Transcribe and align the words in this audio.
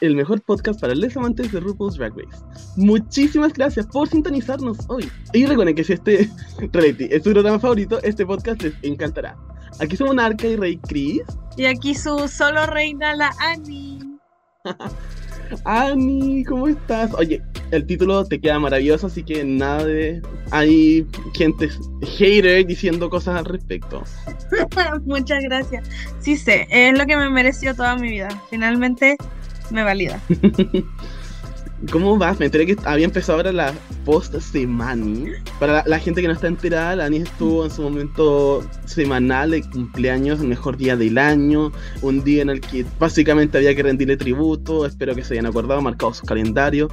el 0.00 0.14
mejor 0.14 0.42
podcast 0.42 0.80
para 0.80 0.94
los 0.94 1.16
amantes 1.16 1.52
de 1.52 1.60
RuPaul's 1.60 1.96
Drag 1.96 2.12
Race. 2.16 2.44
Muchísimas 2.76 3.52
gracias 3.52 3.86
por 3.86 4.08
sintonizarnos 4.08 4.78
hoy. 4.88 5.10
Y 5.32 5.46
recuerden 5.46 5.74
que 5.74 5.84
si 5.84 5.94
este 5.94 6.28
reality 6.72 7.08
es 7.10 7.22
su 7.22 7.32
programa 7.32 7.58
favorito, 7.58 8.02
este 8.02 8.26
podcast 8.26 8.62
les 8.62 8.74
encantará. 8.82 9.36
Aquí 9.80 9.96
somos 9.96 10.14
Narca 10.14 10.46
y 10.46 10.56
Rey 10.56 10.78
Chris. 10.88 11.22
Y 11.56 11.66
aquí 11.66 11.94
su 11.94 12.28
solo 12.28 12.66
reina, 12.66 13.14
la 13.14 13.30
Annie. 13.40 13.98
Ani, 15.64 16.44
¿cómo 16.44 16.66
estás? 16.66 17.14
Oye, 17.14 17.40
el 17.70 17.86
título 17.86 18.24
te 18.24 18.40
queda 18.40 18.58
maravilloso, 18.58 19.06
así 19.06 19.22
que 19.22 19.44
nada 19.44 19.84
de. 19.84 20.22
Hay 20.50 21.06
gente 21.34 21.68
hater 22.02 22.66
diciendo 22.66 23.08
cosas 23.08 23.36
al 23.36 23.44
respecto. 23.44 24.02
Muchas 25.04 25.42
gracias. 25.44 25.88
Sí 26.20 26.36
sé, 26.36 26.66
es 26.70 26.98
lo 26.98 27.06
que 27.06 27.16
me 27.16 27.30
mereció 27.30 27.74
toda 27.74 27.96
mi 27.96 28.10
vida. 28.10 28.28
Finalmente 28.50 29.16
me 29.70 29.82
valida. 29.82 30.20
¿Cómo 31.92 32.16
vas? 32.16 32.38
Me 32.38 32.46
enteré 32.46 32.64
que 32.64 32.76
había 32.84 33.04
empezado 33.04 33.38
ahora 33.38 33.52
la 33.52 33.74
post 34.04 34.34
semana. 34.40 35.30
Para 35.60 35.74
la, 35.74 35.84
la 35.86 35.98
gente 35.98 36.22
que 36.22 36.26
no 36.26 36.32
está 36.32 36.46
enterada, 36.46 36.96
la 36.96 37.04
Ani 37.04 37.18
estuvo 37.18 37.64
en 37.64 37.70
su 37.70 37.82
momento 37.82 38.66
semanal 38.86 39.50
de 39.50 39.62
cumpleaños, 39.62 40.40
el 40.40 40.48
mejor 40.48 40.78
día 40.78 40.96
del 40.96 41.18
año, 41.18 41.72
un 42.00 42.24
día 42.24 42.42
en 42.42 42.48
el 42.50 42.62
que 42.62 42.86
básicamente 42.98 43.58
había 43.58 43.74
que 43.74 43.82
rendirle 43.82 44.16
tributo. 44.16 44.86
Espero 44.86 45.14
que 45.14 45.22
se 45.22 45.34
hayan 45.34 45.46
acordado, 45.46 45.82
marcado 45.82 46.14
su 46.14 46.24
calendario. 46.24 46.88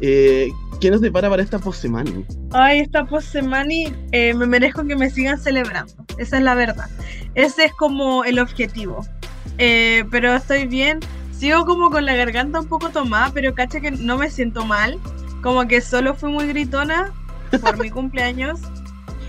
Eh, 0.00 0.50
¿Qué 0.80 0.90
nos 0.90 1.00
depara 1.00 1.28
para 1.28 1.42
esta 1.42 1.58
post 1.58 1.82
semana? 1.82 2.10
Ay, 2.52 2.80
esta 2.80 3.04
post 3.04 3.28
semana 3.28 3.72
eh, 4.12 4.34
me 4.34 4.46
merezco 4.46 4.84
que 4.84 4.96
me 4.96 5.10
sigan 5.10 5.38
celebrando. 5.38 5.92
Esa 6.18 6.38
es 6.38 6.42
la 6.42 6.54
verdad. 6.54 6.88
Ese 7.34 7.66
es 7.66 7.72
como 7.72 8.24
el 8.24 8.38
objetivo. 8.38 9.06
Eh, 9.58 10.04
pero 10.10 10.34
estoy 10.34 10.66
bien. 10.66 11.00
Sigo 11.38 11.64
como 11.66 11.90
con 11.90 12.04
la 12.06 12.14
garganta 12.14 12.60
un 12.60 12.66
poco 12.68 12.90
tomada, 12.90 13.30
pero 13.34 13.54
cacha 13.54 13.80
que 13.80 13.90
no 13.90 14.16
me 14.16 14.30
siento 14.30 14.64
mal. 14.64 14.98
Como 15.42 15.66
que 15.66 15.80
solo 15.80 16.14
fui 16.14 16.30
muy 16.30 16.46
gritona 16.46 17.12
por 17.60 17.78
mi 17.78 17.90
cumpleaños. 17.90 18.60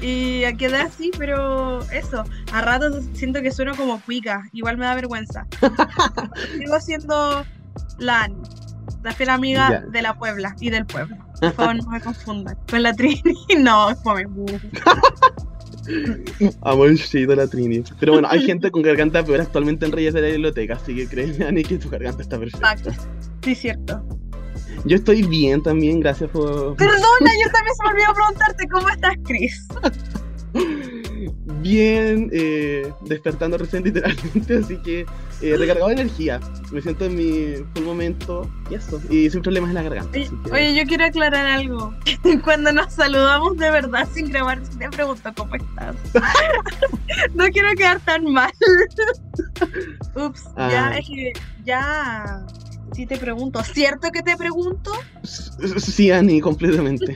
Y 0.02 0.42
quedé 0.58 0.78
así, 0.82 1.12
pero 1.18 1.82
eso. 1.92 2.24
A 2.54 2.62
ratos 2.62 3.04
siento 3.14 3.42
que 3.42 3.52
sueno 3.52 3.76
como 3.76 4.00
cuica. 4.02 4.48
Igual 4.54 4.78
me 4.78 4.86
da 4.86 4.96
vergüenza. 4.96 5.46
Sigo 6.58 6.80
siendo 6.80 7.46
la 7.98 8.30
la 9.04 9.12
fiel 9.12 9.30
amiga 9.30 9.70
Ya. 9.70 9.80
de 9.82 10.02
la 10.02 10.18
Puebla 10.18 10.56
y 10.60 10.70
del 10.72 10.86
pueblo. 10.86 11.16
Por 11.40 11.54
favor, 11.54 11.76
no 11.76 11.90
me 11.90 12.02
confundan. 12.02 12.58
Con 12.70 12.82
la 12.84 12.94
Trini, 12.94 13.22
no, 13.60 13.90
es 13.92 14.02
fome. 14.04 14.26
Amorcito 16.62 17.36
la 17.36 17.48
Trini. 17.48 17.84
Pero 18.00 18.14
bueno, 18.14 18.28
hay 18.30 18.42
gente 18.44 18.72
con 18.72 18.82
garganta 18.82 19.24
peor 19.24 19.42
actualmente 19.42 19.86
en 19.86 19.92
Reyes 19.92 20.14
de 20.14 20.22
la 20.22 20.28
Biblioteca, 20.28 20.76
así 20.76 20.96
que 20.96 21.08
créeme, 21.08 21.46
Ani, 21.46 21.64
que 21.64 21.78
tu 21.78 21.90
garganta 21.90 22.22
está 22.22 22.40
perfecta. 22.40 22.74
Exacto. 22.74 23.04
Sí, 23.44 23.56
cierto. 23.56 24.04
Yo 24.86 24.98
estoy 24.98 25.24
bien 25.24 25.64
también, 25.64 26.00
gracias 26.00 26.30
por... 26.30 26.76
Perdona, 26.76 27.32
yo 27.44 27.52
también 27.52 27.76
se 27.76 27.84
me 27.84 27.90
olvidó 27.90 28.14
preguntarte 28.14 28.68
cómo 28.68 28.90
estás, 28.90 29.16
Chris. 29.24 29.68
Bien, 31.62 32.30
eh, 32.34 32.92
despertando 33.02 33.58
recién 33.58 33.84
literalmente, 33.86 34.58
así 34.58 34.78
que 34.78 35.06
eh, 35.42 35.56
recargado 35.58 35.88
de 35.88 35.94
energía. 35.94 36.40
Me 36.72 36.82
siento 36.82 37.06
en 37.06 37.16
mi 37.16 37.56
full 37.74 37.84
momento 37.84 38.50
y 38.70 38.76
eso. 38.76 39.02
Y 39.10 39.30
sin 39.30 39.42
problemas 39.42 39.70
en 39.70 39.76
la 39.76 39.84
garganta. 39.84 40.12
Oye, 40.18 40.26
así 40.26 40.36
que- 40.44 40.52
oye, 40.52 40.76
yo 40.76 40.84
quiero 40.88 41.06
aclarar 41.06 41.46
algo. 41.46 41.94
Cuando 42.44 42.72
nos 42.72 42.94
saludamos 42.94 43.58
de 43.58 43.70
verdad 43.72 44.08
sin 44.14 44.30
grabar, 44.30 44.62
te 44.62 44.90
pregunto 44.90 45.30
cómo 45.36 45.56
estás. 45.56 45.96
no 47.34 47.46
quiero 47.50 47.70
quedar 47.78 48.00
tan 48.02 48.24
mal. 48.32 48.52
Ups, 50.16 50.44
ya 50.58 50.88
Ah. 50.90 50.98
es 50.98 51.08
que 51.08 51.34
ya 51.66 52.46
sí 52.94 53.06
te 53.06 53.18
pregunto. 53.18 53.62
¿Cierto 53.64 54.10
que 54.12 54.22
te 54.22 54.38
pregunto? 54.38 54.92
Sí, 55.78 56.12
Ani, 56.12 56.40
completamente. 56.40 57.16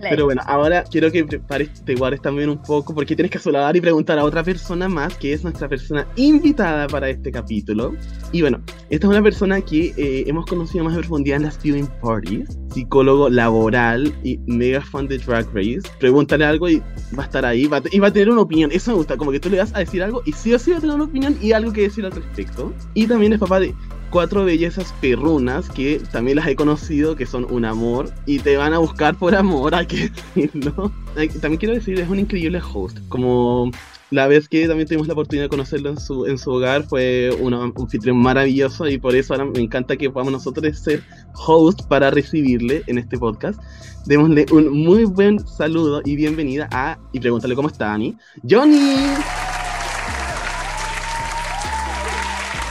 Pero 0.00 0.24
bueno, 0.24 0.42
ahora 0.46 0.84
quiero 0.84 1.10
que 1.10 1.24
prepares, 1.24 1.84
te 1.84 1.94
guardes 1.94 2.20
también 2.20 2.48
un 2.48 2.60
poco 2.62 2.94
porque 2.94 3.14
tienes 3.14 3.30
que 3.30 3.38
saludar 3.38 3.76
y 3.76 3.80
preguntar 3.80 4.18
a 4.18 4.24
otra 4.24 4.42
persona 4.42 4.88
más 4.88 5.16
que 5.16 5.32
es 5.32 5.42
nuestra 5.42 5.68
persona 5.68 6.06
invitada 6.16 6.86
para 6.88 7.08
este 7.08 7.30
capítulo. 7.30 7.94
Y 8.32 8.40
bueno, 8.40 8.60
esta 8.90 9.06
es 9.06 9.10
una 9.10 9.22
persona 9.22 9.60
que 9.60 9.94
eh, 9.96 10.24
hemos 10.26 10.46
conocido 10.46 10.84
más 10.84 10.94
en 10.94 11.00
profundidad 11.00 11.36
en 11.36 11.44
las 11.44 11.62
viewing 11.62 11.88
parties, 12.02 12.58
psicólogo 12.72 13.28
laboral 13.28 14.14
y 14.22 14.38
mega 14.46 14.80
fan 14.80 15.06
de 15.08 15.18
Drag 15.18 15.46
Race. 15.54 15.82
Pregúntale 15.98 16.44
algo 16.44 16.68
y 16.68 16.82
va 17.16 17.22
a 17.22 17.26
estar 17.26 17.44
ahí 17.44 17.66
va 17.66 17.78
a 17.78 17.82
y 17.90 17.98
va 17.98 18.08
a 18.08 18.12
tener 18.12 18.30
una 18.30 18.42
opinión. 18.42 18.70
Eso 18.72 18.90
me 18.90 18.98
gusta, 18.98 19.16
como 19.16 19.30
que 19.30 19.40
tú 19.40 19.50
le 19.50 19.58
vas 19.58 19.74
a 19.74 19.78
decir 19.78 20.02
algo 20.02 20.22
y 20.24 20.32
sí 20.32 20.52
o 20.52 20.58
sí 20.58 20.72
va 20.72 20.78
a 20.78 20.80
tener 20.80 20.96
una 20.96 21.04
opinión 21.04 21.36
y 21.40 21.52
algo 21.52 21.72
que 21.72 21.82
decir 21.82 22.04
al 22.04 22.12
respecto. 22.12 22.72
Y 22.94 23.06
también 23.06 23.32
es 23.32 23.38
papá 23.38 23.60
de 23.60 23.74
cuatro 24.16 24.46
bellezas 24.46 24.94
perrunas 25.02 25.68
que 25.68 26.00
también 26.10 26.36
las 26.36 26.46
he 26.46 26.56
conocido, 26.56 27.16
que 27.16 27.26
son 27.26 27.46
un 27.50 27.66
amor 27.66 28.10
y 28.24 28.38
te 28.38 28.56
van 28.56 28.72
a 28.72 28.78
buscar 28.78 29.14
por 29.14 29.34
amor, 29.34 29.74
hay 29.74 29.84
que 29.84 30.10
decirlo. 30.34 30.90
También 31.14 31.58
quiero 31.58 31.74
decir, 31.74 32.00
es 32.00 32.08
un 32.08 32.20
increíble 32.20 32.58
host. 32.72 32.96
Como 33.10 33.70
la 34.10 34.26
vez 34.26 34.48
que 34.48 34.66
también 34.68 34.88
tuvimos 34.88 35.06
la 35.06 35.12
oportunidad 35.12 35.44
de 35.44 35.48
conocerlo 35.50 35.90
en 35.90 36.00
su, 36.00 36.24
en 36.24 36.38
su 36.38 36.50
hogar, 36.50 36.84
fue 36.84 37.30
un 37.42 37.52
anfitrión 37.52 38.16
maravilloso 38.16 38.88
y 38.88 38.96
por 38.96 39.14
eso 39.14 39.34
ahora 39.34 39.44
me 39.44 39.60
encanta 39.60 39.98
que 39.98 40.08
podamos 40.08 40.32
nosotros 40.32 40.78
ser 40.78 41.02
host 41.34 41.82
para 41.86 42.10
recibirle 42.10 42.84
en 42.86 42.96
este 42.96 43.18
podcast. 43.18 43.60
Démosle 44.06 44.46
un 44.50 44.70
muy 44.70 45.04
buen 45.04 45.46
saludo 45.46 46.00
y 46.06 46.16
bienvenida 46.16 46.70
a, 46.72 46.96
y 47.12 47.20
pregúntale 47.20 47.54
cómo 47.54 47.68
está 47.68 47.92
Ani, 47.92 48.16
Johnny. 48.48 48.96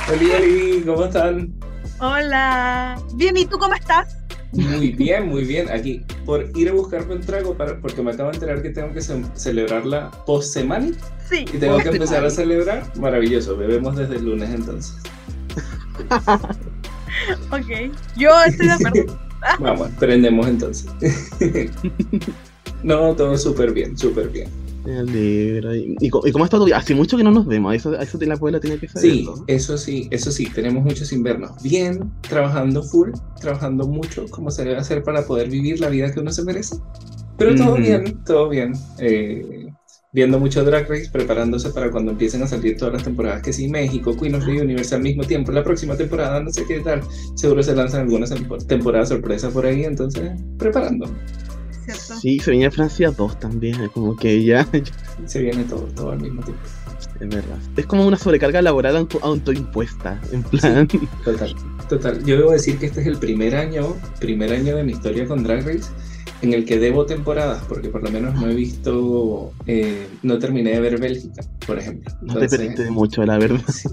Hola, 0.07 0.37
Oli, 0.37 0.83
¿cómo 0.85 1.05
están? 1.05 1.53
Hola. 1.99 3.01
Bien, 3.15 3.37
¿y 3.37 3.45
tú 3.45 3.57
cómo 3.57 3.73
estás? 3.73 4.17
Muy 4.51 4.91
bien, 4.91 5.27
muy 5.27 5.43
bien. 5.43 5.69
Aquí, 5.71 6.05
por 6.25 6.45
ir 6.55 6.69
a 6.69 6.73
buscarme 6.73 7.15
un 7.15 7.21
trago, 7.21 7.55
para, 7.55 7.79
porque 7.79 8.01
me 8.01 8.11
acabo 8.11 8.29
de 8.29 8.35
enterar 8.37 8.61
que 8.61 8.69
tengo 8.69 8.93
que 8.93 9.01
ce- 9.01 9.23
celebrar 9.33 9.85
la 9.85 10.11
post 10.25 10.53
semana 10.53 10.87
Sí. 11.29 11.45
y 11.51 11.57
tengo 11.57 11.77
que 11.79 11.89
empezar 11.89 12.23
a 12.23 12.29
celebrar. 12.29 12.83
Maravilloso, 12.97 13.57
bebemos 13.57 13.95
desde 13.97 14.15
el 14.17 14.25
lunes 14.25 14.49
entonces. 14.53 14.95
Ok. 17.49 17.91
Yo 18.17 18.29
estoy 18.45 18.67
de 18.67 18.73
acuerdo. 18.73 19.17
Vamos, 19.59 19.89
prendemos 19.97 20.47
entonces. 20.47 20.85
No, 22.83 23.15
todo 23.15 23.35
súper 23.37 23.71
bien, 23.71 23.97
súper 23.97 24.27
bien. 24.29 24.47
Me. 24.85 25.75
¿Y, 25.77 25.95
y, 25.99 26.07
y 26.07 26.09
cómo 26.31 26.45
vida? 26.65 26.77
Hace 26.77 26.93
mucho 26.95 27.17
que 27.17 27.23
no 27.23 27.31
nos 27.31 27.45
vemos, 27.45 27.73
eso, 27.75 27.99
eso 27.99 28.17
te 28.17 28.25
la 28.25 28.35
abuela 28.35 28.59
tiene 28.59 28.77
que 28.77 28.87
saber. 28.87 29.09
Sí, 29.09 29.27
eso 29.47 29.77
sí, 29.77 30.07
eso 30.11 30.31
sí, 30.31 30.47
tenemos 30.53 30.83
muchos 30.83 31.11
invernos. 31.11 31.51
Bien, 31.63 32.11
trabajando 32.21 32.83
full, 32.83 33.09
trabajando 33.39 33.87
mucho, 33.87 34.25
como 34.29 34.51
se 34.51 34.63
debe 34.63 34.77
hacer 34.77 35.03
para 35.03 35.25
poder 35.25 35.49
vivir 35.49 35.79
la 35.79 35.89
vida 35.89 36.11
que 36.11 36.19
uno 36.19 36.31
se 36.31 36.43
merece. 36.43 36.77
Pero 37.37 37.55
todo 37.55 37.75
bien, 37.75 38.23
todo 38.25 38.49
bien. 38.49 38.73
Eh, 38.99 39.67
viendo 40.13 40.39
mucho 40.39 40.63
Drag 40.63 40.87
Race, 40.89 41.09
preparándose 41.11 41.71
para 41.71 41.91
cuando 41.91 42.11
empiecen 42.11 42.41
a 42.41 42.47
salir 42.47 42.77
todas 42.77 42.93
las 42.93 43.03
temporadas, 43.03 43.41
que 43.41 43.51
sí, 43.51 43.67
México, 43.67 44.15
Queen 44.15 44.35
of 44.35 44.45
the 44.45 44.61
Universe 44.61 44.95
al 44.95 45.01
mismo 45.01 45.23
tiempo, 45.25 45.51
la 45.51 45.61
próxima 45.63 45.97
temporada, 45.97 46.39
no 46.41 46.49
sé 46.51 46.63
qué 46.65 46.79
tal. 46.79 47.01
Seguro 47.35 47.61
se 47.61 47.75
lanzan 47.75 48.01
algunas 48.01 48.29
tempo- 48.29 48.57
temporadas 48.57 49.09
sorpresa 49.09 49.49
por 49.49 49.65
ahí, 49.65 49.83
entonces, 49.83 50.31
preparando. 50.57 51.13
¿Cierto? 51.85 52.19
Sí, 52.19 52.39
se 52.39 52.51
venía 52.51 52.71
Francia 52.71 53.11
2 53.11 53.39
también, 53.39 53.79
es 53.81 53.89
como 53.91 54.15
que 54.15 54.43
ya, 54.45 54.67
Se 55.25 55.41
viene 55.41 55.63
todo, 55.65 55.83
todo 55.95 56.11
al 56.11 56.19
mismo 56.21 56.41
tiempo. 56.43 56.61
es 57.19 57.29
verdad. 57.29 57.57
Es 57.77 57.85
como 57.85 58.05
una 58.05 58.17
sobrecarga 58.17 58.61
laboral 58.61 58.95
auto- 58.97 59.19
autoimpuesta, 59.21 60.19
en 60.31 60.43
plan. 60.43 60.87
Total, 61.23 61.55
total. 61.89 62.23
Yo 62.25 62.37
debo 62.37 62.51
decir 62.51 62.77
que 62.77 62.87
este 62.87 63.01
es 63.01 63.07
el 63.07 63.17
primer 63.17 63.55
año, 63.55 63.95
primer 64.19 64.51
año 64.53 64.75
de 64.75 64.83
mi 64.83 64.91
historia 64.93 65.27
con 65.27 65.43
Drag 65.43 65.65
Race 65.65 65.89
en 66.41 66.53
el 66.53 66.65
que 66.65 66.77
debo 66.77 67.05
temporadas, 67.05 67.63
porque 67.67 67.87
por 67.89 68.03
lo 68.03 68.11
menos 68.11 68.35
no 68.39 68.47
he 68.49 68.53
visto, 68.53 69.51
eh, 69.67 70.05
no 70.21 70.37
terminé 70.37 70.71
de 70.71 70.79
ver 70.81 70.99
Bélgica, 70.99 71.41
por 71.65 71.79
ejemplo. 71.79 72.13
No 72.21 72.33
te 72.33 72.39
Entonces, 72.45 72.59
perdiste 72.59 72.83
de 72.83 72.91
mucho, 72.91 73.23
la 73.25 73.37
verdad. 73.37 73.61
Sí, 73.71 73.87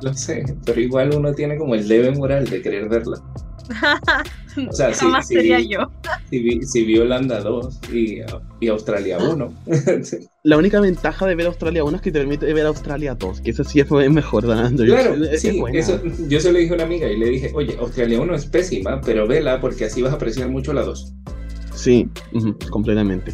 lo 0.00 0.14
sé, 0.14 0.44
pero 0.64 0.80
igual 0.80 1.12
uno 1.14 1.34
tiene 1.34 1.56
como 1.58 1.74
el 1.74 1.86
debe 1.88 2.12
moral 2.12 2.48
de 2.48 2.62
querer 2.62 2.88
verla. 2.88 3.20
O 4.68 4.72
sea, 4.72 4.92
sí, 4.92 5.00
Jamás 5.00 5.26
sí, 5.28 5.34
sería 5.34 5.56
vi- 5.58 5.68
yo. 5.70 5.90
sí 6.28 6.38
vi, 6.40 6.62
sí 6.62 6.84
vi 6.84 6.98
Holanda 6.98 7.40
2 7.40 7.78
y, 7.90 8.18
y 8.60 8.68
Australia 8.68 9.16
1. 9.18 9.52
La 10.44 10.58
única 10.58 10.80
ventaja 10.80 11.26
de 11.26 11.34
ver 11.34 11.46
Australia 11.46 11.84
1 11.84 11.96
es 11.96 12.02
que 12.02 12.12
te 12.12 12.18
permite 12.18 12.52
ver 12.52 12.66
Australia 12.66 13.14
2, 13.14 13.40
que 13.40 13.50
eso 13.50 13.64
sí 13.64 13.80
es 13.80 13.90
mejor, 13.90 14.46
Dando. 14.46 14.84
Claro, 14.84 15.14
es 15.24 15.40
sí, 15.40 15.62
eso, 15.72 16.00
yo 16.28 16.40
se 16.40 16.52
lo 16.52 16.58
dije 16.58 16.72
a 16.72 16.74
una 16.74 16.84
amiga 16.84 17.08
y 17.08 17.16
le 17.16 17.30
dije, 17.30 17.52
oye, 17.54 17.76
Australia 17.78 18.20
1 18.20 18.34
es 18.34 18.46
pésima, 18.46 19.00
pero 19.00 19.26
vela 19.26 19.60
porque 19.60 19.84
así 19.86 20.02
vas 20.02 20.12
a 20.12 20.16
apreciar 20.16 20.48
mucho 20.50 20.72
la 20.72 20.82
2. 20.82 21.14
Sí, 21.74 22.08
completamente. 22.70 23.32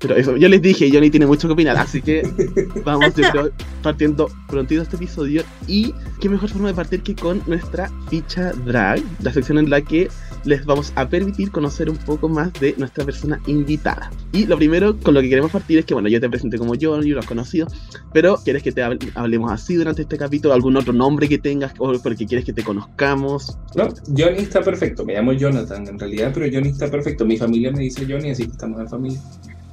Pero 0.00 0.14
eso, 0.16 0.36
yo 0.36 0.48
les 0.48 0.62
dije, 0.62 0.88
Johnny 0.92 1.10
tiene 1.10 1.26
mucho 1.26 1.48
que 1.48 1.54
opinar, 1.54 1.76
así 1.76 2.00
que 2.00 2.22
vamos 2.84 3.14
yo 3.16 3.28
creo, 3.30 3.50
partiendo 3.82 4.28
prontito 4.48 4.82
este 4.82 4.96
episodio. 4.96 5.42
Y 5.66 5.92
qué 6.20 6.28
mejor 6.28 6.50
forma 6.50 6.68
de 6.68 6.74
partir 6.74 7.02
que 7.02 7.14
con 7.16 7.42
nuestra 7.46 7.90
ficha 8.08 8.52
drag, 8.64 9.02
la 9.22 9.32
sección 9.32 9.58
en 9.58 9.70
la 9.70 9.80
que 9.80 10.08
les 10.44 10.64
vamos 10.64 10.92
a 10.94 11.08
permitir 11.08 11.50
conocer 11.50 11.90
un 11.90 11.96
poco 11.96 12.28
más 12.28 12.52
de 12.54 12.74
nuestra 12.78 13.04
persona 13.04 13.40
invitada. 13.48 14.10
Y 14.32 14.46
lo 14.46 14.56
primero 14.56 14.96
con 15.00 15.14
lo 15.14 15.20
que 15.20 15.28
queremos 15.28 15.50
partir 15.50 15.78
es 15.80 15.84
que, 15.84 15.94
bueno, 15.94 16.08
yo 16.08 16.20
te 16.20 16.30
presenté 16.30 16.58
como 16.58 16.74
Johnny, 16.80 17.10
lo 17.10 17.18
has 17.18 17.26
conocido, 17.26 17.66
pero 18.12 18.36
¿quieres 18.44 18.62
que 18.62 18.70
te 18.70 18.82
hable- 18.84 19.10
hablemos 19.16 19.50
así 19.50 19.74
durante 19.74 20.02
este 20.02 20.16
capítulo? 20.16 20.54
¿Algún 20.54 20.76
otro 20.76 20.92
nombre 20.92 21.28
que 21.28 21.38
tengas 21.38 21.72
o 21.78 21.92
porque 21.98 22.24
quieres 22.24 22.44
que 22.46 22.52
te 22.52 22.62
conozcamos? 22.62 23.58
No, 23.74 23.88
Johnny 24.16 24.38
está 24.38 24.62
perfecto, 24.62 25.04
me 25.04 25.14
llamo 25.14 25.32
Jonathan 25.32 25.88
en 25.88 25.98
realidad, 25.98 26.30
pero 26.32 26.46
Johnny 26.52 26.68
está 26.68 26.88
perfecto. 26.88 27.24
Mi 27.26 27.36
familia 27.36 27.72
me 27.72 27.80
dice 27.80 28.06
Johnny, 28.08 28.30
así 28.30 28.44
que 28.44 28.52
estamos 28.52 28.80
en 28.80 28.88
familia. 28.88 29.20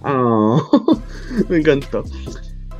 Me 1.50 1.58
encantó. 1.58 2.04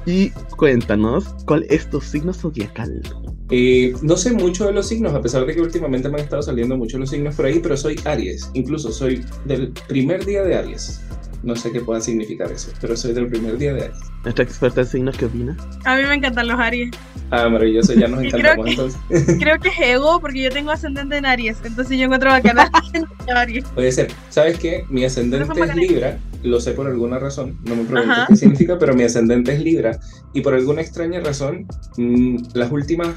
Y 0.06 0.30
cuéntanos, 0.58 1.26
¿cuál 1.46 1.66
es 1.70 1.90
tu 1.90 2.00
signo 2.00 2.32
zodiacal? 2.32 3.02
Eh, 3.50 3.94
no 4.04 4.16
sé 4.18 4.32
mucho 4.34 4.66
de 4.68 4.74
los 4.74 4.88
signos, 4.88 5.14
a 5.14 5.22
pesar 5.22 5.46
de 5.46 5.56
que 5.56 5.62
últimamente 5.62 6.10
me 6.10 6.16
han 6.18 6.24
estado 6.24 6.44
saliendo 6.44 6.78
mucho 6.78 7.00
los 7.00 7.10
signos 7.10 7.36
por 7.36 7.46
ahí, 7.46 7.60
pero 7.60 7.76
soy 7.76 8.00
Aries. 8.06 8.52
Incluso 8.54 8.92
soy 8.92 9.26
del 9.46 9.72
primer 9.88 10.26
día 10.26 10.44
de 10.44 10.56
Aries. 10.56 11.02
No 11.46 11.56
sé 11.56 11.72
qué 11.72 11.80
pueda 11.80 12.02
significar 12.02 12.52
eso, 12.52 12.72
pero 12.82 12.98
soy 12.98 13.14
del 13.14 13.28
primer 13.28 13.58
día 13.58 13.74
de 13.74 13.84
Aries. 13.84 14.00
Nuestra 14.24 14.44
experta 14.44 14.82
en 14.82 14.88
signos, 14.88 15.16
¿qué 15.16 15.26
opina? 15.26 15.56
A 15.86 15.96
mí 15.96 16.02
me 16.04 16.16
encantan 16.16 16.48
los 16.48 16.60
Aries. 16.60 16.90
Ah, 17.30 17.48
maravilloso, 17.48 17.94
ya 17.94 18.08
nos 18.08 18.24
Y 18.24 18.30
creo 18.32 18.54
encantamos 18.54 18.66
que- 18.66 18.72
entonces. 18.72 19.38
Creo 19.40 19.60
que 19.60 19.70
es 19.70 19.80
ego 19.80 20.20
porque 20.20 20.42
yo 20.42 20.50
tengo 20.50 20.72
ascendente 20.72 21.18
en 21.18 21.26
Aries. 21.28 21.58
Entonces 21.64 21.98
yo 22.00 22.06
encuentro 22.06 22.32
bacana 22.32 22.70
de 23.26 23.32
Aries. 23.32 23.64
Puede 23.76 23.92
ser. 23.92 24.08
¿Sabes 24.30 24.58
qué? 24.60 24.86
Mi 24.90 25.06
ascendente 25.06 25.62
es. 25.62 25.76
Libra, 25.76 26.18
lo 26.42 26.60
sé 26.60 26.72
por 26.72 26.88
alguna 26.88 27.20
razón, 27.20 27.60
no 27.64 27.76
me 27.76 27.84
preguntes 27.84 28.10
Ajá. 28.10 28.26
qué 28.28 28.36
significa, 28.36 28.80
pero 28.80 28.96
mi 28.96 29.04
ascendente 29.04 29.54
es 29.54 29.62
Libra. 29.62 30.00
Y 30.34 30.42
por 30.42 30.56
alguna 30.56 30.82
extraña 30.82 31.20
razón, 31.20 31.68
mm, 31.98 32.38
las 32.56 32.72
últimas 32.72 33.10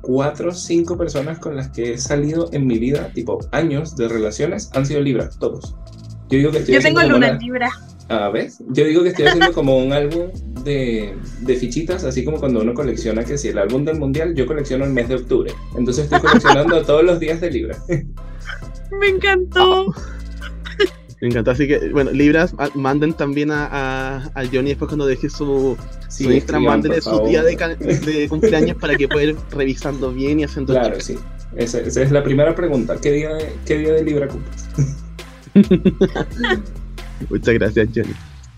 cuatro 0.00 0.50
o 0.50 0.52
cinco 0.54 0.96
personas 0.98 1.38
con 1.38 1.54
las 1.54 1.68
que 1.68 1.92
he 1.92 1.98
salido 1.98 2.48
en 2.52 2.66
mi 2.66 2.78
vida, 2.78 3.12
tipo 3.14 3.38
años 3.52 3.94
de 3.96 4.08
relaciones, 4.08 4.70
han 4.74 4.84
sido 4.86 5.00
Libra, 5.00 5.28
todos. 5.38 5.76
Yo 6.30 6.38
digo 6.38 6.50
que 6.50 6.58
estoy 6.58 6.74
Yo 6.74 6.80
tengo 6.80 7.02
luna 7.02 7.16
una- 7.16 7.28
en 7.28 7.38
Libra. 7.38 7.70
Ah, 8.10 8.30
¿ves? 8.32 8.58
Yo 8.70 8.84
digo 8.86 9.02
que 9.02 9.10
estoy 9.10 9.26
haciendo 9.26 9.52
como 9.52 9.76
un 9.78 9.92
álbum 9.92 10.28
de, 10.64 11.14
de 11.42 11.56
fichitas, 11.56 12.04
así 12.04 12.24
como 12.24 12.38
cuando 12.40 12.60
uno 12.62 12.72
colecciona, 12.72 13.22
que 13.22 13.36
si 13.36 13.48
el 13.48 13.58
álbum 13.58 13.84
del 13.84 13.98
mundial, 13.98 14.34
yo 14.34 14.46
colecciono 14.46 14.86
el 14.86 14.92
mes 14.92 15.08
de 15.10 15.16
octubre. 15.16 15.52
Entonces 15.76 16.04
estoy 16.04 16.20
coleccionando 16.20 16.82
todos 16.86 17.04
los 17.04 17.20
días 17.20 17.40
de 17.42 17.50
Libra. 17.50 17.76
Me 18.98 19.08
encantó. 19.08 19.92
Me 21.20 21.28
encantó. 21.28 21.50
Así 21.50 21.68
que, 21.68 21.90
bueno, 21.90 22.10
Libras, 22.12 22.54
a- 22.58 22.70
manden 22.74 23.12
también 23.12 23.50
a, 23.50 23.66
a, 23.66 24.16
a 24.34 24.46
Johnny 24.46 24.70
después 24.70 24.88
cuando 24.88 25.04
deje 25.06 25.28
su, 25.28 25.76
Sí, 26.08 26.24
su 26.24 26.32
Instagram, 26.32 26.64
mándenle 26.64 27.02
su 27.02 27.20
día 27.26 27.42
de, 27.42 28.26
cumpleaños 28.30 28.76
para 28.78 28.96
que 28.96 29.06
pueda 29.06 29.26
ir 29.26 29.36
revisando 29.50 30.12
bien 30.12 30.40
y 30.40 30.44
haciendo 30.44 30.72
Claro, 30.72 30.98
sí. 31.00 31.18
Esa, 31.56 31.80
esa 31.80 32.02
es 32.02 32.10
la 32.10 32.22
primera 32.22 32.54
pregunta. 32.54 32.96
¿Qué 33.02 33.12
día 33.12 33.34
de, 33.34 33.52
qué 33.66 33.76
día 33.78 33.92
de 33.92 34.02
Libra 34.04 34.28
cumples? 34.28 34.66
Muchas 37.30 37.54
gracias, 37.54 37.88
Johnny. 37.94 38.14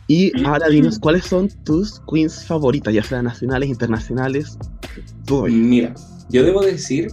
Y 0.07 0.45
ahora 0.45 0.69
dinos 0.69 0.99
cuáles 0.99 1.25
son 1.25 1.49
tus 1.65 2.01
queens 2.11 2.45
favoritas, 2.45 2.93
ya 2.93 3.03
sean 3.03 3.27
nacionales, 3.27 3.69
internacionales. 3.69 4.59
Mira, 5.49 5.95
yo 6.31 6.43
debo 6.43 6.63
decir 6.63 7.13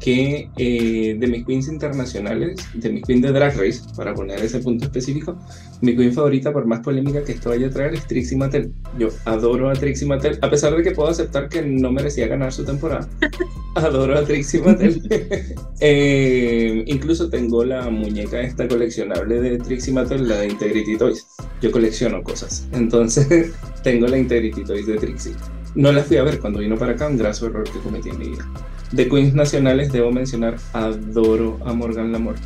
que 0.00 0.50
eh, 0.56 1.16
de 1.18 1.26
mis 1.26 1.44
queens 1.44 1.68
internacionales, 1.68 2.56
de 2.74 2.90
mis 2.90 3.04
queens 3.04 3.22
de 3.22 3.32
Drag 3.32 3.56
Race, 3.56 3.80
para 3.96 4.14
poner 4.14 4.40
ese 4.40 4.60
punto 4.60 4.84
específico, 4.84 5.36
mi 5.80 5.96
queen 5.96 6.12
favorita, 6.12 6.52
por 6.52 6.66
más 6.66 6.80
polémica 6.80 7.22
que 7.24 7.32
esto 7.32 7.50
vaya 7.50 7.68
a 7.68 7.70
traer, 7.70 7.94
es 7.94 8.06
Trixie 8.06 8.36
Mattel. 8.36 8.72
Yo 8.98 9.08
adoro 9.24 9.70
a 9.70 9.74
Trixie 9.74 10.06
Mattel, 10.06 10.38
a 10.42 10.50
pesar 10.50 10.76
de 10.76 10.82
que 10.82 10.92
puedo 10.92 11.08
aceptar 11.08 11.48
que 11.48 11.62
no 11.62 11.92
merecía 11.92 12.26
ganar 12.26 12.52
su 12.52 12.64
temporada. 12.64 13.08
adoro 13.74 14.18
a 14.18 14.24
Trixie 14.24 14.60
Mattel. 14.60 15.02
Eh, 15.80 16.82
incluso 16.88 17.30
tengo 17.30 17.62
la 17.62 17.88
muñeca 17.88 18.40
esta 18.40 18.66
coleccionable 18.66 19.40
de 19.40 19.58
Trixie 19.58 19.94
Mattel, 19.94 20.26
la 20.26 20.40
de 20.40 20.48
Integrity 20.48 20.98
Toys. 20.98 21.24
Yo 21.62 21.70
colecciono 21.70 22.20
cosas, 22.24 22.66
entonces 22.72 23.52
tengo 23.84 24.08
la 24.08 24.18
Integrity 24.18 24.64
Toys 24.64 24.88
de 24.88 24.96
Trixie. 24.96 25.34
No 25.76 25.92
la 25.92 26.02
fui 26.02 26.16
a 26.16 26.24
ver 26.24 26.40
cuando 26.40 26.58
vino 26.58 26.76
para 26.76 26.92
acá, 26.92 27.06
un 27.06 27.16
graso 27.16 27.46
error 27.46 27.62
que 27.62 27.78
cometí 27.78 28.08
en 28.08 28.18
mi 28.18 28.28
vida. 28.30 28.44
De 28.92 29.08
queens 29.08 29.34
nacionales 29.34 29.92
debo 29.92 30.10
mencionar, 30.10 30.56
adoro 30.72 31.58
a 31.64 31.72
Morgan 31.72 32.12
Lamor. 32.12 32.36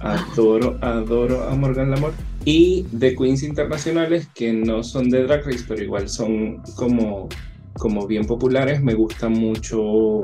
Adoro, 0.00 0.78
adoro 0.80 1.44
a 1.44 1.54
Morgan 1.54 1.90
Lamor. 1.90 2.12
Y 2.44 2.86
de 2.90 3.14
queens 3.14 3.42
internacionales 3.44 4.28
que 4.34 4.52
no 4.52 4.82
son 4.82 5.10
de 5.10 5.22
Drag 5.22 5.44
Race, 5.44 5.64
pero 5.68 5.82
igual 5.82 6.08
son 6.08 6.60
como, 6.74 7.28
como 7.74 8.06
bien 8.06 8.26
populares, 8.26 8.82
me 8.82 8.94
gusta 8.94 9.28
mucho... 9.28 10.22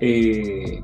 eh, 0.00 0.82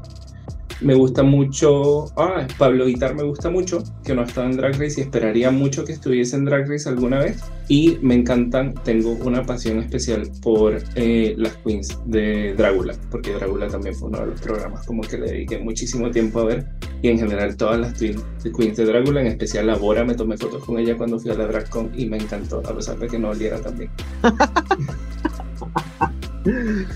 me 0.81 0.95
gusta 0.95 1.23
mucho. 1.23 2.07
Ah, 2.17 2.47
Pablo 2.59 2.87
Vitar 2.87 3.15
me 3.15 3.23
gusta 3.23 3.51
mucho, 3.51 3.83
que 4.05 4.15
no 4.15 4.23
ha 4.23 4.45
en 4.45 4.57
Drag 4.57 4.79
Race 4.79 5.01
y 5.01 5.03
esperaría 5.03 5.51
mucho 5.51 5.85
que 5.85 5.93
estuviese 5.93 6.37
en 6.37 6.45
Drag 6.45 6.69
Race 6.69 6.89
alguna 6.89 7.19
vez. 7.19 7.43
Y 7.69 7.99
me 8.03 8.15
encantan, 8.15 8.75
tengo 8.85 9.13
una 9.25 9.45
pasión 9.45 9.79
especial 9.79 10.29
por 10.43 10.83
eh, 10.97 11.35
las 11.39 11.57
queens 11.59 11.99
de 12.07 12.55
Drácula, 12.55 12.95
porque 13.11 13.33
Drácula 13.33 13.69
también 13.69 13.95
fue 13.95 14.09
uno 14.09 14.21
de 14.21 14.27
los 14.27 14.41
programas 14.41 14.87
como 14.87 15.03
que 15.03 15.19
le 15.19 15.31
dediqué 15.31 15.59
muchísimo 15.59 16.11
tiempo 16.11 16.41
a 16.41 16.45
ver. 16.45 16.67
Y 17.03 17.09
en 17.09 17.19
general 17.19 17.57
todas 17.57 17.81
las 17.81 17.95
queens 17.95 18.77
de 18.77 18.85
Drácula, 18.85 19.21
en 19.21 19.29
especial 19.29 19.67
la 19.67 19.77
Bora, 19.77 20.05
me 20.05 20.15
tomé 20.15 20.37
fotos 20.37 20.65
con 20.65 20.79
ella 20.79 20.97
cuando 20.97 21.19
fui 21.19 21.31
a 21.31 21.35
la 21.35 21.47
DragCon 21.47 21.91
y 21.97 22.07
me 22.07 22.19
encantó, 22.19 22.63
a 22.67 22.75
pesar 22.75 22.99
de 22.99 23.09
que 23.09 23.19
no 23.19 23.31
oliera 23.31 23.61
tan 23.61 23.79
bien. 23.79 23.91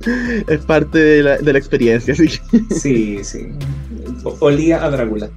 Es 0.48 0.64
parte 0.64 0.98
de 0.98 1.22
la, 1.22 1.38
de 1.38 1.52
la 1.52 1.58
experiencia, 1.58 2.14
así 2.14 2.28
que 2.28 2.74
Sí, 2.74 3.24
sí. 3.24 3.48
Olía 4.40 4.84
a 4.84 4.90
Drácula. 4.90 5.30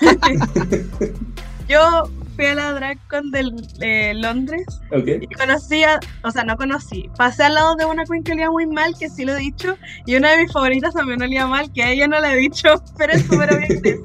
Yo 1.68 2.10
fui 2.38 2.46
a 2.46 2.54
la 2.54 2.72
DragCon 2.72 3.30
de 3.30 3.50
eh, 3.80 4.14
Londres 4.14 4.64
¿Ok? 4.92 5.08
y 5.20 5.26
conocí 5.26 5.82
a, 5.82 5.98
o 6.22 6.30
sea, 6.30 6.44
no 6.44 6.56
conocí, 6.56 7.10
pasé 7.16 7.42
al 7.42 7.54
lado 7.54 7.74
de 7.74 7.84
una 7.84 8.04
queen 8.04 8.22
que 8.22 8.32
olía 8.32 8.50
muy 8.50 8.66
mal, 8.66 8.94
que 8.98 9.10
sí 9.10 9.24
lo 9.24 9.32
he 9.32 9.38
dicho, 9.40 9.76
y 10.06 10.14
una 10.14 10.30
de 10.30 10.44
mis 10.44 10.52
favoritas 10.52 10.94
también 10.94 11.20
olía 11.20 11.46
mal, 11.46 11.70
que 11.72 11.82
a 11.82 11.90
ella 11.90 12.06
no 12.06 12.20
le 12.20 12.32
he 12.32 12.36
dicho, 12.36 12.82
pero 12.96 13.12
es 13.12 13.24
súper 13.24 13.52
obvio. 13.52 14.00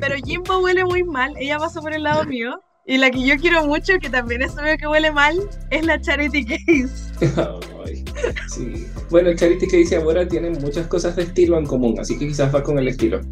Pero 0.00 0.16
Jimbo 0.24 0.58
huele 0.58 0.84
muy 0.84 1.04
mal, 1.04 1.34
ella 1.38 1.58
pasó 1.58 1.80
por 1.80 1.94
el 1.94 2.02
lado 2.02 2.24
mío, 2.24 2.60
y 2.86 2.98
la 2.98 3.10
que 3.10 3.24
yo 3.24 3.36
quiero 3.36 3.64
mucho, 3.64 3.98
que 4.00 4.10
también 4.10 4.42
es 4.42 4.58
obvio 4.58 4.76
que 4.76 4.88
huele 4.88 5.12
mal, 5.12 5.38
es 5.70 5.86
la 5.86 6.00
Charity 6.00 6.44
Case. 6.44 7.12
Ay, 7.86 8.04
sí. 8.48 8.86
Bueno, 9.10 9.34
Charity 9.34 9.66
que 9.66 9.76
dice 9.78 9.96
ahora 9.96 10.26
tiene 10.26 10.50
muchas 10.50 10.86
cosas 10.86 11.16
de 11.16 11.22
estilo 11.24 11.58
en 11.58 11.66
común, 11.66 11.98
así 12.00 12.18
que 12.18 12.28
quizás 12.28 12.54
va 12.54 12.62
con 12.62 12.78
el 12.78 12.88
estilo. 12.88 13.20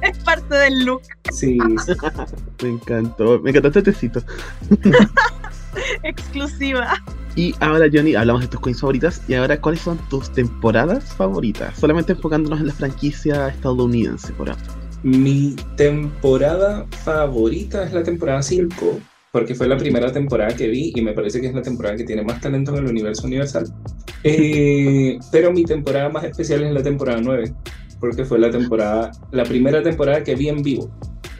Es 0.00 0.16
parte 0.18 0.54
del 0.54 0.84
look 0.84 1.02
Sí, 1.32 1.58
me 2.62 2.68
encantó. 2.68 3.40
Me 3.40 3.50
encantó 3.50 3.68
este 3.68 3.82
tecito. 3.82 4.22
exclusiva. 6.02 6.94
Y 7.36 7.54
ahora, 7.60 7.86
Johnny, 7.92 8.14
hablamos 8.14 8.42
de 8.42 8.48
tus 8.48 8.60
queens 8.60 8.80
favoritas. 8.80 9.22
Y 9.28 9.34
ahora, 9.34 9.60
¿cuáles 9.60 9.80
son 9.80 9.98
tus 10.08 10.30
temporadas 10.32 11.04
favoritas? 11.14 11.78
Solamente 11.78 12.12
enfocándonos 12.12 12.60
en 12.60 12.68
la 12.68 12.72
franquicia 12.72 13.48
estadounidense 13.48 14.32
por 14.32 14.50
ahora. 14.50 14.62
Mi 15.02 15.54
temporada 15.76 16.86
favorita 17.04 17.84
es 17.84 17.92
la 17.92 18.02
temporada 18.02 18.42
5, 18.42 18.98
porque 19.32 19.54
fue 19.54 19.68
la 19.68 19.76
primera 19.76 20.12
temporada 20.12 20.54
que 20.54 20.68
vi 20.68 20.92
y 20.94 21.02
me 21.02 21.12
parece 21.12 21.40
que 21.40 21.48
es 21.48 21.54
la 21.54 21.62
temporada 21.62 21.96
que 21.96 22.04
tiene 22.04 22.22
más 22.22 22.40
talento 22.40 22.72
en 22.72 22.84
el 22.84 22.90
universo 22.90 23.26
universal. 23.26 23.66
Eh, 24.24 25.18
pero 25.32 25.52
mi 25.52 25.64
temporada 25.64 26.08
más 26.08 26.24
especial 26.24 26.64
es 26.64 26.72
la 26.72 26.82
temporada 26.82 27.20
9, 27.20 27.52
porque 28.00 28.24
fue 28.24 28.38
la 28.38 28.50
temporada, 28.50 29.10
la 29.32 29.44
primera 29.44 29.82
temporada 29.82 30.22
que 30.22 30.34
vi 30.34 30.48
en 30.48 30.62
vivo. 30.62 30.90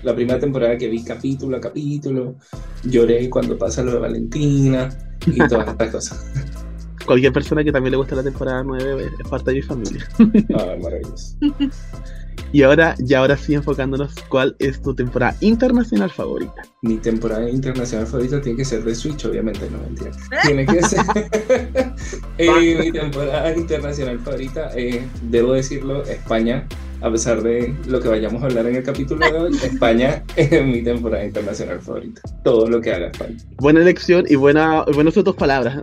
La 0.02 0.14
primera 0.14 0.38
temporada 0.38 0.76
que 0.76 0.88
vi 0.88 1.02
capítulo 1.02 1.57
a 1.57 1.61
capítulo, 1.61 2.37
lloré 2.85 3.28
cuando 3.28 3.59
pasa 3.59 3.83
lo 3.83 3.92
de 3.92 3.99
Valentina 3.99 4.88
y 5.26 5.38
todas 5.49 5.68
estas 5.71 5.90
cosas. 5.90 6.33
Cualquier 7.04 7.33
persona 7.33 7.64
que 7.64 7.73
también 7.73 7.92
le 7.92 7.97
gusta 7.97 8.14
la 8.14 8.23
temporada 8.23 8.62
9 8.62 9.11
es 9.18 9.28
parte 9.28 9.50
de 9.50 9.57
mi 9.57 9.62
familia. 9.62 10.07
Ah, 10.54 10.76
maravilloso. 10.80 11.37
Y 12.52 12.62
ahora, 12.62 12.95
ya 12.99 13.21
ahora 13.21 13.37
sí 13.37 13.54
enfocándonos, 13.54 14.14
¿cuál 14.28 14.57
es 14.59 14.80
tu 14.80 14.95
temporada 14.95 15.37
internacional 15.40 16.11
favorita? 16.11 16.62
Mi 16.83 16.97
temporada 16.97 17.49
internacional 17.49 18.07
favorita 18.07 18.40
tiene 18.40 18.59
que 18.59 18.64
ser 18.64 18.85
de 18.85 18.95
Switch, 18.95 19.25
obviamente, 19.25 19.68
no 19.71 19.78
mentira. 19.78 20.11
Tiene 20.42 20.66
que 20.66 20.83
ser. 20.83 21.04
Eh, 22.38 22.78
mi 22.78 22.92
temporada 22.99 23.52
internacional 23.52 24.18
favorita, 24.21 24.71
eh, 24.75 25.04
debo 25.23 25.54
decirlo, 25.54 26.04
España. 26.04 26.66
A 27.00 27.10
pesar 27.10 27.42
de 27.42 27.74
lo 27.86 28.00
que 28.00 28.08
vayamos 28.08 28.42
a 28.42 28.46
hablar 28.46 28.66
en 28.66 28.76
el 28.76 28.82
capítulo 28.82 29.24
de 29.30 29.38
hoy, 29.38 29.56
España 29.62 30.24
es 30.36 30.64
mi 30.64 30.82
temporada 30.82 31.24
internacional 31.24 31.80
favorita. 31.80 32.20
Todo 32.42 32.68
lo 32.68 32.80
que 32.80 32.92
haga 32.92 33.08
España. 33.08 33.36
Buena 33.58 33.80
elección 33.80 34.24
y 34.28 34.36
buena, 34.36 34.84
buenas 34.94 35.14
tus 35.14 35.34
palabras. 35.34 35.80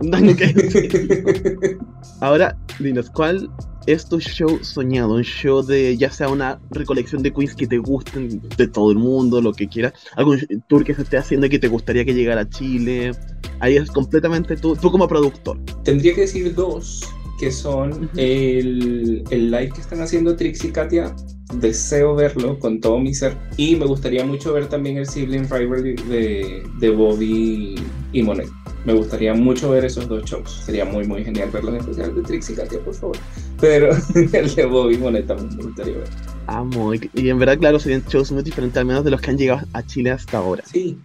Ahora, 2.20 2.56
dinos, 2.78 3.10
¿cuál 3.10 3.50
es 3.86 4.08
tu 4.08 4.20
show 4.20 4.58
soñado? 4.62 5.14
Un 5.14 5.22
show 5.22 5.62
de 5.62 5.96
ya 5.96 6.10
sea 6.10 6.28
una 6.28 6.58
recolección 6.70 7.22
de 7.22 7.32
queens 7.32 7.54
que 7.54 7.66
te 7.66 7.78
gusten 7.78 8.42
de 8.56 8.68
todo 8.68 8.90
el 8.90 8.98
mundo, 8.98 9.40
lo 9.40 9.52
que 9.52 9.68
quieras. 9.68 9.92
Algún 10.16 10.40
tour 10.68 10.84
que 10.84 10.94
se 10.94 11.02
esté 11.02 11.16
haciendo 11.16 11.46
y 11.46 11.50
que 11.50 11.58
te 11.58 11.68
gustaría 11.68 12.04
que 12.04 12.14
llegara 12.14 12.42
a 12.42 12.48
Chile. 12.48 13.12
Ahí 13.60 13.76
es 13.76 13.90
completamente 13.90 14.56
tú, 14.56 14.76
tú 14.76 14.90
como 14.90 15.08
productor. 15.08 15.58
Tendría 15.84 16.14
que 16.14 16.22
decir 16.22 16.54
dos, 16.54 17.02
que 17.38 17.50
son 17.50 18.10
el, 18.16 19.24
el 19.30 19.50
live 19.50 19.70
que 19.70 19.80
están 19.80 20.00
haciendo 20.00 20.36
Trix 20.36 20.64
y 20.64 20.70
Katia. 20.70 21.14
Deseo 21.60 22.16
verlo 22.16 22.58
con 22.58 22.80
todo 22.80 22.98
mi 22.98 23.14
ser. 23.14 23.36
Y 23.56 23.76
me 23.76 23.86
gustaría 23.86 24.24
mucho 24.24 24.52
ver 24.52 24.66
también 24.66 24.96
el 24.96 25.06
sibling 25.06 25.48
rivalry 25.48 25.94
de, 26.08 26.62
de 26.80 26.90
Bobby 26.90 27.76
y 28.12 28.22
Monet. 28.22 28.48
Me 28.84 28.94
gustaría 28.94 29.34
mucho 29.34 29.70
ver 29.70 29.84
esos 29.84 30.08
dos 30.08 30.24
shows. 30.24 30.62
Sería 30.64 30.84
muy, 30.84 31.06
muy 31.06 31.24
genial 31.24 31.50
verlos 31.50 31.74
en 31.74 31.80
especial 31.80 32.14
de 32.14 32.22
Trix 32.22 32.50
y 32.50 32.54
Katia, 32.54 32.80
por 32.80 32.94
favor. 32.94 33.16
Pero 33.60 33.90
el 34.14 34.54
de 34.54 34.64
Bobby 34.66 34.94
y 34.94 34.98
Monet 34.98 35.26
también 35.26 35.56
me 35.56 35.64
gustaría 35.64 35.98
ver. 35.98 36.08
Amo. 36.46 36.94
Y, 36.94 37.10
y 37.14 37.28
en 37.28 37.38
verdad, 37.38 37.58
claro, 37.58 37.78
serían 37.78 38.04
shows 38.08 38.30
muy 38.32 38.42
diferentes, 38.42 38.78
al 38.78 38.86
menos 38.86 39.04
de 39.04 39.10
los 39.10 39.20
que 39.20 39.30
han 39.30 39.38
llegado 39.38 39.66
a 39.72 39.82
Chile 39.84 40.10
hasta 40.10 40.38
ahora. 40.38 40.62
Sí, 40.66 40.98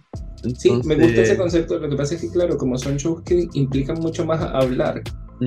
sí, 0.56 0.70
me 0.84 0.94
gusta 0.94 1.22
ese 1.22 1.36
concepto. 1.36 1.78
Lo 1.78 1.88
que 1.88 1.96
pasa 1.96 2.14
es 2.14 2.20
que, 2.20 2.30
claro, 2.30 2.56
como 2.56 2.78
son 2.78 2.96
shows 2.96 3.22
que 3.22 3.48
implican 3.52 3.98
mucho 4.00 4.24
más 4.24 4.40
hablar. 4.40 5.02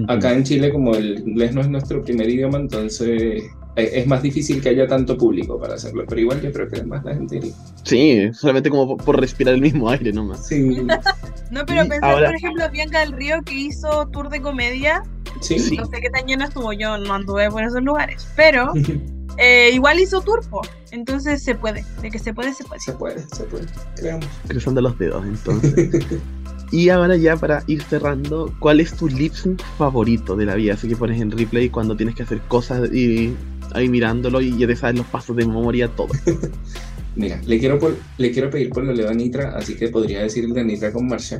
Acá 0.07 0.33
en 0.33 0.43
Chile, 0.43 0.71
como 0.71 0.93
el 0.95 1.19
inglés 1.19 1.53
no 1.53 1.61
es 1.61 1.69
nuestro 1.69 2.01
primer 2.03 2.29
idioma, 2.29 2.57
entonces 2.57 3.43
eh, 3.75 3.91
es 3.93 4.07
más 4.07 4.21
difícil 4.21 4.61
que 4.61 4.69
haya 4.69 4.87
tanto 4.87 5.17
público 5.17 5.59
para 5.59 5.75
hacerlo. 5.75 6.03
Pero 6.07 6.21
igual 6.21 6.41
yo 6.41 6.51
creo 6.51 6.67
que 6.67 6.77
además 6.77 7.03
la 7.05 7.13
gente 7.15 7.37
iría. 7.37 7.53
Sí, 7.83 8.33
solamente 8.33 8.69
como 8.69 8.97
por, 8.97 9.19
respirar 9.19 9.53
el 9.55 9.61
mismo 9.61 9.89
aire 9.89 10.11
nomás. 10.13 10.47
Sí, 10.47 10.61
No, 11.51 11.65
pero 11.65 11.81
ahora- 12.01 12.27
por 12.27 12.35
ejemplo, 12.35 12.69
Bianca 12.71 12.99
del 13.01 13.13
Río 13.13 13.41
que 13.43 13.53
hizo 13.55 14.07
tour 14.07 14.29
de 14.29 14.41
comedia. 14.41 15.03
sí. 15.41 15.59
Sí. 15.59 15.77
No 15.77 15.85
sé 15.85 16.01
qué 16.01 16.09
tan 16.09 16.25
lleno 16.25 16.45
estuvo, 16.45 16.73
yo 16.73 16.97
no 16.97 17.13
anduve 17.13 17.49
por 17.51 17.63
esos 17.63 17.83
lugares. 17.83 18.27
Pero 18.35 18.71
eh, 19.37 19.69
igual 19.73 19.99
hizo 19.99 20.21
turpo. 20.21 20.61
Entonces 20.91 21.43
se 21.43 21.55
puede. 21.55 21.83
De 22.01 22.09
que 22.09 22.19
se 22.19 22.33
puede, 22.33 22.53
se 22.53 22.63
puede. 22.63 22.79
Se 22.79 22.93
puede, 22.93 23.19
se 23.19 23.43
puede. 23.43 23.65
Creamos. 23.97 24.25
Cruzando 24.47 24.81
los 24.81 24.97
dedos, 24.97 25.25
entonces. 25.25 26.05
y 26.75 26.89
ahora 26.89 27.15
ya 27.15 27.37
para 27.37 27.63
ir 27.67 27.81
cerrando, 27.83 28.53
¿cuál 28.59 28.79
es 28.81 28.95
tu 28.95 29.07
lip 29.07 29.33
sync 29.33 29.61
favorito 29.77 30.35
de 30.35 30.45
la 30.45 30.55
vida? 30.55 30.73
Así 30.73 30.87
que 30.89 30.97
pones 30.97 31.21
en 31.21 31.31
replay 31.31 31.69
cuando 31.69 31.95
tienes 31.95 32.15
que 32.15 32.23
hacer 32.23 32.41
cosas 32.47 32.91
y 32.93 33.33
ahí 33.73 33.87
mirándolo 33.87 34.41
y 34.41 34.57
ya 34.57 34.67
te 34.67 34.75
sabes 34.75 34.97
los 34.97 35.07
pasos 35.07 35.35
de 35.37 35.45
memoria, 35.45 35.87
todo. 35.87 36.09
Mira, 37.15 37.39
le 37.45 37.59
quiero, 37.59 37.79
por- 37.79 37.97
le 38.17 38.31
quiero 38.31 38.49
pedir 38.49 38.69
por 38.71 38.83
lo 38.83 38.91
leo 38.93 39.09
a 39.09 39.13
Nitra, 39.13 39.55
así 39.55 39.75
que 39.75 39.87
podría 39.87 40.21
decir 40.21 40.43
el 40.43 40.53
de 40.53 40.65
Nitra 40.65 40.91
con 40.91 41.07
Marsha. 41.07 41.37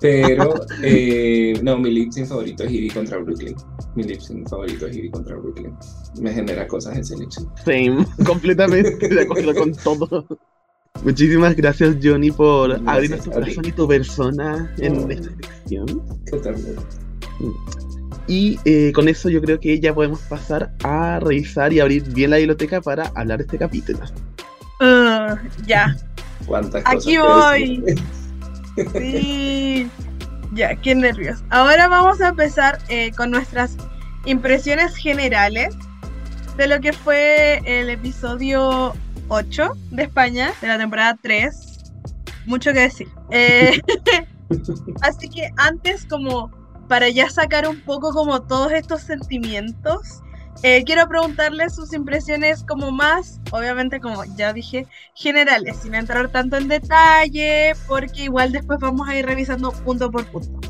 Pero, 0.00 0.54
eh, 0.82 1.54
no, 1.62 1.78
mi 1.78 1.90
lip 1.90 2.10
sync 2.12 2.26
favorito 2.26 2.64
es 2.64 2.72
Ivy 2.72 2.90
contra 2.90 3.18
Brooklyn. 3.18 3.54
Mi 3.94 4.02
lip 4.02 4.20
sync 4.20 4.48
favorito 4.48 4.86
es 4.86 4.96
Ivy 4.96 5.10
contra 5.10 5.36
Brooklyn. 5.36 5.72
Me 6.20 6.32
genera 6.34 6.66
cosas 6.66 6.98
ese 6.98 7.16
lip 7.16 7.30
sync. 7.30 7.48
Same, 7.64 8.04
completamente 8.26 9.08
de 9.08 9.22
acuerdo 9.22 9.54
con 9.54 9.72
todo. 9.74 10.26
Muchísimas 11.04 11.54
gracias 11.56 11.96
Johnny 12.02 12.30
por 12.30 12.68
Gracias 12.70 12.88
abrirnos 12.88 13.24
tu 13.24 13.30
corazón 13.30 13.64
y 13.66 13.72
tu 13.72 13.88
persona 13.88 14.74
en 14.78 14.96
Oh. 14.96 15.10
esta 15.10 15.30
sección. 15.30 16.02
Ternura. 16.42 16.82
Y 18.28 18.58
eh, 18.64 18.92
con 18.92 19.08
eso 19.08 19.28
yo 19.28 19.40
creo 19.40 19.60
que 19.60 19.78
ya 19.78 19.94
podemos 19.94 20.18
pasar 20.20 20.72
a 20.82 21.20
revisar 21.20 21.72
y 21.72 21.80
abrir 21.80 22.02
bien 22.12 22.30
la 22.30 22.38
biblioteca 22.38 22.80
para 22.80 23.12
hablar 23.14 23.38
de 23.38 23.44
este 23.44 23.58
capítulo. 23.58 24.00
Uh, 24.80 25.36
ya. 25.66 25.96
Cuántas 26.46 26.82
cosas. 26.82 27.02
Aquí 27.02 27.18
voy. 27.18 27.84
Sí. 28.92 29.88
Ya, 30.52 30.76
qué 30.76 30.94
nervios. 30.94 31.42
Ahora 31.48 31.88
vamos 31.88 32.20
a 32.20 32.28
empezar 32.28 32.78
eh, 32.90 33.10
con 33.16 33.30
nuestras 33.30 33.74
impresiones 34.26 34.94
generales 34.96 35.74
de 36.58 36.66
lo 36.66 36.78
que 36.82 36.92
fue 36.92 37.62
el 37.64 37.88
episodio 37.88 38.92
8 39.28 39.72
de 39.90 40.02
España, 40.04 40.52
de 40.60 40.68
la 40.68 40.78
temporada 40.78 41.18
3. 41.20 41.92
Mucho 42.46 42.72
que 42.72 42.80
decir. 42.80 43.08
Eh, 43.30 43.80
así 45.02 45.28
que 45.28 45.50
antes, 45.56 46.06
como 46.06 46.50
para 46.88 47.08
ya 47.08 47.28
sacar 47.28 47.68
un 47.68 47.80
poco 47.80 48.12
como 48.12 48.42
todos 48.42 48.72
estos 48.72 49.02
sentimientos, 49.02 50.22
eh, 50.62 50.84
quiero 50.84 51.06
preguntarles 51.08 51.74
sus 51.74 51.92
impresiones 51.92 52.62
como 52.62 52.90
más, 52.90 53.40
obviamente 53.50 54.00
como 54.00 54.24
ya 54.36 54.52
dije, 54.52 54.86
generales, 55.14 55.78
sin 55.82 55.94
entrar 55.94 56.28
tanto 56.28 56.56
en 56.56 56.68
detalle, 56.68 57.74
porque 57.86 58.24
igual 58.24 58.52
después 58.52 58.78
vamos 58.80 59.08
a 59.08 59.16
ir 59.16 59.26
revisando 59.26 59.72
punto 59.72 60.10
por 60.10 60.24
punto. 60.26 60.60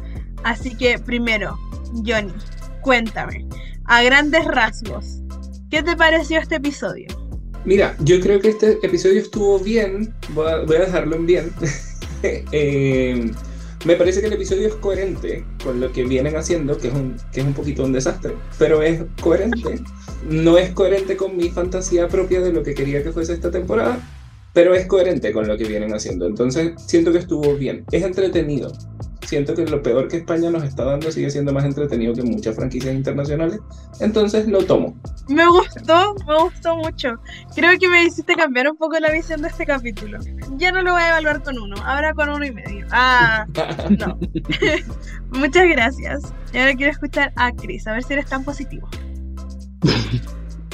Así 0.43 0.77
que 0.77 0.99
primero, 0.99 1.57
Johnny, 2.05 2.33
cuéntame, 2.81 3.47
a 3.85 4.03
grandes 4.03 4.45
rasgos, 4.45 5.21
¿qué 5.71 5.83
te 5.83 5.97
pareció 5.97 6.41
este 6.41 6.57
episodio? 6.57 7.26
Mira, 7.67 7.97
yo 7.99 8.21
creo 8.21 8.41
que 8.41 8.51
este 8.51 8.79
episodio 8.83 9.21
estuvo 9.21 9.59
bien. 9.59 10.15
Voy 10.31 10.49
a, 10.49 10.59
voy 10.59 10.77
a 10.77 10.81
dejarlo 10.81 11.17
en 11.17 11.27
bien. 11.27 11.53
Eh, 12.51 13.31
me 13.85 13.95
parece 13.95 14.21
que 14.21 14.27
el 14.27 14.33
episodio 14.33 14.67
es 14.67 14.75
coherente 14.77 15.45
con 15.63 15.79
lo 15.79 15.93
que 15.93 16.03
vienen 16.03 16.35
haciendo, 16.35 16.77
que 16.77 16.89
es, 16.89 16.95
un, 16.95 17.15
que 17.31 17.41
es 17.41 17.47
un 17.47 17.53
poquito 17.53 17.85
un 17.85 17.93
desastre, 17.93 18.33
pero 18.59 18.83
es 18.83 19.03
coherente. 19.21 19.79
No 20.29 20.59
es 20.59 20.71
coherente 20.71 21.17
con 21.17 21.37
mi 21.37 21.51
fantasía 21.51 22.09
propia 22.09 22.41
de 22.41 22.53
lo 22.53 22.65
que 22.65 22.75
quería 22.75 23.05
que 23.05 23.13
fuese 23.13 23.35
esta 23.35 23.53
temporada, 23.53 24.01
pero 24.55 24.75
es 24.75 24.87
coherente 24.87 25.31
con 25.31 25.47
lo 25.47 25.57
que 25.57 25.65
vienen 25.65 25.95
haciendo. 25.95 26.27
Entonces, 26.27 26.73
siento 26.87 27.13
que 27.13 27.19
estuvo 27.19 27.55
bien. 27.55 27.85
Es 27.93 28.03
entretenido. 28.03 28.73
Siento 29.27 29.55
que 29.55 29.67
lo 29.67 29.83
peor 29.83 30.07
que 30.09 30.19
España 30.19 30.51
nos 30.51 30.63
está 30.63 30.85
dando 30.85 31.11
sigue 31.11 31.31
siendo 31.31 31.53
más 31.53 31.65
entretenido 31.65 32.15
que 32.15 32.23
muchas 32.23 32.55
franquicias 32.55 32.95
internacionales. 32.95 33.59
Entonces, 34.01 34.47
lo 34.47 34.65
tomo. 34.65 34.97
Me 35.29 35.45
gustó, 35.49 36.15
me 36.27 36.43
gustó 36.43 36.77
mucho. 36.77 37.17
Creo 37.55 37.77
que 37.79 37.89
me 37.89 38.05
hiciste 38.05 38.35
cambiar 38.35 38.71
un 38.71 38.77
poco 38.77 38.99
la 39.01 39.11
visión 39.11 39.43
de 39.43 39.49
este 39.49 39.67
capítulo. 39.67 40.19
Ya 40.57 40.71
no 40.71 40.83
lo 40.83 40.93
voy 40.93 41.03
a 41.03 41.09
evaluar 41.09 41.43
con 41.43 41.59
uno, 41.59 41.75
ahora 41.85 42.15
con 42.15 42.29
uno 42.29 42.45
y 42.47 42.53
medio. 42.53 42.87
Ah, 42.93 43.47
no. 43.99 44.19
Muchas 45.31 45.65
gracias. 45.71 46.23
Y 46.55 46.59
ahora 46.59 46.75
quiero 46.75 46.93
escuchar 46.93 47.33
a 47.37 47.51
Chris, 47.53 47.87
a 47.89 47.93
ver 47.93 48.05
si 48.05 48.13
eres 48.13 48.27
tan 48.27 48.45
positivo. 48.45 48.89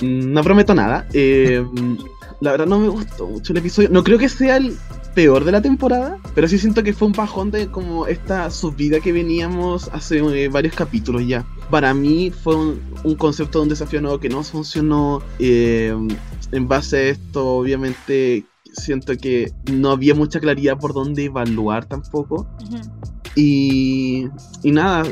Mm, 0.02 0.32
No 0.32 0.42
prometo 0.42 0.74
nada. 0.74 1.06
eh, 1.12 1.64
la 2.40 2.50
verdad 2.50 2.66
no 2.66 2.78
me 2.80 2.88
gustó 2.88 3.26
mucho 3.28 3.52
el 3.52 3.58
episodio. 3.60 3.88
No 3.90 4.02
creo 4.04 4.18
que 4.18 4.28
sea 4.28 4.56
el 4.56 4.76
peor 5.14 5.44
de 5.44 5.52
la 5.52 5.62
temporada, 5.62 6.18
pero 6.34 6.48
sí 6.48 6.58
siento 6.58 6.82
que 6.82 6.92
fue 6.92 7.08
un 7.08 7.12
bajón 7.12 7.50
de 7.50 7.68
como 7.68 8.06
esta 8.06 8.50
subida 8.50 9.00
que 9.00 9.12
veníamos 9.12 9.88
hace 9.92 10.18
eh, 10.18 10.48
varios 10.48 10.74
capítulos 10.74 11.26
ya. 11.26 11.44
Para 11.70 11.94
mí 11.94 12.30
fue 12.30 12.56
un, 12.56 12.80
un 13.04 13.14
concepto 13.14 13.58
de 13.58 13.62
un 13.64 13.68
desafío 13.68 14.00
nuevo 14.00 14.18
que 14.18 14.28
no 14.28 14.42
funcionó. 14.42 15.22
eh, 15.38 15.94
en 16.52 16.68
base 16.68 16.96
a 16.96 17.02
esto, 17.08 17.46
obviamente, 17.56 18.44
siento 18.72 19.16
que 19.16 19.52
no 19.72 19.90
había 19.90 20.14
mucha 20.14 20.38
claridad 20.38 20.78
por 20.78 20.92
dónde 20.92 21.24
evaluar 21.24 21.86
tampoco. 21.86 22.46
Y, 23.34 24.26
y 24.62 24.72
nada, 24.72 25.04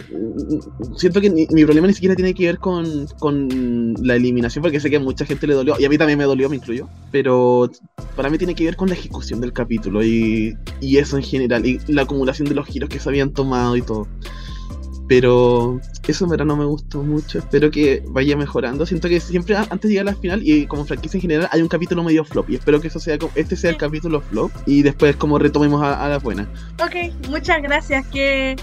siento 0.96 1.22
que 1.22 1.30
ni- 1.30 1.46
mi 1.50 1.64
problema 1.64 1.86
ni 1.86 1.94
siquiera 1.94 2.14
tiene 2.14 2.34
que 2.34 2.44
ver 2.46 2.58
con, 2.58 3.06
con 3.18 3.94
la 4.02 4.14
eliminación, 4.16 4.62
porque 4.62 4.78
sé 4.78 4.90
que 4.90 4.96
a 4.96 5.00
mucha 5.00 5.24
gente 5.24 5.46
le 5.46 5.54
dolió, 5.54 5.74
y 5.78 5.84
a 5.86 5.88
mí 5.88 5.96
también 5.96 6.18
me 6.18 6.24
dolió, 6.24 6.50
me 6.50 6.56
incluyo, 6.56 6.86
pero 7.10 7.70
para 8.16 8.28
mí 8.28 8.36
tiene 8.36 8.54
que 8.54 8.64
ver 8.64 8.76
con 8.76 8.88
la 8.88 8.94
ejecución 8.94 9.40
del 9.40 9.54
capítulo 9.54 10.04
y, 10.04 10.54
y 10.82 10.98
eso 10.98 11.16
en 11.16 11.22
general, 11.22 11.64
y 11.64 11.80
la 11.88 12.02
acumulación 12.02 12.46
de 12.48 12.54
los 12.54 12.66
giros 12.66 12.90
que 12.90 13.00
se 13.00 13.08
habían 13.08 13.32
tomado 13.32 13.74
y 13.76 13.82
todo. 13.82 14.06
Pero 15.10 15.80
eso 16.06 16.22
en 16.24 16.30
verdad 16.30 16.44
no 16.44 16.54
me 16.56 16.64
gustó 16.64 17.02
mucho, 17.02 17.40
espero 17.40 17.68
que 17.68 18.00
vaya 18.06 18.36
mejorando. 18.36 18.86
Siento 18.86 19.08
que 19.08 19.18
siempre 19.18 19.56
antes 19.56 19.80
de 19.82 19.88
llegar 19.88 20.06
a 20.06 20.12
la 20.12 20.16
final 20.16 20.40
y 20.44 20.66
como 20.66 20.84
franquicia 20.84 21.18
en 21.18 21.22
general 21.22 21.48
hay 21.50 21.62
un 21.62 21.66
capítulo 21.68 22.04
medio 22.04 22.24
flop 22.24 22.48
y 22.48 22.54
espero 22.54 22.80
que 22.80 22.86
eso 22.86 23.00
sea 23.00 23.18
como- 23.18 23.32
este 23.34 23.56
sea 23.56 23.70
el 23.70 23.76
capítulo 23.76 24.20
flop 24.20 24.52
y 24.66 24.82
después 24.82 25.16
como 25.16 25.36
retomemos 25.40 25.82
a, 25.82 26.04
a 26.04 26.08
la 26.08 26.18
buena. 26.18 26.48
Ok, 26.80 27.12
muchas 27.28 27.60
gracias. 27.60 28.06
Qué, 28.12 28.54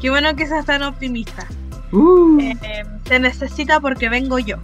qué 0.00 0.08
bueno 0.08 0.34
que 0.36 0.46
seas 0.46 0.64
tan 0.64 0.82
optimista. 0.84 1.46
Uh. 1.92 2.40
Eh, 2.40 2.56
te 3.04 3.20
necesita 3.20 3.78
porque 3.78 4.08
vengo 4.08 4.38
yo. 4.38 4.56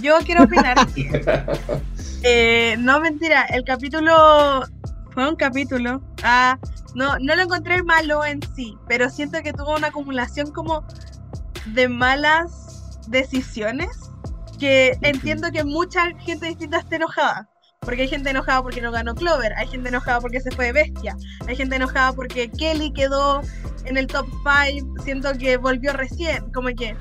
Yo 0.00 0.18
quiero 0.26 0.42
opinar 0.42 0.76
eh, 2.24 2.74
no 2.80 2.98
mentira, 3.00 3.42
el 3.44 3.62
capítulo 3.62 4.64
fue 5.12 5.28
un 5.28 5.36
capítulo. 5.36 6.02
Ah, 6.22 6.58
no, 6.94 7.18
no 7.18 7.36
lo 7.36 7.42
encontré 7.42 7.82
malo 7.82 8.24
en 8.24 8.40
sí, 8.54 8.76
pero 8.88 9.08
siento 9.10 9.42
que 9.42 9.52
tuvo 9.52 9.76
una 9.76 9.88
acumulación 9.88 10.50
como 10.52 10.84
de 11.66 11.88
malas 11.88 13.00
decisiones 13.08 13.88
que 14.58 14.96
entiendo 15.02 15.50
que 15.52 15.64
mucha 15.64 16.06
gente 16.18 16.46
distinta 16.46 16.78
esté 16.78 16.96
enojada. 16.96 17.48
Porque 17.80 18.02
hay 18.02 18.08
gente 18.08 18.28
enojada 18.28 18.62
porque 18.62 18.82
no 18.82 18.92
ganó 18.92 19.14
Clover, 19.14 19.54
hay 19.54 19.66
gente 19.66 19.88
enojada 19.88 20.20
porque 20.20 20.38
se 20.40 20.50
fue 20.50 20.66
de 20.66 20.72
Bestia, 20.72 21.16
hay 21.48 21.56
gente 21.56 21.76
enojada 21.76 22.12
porque 22.12 22.50
Kelly 22.50 22.92
quedó 22.92 23.40
en 23.86 23.96
el 23.96 24.06
top 24.06 24.26
5, 24.70 25.02
siento 25.02 25.32
que 25.38 25.56
volvió 25.56 25.94
recién, 25.94 26.52
como 26.52 26.68
que 26.68 26.94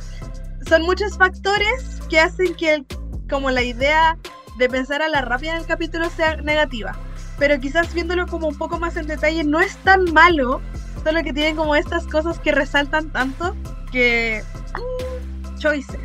son 0.70 0.84
muchos 0.84 1.18
factores 1.18 2.00
que 2.10 2.22
hacen 2.22 2.56
que 2.56 2.76
el- 2.76 2.86
como 3.30 3.52
la 3.52 3.62
idea 3.62 4.18
de 4.58 4.70
pensar 4.70 5.02
a 5.02 5.10
la 5.10 5.20
rápida 5.22 5.52
en 5.52 5.58
el 5.58 5.66
capítulo 5.66 6.10
sea 6.10 6.38
negativa. 6.38 6.98
Pero 7.40 7.60
quizás 7.60 7.94
viéndolo 7.94 8.28
como 8.28 8.48
un 8.48 8.58
poco 8.58 8.80
más 8.80 8.98
en 8.98 9.08
detalle 9.08 9.44
no 9.44 9.60
es 9.60 9.78
tan 9.78 10.14
malo, 10.14 10.62
solo 11.04 11.24
que 11.24 11.34
tiene 11.34 11.56
como 11.56 11.76
estas 11.76 12.06
cosas 12.06 12.38
que 12.40 12.52
resaltan 12.52 13.10
tanto 13.10 13.56
que... 13.92 14.44
mm, 14.76 15.58
choices. 15.58 16.00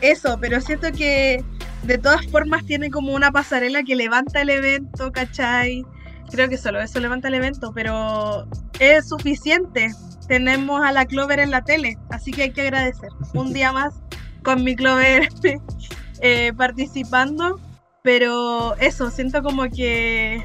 Eso, 0.00 0.36
pero 0.40 0.60
siento 0.60 0.90
que 0.92 1.44
de 1.84 1.98
todas 1.98 2.26
formas 2.26 2.64
tiene 2.64 2.90
como 2.90 3.12
una 3.12 3.32
pasarela 3.32 3.82
que 3.82 3.96
levanta 3.96 4.42
el 4.42 4.50
evento, 4.50 5.12
¿cachai? 5.12 5.84
Creo 6.30 6.48
que 6.48 6.56
solo 6.56 6.80
eso 6.80 6.98
levanta 7.00 7.28
el 7.28 7.34
evento, 7.34 7.72
pero 7.74 8.46
es 8.78 9.08
suficiente. 9.08 9.90
Tenemos 10.28 10.82
a 10.82 10.92
la 10.92 11.06
Clover 11.06 11.40
en 11.40 11.50
la 11.50 11.62
tele, 11.62 11.98
así 12.10 12.30
que 12.30 12.42
hay 12.42 12.50
que 12.52 12.62
agradecer. 12.62 13.10
Un 13.34 13.52
día 13.52 13.72
más 13.72 13.94
con 14.42 14.64
mi 14.64 14.74
Clover 14.74 15.28
eh, 16.20 16.52
participando, 16.56 17.60
pero 18.02 18.76
eso, 18.78 19.10
siento 19.10 19.42
como 19.42 19.68
que 19.70 20.44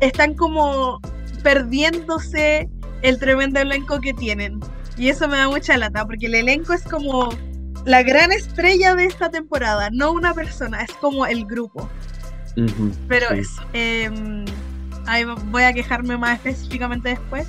están 0.00 0.34
como 0.34 1.00
perdiéndose 1.42 2.68
el 3.02 3.18
tremendo 3.18 3.60
elenco 3.60 4.00
que 4.00 4.14
tienen. 4.14 4.60
Y 4.96 5.08
eso 5.08 5.28
me 5.28 5.36
da 5.36 5.48
mucha 5.48 5.76
lata, 5.76 6.04
porque 6.06 6.26
el 6.26 6.34
elenco 6.34 6.72
es 6.72 6.82
como 6.82 7.28
la 7.84 8.02
gran 8.02 8.32
estrella 8.32 8.94
de 8.94 9.04
esta 9.04 9.30
temporada, 9.30 9.90
no 9.92 10.12
una 10.12 10.34
persona, 10.34 10.82
es 10.82 10.92
como 10.94 11.26
el 11.26 11.44
grupo. 11.44 11.88
Pero 13.06 13.28
sí. 13.28 13.40
eso. 13.40 13.62
em, 13.72 14.44
ahí 15.06 15.24
voy 15.24 15.62
a 15.62 15.72
quejarme 15.72 16.16
más 16.16 16.38
específicamente 16.38 17.10
después. 17.10 17.46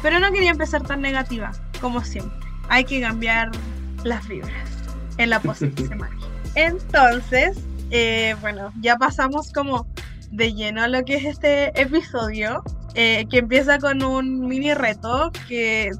Pero 0.00 0.20
no 0.20 0.30
quería 0.32 0.50
empezar 0.50 0.82
tan 0.82 1.02
negativa, 1.02 1.52
como 1.80 2.02
siempre. 2.02 2.38
Hay 2.68 2.84
que 2.84 3.00
cambiar 3.00 3.50
las 4.04 4.26
vibras 4.28 4.70
en 5.18 5.30
la 5.30 5.40
post 5.42 5.62
semana. 5.76 6.16
Entonces, 6.54 7.58
eh, 7.90 8.36
bueno, 8.40 8.72
ya 8.80 8.96
pasamos 8.96 9.52
como 9.52 9.86
de 10.30 10.52
lleno 10.54 10.82
a 10.82 10.88
lo 10.88 11.04
que 11.04 11.16
es 11.16 11.24
este 11.24 11.80
episodio, 11.80 12.62
eh, 12.94 13.26
que 13.30 13.38
empieza 13.38 13.78
con 13.78 14.02
un 14.02 14.46
mini 14.46 14.74
reto 14.74 15.30
que, 15.48 15.90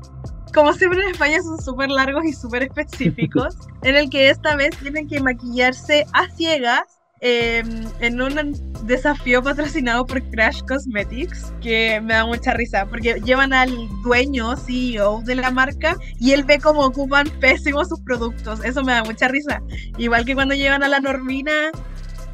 como 0.54 0.72
siempre 0.72 1.02
en 1.02 1.10
España, 1.10 1.42
son 1.42 1.60
súper 1.60 1.90
largos 1.90 2.24
y 2.24 2.32
súper 2.32 2.64
específicos, 2.64 3.56
en 3.82 3.96
el 3.96 4.10
que 4.10 4.30
esta 4.30 4.56
vez 4.56 4.76
tienen 4.78 5.08
que 5.08 5.20
maquillarse 5.20 6.06
a 6.12 6.28
ciegas 6.30 6.97
eh, 7.20 7.62
en 8.00 8.22
un 8.22 8.52
desafío 8.86 9.42
patrocinado 9.42 10.06
por 10.06 10.22
Crash 10.30 10.62
Cosmetics, 10.62 11.52
que 11.60 12.00
me 12.00 12.14
da 12.14 12.24
mucha 12.26 12.54
risa, 12.54 12.86
porque 12.86 13.20
llevan 13.24 13.52
al 13.52 13.70
dueño, 14.02 14.56
CEO 14.56 15.22
de 15.22 15.34
la 15.34 15.50
marca, 15.50 15.96
y 16.20 16.32
él 16.32 16.44
ve 16.44 16.58
cómo 16.58 16.80
ocupan 16.80 17.28
pésimos 17.40 17.88
sus 17.88 18.00
productos. 18.00 18.64
Eso 18.64 18.82
me 18.84 18.92
da 18.92 19.04
mucha 19.04 19.28
risa. 19.28 19.60
Igual 19.96 20.24
que 20.24 20.34
cuando 20.34 20.54
llevan 20.54 20.82
a 20.82 20.88
la 20.88 21.00
Normina 21.00 21.70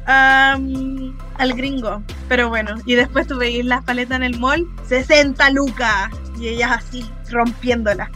al 0.07 1.53
gringo. 1.55 2.03
Pero 2.29 2.49
bueno, 2.49 2.75
y 2.85 2.95
después 2.95 3.27
tú 3.27 3.37
veis 3.37 3.65
las 3.65 3.83
paletas 3.83 4.17
en 4.17 4.23
el 4.23 4.39
mall, 4.39 4.67
60 4.87 5.49
lucas, 5.51 6.09
y 6.39 6.49
ellas 6.49 6.71
así, 6.71 7.05
rompiéndolas. 7.29 8.09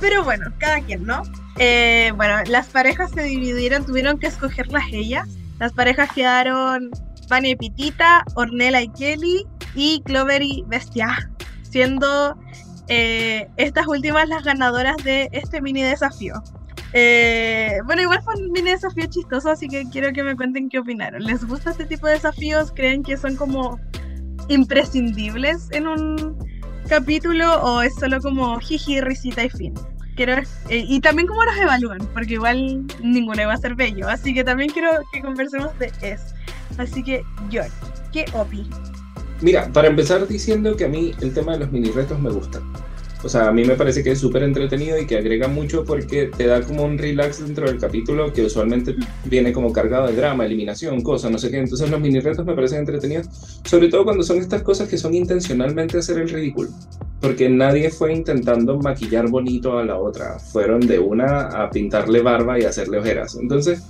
Pero 0.00 0.24
bueno, 0.24 0.46
cada 0.58 0.80
quien, 0.80 1.04
¿no? 1.04 1.22
Eh, 1.58 2.12
bueno, 2.16 2.36
las 2.48 2.66
parejas 2.66 3.10
se 3.12 3.22
dividieron, 3.22 3.86
tuvieron 3.86 4.18
que 4.18 4.26
escogerlas 4.26 4.84
ellas. 4.92 5.28
Las 5.58 5.72
parejas 5.72 6.10
quedaron 6.12 6.90
Vania 7.28 7.52
y 7.52 7.56
Pitita, 7.56 8.24
Ornella 8.34 8.82
y 8.82 8.88
Kelly 8.88 9.46
y 9.74 10.00
Clover 10.02 10.42
y 10.42 10.64
Bestia, 10.68 11.30
siendo 11.62 12.36
eh, 12.88 13.48
estas 13.56 13.86
últimas 13.86 14.28
las 14.28 14.44
ganadoras 14.44 14.96
de 14.98 15.28
este 15.32 15.60
mini 15.60 15.82
desafío. 15.82 16.34
Eh, 16.92 17.78
bueno, 17.84 18.02
igual 18.02 18.22
fue 18.22 18.34
un 18.36 18.52
mini 18.52 18.70
desafío 18.70 19.06
chistoso, 19.06 19.50
así 19.50 19.68
que 19.68 19.84
quiero 19.90 20.12
que 20.12 20.22
me 20.22 20.36
cuenten 20.36 20.68
qué 20.68 20.78
opinaron. 20.78 21.22
¿Les 21.24 21.44
gusta 21.44 21.70
este 21.70 21.86
tipo 21.86 22.06
de 22.06 22.14
desafíos? 22.14 22.72
¿Creen 22.74 23.02
que 23.02 23.16
son 23.16 23.36
como 23.36 23.78
imprescindibles 24.48 25.68
en 25.72 25.88
un 25.88 26.38
capítulo 26.88 27.60
o 27.62 27.82
es 27.82 27.94
solo 27.96 28.20
como 28.20 28.58
jiji, 28.60 29.00
risita 29.00 29.44
y 29.44 29.50
fin? 29.50 29.74
Quiero, 30.16 30.34
eh, 30.70 30.84
y 30.88 31.00
también 31.00 31.28
cómo 31.28 31.44
los 31.44 31.56
evalúan, 31.56 31.98
porque 32.14 32.34
igual 32.34 32.84
ninguno 33.02 33.46
va 33.46 33.52
a 33.52 33.58
ser 33.58 33.74
bello, 33.74 34.08
así 34.08 34.32
que 34.32 34.42
también 34.42 34.70
quiero 34.70 34.90
que 35.12 35.20
conversemos 35.20 35.78
de 35.78 35.92
eso. 36.00 36.34
Así 36.78 37.02
que, 37.02 37.22
George, 37.50 37.70
¿qué 38.12 38.24
opi? 38.32 38.66
Mira, 39.42 39.70
para 39.72 39.88
empezar 39.88 40.26
diciendo 40.26 40.74
que 40.74 40.86
a 40.86 40.88
mí 40.88 41.12
el 41.20 41.34
tema 41.34 41.52
de 41.52 41.58
los 41.58 41.72
mini 41.72 41.90
retos 41.90 42.18
me 42.18 42.30
gusta. 42.30 42.62
O 43.22 43.28
sea, 43.28 43.48
a 43.48 43.52
mí 43.52 43.64
me 43.64 43.74
parece 43.74 44.02
que 44.02 44.12
es 44.12 44.20
súper 44.20 44.42
entretenido 44.42 44.98
y 44.98 45.06
que 45.06 45.18
agrega 45.18 45.48
mucho 45.48 45.84
porque 45.84 46.30
te 46.36 46.46
da 46.46 46.62
como 46.62 46.84
un 46.84 46.96
relax 46.96 47.44
dentro 47.44 47.66
del 47.66 47.78
capítulo 47.78 48.32
que 48.32 48.44
usualmente 48.44 48.94
viene 49.24 49.52
como 49.52 49.72
cargado 49.72 50.06
de 50.06 50.14
drama, 50.14 50.46
eliminación, 50.46 51.02
cosas, 51.02 51.30
no 51.30 51.38
sé 51.38 51.50
qué. 51.50 51.58
Entonces 51.58 51.90
los 51.90 52.00
mini 52.00 52.20
retos 52.20 52.46
me 52.46 52.54
parecen 52.54 52.80
entretenidos, 52.80 53.26
sobre 53.64 53.88
todo 53.88 54.04
cuando 54.04 54.22
son 54.22 54.38
estas 54.38 54.62
cosas 54.62 54.88
que 54.88 54.96
son 54.96 55.12
intencionalmente 55.14 55.98
hacer 55.98 56.18
el 56.18 56.28
ridículo. 56.28 56.70
Porque 57.26 57.48
nadie 57.48 57.90
fue 57.90 58.12
intentando 58.12 58.78
maquillar 58.78 59.28
bonito 59.28 59.80
a 59.80 59.84
la 59.84 59.98
otra. 59.98 60.38
Fueron 60.38 60.78
de 60.78 61.00
una 61.00 61.48
a 61.48 61.68
pintarle 61.68 62.22
barba 62.22 62.56
y 62.56 62.62
hacerle 62.62 62.98
ojeras. 62.98 63.34
Entonces, 63.34 63.82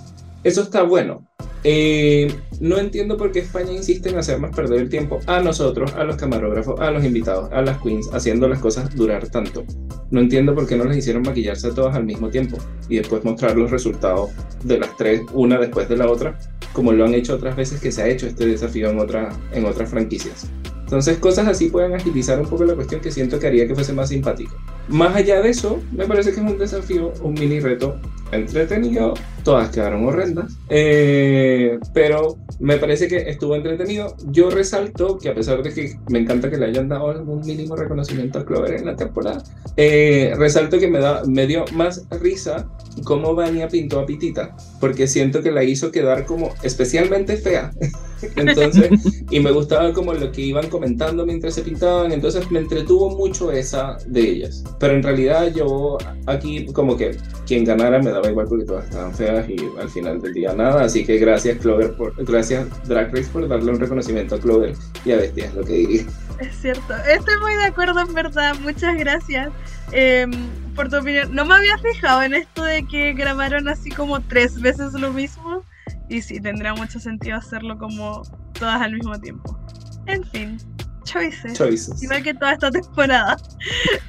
eso 0.42 0.62
está 0.62 0.84
bueno. 0.84 1.22
Eh, 1.62 2.34
no 2.60 2.78
entiendo 2.78 3.18
por 3.18 3.32
qué 3.32 3.40
España 3.40 3.72
insiste 3.72 4.08
en 4.08 4.16
hacernos 4.16 4.56
perder 4.56 4.80
el 4.80 4.88
tiempo 4.88 5.20
a 5.26 5.42
nosotros, 5.42 5.92
a 5.96 6.04
los 6.04 6.16
camarógrafos, 6.16 6.80
a 6.80 6.90
los 6.90 7.04
invitados, 7.04 7.52
a 7.52 7.60
las 7.60 7.78
queens, 7.82 8.08
haciendo 8.14 8.48
las 8.48 8.60
cosas 8.60 8.96
durar 8.96 9.28
tanto. 9.28 9.64
No 10.10 10.20
entiendo 10.20 10.54
por 10.54 10.66
qué 10.66 10.76
no 10.76 10.84
les 10.84 10.96
hicieron 10.96 11.20
maquillarse 11.20 11.66
a 11.66 11.74
todas 11.74 11.94
al 11.94 12.04
mismo 12.04 12.30
tiempo 12.30 12.56
y 12.88 12.96
después 12.96 13.22
mostrar 13.22 13.54
los 13.54 13.70
resultados 13.70 14.30
de 14.64 14.78
las 14.78 14.96
tres, 14.96 15.20
una 15.34 15.58
después 15.58 15.90
de 15.90 15.98
la 15.98 16.10
otra, 16.10 16.38
como 16.72 16.90
lo 16.90 17.04
han 17.04 17.12
hecho 17.12 17.34
otras 17.34 17.54
veces 17.54 17.82
que 17.82 17.92
se 17.92 18.02
ha 18.02 18.08
hecho 18.08 18.26
este 18.26 18.46
desafío 18.46 18.88
en, 18.88 18.98
otra, 18.98 19.28
en 19.52 19.66
otras 19.66 19.90
franquicias. 19.90 20.48
Entonces, 20.86 21.18
cosas 21.18 21.48
así 21.48 21.68
pueden 21.68 21.94
agilizar 21.94 22.38
un 22.38 22.46
poco 22.46 22.64
la 22.64 22.76
cuestión 22.76 23.00
que 23.00 23.10
siento 23.10 23.40
que 23.40 23.48
haría 23.48 23.66
que 23.66 23.74
fuese 23.74 23.92
más 23.92 24.08
simpático. 24.08 24.54
Más 24.86 25.16
allá 25.16 25.40
de 25.42 25.50
eso, 25.50 25.82
me 25.90 26.06
parece 26.06 26.32
que 26.32 26.36
es 26.40 26.46
un 26.48 26.58
desafío, 26.58 27.12
un 27.22 27.34
mini 27.34 27.58
reto 27.58 27.96
entretenido. 28.30 29.14
Todas 29.46 29.70
quedaron 29.70 30.04
horrendas, 30.04 30.58
eh, 30.68 31.78
pero 31.94 32.36
me 32.58 32.78
parece 32.78 33.06
que 33.06 33.30
estuvo 33.30 33.54
entretenido. 33.54 34.16
Yo 34.32 34.50
resalto 34.50 35.18
que 35.18 35.28
a 35.28 35.34
pesar 35.36 35.62
de 35.62 35.72
que 35.72 35.96
me 36.08 36.18
encanta 36.18 36.50
que 36.50 36.56
le 36.56 36.66
hayan 36.66 36.88
dado 36.88 37.10
algún 37.10 37.46
mínimo 37.46 37.76
reconocimiento 37.76 38.40
a 38.40 38.44
Clover 38.44 38.72
en 38.74 38.86
la 38.86 38.96
temporada, 38.96 39.44
eh, 39.76 40.34
resalto 40.36 40.80
que 40.80 40.88
me, 40.88 40.98
da, 40.98 41.22
me 41.26 41.46
dio 41.46 41.64
más 41.74 42.06
risa 42.20 42.68
cómo 43.04 43.36
Vania 43.36 43.68
pintó 43.68 44.00
a 44.00 44.06
Pitita, 44.06 44.56
porque 44.80 45.06
siento 45.06 45.40
que 45.42 45.52
la 45.52 45.62
hizo 45.62 45.92
quedar 45.92 46.26
como 46.26 46.52
especialmente 46.64 47.36
fea. 47.36 47.70
Entonces, 48.36 48.90
y 49.30 49.38
me 49.40 49.52
gustaba 49.52 49.92
como 49.92 50.14
lo 50.14 50.32
que 50.32 50.40
iban 50.40 50.68
comentando 50.70 51.24
mientras 51.26 51.54
se 51.54 51.62
pintaban, 51.62 52.12
entonces 52.12 52.50
me 52.50 52.60
entretuvo 52.60 53.10
mucho 53.10 53.52
esa 53.52 53.98
de 54.06 54.20
ellas. 54.22 54.64
Pero 54.80 54.94
en 54.94 55.02
realidad 55.02 55.52
yo 55.54 55.98
aquí 56.24 56.64
como 56.72 56.96
que 56.96 57.14
quien 57.46 57.64
ganara 57.64 58.00
me 58.00 58.10
daba 58.10 58.30
igual 58.30 58.46
porque 58.48 58.64
todas 58.64 58.86
estaban 58.86 59.12
feas 59.12 59.35
y 59.48 59.56
al 59.78 59.88
final 59.88 60.20
del 60.20 60.32
día 60.32 60.54
nada, 60.54 60.84
así 60.84 61.04
que 61.04 61.18
gracias 61.18 61.58
Clover 61.58 61.94
por, 61.96 62.14
gracias 62.24 62.66
Drag 62.86 63.14
Race 63.14 63.28
por 63.32 63.46
darle 63.48 63.72
un 63.72 63.80
reconocimiento 63.80 64.36
a 64.36 64.40
Clover 64.40 64.74
y 65.04 65.12
a 65.12 65.16
Bestia, 65.16 65.46
es 65.46 65.54
lo 65.54 65.64
que 65.64 65.72
diría. 65.72 66.02
Es 66.38 66.56
cierto, 66.60 66.94
estoy 67.08 67.34
muy 67.40 67.54
de 67.54 67.64
acuerdo 67.64 68.00
en 68.00 68.14
verdad, 68.14 68.54
muchas 68.60 68.96
gracias 68.96 69.50
eh, 69.92 70.26
por 70.74 70.88
tu 70.88 70.98
opinión. 70.98 71.34
No 71.34 71.44
me 71.44 71.54
había 71.54 71.78
fijado 71.78 72.22
en 72.22 72.34
esto 72.34 72.64
de 72.64 72.86
que 72.86 73.12
grabaron 73.14 73.68
así 73.68 73.90
como 73.90 74.20
tres 74.20 74.60
veces 74.60 74.92
lo 74.92 75.12
mismo 75.12 75.62
y 76.08 76.22
sí, 76.22 76.40
tendría 76.40 76.74
mucho 76.74 77.00
sentido 77.00 77.36
hacerlo 77.36 77.78
como 77.78 78.22
todas 78.58 78.80
al 78.80 78.92
mismo 78.92 79.18
tiempo. 79.20 79.58
En 80.06 80.24
fin, 80.24 80.58
choices. 81.04 81.54
Choices. 81.54 82.02
Igual 82.02 82.22
que 82.22 82.34
toda 82.34 82.52
esta 82.52 82.70
temporada. 82.70 83.36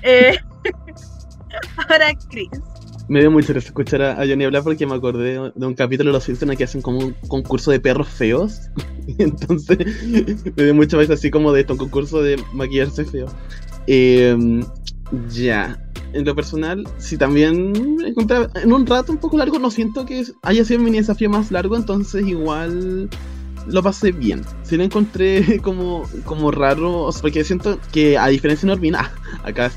Eh, 0.04 0.38
ahora, 1.90 2.14
Chris. 2.30 2.50
Me 3.10 3.22
dio 3.22 3.32
mucha 3.32 3.54
risa 3.54 3.68
escuchar 3.68 4.02
a, 4.02 4.16
Johnny 4.18 4.44
hablar 4.44 4.64
porque 4.64 4.86
me 4.86 4.96
acordé 4.96 5.52
de 5.56 5.66
un 5.66 5.74
capítulo 5.76 6.10
de 6.10 6.14
Los 6.14 6.26
Simpsons 6.26 6.58
que 6.58 6.66
hacen 6.66 6.82
como 6.82 7.00
un 7.00 7.16
concurso 7.28 7.72
de 7.72 7.80
perros 7.80 8.10
feos. 8.10 8.70
Entonces 9.18 9.78
me 10.56 10.64
dio 10.64 10.76
mucha 10.76 10.98
risa 10.98 11.14
así 11.14 11.32
como 11.32 11.54
de 11.54 11.62
esto, 11.62 11.74
un 11.74 11.80
concurso 11.80 12.22
de 12.22 12.42
maquillarse 12.54 13.06
feo. 13.06 13.28
Eh, 13.88 14.62
ya. 15.30 15.82
En 16.14 16.26
lo 16.26 16.36
personal, 16.36 16.88
si 16.98 17.18
también 17.18 17.74
encontré 18.06 18.48
en 18.56 18.72
un 18.72 18.86
rato 18.86 19.12
un 19.12 19.18
poco 19.18 19.38
largo, 19.38 19.60
no 19.60 19.70
siento 19.70 20.06
que 20.06 20.26
haya 20.42 20.64
sido 20.64 20.80
mi 20.80 20.92
desafío 20.92 21.30
más 21.30 21.52
largo, 21.52 21.76
entonces 21.76 22.26
igual 22.26 23.10
lo 23.68 23.84
pasé 23.84 24.12
bien. 24.12 24.42
Sí 24.64 24.78
lo 24.78 24.84
encontré 24.84 25.60
como, 25.64 26.04
como 26.26 26.52
raro, 26.52 27.10
porque 27.22 27.44
siento 27.44 27.80
que 27.92 28.18
a 28.18 28.28
diferencia 28.28 28.68
de 28.68 28.76
Norvina, 28.76 29.12
acá 29.44 29.72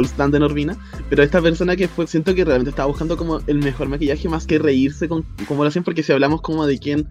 stand 0.00 0.32
de 0.32 0.40
Norvina, 0.40 0.76
pero 1.08 1.22
esta 1.22 1.40
persona 1.40 1.76
que 1.76 1.88
fue, 1.88 2.06
siento 2.06 2.34
que 2.34 2.44
realmente 2.44 2.70
estaba 2.70 2.88
buscando 2.88 3.16
como 3.16 3.40
el 3.46 3.58
mejor 3.58 3.88
maquillaje 3.88 4.28
más 4.28 4.46
que 4.46 4.58
reírse 4.58 5.08
con 5.08 5.24
como 5.46 5.62
lo 5.62 5.68
hacen, 5.68 5.84
porque 5.84 6.02
si 6.02 6.12
hablamos 6.12 6.40
como 6.40 6.66
de 6.66 6.78
quién 6.78 7.08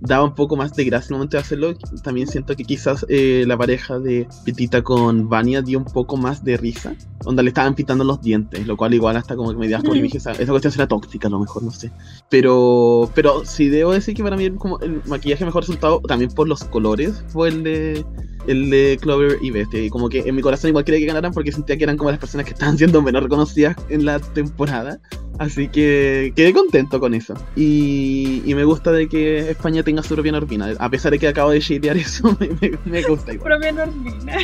daba 0.00 0.24
un 0.24 0.34
poco 0.34 0.56
más 0.56 0.74
de 0.74 0.84
gracia 0.84 1.08
en 1.08 1.14
el 1.14 1.18
momento 1.18 1.36
de 1.36 1.42
hacerlo. 1.42 1.74
También 2.02 2.26
siento 2.26 2.54
que 2.56 2.64
quizás 2.64 3.06
eh, 3.08 3.44
la 3.46 3.56
pareja 3.56 3.98
de 3.98 4.28
Pitita 4.44 4.82
con 4.82 5.28
Vania 5.28 5.62
dio 5.62 5.78
un 5.78 5.84
poco 5.84 6.16
más 6.16 6.44
de 6.44 6.56
risa, 6.56 6.94
donde 7.22 7.42
le 7.42 7.48
estaban 7.48 7.74
pitando 7.74 8.04
los 8.04 8.20
dientes, 8.20 8.66
lo 8.66 8.76
cual 8.76 8.94
igual 8.94 9.16
hasta 9.16 9.36
como 9.36 9.50
que 9.50 9.56
me 9.56 9.68
dio 9.68 9.80
como 9.80 9.94
dije, 9.94 10.18
esa, 10.18 10.32
esa 10.32 10.50
cuestión 10.50 10.72
será 10.72 10.86
tóxica 10.86 11.28
a 11.28 11.30
lo 11.30 11.40
mejor, 11.40 11.62
no 11.62 11.70
sé. 11.70 11.90
Pero, 12.28 13.10
pero 13.14 13.44
sí 13.44 13.68
debo 13.68 13.92
decir 13.92 14.14
que 14.14 14.22
para 14.22 14.36
mí 14.36 14.50
como 14.50 14.78
el 14.80 15.02
maquillaje 15.06 15.44
mejor 15.44 15.62
resultado, 15.62 16.00
también 16.00 16.30
por 16.30 16.48
los 16.48 16.64
colores, 16.64 17.24
fue 17.28 17.48
el 17.48 17.62
de 17.62 18.04
el 18.46 18.70
de 18.70 18.98
Clover 19.00 19.38
y 19.40 19.50
Bestia. 19.50 19.82
Y 19.82 19.90
como 19.90 20.08
que 20.08 20.20
en 20.20 20.34
mi 20.34 20.42
corazón 20.42 20.68
igual 20.68 20.84
quería 20.84 21.00
que 21.00 21.06
ganaran 21.06 21.32
porque 21.32 21.52
sentía 21.52 21.76
que 21.76 21.84
eran 21.84 21.96
como 21.96 22.10
las 22.10 22.18
personas 22.18 22.46
que 22.46 22.52
estaban 22.52 22.78
siendo 22.78 23.02
menos 23.02 23.22
reconocidas 23.22 23.76
en 23.88 24.04
la 24.04 24.18
temporada. 24.18 24.98
Así 25.38 25.68
que 25.68 26.32
quedé 26.36 26.52
contento 26.52 27.00
con 27.00 27.14
eso. 27.14 27.34
Y, 27.56 28.42
y 28.44 28.54
me 28.54 28.64
gusta 28.64 28.92
de 28.92 29.08
que 29.08 29.50
España 29.50 29.82
tenga 29.82 30.02
su 30.02 30.14
propia 30.14 30.32
Norvina. 30.32 30.72
A 30.78 30.90
pesar 30.90 31.12
de 31.12 31.18
que 31.18 31.28
acabo 31.28 31.50
de 31.50 31.60
shadear 31.60 31.96
eso, 31.96 32.36
me, 32.84 33.02
gusta 33.02 33.32
igual. 33.32 33.52
Propia 33.52 33.72
Normina. 33.72 34.36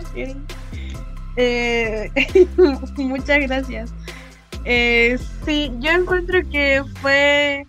Ok. 0.00 0.36
Eh, 1.36 2.10
muchas 2.96 3.40
gracias. 3.40 3.94
Eh, 4.64 5.18
sí, 5.44 5.72
yo 5.80 5.90
encuentro 5.90 6.40
que 6.50 6.82
fue 7.00 7.66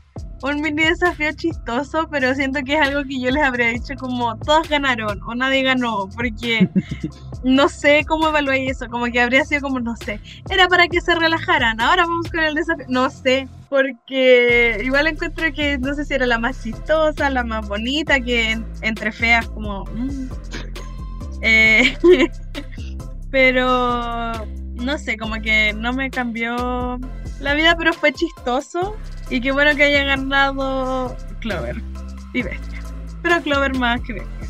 un 0.51 0.61
mini 0.61 0.83
desafío 0.83 1.31
chistoso, 1.33 2.07
pero 2.11 2.35
siento 2.35 2.59
que 2.63 2.75
es 2.75 2.81
algo 2.81 3.03
que 3.03 3.19
yo 3.19 3.31
les 3.31 3.43
habría 3.43 3.67
dicho 3.69 3.93
como 3.99 4.37
todos 4.37 4.67
ganaron 4.67 5.21
o 5.25 5.35
nadie 5.35 5.63
ganó, 5.63 6.09
porque 6.15 6.69
no 7.43 7.69
sé 7.69 8.03
cómo 8.07 8.27
evalué 8.29 8.67
eso, 8.69 8.87
como 8.89 9.05
que 9.05 9.21
habría 9.21 9.45
sido 9.45 9.61
como, 9.61 9.79
no 9.79 9.95
sé, 9.95 10.19
era 10.49 10.67
para 10.67 10.87
que 10.87 10.99
se 11.01 11.15
relajaran, 11.15 11.79
ahora 11.79 12.03
vamos 12.03 12.29
con 12.29 12.41
el 12.41 12.55
desafío, 12.55 12.85
no 12.89 13.09
sé, 13.09 13.47
porque 13.69 14.81
igual 14.83 15.07
encuentro 15.07 15.51
que 15.53 15.77
no 15.77 15.93
sé 15.93 16.05
si 16.05 16.13
era 16.13 16.25
la 16.25 16.37
más 16.39 16.61
chistosa, 16.61 17.29
la 17.29 17.43
más 17.43 17.67
bonita, 17.67 18.19
que 18.19 18.51
en- 18.51 18.65
entre 18.81 19.11
feas 19.11 19.47
como... 19.49 19.85
mm. 19.85 20.29
Eh, 21.45 21.97
pero 23.31 24.31
no 24.75 24.97
sé, 24.97 25.17
como 25.17 25.35
que 25.41 25.73
no 25.73 25.93
me 25.93 26.09
cambió 26.09 26.99
la 27.39 27.53
vida, 27.53 27.75
pero 27.77 27.93
fue 27.93 28.13
chistoso. 28.13 28.95
Y 29.29 29.41
qué 29.41 29.51
bueno 29.51 29.75
que 29.75 29.83
haya 29.83 30.03
ganado 30.03 31.15
Clover 31.39 31.81
y 32.33 32.43
Bestia. 32.43 32.79
Pero 33.21 33.41
Clover 33.41 33.77
más 33.77 34.01
que 34.01 34.13
Bestia. 34.13 34.49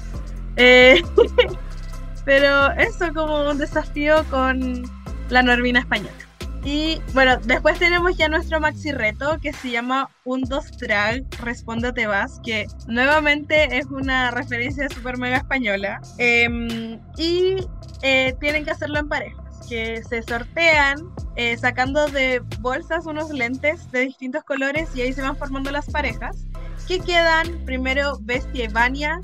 Eh, 0.56 1.02
pero 2.26 2.72
eso 2.74 3.14
como 3.14 3.50
un 3.50 3.58
desafío 3.58 4.24
con 4.30 4.84
la 5.30 5.44
Norvina 5.44 5.80
española. 5.80 6.24
Y 6.66 7.02
bueno, 7.14 7.38
después 7.44 7.78
tenemos 7.78 8.16
ya 8.16 8.30
nuestro 8.30 8.60
maxi 8.62 8.94
reto 8.94 9.38
que 9.42 9.52
se 9.52 9.72
llama 9.72 10.10
Un 10.24 10.44
dos 10.44 10.78
drag, 10.78 11.26
responde 11.42 11.90
o 11.90 11.94
te 11.94 12.08
vas, 12.08 12.40
que 12.46 12.68
nuevamente 12.88 13.78
es 13.78 13.86
una 13.88 14.32
referencia 14.32 14.88
super 14.88 15.18
mega 15.18 15.38
española. 15.38 16.00
Em, 16.20 17.02
y 17.18 17.58
eh, 18.02 18.34
tienen 18.40 18.64
que 18.64 18.72
hacerlo 18.72 19.00
en 19.00 19.10
parejas, 19.10 19.43
que 19.68 20.04
se 20.04 20.22
sortean 20.24 20.98
eh, 21.36 21.58
sacando 21.58 22.08
de 22.08 22.42
bolsas 22.60 23.06
unos 23.06 23.30
lentes 23.32 23.92
de 23.92 24.02
distintos 24.02 24.44
colores 24.44 24.90
y 24.96 25.02
ahí 25.02 25.14
se 25.14 25.22
van 25.22 25.36
formando 25.36 25.72
las 25.72 25.90
parejas. 25.90 26.46
Que 26.88 27.00
quedan 27.00 27.64
primero 27.66 28.18
Bestia 28.22 28.66
y 28.66 28.68
Vania, 28.68 29.20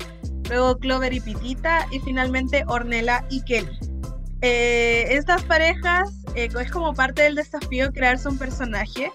luego 0.48 0.78
Clover 0.78 1.12
y 1.12 1.20
Pitita 1.20 1.86
y 1.90 2.00
finalmente 2.00 2.64
Ornella 2.66 3.24
y 3.30 3.42
Kelly. 3.42 3.78
Eh, 4.42 5.06
estas 5.10 5.42
parejas 5.42 6.10
eh, 6.34 6.48
es 6.58 6.70
como 6.70 6.94
parte 6.94 7.22
del 7.22 7.34
desafío 7.34 7.92
crearse 7.92 8.28
un 8.28 8.38
personaje 8.38 9.12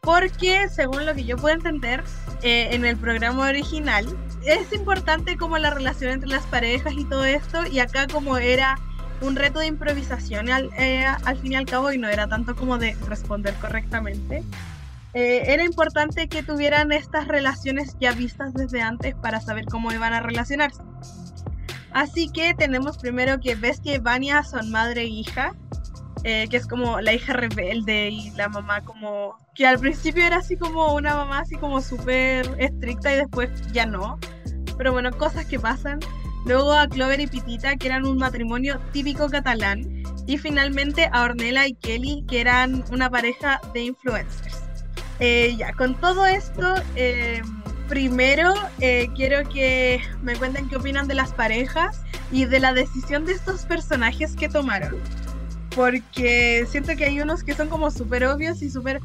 porque 0.00 0.68
según 0.68 1.06
lo 1.06 1.14
que 1.14 1.24
yo 1.24 1.36
puedo 1.36 1.54
entender 1.54 2.02
en 2.42 2.84
el 2.84 2.96
programa 2.96 3.48
original 3.48 4.06
es 4.44 4.72
importante 4.72 5.36
como 5.36 5.58
la 5.58 5.70
relación 5.70 6.12
entre 6.12 6.28
las 6.28 6.46
parejas 6.46 6.94
y 6.96 7.04
todo 7.04 7.24
esto 7.24 7.66
y 7.66 7.80
acá 7.80 8.06
como 8.06 8.38
era 8.38 8.78
un 9.20 9.36
reto 9.36 9.58
de 9.60 9.66
improvisación 9.66 10.50
al, 10.50 10.70
eh, 10.78 11.04
al 11.06 11.36
fin 11.38 11.52
y 11.52 11.56
al 11.56 11.66
cabo 11.66 11.92
y 11.92 11.98
no 11.98 12.08
era 12.08 12.28
tanto 12.28 12.54
como 12.54 12.78
de 12.78 12.96
responder 13.06 13.54
correctamente 13.54 14.44
eh, 15.14 15.42
era 15.46 15.64
importante 15.64 16.28
que 16.28 16.42
tuvieran 16.42 16.92
estas 16.92 17.26
relaciones 17.28 17.96
ya 17.98 18.12
vistas 18.12 18.54
desde 18.54 18.82
antes 18.82 19.14
para 19.14 19.40
saber 19.40 19.64
cómo 19.64 19.90
iban 19.92 20.12
a 20.12 20.20
relacionarse 20.20 20.82
Así 21.92 22.30
que 22.30 22.54
tenemos 22.54 22.98
primero 22.98 23.40
que 23.40 23.54
Bestia 23.54 23.94
y 23.94 23.98
Vania 23.98 24.42
son 24.42 24.70
madre 24.70 25.02
e 25.02 25.06
hija, 25.06 25.54
eh, 26.24 26.46
que 26.50 26.56
es 26.56 26.66
como 26.66 27.00
la 27.00 27.12
hija 27.12 27.32
rebelde 27.32 28.10
y 28.10 28.30
la 28.32 28.48
mamá 28.48 28.82
como... 28.82 29.36
que 29.54 29.66
al 29.66 29.78
principio 29.78 30.24
era 30.24 30.36
así 30.36 30.56
como 30.56 30.94
una 30.94 31.14
mamá 31.14 31.40
así 31.40 31.56
como 31.56 31.80
súper 31.80 32.48
estricta 32.58 33.12
y 33.12 33.16
después 33.16 33.50
ya 33.72 33.86
no. 33.86 34.18
Pero 34.76 34.92
bueno, 34.92 35.10
cosas 35.12 35.46
que 35.46 35.58
pasan. 35.58 36.00
Luego 36.46 36.72
a 36.72 36.88
Clover 36.88 37.20
y 37.20 37.26
Pitita, 37.26 37.76
que 37.76 37.88
eran 37.88 38.06
un 38.06 38.18
matrimonio 38.18 38.80
típico 38.92 39.28
catalán. 39.28 40.02
Y 40.26 40.38
finalmente 40.38 41.08
a 41.12 41.22
Ornella 41.22 41.66
y 41.66 41.74
Kelly, 41.74 42.24
que 42.28 42.40
eran 42.40 42.84
una 42.90 43.10
pareja 43.10 43.60
de 43.72 43.82
influencers. 43.82 44.58
Eh, 45.20 45.54
ya, 45.58 45.72
con 45.72 45.94
todo 46.00 46.26
esto... 46.26 46.74
eh, 46.96 47.42
Primero, 47.88 48.52
eh, 48.80 49.08
quiero 49.16 49.48
que 49.48 50.02
me 50.20 50.36
cuenten 50.36 50.68
qué 50.68 50.76
opinan 50.76 51.08
de 51.08 51.14
las 51.14 51.32
parejas 51.32 52.02
y 52.30 52.44
de 52.44 52.60
la 52.60 52.74
decisión 52.74 53.24
de 53.24 53.32
estos 53.32 53.64
personajes 53.64 54.36
que 54.36 54.46
tomaron. 54.50 54.96
Porque 55.74 56.66
siento 56.70 56.94
que 56.96 57.06
hay 57.06 57.18
unos 57.22 57.42
que 57.42 57.54
son 57.54 57.70
como 57.70 57.90
súper 57.90 58.26
obvios 58.26 58.60
y 58.60 58.68
súper, 58.68 59.00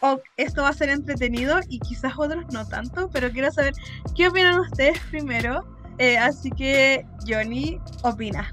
"Oh, 0.00 0.18
esto 0.36 0.62
va 0.62 0.70
a 0.70 0.72
ser 0.72 0.88
entretenido 0.88 1.60
y 1.68 1.78
quizás 1.78 2.14
otros 2.16 2.44
no 2.52 2.66
tanto, 2.66 3.08
pero 3.12 3.30
quiero 3.30 3.52
saber 3.52 3.72
qué 4.16 4.26
opinan 4.26 4.58
ustedes 4.58 4.98
primero. 5.10 5.64
Eh, 5.98 6.16
así 6.16 6.50
que, 6.50 7.04
Johnny, 7.26 7.78
opina. 8.02 8.50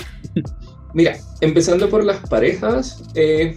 Mira, 0.93 1.17
empezando 1.41 1.89
por 1.89 2.03
las 2.03 2.17
parejas, 2.29 3.03
eh, 3.15 3.55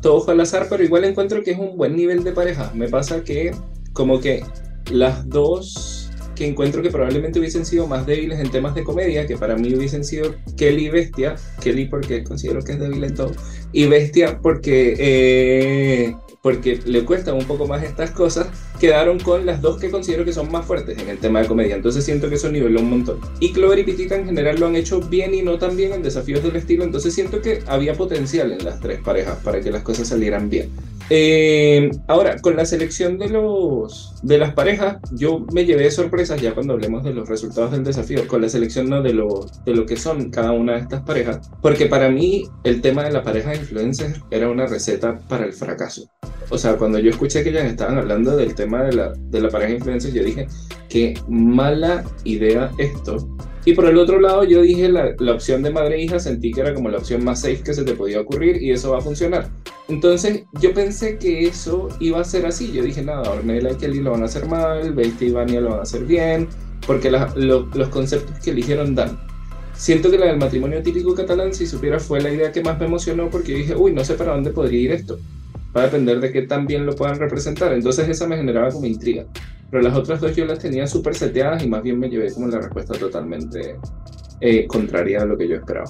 todo 0.00 0.20
fue 0.20 0.34
al 0.34 0.40
azar, 0.40 0.66
pero 0.70 0.82
igual 0.84 1.04
encuentro 1.04 1.42
que 1.42 1.50
es 1.52 1.58
un 1.58 1.76
buen 1.76 1.96
nivel 1.96 2.22
de 2.22 2.32
pareja. 2.32 2.70
Me 2.74 2.88
pasa 2.88 3.22
que 3.24 3.52
como 3.92 4.20
que 4.20 4.44
las 4.90 5.28
dos 5.28 6.10
que 6.36 6.46
encuentro 6.46 6.82
que 6.82 6.90
probablemente 6.90 7.40
hubiesen 7.40 7.64
sido 7.64 7.86
más 7.88 8.06
débiles 8.06 8.38
en 8.38 8.50
temas 8.50 8.74
de 8.74 8.84
comedia, 8.84 9.26
que 9.26 9.36
para 9.36 9.56
mí 9.56 9.74
hubiesen 9.74 10.04
sido 10.04 10.34
Kelly 10.56 10.86
y 10.86 10.88
Bestia, 10.90 11.34
Kelly 11.60 11.86
porque 11.86 12.22
considero 12.22 12.62
que 12.62 12.72
es 12.72 12.78
débil 12.78 13.02
en 13.02 13.14
todo, 13.14 13.32
y 13.72 13.86
Bestia 13.86 14.38
porque, 14.40 14.94
eh, 14.98 16.14
porque 16.46 16.80
le 16.84 17.04
cuestan 17.04 17.34
un 17.34 17.44
poco 17.44 17.66
más 17.66 17.82
estas 17.82 18.12
cosas, 18.12 18.46
quedaron 18.78 19.18
con 19.18 19.44
las 19.46 19.60
dos 19.60 19.80
que 19.80 19.90
considero 19.90 20.24
que 20.24 20.32
son 20.32 20.48
más 20.52 20.64
fuertes 20.64 20.96
en 20.96 21.08
el 21.08 21.18
tema 21.18 21.42
de 21.42 21.48
comedia, 21.48 21.74
entonces 21.74 22.04
siento 22.04 22.28
que 22.28 22.36
eso 22.36 22.48
niveló 22.52 22.78
un 22.78 22.90
montón. 22.90 23.18
Y 23.40 23.52
Clover 23.52 23.80
y 23.80 23.82
Pitita 23.82 24.14
en 24.14 24.26
general 24.26 24.60
lo 24.60 24.68
han 24.68 24.76
hecho 24.76 25.00
bien 25.00 25.34
y 25.34 25.42
no 25.42 25.58
tan 25.58 25.76
bien 25.76 25.92
en 25.92 26.04
desafíos 26.04 26.44
del 26.44 26.54
estilo, 26.54 26.84
entonces 26.84 27.12
siento 27.12 27.42
que 27.42 27.64
había 27.66 27.94
potencial 27.94 28.52
en 28.52 28.64
las 28.64 28.78
tres 28.78 29.00
parejas 29.00 29.38
para 29.42 29.60
que 29.60 29.72
las 29.72 29.82
cosas 29.82 30.06
salieran 30.06 30.48
bien. 30.48 30.70
Eh, 31.10 31.90
ahora, 32.06 32.38
con 32.40 32.54
la 32.54 32.64
selección 32.64 33.18
de, 33.18 33.28
los, 33.28 34.14
de 34.22 34.38
las 34.38 34.54
parejas, 34.54 34.98
yo 35.12 35.46
me 35.52 35.64
llevé 35.64 35.90
sorpresas 35.90 36.40
ya 36.40 36.54
cuando 36.54 36.74
hablemos 36.74 37.02
de 37.02 37.12
los 37.12 37.28
resultados 37.28 37.72
del 37.72 37.82
desafío, 37.82 38.28
con 38.28 38.40
la 38.40 38.48
selección 38.48 38.88
¿no? 38.88 39.02
de, 39.02 39.12
lo, 39.12 39.46
de 39.64 39.74
lo 39.74 39.84
que 39.84 39.96
son 39.96 40.30
cada 40.30 40.52
una 40.52 40.74
de 40.74 40.80
estas 40.80 41.02
parejas, 41.02 41.50
porque 41.60 41.86
para 41.86 42.08
mí 42.08 42.48
el 42.62 42.80
tema 42.80 43.02
de 43.02 43.10
la 43.10 43.24
pareja 43.24 43.50
de 43.50 43.56
influencers 43.56 44.20
era 44.30 44.48
una 44.48 44.66
receta 44.66 45.18
para 45.28 45.44
el 45.44 45.52
fracaso. 45.52 46.08
O 46.48 46.58
sea, 46.58 46.76
cuando 46.76 46.98
yo 46.98 47.10
escuché 47.10 47.42
que 47.42 47.50
ellas 47.50 47.64
estaban 47.64 47.98
hablando 47.98 48.36
del 48.36 48.54
tema 48.54 48.84
de 48.84 48.92
la, 48.92 49.12
de 49.16 49.40
la 49.40 49.48
pareja 49.48 49.70
de 49.70 49.76
influencers, 49.78 50.14
yo 50.14 50.22
dije, 50.24 50.46
qué 50.88 51.14
mala 51.28 52.04
idea 52.24 52.70
esto. 52.78 53.28
Y 53.64 53.72
por 53.74 53.86
el 53.86 53.98
otro 53.98 54.20
lado, 54.20 54.44
yo 54.44 54.62
dije 54.62 54.88
la, 54.88 55.12
la 55.18 55.32
opción 55.32 55.60
de 55.64 55.70
madre 55.70 55.96
e 55.96 56.02
hija, 56.04 56.20
sentí 56.20 56.52
que 56.52 56.60
era 56.60 56.72
como 56.72 56.88
la 56.88 56.98
opción 56.98 57.24
más 57.24 57.40
safe 57.40 57.62
que 57.64 57.74
se 57.74 57.82
te 57.82 57.94
podía 57.94 58.20
ocurrir 58.20 58.62
y 58.62 58.70
eso 58.70 58.92
va 58.92 58.98
a 58.98 59.00
funcionar. 59.00 59.48
Entonces, 59.88 60.44
yo 60.60 60.72
pensé 60.72 61.18
que 61.18 61.46
eso 61.48 61.88
iba 61.98 62.20
a 62.20 62.24
ser 62.24 62.46
así. 62.46 62.70
Yo 62.70 62.84
dije, 62.84 63.02
nada, 63.02 63.28
Ornella 63.28 63.72
y 63.72 63.74
Kelly 63.74 64.00
lo 64.00 64.12
van 64.12 64.22
a 64.22 64.26
hacer 64.26 64.46
mal, 64.46 64.92
Bestia 64.94 65.26
y 65.28 65.32
Vania 65.32 65.60
lo 65.60 65.70
van 65.70 65.80
a 65.80 65.82
hacer 65.82 66.04
bien, 66.04 66.46
porque 66.86 67.10
la- 67.10 67.32
lo- 67.34 67.68
los 67.74 67.88
conceptos 67.88 68.38
que 68.38 68.50
eligieron 68.50 68.94
dan. 68.94 69.18
Siento 69.74 70.10
que 70.12 70.18
la 70.18 70.26
del 70.26 70.38
matrimonio 70.38 70.80
típico 70.82 71.14
catalán, 71.14 71.52
si 71.52 71.66
supiera, 71.66 71.98
fue 71.98 72.20
la 72.20 72.30
idea 72.30 72.52
que 72.52 72.62
más 72.62 72.78
me 72.78 72.86
emocionó 72.86 73.28
porque 73.30 73.52
dije, 73.52 73.74
uy, 73.74 73.92
no 73.92 74.04
sé 74.04 74.14
para 74.14 74.32
dónde 74.34 74.50
podría 74.50 74.80
ir 74.80 74.92
esto. 74.92 75.18
Va 75.76 75.82
a 75.82 75.84
depender 75.84 76.20
de 76.20 76.32
qué 76.32 76.42
tan 76.42 76.66
bien 76.66 76.86
lo 76.86 76.94
puedan 76.96 77.18
representar. 77.18 77.72
Entonces, 77.72 78.08
esa 78.08 78.26
me 78.26 78.36
generaba 78.36 78.70
como 78.70 78.86
intriga. 78.86 79.24
Pero 79.70 79.82
las 79.82 79.94
otras 79.96 80.20
dos 80.20 80.34
yo 80.34 80.46
las 80.46 80.58
tenía 80.60 80.86
súper 80.86 81.14
seteadas 81.14 81.62
y 81.62 81.68
más 81.68 81.82
bien 81.82 81.98
me 81.98 82.08
llevé 82.08 82.32
como 82.32 82.46
la 82.46 82.58
respuesta 82.60 82.94
totalmente 82.94 83.76
eh, 84.40 84.66
contraria 84.66 85.22
a 85.22 85.24
lo 85.26 85.36
que 85.36 85.48
yo 85.48 85.56
esperaba. 85.56 85.86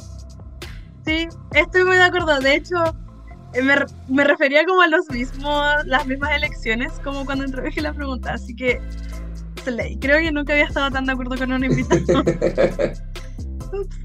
Sí, 1.05 1.29
estoy 1.55 1.85
muy 1.85 1.97
de 1.97 2.03
acuerdo. 2.03 2.39
De 2.41 2.57
hecho, 2.57 2.75
eh, 3.55 3.63
me, 3.63 3.77
re- 3.77 3.87
me 4.09 4.25
refería 4.25 4.65
como 4.65 4.81
a 4.81 4.89
los 4.89 5.09
mismos, 5.11 5.65
las 5.85 6.07
mismas 6.07 6.33
elecciones, 6.35 6.93
como 7.05 7.25
cuando 7.25 7.45
introduje 7.45 7.81
la 7.81 7.93
pregunta. 7.93 8.33
Así 8.33 8.57
que, 8.57 8.81
slay. 9.63 9.99
creo 9.99 10.19
que 10.19 10.33
nunca 10.33 10.55
había 10.55 10.65
estado 10.65 10.91
tan 10.91 11.05
de 11.07 11.13
acuerdo 11.13 11.37
con 11.37 11.53
un 11.53 11.63
invitado. 11.65 12.21
Ups. 13.73 13.97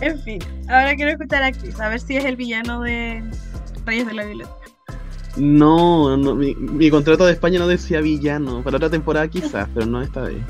En 0.00 0.18
fin, 0.22 0.40
ahora 0.68 0.94
quiero 0.96 1.12
escuchar 1.12 1.42
a 1.44 1.52
Chris, 1.52 1.78
a 1.78 1.88
ver 1.88 2.00
si 2.00 2.16
es 2.16 2.24
el 2.24 2.36
villano 2.36 2.80
de 2.82 3.22
Reyes 3.86 4.06
de 4.06 4.14
la 4.14 4.24
Biblioteca. 4.24 4.56
No, 5.36 6.16
no 6.16 6.34
mi, 6.34 6.54
mi 6.54 6.90
contrato 6.90 7.24
de 7.24 7.32
España 7.32 7.58
no 7.58 7.66
decía 7.66 8.00
villano. 8.00 8.62
Para 8.62 8.76
otra 8.76 8.90
temporada 8.90 9.28
quizás, 9.28 9.68
pero 9.74 9.86
no 9.86 10.02
esta 10.02 10.22
vez. 10.22 10.42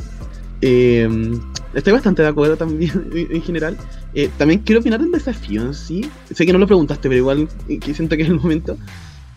Eh, 0.60 1.08
estoy 1.74 1.92
bastante 1.92 2.22
de 2.22 2.28
acuerdo 2.28 2.56
también 2.56 3.10
en 3.14 3.42
general. 3.42 3.76
Eh, 4.14 4.30
también 4.38 4.60
quiero 4.60 4.80
opinar 4.80 5.00
del 5.00 5.12
desafío 5.12 5.62
en 5.62 5.74
sí. 5.74 6.08
Sé 6.32 6.46
que 6.46 6.52
no 6.52 6.58
lo 6.58 6.66
preguntaste, 6.66 7.08
pero 7.08 7.18
igual 7.18 7.48
eh, 7.68 7.80
siento 7.94 8.16
que 8.16 8.22
es 8.22 8.28
el 8.28 8.40
momento. 8.40 8.76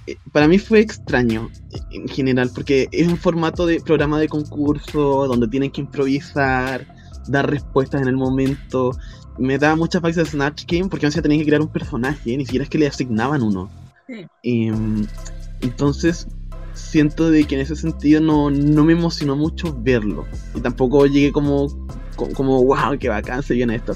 Eh, 0.07 0.17
para 0.31 0.47
mí 0.47 0.59
fue 0.59 0.79
extraño 0.79 1.49
en 1.91 2.07
general, 2.07 2.51
porque 2.53 2.87
es 2.91 3.07
un 3.07 3.17
formato 3.17 3.65
de 3.65 3.81
programa 3.81 4.19
de 4.19 4.27
concurso 4.27 5.27
donde 5.27 5.47
tienen 5.47 5.71
que 5.71 5.81
improvisar, 5.81 6.87
dar 7.27 7.49
respuestas 7.49 8.01
en 8.01 8.07
el 8.07 8.15
momento. 8.15 8.91
Me 9.37 9.57
da 9.57 9.75
mucha 9.75 9.99
vibes 9.99 10.15
de 10.15 10.25
Snatch 10.25 10.65
Game 10.67 10.89
porque 10.89 11.07
no 11.07 11.11
se 11.11 11.21
tenían 11.21 11.39
que 11.39 11.47
crear 11.47 11.61
un 11.61 11.69
personaje, 11.69 12.37
ni 12.37 12.45
siquiera 12.45 12.63
es 12.63 12.69
que 12.69 12.77
le 12.77 12.87
asignaban 12.87 13.41
uno. 13.41 13.69
Em, 14.43 15.05
entonces, 15.61 16.27
siento 16.73 17.29
de 17.29 17.45
que 17.45 17.55
en 17.55 17.61
ese 17.61 17.75
sentido 17.75 18.21
no, 18.21 18.49
no 18.51 18.83
me 18.83 18.93
emocionó 18.93 19.35
mucho 19.35 19.75
verlo. 19.79 20.25
Y 20.53 20.61
tampoco 20.61 21.05
llegué 21.05 21.31
como, 21.31 21.67
co- 22.15 22.29
como, 22.33 22.63
wow, 22.63 22.97
qué 22.99 23.09
bacán 23.09 23.41
se 23.43 23.53
viene 23.55 23.75
esto. 23.75 23.95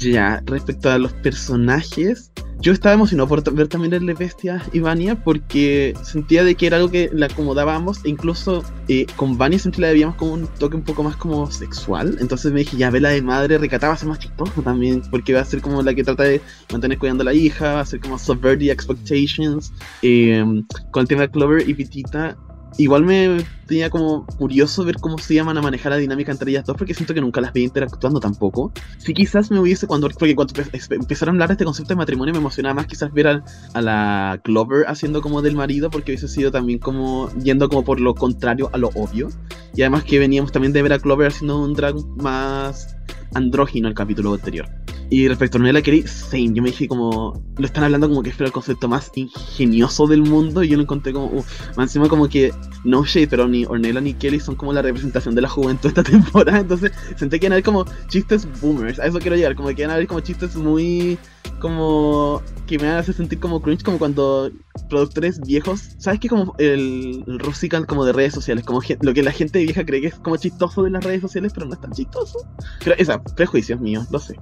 Ya, 0.00 0.42
respecto 0.46 0.90
a 0.90 0.98
los 0.98 1.12
personajes, 1.12 2.32
yo 2.60 2.72
estaba 2.72 2.94
emocionado 2.94 3.28
por 3.28 3.54
ver 3.54 3.68
también 3.68 3.92
el 3.94 4.06
de 4.06 4.14
Bestia 4.14 4.62
y 4.72 4.80
Vania 4.80 5.14
porque 5.14 5.94
sentía 6.02 6.44
de 6.44 6.54
que 6.54 6.66
era 6.66 6.76
algo 6.76 6.90
que 6.90 7.10
le 7.12 7.26
acomodaba 7.26 7.74
a 7.74 7.76
ambos. 7.76 8.04
E 8.04 8.08
incluso 8.08 8.62
eh, 8.88 9.06
con 9.16 9.36
Vania 9.36 9.58
siempre 9.58 9.82
le 9.82 9.92
veíamos 9.92 10.16
como 10.16 10.32
un 10.32 10.46
toque 10.46 10.76
un 10.76 10.82
poco 10.82 11.02
más 11.02 11.16
como 11.16 11.50
sexual. 11.50 12.16
Entonces 12.20 12.52
me 12.52 12.60
dije, 12.60 12.76
ya, 12.76 12.90
ve 12.90 13.00
la 13.00 13.10
de 13.10 13.22
madre 13.22 13.58
recataba 13.58 13.90
va 13.90 13.94
a 13.94 13.98
ser 13.98 14.08
más 14.08 14.18
chistoso 14.18 14.62
también. 14.62 15.02
Porque 15.10 15.34
va 15.34 15.40
a 15.40 15.44
ser 15.44 15.60
como 15.60 15.82
la 15.82 15.94
que 15.94 16.04
trata 16.04 16.24
de 16.24 16.40
mantener 16.72 16.98
cuidando 16.98 17.22
a 17.22 17.26
la 17.26 17.34
hija, 17.34 17.74
va 17.74 17.80
a 17.80 17.86
ser 17.86 18.00
como 18.00 18.18
subvert 18.18 18.62
expectations. 18.62 19.72
Eh, 20.02 20.44
con 20.90 21.02
el 21.02 21.08
tema 21.08 21.22
de 21.22 21.30
Clover 21.30 21.68
y 21.68 21.74
Pitita, 21.74 22.36
igual 22.78 23.04
me 23.04 23.38
tenía 23.66 23.90
como 23.90 24.26
curioso 24.26 24.84
ver 24.84 24.96
cómo 24.96 25.18
se 25.18 25.34
llaman 25.34 25.56
a 25.58 25.62
manejar 25.62 25.92
la 25.92 25.98
dinámica 25.98 26.32
entre 26.32 26.50
ellas 26.50 26.64
dos, 26.64 26.76
porque 26.76 26.94
siento 26.94 27.14
que 27.14 27.20
nunca 27.20 27.40
las 27.40 27.52
veía 27.52 27.66
interactuando 27.66 28.18
tampoco. 28.20 28.72
Sí, 28.98 29.14
quizás 29.14 29.50
me 29.50 29.60
hubiese, 29.60 29.86
cuando, 29.86 30.08
porque 30.10 30.34
cuando 30.34 30.54
empe- 30.54 30.94
empezaron 30.94 31.34
a 31.34 31.36
hablar 31.36 31.48
de 31.48 31.54
este 31.54 31.64
concepto 31.64 31.90
de 31.90 31.96
matrimonio, 31.96 32.32
me 32.34 32.40
emocionaba 32.40 32.74
más 32.74 32.86
quizás 32.86 33.12
ver 33.12 33.26
al- 33.28 33.44
a, 33.74 33.80
la 33.80 34.40
Clover 34.42 34.86
haciendo 34.88 35.20
como 35.22 35.42
del 35.42 35.54
marido, 35.56 35.90
porque 35.90 36.12
hubiese 36.12 36.28
sido 36.28 36.50
también 36.50 36.78
como 36.78 37.30
yendo 37.42 37.68
como 37.68 37.84
por 37.84 38.00
lo 38.00 38.14
contrario 38.14 38.70
a 38.72 38.78
lo 38.78 38.88
obvio. 38.94 39.28
Y 39.74 39.82
además 39.82 40.04
que 40.04 40.18
veníamos 40.18 40.50
también 40.50 40.72
de 40.72 40.82
ver 40.82 40.92
a 40.92 40.98
Clover 40.98 41.28
haciendo 41.28 41.62
un 41.62 41.74
drag 41.74 41.94
más 42.16 42.96
andrógino 43.34 43.86
el 43.88 43.94
capítulo 43.94 44.34
anterior. 44.34 44.68
Y 45.10 45.26
respecto 45.26 45.58
a 45.58 45.60
Ornella 45.60 45.82
Kelly, 45.82 46.06
same. 46.06 46.52
Yo 46.54 46.62
me 46.62 46.70
dije 46.70 46.86
como. 46.86 47.42
Lo 47.58 47.66
están 47.66 47.82
hablando 47.82 48.08
como 48.08 48.22
que 48.22 48.30
fuera 48.30 48.46
el 48.46 48.52
concepto 48.52 48.88
más 48.88 49.10
ingenioso 49.16 50.06
del 50.06 50.22
mundo. 50.22 50.62
Y 50.62 50.68
yo 50.68 50.76
lo 50.76 50.84
encontré 50.84 51.12
como. 51.12 51.44
Más 51.76 51.88
encima 51.88 52.08
como 52.08 52.28
que. 52.28 52.54
No 52.84 53.04
shade, 53.04 53.26
pero 53.26 53.48
ni 53.48 53.64
Ornella 53.64 54.00
ni 54.00 54.14
Kelly 54.14 54.38
son 54.38 54.54
como 54.54 54.72
la 54.72 54.82
representación 54.82 55.34
de 55.34 55.42
la 55.42 55.48
juventud 55.48 55.88
esta 55.88 56.02
temporada. 56.04 56.60
Entonces 56.60 56.92
sentí 57.16 57.40
que 57.40 57.46
iban 57.46 57.52
a 57.52 57.56
haber 57.56 57.64
como 57.64 57.84
chistes 58.06 58.46
boomers. 58.60 59.00
A 59.00 59.06
eso 59.06 59.18
quiero 59.18 59.34
llegar. 59.34 59.56
Como 59.56 59.68
que 59.70 59.82
iban 59.82 59.90
a 59.90 59.94
haber 59.94 60.06
como 60.06 60.20
chistes 60.20 60.54
muy. 60.54 61.18
Como. 61.58 62.40
Que 62.68 62.78
me 62.78 62.86
hacer 62.86 63.16
sentir 63.16 63.40
como 63.40 63.60
cringe. 63.60 63.82
Como 63.82 63.98
cuando 63.98 64.52
productores 64.88 65.40
viejos. 65.40 65.96
¿Sabes 65.98 66.20
qué? 66.20 66.28
Como 66.28 66.54
el, 66.58 67.24
el 67.26 67.86
como 67.86 68.04
de 68.04 68.12
redes 68.12 68.32
sociales. 68.32 68.64
Como 68.64 68.80
lo 69.00 69.12
que 69.12 69.24
la 69.24 69.32
gente 69.32 69.58
vieja 69.58 69.84
cree 69.84 70.02
que 70.02 70.06
es 70.06 70.14
como 70.14 70.36
chistoso 70.36 70.84
de 70.84 70.90
las 70.90 71.02
redes 71.02 71.20
sociales, 71.20 71.50
pero 71.52 71.66
no 71.66 71.74
es 71.74 71.80
tan 71.80 71.90
chistoso. 71.90 72.38
Pero 72.84 72.94
esa, 72.96 73.20
prejuicios 73.20 73.80
míos, 73.80 74.06
lo 74.12 74.20
sé. 74.20 74.36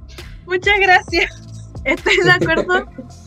Muchas 0.49 0.81
gracias. 0.81 1.43
Estoy 1.85 2.17
de 2.25 2.31
acuerdo, 2.33 2.87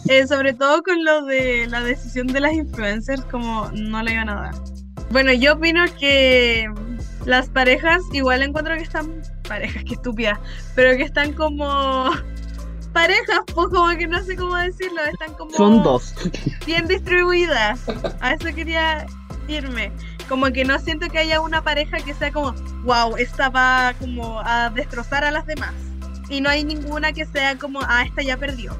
eh, 0.10 0.28
sobre 0.28 0.54
todo 0.54 0.82
con 0.84 1.06
lo 1.06 1.24
de 1.26 1.68
la 1.68 1.82
decisión 1.82 2.28
de 2.28 2.42
las 2.42 2.54
influencers, 2.54 3.24
como 3.26 3.70
no 3.74 4.04
le 4.04 4.14
iban 4.14 4.30
a 4.30 4.36
dar. 4.36 4.56
Bueno, 5.12 5.32
yo 5.32 5.54
opino 5.54 5.86
que 6.00 6.68
las 7.26 7.48
parejas, 7.50 8.02
igual 8.12 8.42
encuentro 8.42 8.76
que 8.76 8.84
están, 8.84 9.22
parejas, 9.48 9.84
que 9.84 9.94
estúpidas, 9.94 10.40
pero 10.76 10.98
que 10.98 11.04
están 11.04 11.34
como 11.34 12.10
parejas, 12.94 13.42
pues 13.54 13.68
como 13.68 13.90
que 13.98 14.08
no 14.08 14.22
sé 14.24 14.36
cómo 14.36 14.56
decirlo, 14.56 15.02
están 15.04 15.34
como 15.36 15.52
Son 15.52 15.84
dos. 15.84 16.16
bien 16.66 16.88
distribuidas. 16.88 17.82
A 18.20 18.34
eso 18.34 18.50
quería 18.56 19.06
irme. 19.48 19.92
Como 20.28 20.52
que 20.52 20.66
no 20.66 20.80
siento 20.80 21.08
que 21.08 21.20
haya 21.20 21.40
una 21.40 21.64
pareja 21.64 21.98
que 21.98 22.14
sea 22.14 22.32
como, 22.32 22.54
wow, 22.84 23.16
esta 23.18 23.50
va 23.50 23.94
como 24.00 24.40
a 24.40 24.70
destrozar 24.70 25.24
a 25.24 25.32
las 25.32 25.46
demás. 25.46 25.74
Y 26.32 26.40
no 26.40 26.50
hay 26.50 26.64
ninguna 26.64 27.12
que 27.12 27.26
sea 27.26 27.58
como, 27.58 27.82
ah, 27.84 28.04
esta 28.08 28.24
ya 28.24 28.38
perdió. 28.38 28.76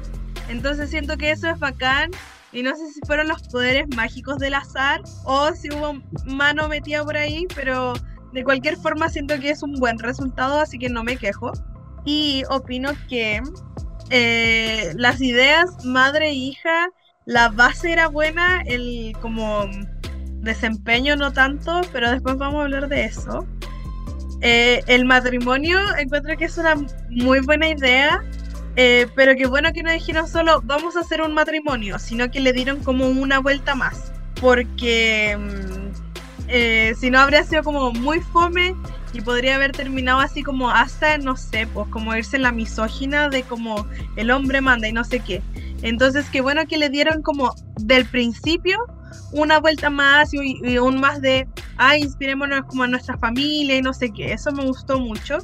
Entonces 0.48 0.90
siento 0.90 1.18
que 1.18 1.30
eso 1.30 1.48
es 1.48 1.58
bacán. 1.58 2.10
Y 2.50 2.62
no 2.62 2.74
sé 2.74 2.90
si 2.92 3.00
fueron 3.06 3.28
los 3.28 3.42
poderes 3.48 3.86
mágicos 3.94 4.38
del 4.38 4.54
azar 4.54 5.02
o 5.24 5.52
si 5.52 5.70
hubo 5.70 6.02
mano 6.26 6.68
metida 6.68 7.04
por 7.04 7.16
ahí, 7.16 7.46
pero 7.54 7.94
de 8.32 8.44
cualquier 8.44 8.76
forma 8.76 9.08
siento 9.08 9.38
que 9.38 9.50
es 9.50 9.62
un 9.62 9.74
buen 9.74 9.98
resultado, 9.98 10.60
así 10.60 10.78
que 10.78 10.88
no 10.88 11.04
me 11.04 11.16
quejo. 11.16 11.52
Y 12.04 12.42
opino 12.50 12.90
que 13.08 13.40
eh, 14.10 14.92
las 14.96 15.20
ideas 15.20 15.84
madre 15.84 16.28
e 16.28 16.34
hija, 16.34 16.88
la 17.26 17.48
base 17.48 17.92
era 17.92 18.08
buena, 18.08 18.62
el 18.66 19.14
como 19.20 19.66
desempeño 20.40 21.16
no 21.16 21.32
tanto, 21.32 21.82
pero 21.92 22.10
después 22.10 22.36
vamos 22.36 22.60
a 22.60 22.64
hablar 22.64 22.88
de 22.88 23.04
eso. 23.04 23.46
Eh, 24.42 24.82
el 24.88 25.04
matrimonio 25.04 25.78
encuentro 25.96 26.36
que 26.36 26.46
es 26.46 26.58
una 26.58 26.74
muy 27.08 27.38
buena 27.40 27.68
idea, 27.68 28.24
eh, 28.74 29.06
pero 29.14 29.36
qué 29.36 29.46
bueno 29.46 29.72
que 29.72 29.84
no 29.84 29.92
dijeron 29.92 30.26
solo 30.26 30.60
vamos 30.64 30.96
a 30.96 31.00
hacer 31.00 31.22
un 31.22 31.32
matrimonio, 31.32 32.00
sino 32.00 32.28
que 32.28 32.40
le 32.40 32.52
dieron 32.52 32.82
como 32.82 33.08
una 33.08 33.38
vuelta 33.38 33.76
más, 33.76 34.12
porque 34.40 35.38
mm, 35.38 36.48
eh, 36.48 36.92
si 36.98 37.08
no 37.08 37.20
habría 37.20 37.44
sido 37.44 37.62
como 37.62 37.92
muy 37.92 38.20
fome 38.20 38.74
y 39.12 39.20
podría 39.20 39.54
haber 39.54 39.70
terminado 39.70 40.18
así 40.18 40.42
como 40.42 40.70
hasta, 40.70 41.18
no 41.18 41.36
sé, 41.36 41.68
pues 41.68 41.86
como 41.88 42.16
irse 42.16 42.34
en 42.34 42.42
la 42.42 42.50
misógina 42.50 43.28
de 43.28 43.44
como 43.44 43.86
el 44.16 44.32
hombre 44.32 44.60
manda 44.60 44.88
y 44.88 44.92
no 44.92 45.04
sé 45.04 45.20
qué. 45.20 45.40
Entonces, 45.82 46.26
qué 46.32 46.40
bueno 46.40 46.66
que 46.66 46.78
le 46.78 46.88
dieron 46.88 47.22
como 47.22 47.54
del 47.76 48.06
principio 48.06 48.78
una 49.32 49.58
vuelta 49.60 49.90
más 49.90 50.32
y, 50.34 50.58
y 50.62 50.78
un 50.78 51.00
más 51.00 51.20
de, 51.20 51.48
ah, 51.78 51.96
inspirémonos 51.96 52.64
como 52.66 52.84
a 52.84 52.86
nuestra 52.86 53.16
familia 53.18 53.76
y 53.76 53.82
no 53.82 53.92
sé 53.92 54.10
qué. 54.12 54.32
Eso 54.32 54.52
me 54.52 54.64
gustó 54.64 54.98
mucho. 54.98 55.38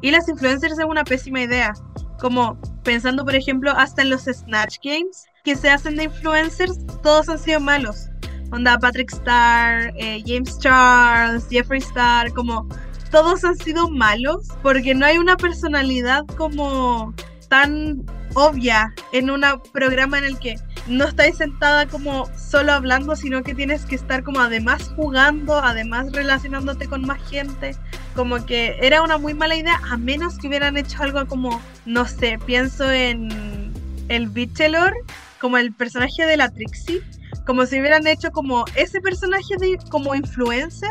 Y 0.00 0.10
las 0.10 0.28
influencers 0.28 0.78
es 0.78 0.84
una 0.84 1.04
pésima 1.04 1.40
idea. 1.42 1.72
Como 2.18 2.58
pensando, 2.82 3.24
por 3.24 3.34
ejemplo, 3.34 3.72
hasta 3.72 4.02
en 4.02 4.10
los 4.10 4.22
Snatch 4.24 4.76
Games 4.82 5.26
que 5.44 5.56
se 5.56 5.70
hacen 5.70 5.96
de 5.96 6.04
influencers, 6.04 6.78
todos 7.02 7.28
han 7.28 7.38
sido 7.38 7.60
malos. 7.60 8.08
Onda 8.50 8.78
Patrick 8.78 9.12
Star, 9.12 9.92
eh, 9.96 10.22
James 10.26 10.58
Charles, 10.58 11.46
Jeffree 11.50 11.80
Star, 11.80 12.32
como 12.32 12.68
todos 13.10 13.44
han 13.44 13.56
sido 13.56 13.88
malos 13.88 14.48
porque 14.62 14.94
no 14.94 15.06
hay 15.06 15.18
una 15.18 15.36
personalidad 15.36 16.24
como 16.36 17.14
tan 17.48 18.04
obvia 18.34 18.92
en 19.12 19.30
un 19.30 19.42
programa 19.72 20.18
en 20.18 20.24
el 20.24 20.38
que 20.38 20.56
no 20.86 21.04
estáis 21.06 21.36
sentada 21.36 21.86
como 21.86 22.28
solo 22.36 22.72
hablando, 22.72 23.16
sino 23.16 23.42
que 23.42 23.54
tienes 23.54 23.86
que 23.86 23.94
estar 23.94 24.22
como 24.22 24.40
además 24.40 24.92
jugando, 24.96 25.58
además 25.58 26.12
relacionándote 26.12 26.86
con 26.88 27.02
más 27.06 27.20
gente. 27.28 27.76
Como 28.14 28.44
que 28.44 28.76
era 28.80 29.02
una 29.02 29.18
muy 29.18 29.34
mala 29.34 29.56
idea, 29.56 29.80
a 29.90 29.96
menos 29.96 30.38
que 30.38 30.48
hubieran 30.48 30.76
hecho 30.76 31.02
algo 31.02 31.26
como, 31.26 31.60
no 31.84 32.06
sé, 32.06 32.38
pienso 32.46 32.90
en 32.90 33.72
el 34.08 34.28
Bachelor, 34.28 34.94
como 35.40 35.56
el 35.58 35.72
personaje 35.72 36.26
de 36.26 36.36
la 36.36 36.48
Trixie, 36.50 37.02
como 37.46 37.66
si 37.66 37.80
hubieran 37.80 38.06
hecho 38.06 38.30
como 38.30 38.64
ese 38.76 39.00
personaje 39.00 39.56
de 39.58 39.78
como 39.90 40.14
influencer, 40.14 40.90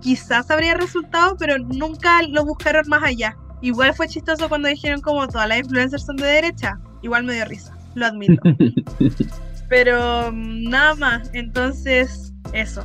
quizás 0.00 0.50
habría 0.50 0.74
resultado, 0.74 1.36
pero 1.38 1.58
nunca 1.58 2.22
lo 2.22 2.44
buscaron 2.44 2.88
más 2.88 3.02
allá. 3.02 3.36
Igual 3.62 3.94
fue 3.94 4.08
chistoso 4.08 4.48
cuando 4.48 4.68
dijeron 4.68 5.00
como 5.00 5.26
todas 5.28 5.48
las 5.48 5.58
influencers 5.58 6.04
son 6.04 6.16
de 6.16 6.26
derecha. 6.26 6.78
Igual 7.02 7.24
me 7.24 7.34
dio 7.34 7.44
risa, 7.44 7.76
lo 7.94 8.06
admito. 8.06 8.42
Pero 9.68 10.32
mm, 10.32 10.68
nada 10.68 10.94
más, 10.94 11.30
entonces 11.32 12.32
eso. 12.52 12.84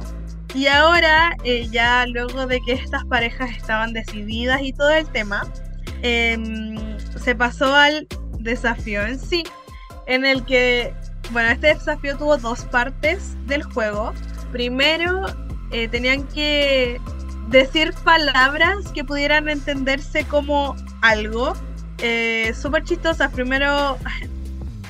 Y 0.54 0.68
ahora, 0.68 1.36
eh, 1.44 1.68
ya 1.70 2.06
luego 2.08 2.48
de 2.48 2.62
que 2.62 2.74
estas 2.74 3.04
parejas 3.06 3.52
estaban 3.52 3.92
decididas 3.92 4.62
y 4.62 4.72
todo 4.72 4.92
el 4.92 5.06
tema, 5.10 5.44
em, 6.02 6.78
se 7.22 7.36
pasó 7.36 7.76
al 7.76 8.08
desafío 8.40 9.06
en 9.06 9.20
sí, 9.20 9.44
en 10.08 10.24
el 10.26 10.46
que, 10.46 10.94
bueno, 11.32 11.50
este 11.50 11.68
desafío 11.68 12.18
tuvo 12.18 12.38
dos 12.38 12.64
partes 12.66 13.36
del 13.48 13.64
juego. 13.64 14.14
Primero, 14.54 15.26
eh, 15.72 15.90
tenían 15.90 16.24
que 16.28 17.02
decir 17.50 17.94
palabras 18.04 18.88
que 18.94 19.04
pudieran 19.04 19.50
entenderse 19.50 20.24
como 20.24 20.76
algo. 21.02 21.54
Eh, 21.98 22.54
Súper 22.54 22.84
chistosas. 22.84 23.32
Primero, 23.34 23.98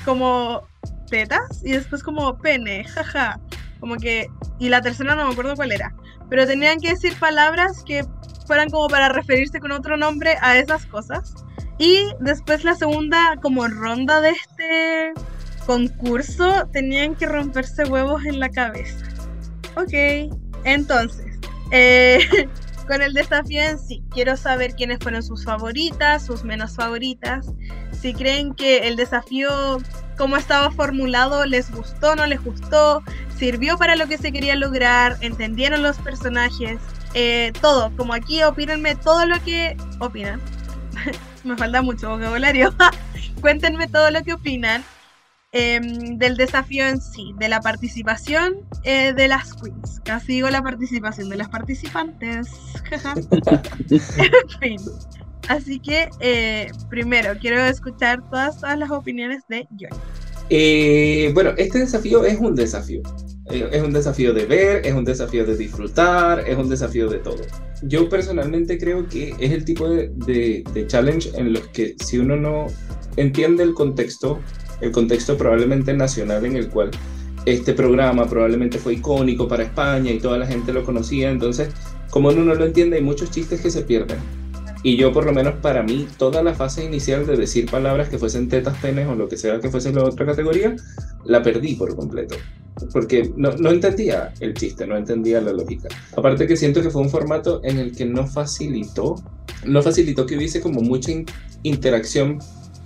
como 0.05 0.67
tetas 1.09 1.61
y 1.63 1.71
después 1.71 2.03
como 2.03 2.37
pene, 2.37 2.83
jaja. 2.85 3.39
Como 3.79 3.97
que. 3.97 4.27
Y 4.59 4.69
la 4.69 4.81
tercera 4.81 5.15
no 5.15 5.25
me 5.25 5.33
acuerdo 5.33 5.55
cuál 5.55 5.71
era. 5.71 5.93
Pero 6.29 6.47
tenían 6.47 6.79
que 6.79 6.89
decir 6.89 7.17
palabras 7.19 7.83
que 7.83 8.05
fueran 8.47 8.69
como 8.69 8.87
para 8.87 9.09
referirse 9.09 9.59
con 9.59 9.71
otro 9.71 9.97
nombre 9.97 10.37
a 10.41 10.57
esas 10.57 10.85
cosas. 10.85 11.33
Y 11.77 12.07
después 12.19 12.63
la 12.63 12.75
segunda 12.75 13.35
como 13.41 13.67
ronda 13.67 14.21
de 14.21 14.29
este 14.29 15.13
concurso 15.65 16.67
tenían 16.71 17.15
que 17.15 17.25
romperse 17.25 17.83
huevos 17.85 18.23
en 18.25 18.39
la 18.39 18.49
cabeza. 18.49 19.05
Ok, 19.75 20.31
entonces, 20.63 21.39
eh, 21.71 22.19
con 22.87 23.01
el 23.01 23.13
desafío 23.13 23.61
en 23.61 23.79
sí. 23.79 24.03
Quiero 24.11 24.37
saber 24.37 24.73
quiénes 24.75 24.99
fueron 24.99 25.21
sus 25.21 25.43
favoritas, 25.43 26.25
sus 26.25 26.43
menos 26.43 26.75
favoritas. 26.75 27.47
Si 27.99 28.13
creen 28.13 28.53
que 28.53 28.88
el 28.88 28.95
desafío, 28.95 29.77
como 30.17 30.38
estaba 30.38 30.71
formulado, 30.71 31.45
les 31.45 31.71
gustó, 31.71 32.15
no 32.15 32.25
les 32.25 32.43
gustó, 32.43 33.03
sirvió 33.38 33.77
para 33.77 33.95
lo 33.95 34.08
que 34.08 34.17
se 34.17 34.31
quería 34.31 34.55
lograr, 34.55 35.17
entendieron 35.21 35.81
los 35.81 35.97
personajes, 35.97 36.79
eh, 37.13 37.51
todo. 37.62 37.91
Como 37.95 38.13
aquí, 38.13 38.43
opínenme 38.43 38.95
todo 38.95 39.25
lo 39.25 39.41
que 39.43 39.75
opinan. 39.99 40.41
Me 41.43 41.55
falta 41.58 41.81
mucho 41.81 42.10
vocabulario. 42.10 42.73
Cuéntenme 43.41 43.88
todo 43.88 44.12
lo 44.12 44.23
que 44.23 44.34
opinan. 44.34 44.84
Em, 45.58 46.17
del 46.17 46.36
desafío 46.36 46.86
en 46.86 46.99
sí, 46.99 47.34
de 47.38 47.47
la 47.47 47.62
participación 47.62 48.58
eh, 48.84 49.13
de 49.13 49.29
las 49.29 49.53
queens. 49.53 50.01
Casi 50.03 50.34
digo 50.34 50.49
la 50.49 50.62
participación 50.62 51.29
de 51.29 51.38
las 51.38 51.47
participantes. 51.47 52.49
en 53.89 54.60
fin. 54.60 54.81
Así 55.47 55.79
que, 55.79 56.10
eh, 56.19 56.71
primero, 56.89 57.34
quiero 57.39 57.63
escuchar 57.65 58.27
todas, 58.29 58.62
las 58.62 58.91
opiniones 58.91 59.43
de 59.49 59.67
Johnny. 59.71 60.01
Eh, 60.49 61.31
bueno, 61.34 61.51
este 61.58 61.79
desafío 61.79 62.23
es 62.23 62.39
un 62.39 62.55
desafío. 62.55 63.01
Es 63.49 63.84
un 63.84 63.93
desafío 63.93 64.34
de 64.34 64.45
ver, 64.45 64.86
es 64.88 64.93
un 64.93 65.05
desafío 65.05 65.45
de 65.45 65.55
disfrutar, 65.55 66.39
es 66.47 66.58
un 66.58 66.67
desafío 66.67 67.08
de 67.08 67.19
todo. 67.19 67.41
Yo 67.84 68.10
personalmente 68.10 68.79
creo 68.79 69.08
que 69.08 69.36
es 69.39 69.51
el 69.51 69.63
tipo 69.65 69.88
de, 69.88 70.63
de 70.73 70.88
challenge 70.88 71.29
en 71.36 71.53
los 71.53 71.67
que 71.67 71.95
si 72.03 72.17
uno 72.17 72.36
no 72.38 72.67
entiende 73.17 73.62
el 73.63 73.75
contexto 73.75 74.39
el 74.81 74.91
contexto 74.91 75.38
probablemente 75.38 75.93
nacional 75.93 76.45
en 76.45 76.55
el 76.55 76.69
cual 76.69 76.91
este 77.45 77.73
programa 77.73 78.27
probablemente 78.27 78.77
fue 78.79 78.93
icónico 78.93 79.47
para 79.47 79.63
España 79.63 80.12
y 80.12 80.19
toda 80.19 80.38
la 80.38 80.47
gente 80.47 80.73
lo 80.73 80.84
conocía, 80.84 81.29
entonces 81.29 81.69
como 82.10 82.29
uno 82.29 82.43
no 82.43 82.55
lo 82.55 82.65
entiende 82.65 82.97
hay 82.97 83.03
muchos 83.03 83.31
chistes 83.31 83.62
que 83.62 83.69
se 83.69 83.81
pierden. 83.81 84.17
Y 84.85 84.97
yo 84.97 85.11
por 85.11 85.25
lo 85.25 85.33
menos 85.33 85.55
para 85.63 85.81
mí 85.81 86.05
toda 86.15 86.43
la 86.43 86.53
fase 86.53 86.85
inicial 86.85 87.25
de 87.25 87.35
decir 87.35 87.67
palabras 87.71 88.07
que 88.07 88.19
fuesen 88.19 88.47
tetas, 88.47 88.77
penes 88.77 89.07
o 89.07 89.15
lo 89.15 89.27
que 89.27 89.35
sea 89.35 89.59
que 89.59 89.71
fuese 89.71 89.91
la 89.91 90.03
otra 90.03 90.27
categoría, 90.27 90.75
la 91.23 91.41
perdí 91.41 91.73
por 91.73 91.95
completo. 91.95 92.35
Porque 92.93 93.33
no, 93.35 93.49
no 93.53 93.71
entendía 93.71 94.31
el 94.39 94.53
chiste, 94.53 94.85
no 94.85 94.95
entendía 94.95 95.41
la 95.41 95.53
lógica. 95.53 95.89
Aparte 96.15 96.45
que 96.45 96.55
siento 96.55 96.83
que 96.83 96.91
fue 96.91 97.01
un 97.01 97.09
formato 97.09 97.61
en 97.63 97.79
el 97.79 97.95
que 97.95 98.05
no 98.05 98.27
facilitó, 98.27 99.15
no 99.65 99.81
facilitó 99.81 100.27
que 100.27 100.37
hubiese 100.37 100.61
como 100.61 100.81
mucha 100.81 101.11
interacción 101.63 102.37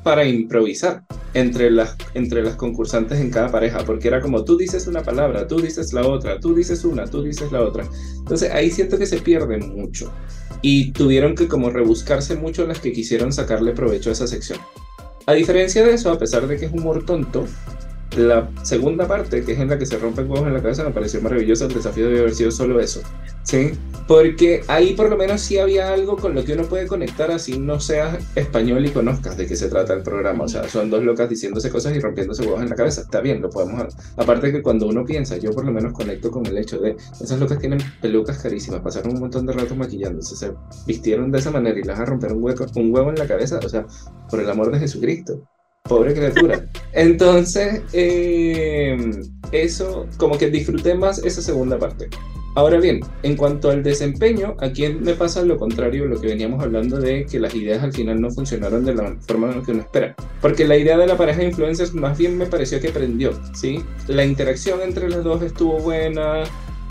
para 0.10 0.26
improvisar 0.26 1.04
entre 1.36 1.69
las, 1.69 1.95
entre 2.15 2.41
las 2.41 2.56
concursantes 2.56 3.19
en 3.19 3.30
cada 3.30 3.52
pareja, 3.52 3.86
porque 3.86 4.08
era 4.08 4.22
como 4.22 4.43
tú 4.43 4.58
dices 4.58 4.88
una 4.88 5.04
palabra, 5.04 5.48
tú 5.48 5.62
dices 5.62 5.93
la 5.93 6.02
otra, 6.02 6.39
tú 6.39 6.56
dices 6.56 6.84
una, 6.84 7.06
tú 7.06 7.22
dices 7.22 7.52
la 7.52 7.62
otra. 7.62 7.88
Entonces 8.17 8.52
ahí 8.52 8.72
siento 8.72 8.98
que 8.98 9.06
se 9.06 9.19
pierde 9.19 9.60
mucho 9.60 10.12
y 10.63 10.93
tuvieron 10.93 11.36
que 11.36 11.48
como 11.48 11.69
rebuscarse 11.69 12.36
mucho 12.36 12.65
las 12.65 12.80
que 12.80 12.91
quisieron 12.91 13.32
sacarle 13.32 13.74
provecho 13.74 14.10
a 14.10 14.13
esa 14.13 14.26
sección. 14.26 14.58
A 15.28 15.34
diferencia 15.34 15.86
de 15.86 15.93
eso, 15.93 16.12
a 16.12 16.17
pesar 16.17 16.48
de 16.48 16.58
que 16.58 16.65
es 16.65 16.74
humor 16.74 17.06
tonto, 17.06 17.45
la 18.17 18.50
segunda 18.63 19.08
parte, 19.08 19.43
que 19.43 19.54
es 19.54 19.60
en 19.60 19.69
la 19.69 19.78
que 19.78 19.86
se 19.86 19.98
rompen 19.98 20.30
huevos 20.30 20.48
en 20.48 20.54
la 20.54 20.62
cabeza, 20.62 20.84
me 20.84 20.91
pareció 20.91 21.22
maravilloso. 21.22 21.65
El 21.65 21.74
desafío 21.74 22.06
debe 22.08 22.19
haber 22.19 22.36
sido 22.36 22.52
solo 22.52 22.80
eso. 22.80 23.02
¿sí? 23.43 23.72
Porque 24.08 24.62
ahí 24.67 24.93
por 24.93 25.10
lo 25.10 25.17
menos 25.17 25.41
sí 25.41 25.58
había 25.58 25.93
algo 25.93 26.17
con 26.17 26.34
lo 26.34 26.43
que 26.43 26.54
uno 26.54 26.63
puede 26.63 26.88
conectar 26.88 27.32
así 27.32 27.60
no 27.60 27.80
seas 27.80 28.17
español 28.36 28.86
y 28.86 28.89
conozcas 28.89 29.38
de 29.38 29.45
qué 29.45 29.56
se 29.56 29.69
trata 29.69 29.93
el 29.93 30.04
programa. 30.04 30.45
O 30.45 30.48
sea, 30.48 30.67
son 30.67 30.89
dos 30.89 31.04
locas 31.04 31.30
diciéndose 31.30 31.69
cosas 31.69 31.95
y 31.95 32.00
rompiéndose 32.00 32.43
huevos 32.43 32.62
en 32.62 32.69
la 32.69 32.76
cabeza. 32.76 33.02
Está 33.02 33.22
bien, 33.22 33.41
lo 33.41 33.50
podemos... 33.50 33.95
Aparte 34.17 34.52
que 34.52 34.62
cuando 34.62 34.88
uno 34.88 35.06
piensa, 35.06 35.38
yo 35.38 35.52
por 35.52 35.65
lo 35.65 35.72
menos 35.72 35.93
conecto 35.93 36.32
con 36.32 36.45
el 36.45 36.58
hecho 36.58 36.80
de 36.80 36.95
esas 37.22 37.39
locas 37.39 37.60
tienen 37.60 37.80
pelucas 38.02 38.39
carísimas, 38.39 38.82
pasaron 38.82 39.13
un 39.13 39.19
montón 39.19 39.45
de 39.45 39.54
rato 39.54 39.76
maquillándose, 39.76 40.36
se 40.36 40.52
vistieron 40.88 41.32
de 41.32 41.39
esa 41.39 41.52
manera 41.52 41.80
y 41.80 41.84
las 41.84 42.00
a 42.00 42.06
romper 42.06 42.34
un, 42.34 42.43
hueco, 42.43 42.65
un 42.76 42.93
huevo 42.93 43.10
en 43.10 43.17
la 43.17 43.28
cabeza. 43.28 43.60
O 43.63 43.69
sea, 43.69 43.86
por 44.30 44.39
el 44.39 44.50
amor 44.50 44.72
de 44.72 44.80
Jesucristo. 44.80 45.43
Pobre 45.89 46.13
criatura. 46.13 46.65
Entonces, 46.93 47.82
eh, 47.93 48.95
eso, 49.52 50.06
como 50.17 50.38
que 50.38 50.49
disfruté 50.49 50.93
más 50.93 51.17
esa 51.25 51.41
segunda 51.41 51.78
parte. 51.78 52.10
Ahora 52.56 52.80
bien, 52.80 52.99
en 53.23 53.36
cuanto 53.36 53.69
al 53.69 53.84
desempeño, 53.84 54.56
aquí 54.60 54.88
me 54.89 55.13
pasa 55.13 55.43
lo 55.43 55.58
contrario 55.58 56.06
lo 56.06 56.19
que 56.19 56.28
veníamos 56.28 56.62
hablando 56.62 56.99
de 56.99 57.25
que 57.25 57.39
las 57.39 57.56
ideas 57.56 57.84
al 57.84 57.93
final 57.93 58.19
no 58.19 58.32
funcionaron 58.32 58.86
de 58.86 58.95
la 58.95 59.15
forma 59.28 59.52
en 59.52 59.63
que 59.63 59.71
uno 59.71 59.82
espera. 59.82 60.15
Porque 60.41 60.67
la 60.67 60.78
idea 60.78 60.97
de 60.97 61.08
la 61.08 61.17
pareja 61.17 61.39
de 61.39 61.47
influencers 61.47 61.93
más 61.93 62.17
bien 62.17 62.38
me 62.38 62.47
pareció 62.47 62.80
que 62.80 62.89
prendió, 62.89 63.32
¿sí? 63.54 63.84
La 64.08 64.25
interacción 64.25 64.82
entre 64.82 65.10
los 65.10 65.23
dos 65.23 65.41
estuvo 65.41 65.80
buena, 65.80 66.43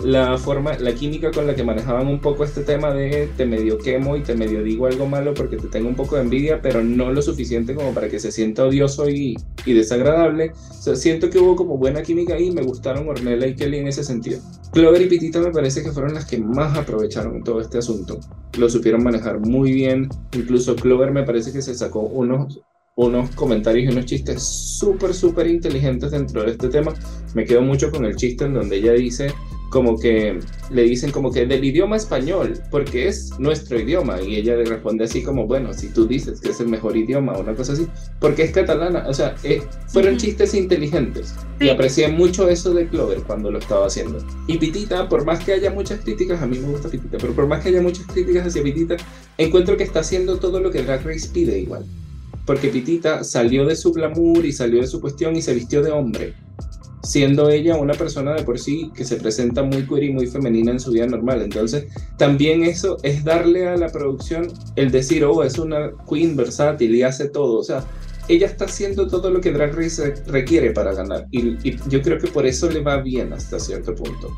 la 0.02 0.38
forma, 0.38 0.78
la 0.78 0.94
química 0.94 1.30
con 1.30 1.46
la 1.46 1.54
que 1.54 1.64
manejaban 1.64 2.06
un 2.06 2.20
poco 2.20 2.44
este 2.44 2.62
tema 2.62 2.92
de 2.92 3.28
te 3.36 3.46
medio 3.46 3.78
quemo 3.78 4.16
y 4.16 4.22
te 4.22 4.34
medio 4.34 4.62
digo 4.62 4.86
algo 4.86 5.06
malo 5.06 5.34
porque 5.34 5.56
te 5.56 5.68
tengo 5.68 5.88
un 5.88 5.96
poco 5.96 6.16
de 6.16 6.22
envidia, 6.22 6.62
pero 6.62 6.84
no 6.84 7.10
lo 7.12 7.20
suficiente 7.20 7.74
como 7.74 7.92
para 7.92 8.08
que 8.08 8.20
se 8.20 8.30
sienta 8.30 8.64
odioso 8.64 9.08
y, 9.08 9.36
y 9.66 9.72
desagradable. 9.72 10.52
siento 10.94 11.30
que 11.30 11.38
hubo 11.38 11.56
como 11.56 11.76
buena 11.76 12.02
química 12.02 12.38
y 12.38 12.50
me 12.50 12.62
gustaron 12.62 13.08
Ornella 13.08 13.46
y 13.46 13.54
Kelly 13.54 13.78
en 13.78 13.88
ese 13.88 14.04
sentido. 14.04 14.40
Clover 14.72 15.02
y 15.02 15.06
Pitita 15.06 15.40
me 15.40 15.50
parece 15.50 15.82
que 15.82 15.90
fueron 15.90 16.14
las 16.14 16.26
que 16.26 16.38
más 16.38 16.76
aprovecharon 16.76 17.42
todo 17.42 17.60
este 17.60 17.78
asunto. 17.78 18.20
Lo 18.58 18.68
supieron 18.68 19.02
manejar 19.02 19.40
muy 19.40 19.72
bien. 19.72 20.08
Incluso 20.32 20.76
Clover 20.76 21.10
me 21.10 21.24
parece 21.24 21.52
que 21.52 21.62
se 21.62 21.74
sacó 21.74 22.00
unos 22.00 22.60
unos 22.98 23.30
comentarios 23.36 23.88
y 23.88 23.92
unos 23.92 24.06
chistes 24.06 24.42
súper, 24.42 25.14
súper 25.14 25.46
inteligentes 25.46 26.10
dentro 26.10 26.42
de 26.42 26.50
este 26.50 26.68
tema. 26.68 26.92
Me 27.32 27.44
quedo 27.44 27.62
mucho 27.62 27.92
con 27.92 28.04
el 28.04 28.16
chiste 28.16 28.44
en 28.44 28.54
donde 28.54 28.76
ella 28.76 28.92
dice 28.92 29.32
como 29.70 29.98
que 29.98 30.40
le 30.70 30.82
dicen 30.82 31.10
como 31.10 31.30
que 31.30 31.46
del 31.46 31.64
idioma 31.64 31.96
español, 31.96 32.60
porque 32.70 33.08
es 33.08 33.38
nuestro 33.38 33.78
idioma. 33.78 34.20
Y 34.22 34.36
ella 34.36 34.56
le 34.56 34.64
responde 34.64 35.04
así 35.04 35.22
como, 35.22 35.46
bueno, 35.46 35.72
si 35.74 35.88
tú 35.88 36.06
dices 36.06 36.40
que 36.40 36.50
es 36.50 36.60
el 36.60 36.68
mejor 36.68 36.96
idioma 36.96 37.34
o 37.34 37.40
una 37.40 37.54
cosa 37.54 37.74
así, 37.74 37.86
porque 38.20 38.44
es 38.44 38.52
catalana. 38.52 39.04
O 39.08 39.14
sea, 39.14 39.34
eh, 39.44 39.62
fueron 39.88 40.16
chistes 40.16 40.54
inteligentes. 40.54 41.34
Y 41.60 41.68
aprecié 41.68 42.08
mucho 42.08 42.48
eso 42.48 42.72
de 42.72 42.88
Clover 42.88 43.22
cuando 43.22 43.50
lo 43.50 43.58
estaba 43.58 43.86
haciendo. 43.86 44.18
Y 44.46 44.58
Pitita, 44.58 45.08
por 45.08 45.24
más 45.24 45.44
que 45.44 45.52
haya 45.52 45.70
muchas 45.70 46.00
críticas, 46.00 46.40
a 46.40 46.46
mí 46.46 46.58
me 46.58 46.68
gusta 46.68 46.88
Pitita, 46.88 47.18
pero 47.18 47.34
por 47.34 47.46
más 47.46 47.62
que 47.62 47.68
haya 47.68 47.82
muchas 47.82 48.06
críticas 48.06 48.46
hacia 48.46 48.62
Pitita, 48.62 48.96
encuentro 49.36 49.76
que 49.76 49.84
está 49.84 50.00
haciendo 50.00 50.38
todo 50.38 50.60
lo 50.60 50.70
que 50.70 50.82
Drag 50.82 51.04
Race 51.04 51.28
pide 51.32 51.58
igual. 51.58 51.84
Porque 52.46 52.68
Pitita 52.68 53.24
salió 53.24 53.66
de 53.66 53.76
su 53.76 53.92
glamour 53.92 54.46
y 54.46 54.52
salió 54.52 54.80
de 54.80 54.86
su 54.86 55.00
cuestión 55.02 55.36
y 55.36 55.42
se 55.42 55.52
vistió 55.52 55.82
de 55.82 55.90
hombre 55.90 56.34
siendo 57.08 57.48
ella 57.48 57.74
una 57.76 57.94
persona 57.94 58.34
de 58.34 58.42
por 58.42 58.58
sí 58.58 58.92
que 58.94 59.02
se 59.02 59.16
presenta 59.16 59.62
muy 59.62 59.86
queer 59.86 60.04
y 60.04 60.12
muy 60.12 60.26
femenina 60.26 60.72
en 60.72 60.78
su 60.78 60.90
vida 60.90 61.06
normal. 61.06 61.40
Entonces, 61.40 61.86
también 62.18 62.62
eso 62.62 62.98
es 63.02 63.24
darle 63.24 63.66
a 63.66 63.78
la 63.78 63.88
producción 63.88 64.52
el 64.76 64.90
decir, 64.90 65.24
oh, 65.24 65.42
es 65.42 65.58
una 65.58 65.90
queen 66.06 66.36
versátil 66.36 66.94
y 66.94 67.02
hace 67.02 67.30
todo. 67.30 67.60
O 67.60 67.64
sea, 67.64 67.82
ella 68.28 68.46
está 68.46 68.66
haciendo 68.66 69.08
todo 69.08 69.30
lo 69.30 69.40
que 69.40 69.52
Drag 69.52 69.74
Race 69.74 70.16
requiere 70.26 70.72
para 70.72 70.92
ganar. 70.92 71.26
Y, 71.30 71.56
yo 71.88 72.02
creo 72.02 72.18
que 72.18 72.28
por 72.28 72.44
eso 72.44 72.68
le 72.68 72.82
va 72.82 73.00
bien 73.00 73.32
hasta 73.32 73.58
cierto 73.58 73.94
punto. 73.94 74.30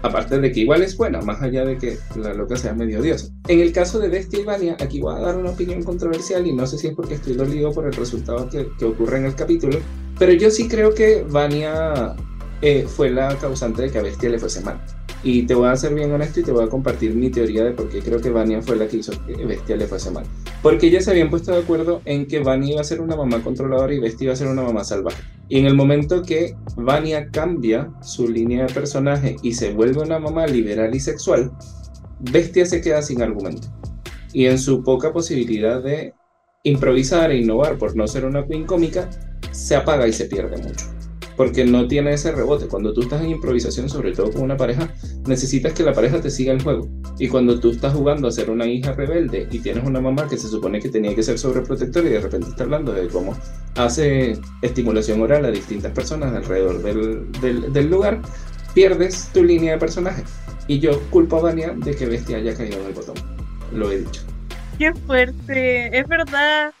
Aparte 0.00 0.40
de 0.40 0.50
que 0.50 0.60
igual 0.60 0.82
es 0.82 0.96
buena, 0.96 1.20
más 1.20 1.42
allá 1.42 1.66
de 1.66 1.76
que 1.76 1.98
la 2.16 2.32
loca 2.32 2.56
sea 2.56 2.72
medio 2.72 3.02
diosa. 3.02 3.28
En 3.48 3.60
el 3.60 3.72
caso 3.74 3.98
de 3.98 4.08
Bestia 4.08 4.40
y 4.40 4.44
Vania, 4.44 4.74
aquí 4.80 5.00
voy 5.00 5.14
a 5.14 5.18
dar 5.18 5.36
una 5.36 5.50
opinión 5.50 5.82
controversial 5.82 6.46
y 6.46 6.54
no 6.54 6.66
sé 6.66 6.78
si 6.78 6.86
es 6.86 6.94
porque 6.94 7.16
estoy 7.16 7.34
dolido 7.34 7.70
por 7.72 7.84
el 7.84 7.92
resultado 7.92 8.48
que, 8.48 8.70
que 8.78 8.86
ocurre 8.86 9.18
en 9.18 9.26
el 9.26 9.34
capítulo, 9.34 9.78
pero 10.20 10.34
yo 10.34 10.50
sí 10.50 10.68
creo 10.68 10.94
que 10.94 11.24
Vania 11.26 12.14
eh, 12.60 12.84
fue 12.86 13.08
la 13.08 13.34
causante 13.38 13.80
de 13.80 13.90
que 13.90 13.98
a 13.98 14.02
Bestia 14.02 14.28
le 14.28 14.38
fuese 14.38 14.60
mal. 14.60 14.78
Y 15.22 15.46
te 15.46 15.54
voy 15.54 15.70
a 15.70 15.76
ser 15.76 15.94
bien 15.94 16.12
honesto 16.12 16.40
y 16.40 16.42
te 16.42 16.52
voy 16.52 16.62
a 16.62 16.68
compartir 16.68 17.14
mi 17.14 17.30
teoría 17.30 17.64
de 17.64 17.70
por 17.70 17.88
qué 17.88 18.00
creo 18.00 18.20
que 18.20 18.28
Vania 18.28 18.60
fue 18.60 18.76
la 18.76 18.86
que 18.86 18.98
hizo 18.98 19.12
que 19.26 19.34
Bestia 19.46 19.76
le 19.76 19.86
fuese 19.86 20.10
mal. 20.10 20.26
Porque 20.62 20.88
ellas 20.88 21.06
se 21.06 21.12
habían 21.12 21.30
puesto 21.30 21.52
de 21.52 21.62
acuerdo 21.62 22.02
en 22.04 22.26
que 22.26 22.40
Vania 22.40 22.72
iba 22.72 22.82
a 22.82 22.84
ser 22.84 23.00
una 23.00 23.16
mamá 23.16 23.42
controladora 23.42 23.94
y 23.94 23.98
Bestia 23.98 24.26
iba 24.26 24.34
a 24.34 24.36
ser 24.36 24.48
una 24.48 24.60
mamá 24.60 24.84
salvaje. 24.84 25.22
Y 25.48 25.58
en 25.58 25.64
el 25.64 25.74
momento 25.74 26.22
que 26.22 26.54
Vania 26.76 27.30
cambia 27.30 27.90
su 28.02 28.28
línea 28.28 28.66
de 28.66 28.74
personaje 28.74 29.36
y 29.42 29.54
se 29.54 29.72
vuelve 29.72 30.02
una 30.02 30.18
mamá 30.18 30.46
liberal 30.46 30.94
y 30.94 31.00
sexual, 31.00 31.50
Bestia 32.18 32.66
se 32.66 32.82
queda 32.82 33.00
sin 33.00 33.22
argumento. 33.22 33.68
Y 34.34 34.44
en 34.44 34.58
su 34.58 34.84
poca 34.84 35.14
posibilidad 35.14 35.82
de 35.82 36.12
improvisar 36.62 37.30
e 37.30 37.38
innovar 37.38 37.78
por 37.78 37.96
no 37.96 38.06
ser 38.06 38.26
una 38.26 38.46
queen 38.46 38.66
cómica, 38.66 39.08
se 39.50 39.76
apaga 39.76 40.06
y 40.06 40.12
se 40.12 40.26
pierde 40.26 40.56
mucho. 40.56 40.86
Porque 41.36 41.64
no 41.64 41.88
tiene 41.88 42.12
ese 42.12 42.32
rebote. 42.32 42.66
Cuando 42.66 42.92
tú 42.92 43.02
estás 43.02 43.22
en 43.22 43.30
improvisación, 43.30 43.88
sobre 43.88 44.12
todo 44.12 44.30
con 44.30 44.42
una 44.42 44.56
pareja, 44.56 44.92
necesitas 45.26 45.72
que 45.72 45.82
la 45.82 45.94
pareja 45.94 46.20
te 46.20 46.30
siga 46.30 46.52
el 46.52 46.62
juego. 46.62 46.86
Y 47.18 47.28
cuando 47.28 47.58
tú 47.58 47.70
estás 47.70 47.94
jugando 47.94 48.28
a 48.28 48.32
ser 48.32 48.50
una 48.50 48.66
hija 48.66 48.92
rebelde 48.92 49.48
y 49.50 49.58
tienes 49.60 49.84
una 49.84 50.00
mamá 50.00 50.28
que 50.28 50.36
se 50.36 50.48
supone 50.48 50.80
que 50.80 50.88
tenía 50.88 51.14
que 51.14 51.22
ser 51.22 51.38
sobreprotectora 51.38 52.08
y 52.08 52.12
de 52.12 52.20
repente 52.20 52.48
está 52.48 52.64
hablando 52.64 52.92
de 52.92 53.08
cómo 53.08 53.36
hace 53.76 54.38
estimulación 54.62 55.20
oral 55.22 55.44
a 55.44 55.50
distintas 55.50 55.92
personas 55.92 56.34
alrededor 56.34 56.82
del, 56.82 57.72
del, 57.72 57.90
lugar, 57.90 58.20
pierdes 58.74 59.28
tu 59.32 59.42
línea 59.42 59.72
de 59.72 59.78
personaje. 59.78 60.24
Y 60.66 60.78
yo 60.78 61.00
culpo 61.10 61.36
a 61.38 61.40
Vania 61.40 61.74
de 61.76 61.94
que 61.94 62.06
Bestia 62.06 62.36
haya 62.36 62.54
caído 62.54 62.80
en 62.80 62.86
el 62.86 62.92
botón. 62.92 63.16
Lo 63.72 63.90
he 63.90 64.00
dicho. 64.00 64.22
Qué 64.78 64.92
fuerte. 64.94 65.98
Es 65.98 66.06
verdad. 66.08 66.72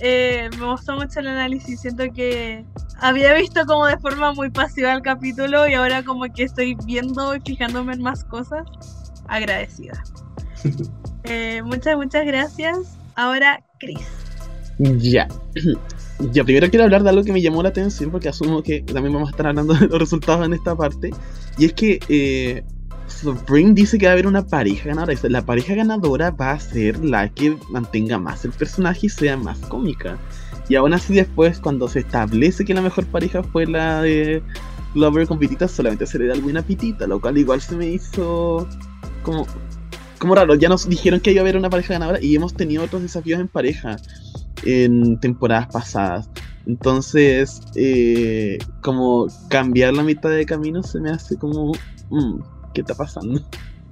Eh, 0.00 0.50
me 0.58 0.66
gustó 0.66 0.96
mucho 0.96 1.20
el 1.20 1.28
análisis. 1.28 1.80
Siento 1.80 2.04
que 2.12 2.64
había 3.00 3.34
visto 3.34 3.64
como 3.66 3.86
de 3.86 3.98
forma 3.98 4.32
muy 4.32 4.50
pasiva 4.50 4.92
el 4.92 5.02
capítulo 5.02 5.66
y 5.68 5.74
ahora 5.74 6.02
como 6.02 6.24
que 6.32 6.44
estoy 6.44 6.76
viendo 6.84 7.34
y 7.34 7.40
fijándome 7.40 7.94
en 7.94 8.02
más 8.02 8.24
cosas. 8.24 8.66
Agradecida. 9.28 10.02
Eh, 11.28 11.60
muchas, 11.64 11.96
muchas 11.96 12.24
gracias. 12.24 12.96
Ahora, 13.16 13.60
Chris. 13.80 14.06
Ya. 14.78 15.26
Ya, 16.32 16.44
primero 16.44 16.70
quiero 16.70 16.84
hablar 16.84 17.02
de 17.02 17.10
algo 17.10 17.22
que 17.24 17.32
me 17.32 17.42
llamó 17.42 17.62
la 17.62 17.68
atención 17.68 18.10
porque 18.10 18.30
asumo 18.30 18.62
que 18.62 18.80
también 18.80 19.12
vamos 19.12 19.28
a 19.28 19.30
estar 19.32 19.48
hablando 19.48 19.74
de 19.74 19.86
los 19.86 19.98
resultados 19.98 20.46
en 20.46 20.54
esta 20.54 20.74
parte. 20.74 21.10
Y 21.58 21.66
es 21.66 21.74
que 21.74 22.00
eh, 22.08 22.64
Supreme 23.08 23.72
dice 23.72 23.98
que 23.98 24.06
va 24.06 24.10
a 24.10 24.14
haber 24.14 24.26
una 24.26 24.46
pareja 24.46 24.88
ganadora. 24.88 25.18
La 25.28 25.44
pareja 25.44 25.74
ganadora 25.74 26.30
va 26.30 26.52
a 26.52 26.60
ser 26.60 27.04
la 27.04 27.28
que 27.28 27.56
mantenga 27.70 28.18
más 28.18 28.44
el 28.44 28.52
personaje 28.52 29.06
y 29.06 29.08
sea 29.08 29.36
más 29.36 29.58
cómica. 29.60 30.18
Y 30.68 30.74
aún 30.74 30.92
así 30.94 31.14
después, 31.14 31.60
cuando 31.60 31.88
se 31.88 32.00
establece 32.00 32.64
que 32.64 32.74
la 32.74 32.82
mejor 32.82 33.06
pareja 33.06 33.42
fue 33.42 33.66
la 33.66 34.02
de 34.02 34.42
Glover 34.94 35.26
con 35.26 35.38
Pitita, 35.38 35.68
solamente 35.68 36.06
se 36.06 36.18
le 36.18 36.26
da 36.26 36.34
alguna 36.34 36.62
Pitita, 36.62 37.06
lo 37.06 37.20
cual 37.20 37.38
igual 37.38 37.60
se 37.60 37.76
me 37.76 37.88
hizo 37.88 38.66
como, 39.22 39.46
como 40.18 40.34
raro. 40.34 40.54
Ya 40.56 40.68
nos 40.68 40.88
dijeron 40.88 41.20
que 41.20 41.30
iba 41.30 41.40
a 41.40 41.42
haber 41.42 41.56
una 41.56 41.70
pareja 41.70 41.94
ganadora 41.94 42.20
y 42.20 42.34
hemos 42.34 42.54
tenido 42.54 42.82
otros 42.82 43.02
desafíos 43.02 43.40
en 43.40 43.48
pareja 43.48 43.96
en 44.64 45.18
temporadas 45.20 45.68
pasadas. 45.68 46.28
Entonces, 46.66 47.60
eh, 47.76 48.58
como 48.82 49.28
cambiar 49.48 49.94
la 49.94 50.02
mitad 50.02 50.30
de 50.30 50.44
camino 50.44 50.82
se 50.82 51.00
me 51.00 51.10
hace 51.10 51.36
como, 51.36 51.72
mm, 52.10 52.40
¿qué 52.76 52.82
está 52.82 52.94
pasando? 52.94 53.40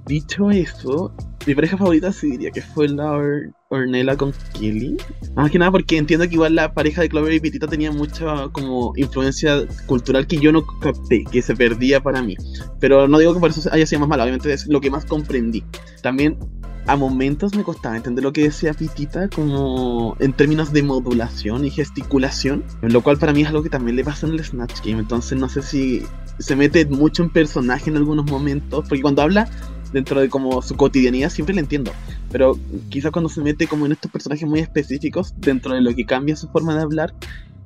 Dicho 0.05 0.51
eso, 0.51 1.15
mi 1.47 1.55
pareja 1.55 1.77
favorita 1.77 2.11
sí 2.11 2.29
diría 2.29 2.51
que 2.51 2.61
fue 2.61 2.87
la 2.87 3.11
Or- 3.13 3.51
Ornella 3.69 4.15
con 4.15 4.31
Kelly. 4.53 4.97
Más 5.35 5.49
que 5.49 5.57
nada 5.57 5.71
porque 5.71 5.97
entiendo 5.97 6.27
que 6.27 6.35
igual 6.35 6.53
la 6.53 6.71
pareja 6.75 7.01
de 7.01 7.09
Clover 7.09 7.33
y 7.33 7.39
Pitita 7.39 7.65
tenía 7.65 7.91
mucha 7.91 8.49
como 8.49 8.93
influencia 8.97 9.65
cultural 9.87 10.27
que 10.27 10.37
yo 10.37 10.51
no 10.51 10.63
capté, 10.79 11.23
que 11.31 11.41
se 11.41 11.55
perdía 11.55 12.03
para 12.03 12.21
mí. 12.21 12.35
Pero 12.79 13.07
no 13.07 13.17
digo 13.17 13.33
que 13.33 13.39
por 13.39 13.49
eso 13.49 13.67
haya 13.73 13.87
sido 13.87 14.01
más 14.01 14.09
mala, 14.09 14.23
obviamente 14.25 14.53
es 14.53 14.67
lo 14.67 14.79
que 14.79 14.91
más 14.91 15.05
comprendí. 15.05 15.63
También 16.03 16.37
a 16.85 16.95
momentos 16.95 17.55
me 17.55 17.63
costaba 17.63 17.97
entender 17.97 18.23
lo 18.23 18.31
que 18.31 18.43
decía 18.43 18.75
Pitita 18.75 19.27
como 19.29 20.15
en 20.19 20.33
términos 20.33 20.71
de 20.71 20.83
modulación 20.83 21.65
y 21.65 21.71
gesticulación, 21.71 22.63
lo 22.83 23.01
cual 23.01 23.17
para 23.17 23.33
mí 23.33 23.41
es 23.41 23.47
algo 23.47 23.63
que 23.63 23.71
también 23.71 23.95
le 23.95 24.03
pasa 24.03 24.27
en 24.27 24.33
el 24.33 24.45
Snatch 24.45 24.81
Game, 24.85 24.99
entonces 24.99 25.39
no 25.39 25.49
sé 25.49 25.63
si 25.63 26.03
se 26.39 26.55
mete 26.55 26.85
mucho 26.85 27.23
en 27.23 27.29
personaje 27.29 27.89
en 27.89 27.97
algunos 27.97 28.25
momentos, 28.25 28.85
porque 28.87 29.01
cuando 29.01 29.21
habla 29.21 29.49
dentro 29.93 30.19
de 30.19 30.29
como 30.29 30.61
su 30.61 30.75
cotidianidad 30.75 31.29
siempre 31.29 31.55
le 31.55 31.61
entiendo, 31.61 31.91
pero 32.31 32.57
quizás 32.89 33.11
cuando 33.11 33.29
se 33.29 33.41
mete 33.41 33.67
como 33.67 33.85
en 33.85 33.93
estos 33.93 34.11
personajes 34.11 34.47
muy 34.47 34.59
específicos, 34.59 35.33
dentro 35.37 35.73
de 35.73 35.81
lo 35.81 35.95
que 35.95 36.05
cambia 36.05 36.35
su 36.35 36.47
forma 36.49 36.75
de 36.75 36.81
hablar, 36.81 37.13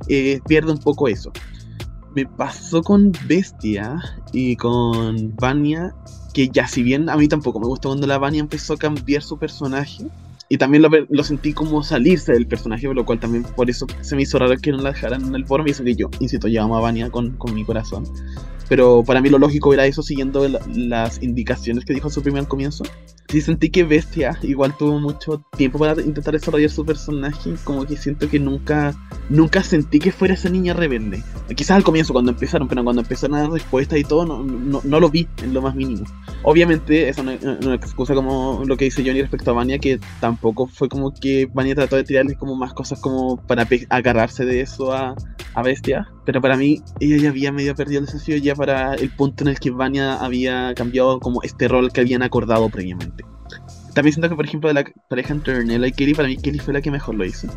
eh, 0.07 0.39
pierde 0.47 0.72
un 0.72 0.80
poco 0.80 1.07
eso. 1.07 1.32
Me 2.15 2.26
pasó 2.26 2.82
con 2.82 3.11
Bestia 3.28 3.99
y 4.32 4.55
con 4.55 5.36
Vania 5.36 5.93
que 6.34 6.49
ya 6.49 6.67
si 6.67 6.84
bien 6.84 7.09
a 7.09 7.17
mí 7.17 7.28
tampoco 7.28 7.59
me 7.59 7.67
gustó 7.67 7.89
cuando 7.89 8.07
la 8.07 8.17
Vania 8.17 8.41
empezó 8.41 8.74
a 8.74 8.78
cambiar 8.78 9.24
su 9.24 9.38
personaje, 9.38 10.05
y 10.51 10.57
también 10.57 10.84
lo, 11.09 11.24
sentí 11.24 11.53
como 11.53 11.84
salirse 11.84 12.34
del 12.34 12.47
personaje, 12.47 12.88
por 12.88 12.95
lo 12.95 13.05
cual 13.05 13.20
también 13.20 13.43
por 13.55 13.70
eso 13.70 13.86
se 14.01 14.15
me 14.15 14.24
hizo 14.24 14.39
raro 14.39 14.55
que 14.57 14.72
no 14.72 14.80
la 14.80 14.91
dejaran 14.91 15.24
en 15.24 15.36
el 15.36 15.45
foro, 15.45 15.63
y 15.65 15.70
eso 15.70 15.84
que 15.84 15.95
yo, 15.95 16.09
insisto, 16.20 16.47
amo 16.59 16.76
a 16.76 16.82
Vania 16.82 17.11
con, 17.11 17.38
con 17.38 17.53
mi 17.53 17.63
corazón. 17.63 18.03
Pero 18.70 19.03
para 19.03 19.22
mí 19.22 19.30
lo 19.30 19.39
lógico 19.39 19.74
era 19.74 19.86
eso, 19.86 20.01
siguiendo 20.03 20.47
la- 20.47 20.61
las 20.76 21.22
indicaciones 21.22 21.84
que 21.86 21.93
dijo 21.93 22.09
su 22.09 22.22
primer 22.22 22.47
comienzo. 22.47 22.84
Sí 23.28 23.41
sentí 23.41 23.70
que 23.70 23.84
Bestia 23.84 24.39
igual 24.41 24.76
tuvo 24.76 24.99
mucho 24.99 25.43
tiempo 25.55 25.78
para 25.78 26.01
intentar 26.01 26.34
desarrollar 26.34 26.72
su 26.72 26.84
personaje, 26.84 27.53
como 27.63 27.86
que 27.86 27.95
siento 27.95 28.28
que 28.28 28.39
nunca, 28.39 28.95
nunca 29.30 29.61
sentí 29.61 29.99
que 29.99 30.11
fuera 30.11 30.34
esa 30.34 30.49
niña 30.49 30.74
rebelde. 30.74 31.22
Quizás 31.55 31.78
al 31.78 31.84
comienzo 31.84 32.13
cuando 32.13 32.32
empezaron, 32.32 32.67
pero 32.67 32.84
cuando 32.84 33.03
empezaron 33.03 33.36
a 33.38 33.41
dar 33.41 33.51
respuestas 33.51 33.99
y 33.99 34.03
todo, 34.03 34.26
no, 34.26 34.43
no, 34.43 34.82
no 34.84 34.99
lo 34.99 35.09
vi 35.11 35.28
en 35.43 35.53
lo 35.53 35.61
más 35.61 35.76
mínimo. 35.76 36.05
Obviamente, 36.41 37.09
eso 37.09 37.22
no, 37.22 37.32
excusa 37.74 38.15
como 38.15 38.63
lo 38.65 38.78
que 38.78 38.86
dice 38.86 39.03
Johnny 39.05 39.22
respecto 39.22 39.51
a 39.51 39.53
Vania, 39.53 39.78
que 39.78 39.99
tampoco 40.20 40.65
fue 40.65 40.89
como 40.89 41.13
que 41.13 41.47
Vania 41.53 41.76
trató 41.76 41.97
de 41.97 42.03
tirarle 42.05 42.36
como 42.36 42.55
más 42.55 42.74
cosas 42.74 42.99
como 42.99 43.38
para 43.45 43.67
agarrarse 43.89 44.43
de 44.45 44.61
eso 44.61 44.91
a, 44.91 45.15
a 45.53 45.61
Bestia. 45.61 46.07
Pero 46.26 46.41
para 46.41 46.57
mí, 46.57 46.82
ella 46.99 47.17
ya 47.17 47.30
había 47.30 47.51
medio 47.51 47.76
perdido 47.76 47.99
el 47.99 48.05
desafío 48.05 48.38
ya 48.38 48.55
para 48.60 48.93
el 48.93 49.10
punto 49.10 49.43
en 49.43 49.47
el 49.49 49.60
que 49.60 49.72
Vania 49.72 50.16
había 50.16 50.74
cambiado 50.76 51.20
como 51.20 51.41
este 51.41 51.68
rol 51.68 51.91
que 51.91 52.01
habían 52.01 52.22
acordado 52.22 52.70
previamente. 52.70 53.24
También 53.95 54.14
siento 54.14 54.30
que, 54.30 54.36
por 54.36 54.45
ejemplo, 54.45 54.68
de 54.68 54.76
la 54.76 54.84
pareja 55.10 55.34
entre 55.34 55.57
Ornella 55.57 55.88
y 55.88 55.91
Kelly, 55.91 56.14
para 56.14 56.28
mí 56.28 56.38
Kelly 56.38 56.60
fue 56.60 56.74
la 56.74 56.82
que 56.82 56.91
mejor 56.91 57.16
lo 57.16 57.26
hizo. 57.26 57.47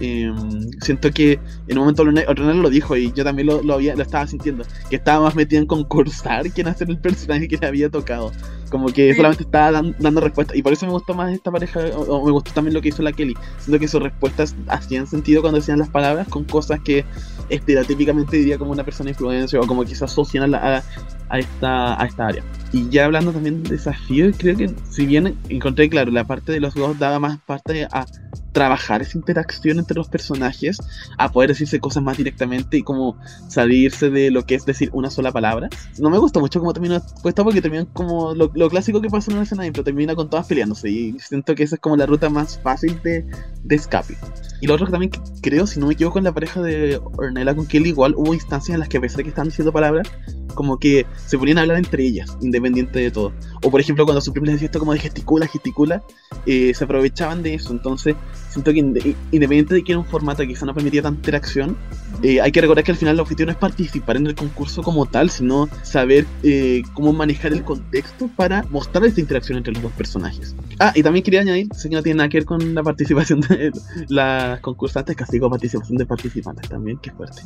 Em, 0.00 0.70
siento 0.80 1.10
que 1.10 1.40
en 1.66 1.76
un 1.78 1.84
momento 1.86 2.02
Ornella 2.02 2.54
lo 2.54 2.70
dijo 2.70 2.94
y 2.96 3.10
yo 3.12 3.24
también 3.24 3.48
lo, 3.48 3.62
lo, 3.62 3.74
había, 3.74 3.96
lo 3.96 4.02
estaba 4.02 4.26
sintiendo, 4.26 4.64
que 4.90 4.96
estaba 4.96 5.24
más 5.24 5.34
metida 5.34 5.58
en 5.58 5.66
concursar 5.66 6.52
que 6.52 6.60
en 6.60 6.68
hacer 6.68 6.88
el 6.90 6.98
personaje 6.98 7.48
que 7.48 7.56
le 7.56 7.66
había 7.66 7.88
tocado. 7.90 8.30
Como 8.70 8.88
que 8.88 9.10
Sí. 9.12 9.16
solamente 9.16 9.44
estaba 9.44 9.72
dan- 9.72 9.96
dando 9.98 10.20
respuestas. 10.20 10.56
Y 10.56 10.62
por 10.62 10.72
eso 10.74 10.84
me 10.86 10.92
gustó 10.92 11.14
más 11.14 11.32
esta 11.32 11.50
pareja, 11.50 11.80
o, 11.96 12.02
o 12.02 12.24
me 12.26 12.30
gustó 12.32 12.52
también 12.52 12.74
lo 12.74 12.82
que 12.82 12.90
hizo 12.90 13.02
la 13.02 13.12
Kelly. 13.12 13.34
Siento 13.58 13.80
que 13.80 13.88
sus 13.88 14.02
respuestas 14.02 14.54
hacían 14.68 15.06
sentido 15.06 15.40
cuando 15.40 15.58
decían 15.58 15.78
las 15.78 15.88
palabras 15.88 16.28
con 16.28 16.44
cosas 16.44 16.78
que 16.84 17.04
estereotípicamente 17.48 18.36
diría 18.36 18.58
como 18.58 18.72
una 18.72 18.84
persona 18.84 19.10
influencia 19.10 19.60
o 19.60 19.66
como 19.66 19.84
que 19.84 19.94
se 19.94 20.04
asocian 20.04 20.44
a, 20.44 20.46
la- 20.46 20.84
a 21.28 21.38
esta, 21.38 22.00
a 22.00 22.06
esta 22.06 22.26
área. 22.26 22.42
Y 22.72 22.88
ya 22.90 23.06
hablando 23.06 23.32
también 23.32 23.62
de 23.62 23.70
desafío, 23.70 24.30
creo 24.36 24.56
que 24.56 24.70
si 24.90 25.06
bien 25.06 25.36
encontré 25.48 25.88
claro, 25.88 26.10
la 26.10 26.24
parte 26.24 26.52
de 26.52 26.60
los 26.60 26.74
dos 26.74 26.98
daba 26.98 27.18
más 27.18 27.38
parte 27.38 27.86
a 27.90 28.06
trabajar 28.52 29.02
esa 29.02 29.16
interacción 29.16 29.78
entre 29.78 29.96
los 29.96 30.08
personajes, 30.08 30.78
a 31.16 31.30
poder 31.30 31.50
decirse 31.50 31.80
cosas 31.80 32.02
más 32.02 32.16
directamente 32.16 32.76
y 32.76 32.82
como 32.82 33.16
salirse 33.48 34.10
de 34.10 34.30
lo 34.30 34.44
que 34.44 34.54
es 34.54 34.66
decir 34.66 34.90
una 34.92 35.10
sola 35.10 35.32
palabra. 35.32 35.68
No 35.98 36.10
me 36.10 36.18
gustó 36.18 36.40
mucho 36.40 36.58
cómo 36.58 36.72
terminó 36.72 37.00
puesto 37.22 37.44
porque 37.44 37.62
terminan 37.62 37.86
como 37.86 38.34
lo, 38.34 38.50
lo 38.54 38.68
clásico 38.68 39.00
que 39.00 39.08
pasa 39.08 39.30
en 39.30 39.36
una 39.36 39.44
escena 39.44 39.66
impro, 39.66 39.84
termina 39.84 40.14
con 40.14 40.28
todas 40.28 40.46
peleándose 40.46 40.90
y 40.90 41.18
siento 41.20 41.54
que 41.54 41.62
esa 41.62 41.76
es 41.76 41.80
como 41.80 41.96
la 41.96 42.06
ruta 42.06 42.28
más 42.28 42.58
fácil 42.58 43.00
de, 43.02 43.24
de 43.62 43.74
escape. 43.76 44.16
Y 44.60 44.66
lo 44.66 44.74
otro 44.74 44.86
que 44.86 44.92
también 44.92 45.12
creo, 45.40 45.66
si 45.66 45.78
no 45.78 45.86
me 45.86 45.92
equivoco, 45.92 46.18
en 46.18 46.24
la 46.24 46.32
pareja 46.32 46.60
de 46.60 47.00
Ornella 47.16 47.54
con 47.54 47.66
Kelly, 47.66 47.90
igual 47.90 48.14
hubo 48.16 48.34
instancias 48.34 48.74
en 48.74 48.80
las 48.80 48.88
que 48.88 48.98
a 48.98 49.00
pesar 49.00 49.18
de 49.18 49.22
que 49.24 49.28
estaban 49.28 49.48
diciendo 49.48 49.72
palabras, 49.72 50.08
como 50.54 50.78
que 50.78 51.06
se 51.26 51.38
ponían 51.38 51.58
a 51.58 51.62
hablar 51.62 51.78
entre 51.78 52.04
ellas, 52.04 52.36
independiente 52.40 52.98
de 52.98 53.10
todo. 53.10 53.32
O 53.62 53.70
por 53.70 53.80
ejemplo, 53.80 54.04
cuando 54.04 54.20
Supreme 54.20 54.46
les 54.46 54.56
decía 54.56 54.66
esto 54.66 54.78
como 54.78 54.92
de 54.92 54.98
gesticula, 54.98 55.46
gesticula, 55.46 56.02
eh, 56.46 56.72
se 56.74 56.84
aprovechaban 56.84 57.42
de 57.42 57.54
eso. 57.54 57.72
Entonces, 57.72 58.16
siento 58.58 58.72
que 58.72 58.78
inde- 58.80 59.16
independiente 59.32 59.74
de 59.74 59.82
que 59.84 59.92
era 59.92 59.98
un 59.98 60.04
formato 60.04 60.42
que 60.42 60.48
quizá 60.48 60.66
no 60.66 60.74
permitía 60.74 61.02
tanta 61.02 61.18
interacción, 61.18 61.76
eh, 62.22 62.40
hay 62.40 62.50
que 62.50 62.60
recordar 62.60 62.84
que 62.84 62.90
al 62.92 62.96
final 62.96 63.14
el 63.14 63.20
objetivo 63.20 63.46
no 63.46 63.52
es 63.52 63.58
participar 63.58 64.16
en 64.16 64.26
el 64.26 64.34
concurso 64.34 64.82
como 64.82 65.06
tal, 65.06 65.30
sino 65.30 65.68
saber 65.82 66.26
eh, 66.42 66.82
cómo 66.94 67.12
manejar 67.12 67.52
el 67.52 67.62
contexto 67.62 68.28
para 68.36 68.64
mostrar 68.70 69.04
esta 69.04 69.20
interacción 69.20 69.58
entre 69.58 69.72
los 69.72 69.82
dos 69.82 69.92
personajes. 69.92 70.54
Ah, 70.80 70.92
y 70.94 71.02
también 71.02 71.22
quería 71.22 71.40
añadir, 71.40 71.68
sé 71.74 71.88
que 71.88 71.94
no 71.96 72.02
tiene 72.02 72.18
nada 72.18 72.28
que 72.28 72.38
ver 72.38 72.44
con 72.44 72.74
la 72.74 72.82
participación 72.82 73.40
de 73.42 73.70
las 74.08 74.60
concursantes, 74.60 75.14
casi 75.16 75.32
digo 75.32 75.48
participación 75.50 75.96
de 75.98 76.06
participantes 76.06 76.68
también, 76.68 76.98
qué 76.98 77.10
fuerte. 77.12 77.42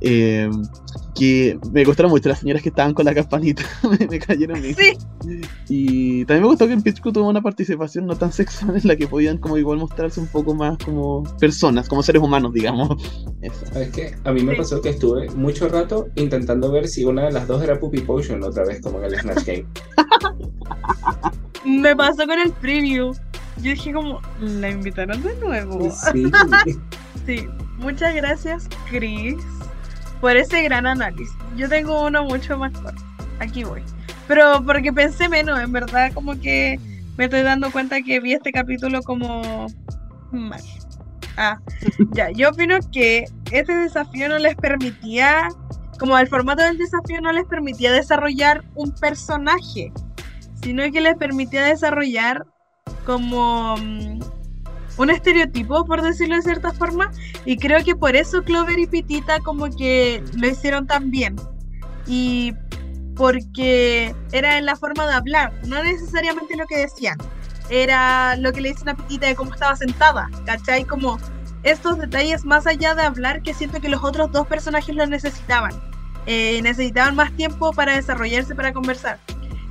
Eh, 0.00 0.50
que 1.14 1.58
me 1.72 1.84
gustaron 1.84 2.10
mucho 2.10 2.28
las 2.28 2.40
señoras 2.40 2.62
que 2.62 2.68
estaban 2.70 2.94
con 2.94 3.04
la 3.04 3.14
campanita, 3.14 3.62
me, 4.00 4.06
me 4.06 4.18
cayeron 4.18 4.60
bien. 4.60 4.74
Sí, 4.76 5.40
Y 5.68 6.24
también 6.24 6.42
me 6.42 6.48
gustó 6.48 6.66
que 6.66 6.72
en 6.74 6.82
Pitch 6.82 7.00
Crew 7.00 7.12
tuvo 7.12 7.28
una 7.28 7.40
participación 7.42 8.06
no 8.06 8.16
tan 8.16 8.32
sexual 8.32 8.76
en 8.76 8.86
la 8.88 8.96
que 8.96 9.06
podían 9.06 9.38
como 9.38 9.56
igual 9.56 9.78
mostrarse 9.78 10.20
un 10.20 10.26
poco 10.26 10.54
más 10.56 10.76
como 10.78 11.22
personas, 11.38 11.88
como 11.88 12.02
seres 12.02 12.22
humanos, 12.22 12.52
digamos. 12.52 12.88
Eso. 13.42 13.66
¿Sabes 13.72 13.90
qué? 13.90 14.16
A 14.24 14.32
mí 14.32 14.42
me 14.42 14.52
Sí. 14.52 14.58
pasó 14.58 14.80
que 14.80 14.88
estuve 14.90 15.30
mucho 15.30 15.68
rato 15.68 16.08
intentando 16.16 16.70
ver 16.72 16.88
si 16.88 17.04
una 17.04 17.26
de 17.26 17.32
las 17.32 17.46
dos 17.46 17.62
era 17.62 17.78
Puppy 17.78 18.00
Potion 18.00 18.42
otra 18.42 18.64
vez, 18.64 18.80
como 18.80 18.98
en 18.98 19.04
el 19.04 19.20
Snatch 19.20 19.44
Game. 19.44 19.66
me 21.64 21.94
pasó 21.96 22.26
con 22.26 22.38
el 22.38 22.52
preview. 22.52 23.12
Yo 23.58 23.70
dije 23.70 23.92
como, 23.92 24.20
¿la 24.40 24.70
invitaron 24.70 25.22
de 25.22 25.34
nuevo? 25.36 25.90
Sí. 26.12 26.30
Sí, 27.26 27.48
muchas 27.78 28.14
gracias, 28.14 28.68
Chris, 28.88 29.34
por 30.20 30.36
ese 30.36 30.62
gran 30.62 30.86
análisis. 30.86 31.34
Yo 31.56 31.68
tengo 31.68 32.06
uno 32.06 32.22
mucho 32.22 32.56
más 32.56 32.70
corto. 32.78 33.02
Aquí 33.40 33.64
voy. 33.64 33.82
Pero 34.28 34.62
porque 34.64 34.92
pensé 34.92 35.28
menos, 35.28 35.58
en 35.58 35.72
verdad, 35.72 36.12
como 36.14 36.38
que 36.38 36.78
me 37.16 37.24
estoy 37.24 37.42
dando 37.42 37.72
cuenta 37.72 38.00
que 38.02 38.20
vi 38.20 38.34
este 38.34 38.52
capítulo 38.52 39.02
como 39.02 39.66
mal. 40.32 40.60
Ah, 41.36 41.58
ya, 42.12 42.30
yo 42.30 42.50
opino 42.50 42.78
que 42.92 43.24
este 43.50 43.74
desafío 43.74 44.28
no 44.28 44.38
les 44.38 44.56
permitía, 44.56 45.48
como 45.98 46.18
el 46.18 46.28
formato 46.28 46.62
del 46.62 46.78
desafío 46.78 47.20
no 47.20 47.32
les 47.32 47.44
permitía 47.46 47.92
desarrollar 47.92 48.64
un 48.74 48.92
personaje, 48.92 49.92
sino 50.62 50.90
que 50.90 51.00
les 51.00 51.16
permitía 51.16 51.64
desarrollar 51.64 52.46
como 53.04 53.76
mm, 53.76 54.20
un 54.98 55.10
estereotipo, 55.10 55.84
por 55.84 56.02
decirlo 56.02 56.36
de 56.36 56.42
cierta 56.42 56.72
forma, 56.72 57.10
y 57.44 57.56
creo 57.56 57.84
que 57.84 57.94
por 57.94 58.16
eso 58.16 58.42
Clover 58.42 58.78
y 58.78 58.86
Pitita 58.86 59.40
como 59.40 59.68
que 59.70 60.22
lo 60.36 60.48
hicieron 60.48 60.86
tan 60.86 61.10
bien. 61.10 61.36
Y 62.06 62.54
porque 63.14 64.14
era 64.32 64.58
en 64.58 64.66
la 64.66 64.76
forma 64.76 65.06
de 65.06 65.14
hablar, 65.14 65.52
no 65.66 65.82
necesariamente 65.82 66.56
lo 66.56 66.66
que 66.66 66.78
decían, 66.78 67.18
era 67.70 68.36
lo 68.36 68.52
que 68.52 68.60
le 68.60 68.70
dicen 68.70 68.88
a 68.88 68.96
Pitita 68.96 69.26
de 69.26 69.34
cómo 69.34 69.52
estaba 69.52 69.76
sentada, 69.76 70.28
¿cachai? 70.44 70.84
Como 70.84 71.18
estos 71.62 71.98
detalles 71.98 72.44
más 72.44 72.66
allá 72.66 72.94
de 72.94 73.02
hablar 73.02 73.42
que 73.42 73.54
siento 73.54 73.80
que 73.80 73.88
los 73.88 74.02
otros 74.04 74.30
dos 74.32 74.46
personajes 74.46 74.94
lo 74.94 75.06
necesitaban. 75.06 75.72
Eh, 76.26 76.60
necesitaban 76.62 77.14
más 77.14 77.32
tiempo 77.32 77.72
para 77.72 77.94
desarrollarse, 77.94 78.54
para 78.54 78.72
conversar. 78.72 79.18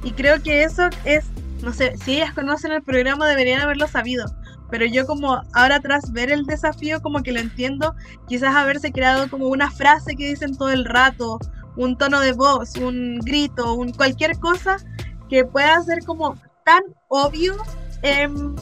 Y 0.04 0.12
creo 0.12 0.42
que 0.42 0.64
eso 0.64 0.90
es 1.04 1.26
no 1.66 1.74
sé, 1.74 1.98
si 1.98 2.18
ellas 2.18 2.34
conocen 2.34 2.72
el 2.72 2.84
programa 2.84 3.28
deberían 3.28 3.62
haberlo 3.62 3.88
sabido. 3.88 4.26
Pero 4.70 4.86
yo 4.86 5.06
como 5.06 5.42
ahora 5.54 5.80
tras 5.80 6.12
ver 6.12 6.32
el 6.32 6.46
desafío 6.46 7.02
como 7.02 7.24
que 7.24 7.32
lo 7.32 7.40
entiendo, 7.40 7.96
quizás 8.28 8.56
haberse 8.56 8.92
creado 8.92 9.30
como 9.30 9.48
una 9.48 9.72
frase 9.72 10.16
que 10.16 10.30
dicen 10.30 10.56
todo 10.56 10.70
el 10.70 10.86
rato, 10.86 11.40
un 11.76 11.98
tono 11.98 12.20
de 12.20 12.34
voz, 12.34 12.76
un 12.78 13.20
grito, 13.20 13.74
un 13.74 13.92
cualquier 13.94 14.38
cosa 14.40 14.78
que 15.30 15.46
pueda 15.46 15.82
ser 15.82 16.04
como 16.06 16.36
tan 16.66 16.84
obvio 17.08 17.56
em, 18.02 18.56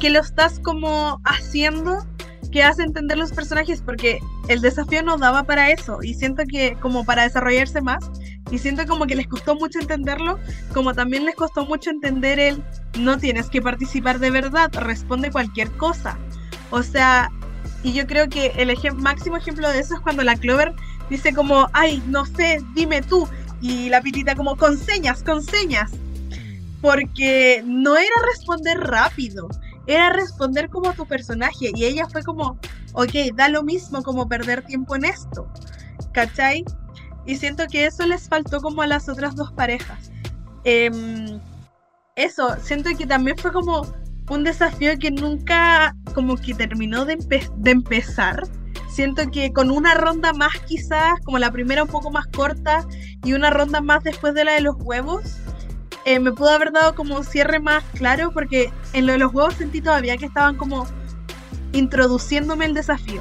que 0.00 0.10
lo 0.10 0.20
estás 0.20 0.58
como 0.60 1.20
haciendo 1.24 2.06
que 2.52 2.62
hace 2.62 2.82
entender 2.82 3.18
los 3.18 3.32
personajes 3.32 3.82
porque 3.82 4.20
el 4.48 4.60
desafío 4.60 5.02
no 5.02 5.16
daba 5.16 5.42
para 5.42 5.70
eso 5.70 5.98
y 6.02 6.14
siento 6.14 6.44
que 6.48 6.76
como 6.80 7.04
para 7.04 7.24
desarrollarse 7.24 7.80
más 7.80 8.10
y 8.50 8.58
siento 8.58 8.86
como 8.86 9.06
que 9.06 9.16
les 9.16 9.26
costó 9.26 9.56
mucho 9.56 9.80
entenderlo, 9.80 10.38
como 10.72 10.94
también 10.94 11.24
les 11.24 11.34
costó 11.34 11.64
mucho 11.66 11.90
entender 11.90 12.38
el 12.38 12.62
no 12.98 13.18
tienes 13.18 13.48
que 13.48 13.60
participar 13.60 14.20
de 14.20 14.30
verdad, 14.30 14.70
responde 14.72 15.30
cualquier 15.30 15.70
cosa. 15.72 16.16
O 16.70 16.82
sea, 16.82 17.30
y 17.82 17.92
yo 17.92 18.06
creo 18.06 18.28
que 18.28 18.52
el 18.56 18.76
máximo 18.96 19.36
ejemplo 19.36 19.68
de 19.70 19.80
eso 19.80 19.94
es 19.94 20.00
cuando 20.00 20.22
la 20.22 20.36
Clover 20.36 20.74
dice 21.10 21.34
como, 21.34 21.68
ay, 21.72 22.02
no 22.06 22.24
sé, 22.24 22.62
dime 22.74 23.02
tú. 23.02 23.28
Y 23.60 23.88
la 23.88 24.00
pitita 24.00 24.34
como, 24.34 24.56
con 24.56 24.78
señas, 24.78 25.22
con 25.22 25.42
señas. 25.42 25.92
Porque 26.84 27.62
no 27.64 27.96
era 27.96 28.14
responder 28.30 28.78
rápido, 28.78 29.48
era 29.86 30.10
responder 30.10 30.68
como 30.68 30.92
tu 30.92 31.06
personaje. 31.06 31.70
Y 31.74 31.86
ella 31.86 32.06
fue 32.06 32.22
como, 32.22 32.58
ok, 32.92 33.34
da 33.34 33.48
lo 33.48 33.62
mismo 33.62 34.02
como 34.02 34.28
perder 34.28 34.66
tiempo 34.66 34.94
en 34.94 35.06
esto. 35.06 35.50
¿Cachai? 36.12 36.62
Y 37.24 37.36
siento 37.36 37.64
que 37.68 37.86
eso 37.86 38.06
les 38.06 38.28
faltó 38.28 38.60
como 38.60 38.82
a 38.82 38.86
las 38.86 39.08
otras 39.08 39.34
dos 39.34 39.50
parejas. 39.52 40.12
Em, 40.64 41.40
eso, 42.16 42.54
siento 42.62 42.90
que 42.98 43.06
también 43.06 43.38
fue 43.38 43.50
como 43.50 43.86
un 44.28 44.44
desafío 44.44 44.98
que 44.98 45.10
nunca 45.10 45.96
como 46.14 46.36
que 46.36 46.52
terminó 46.52 47.06
de, 47.06 47.16
de 47.56 47.70
empezar. 47.70 48.42
Siento 48.90 49.30
que 49.30 49.54
con 49.54 49.70
una 49.70 49.94
ronda 49.94 50.34
más 50.34 50.52
quizás, 50.66 51.18
como 51.24 51.38
la 51.38 51.50
primera 51.50 51.84
un 51.84 51.88
poco 51.88 52.10
más 52.10 52.26
corta 52.26 52.86
y 53.24 53.32
una 53.32 53.48
ronda 53.48 53.80
más 53.80 54.04
después 54.04 54.34
de 54.34 54.44
la 54.44 54.52
de 54.52 54.60
los 54.60 54.76
huevos, 54.80 55.38
eh, 56.04 56.20
me 56.20 56.32
pudo 56.32 56.50
haber 56.50 56.72
dado 56.72 56.94
como 56.94 57.16
un 57.16 57.24
cierre 57.24 57.60
más 57.60 57.82
claro 57.94 58.30
porque 58.32 58.72
en 58.92 59.06
lo 59.06 59.12
de 59.12 59.18
los 59.18 59.32
huevos 59.32 59.54
sentí 59.54 59.80
todavía 59.80 60.16
que 60.16 60.26
estaban 60.26 60.56
como 60.56 60.86
introduciéndome 61.72 62.66
el 62.66 62.74
desafío. 62.74 63.20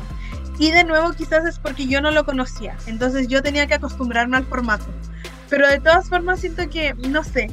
Y 0.60 0.72
de 0.72 0.84
nuevo 0.84 1.12
quizás 1.14 1.46
es 1.46 1.60
porque 1.60 1.88
yo 1.88 2.02
no 2.02 2.12
lo 2.12 2.26
conocía, 2.26 2.78
entonces 2.86 3.28
yo 3.28 3.42
tenía 3.42 3.68
que 3.68 3.74
acostumbrarme 3.74 4.38
al 4.38 4.46
formato. 4.46 4.86
Pero 5.50 5.68
de 5.68 5.80
todas 5.80 6.10
formas 6.10 6.42
siento 6.42 6.70
que, 6.70 6.94
no 7.10 7.24
sé, 7.24 7.50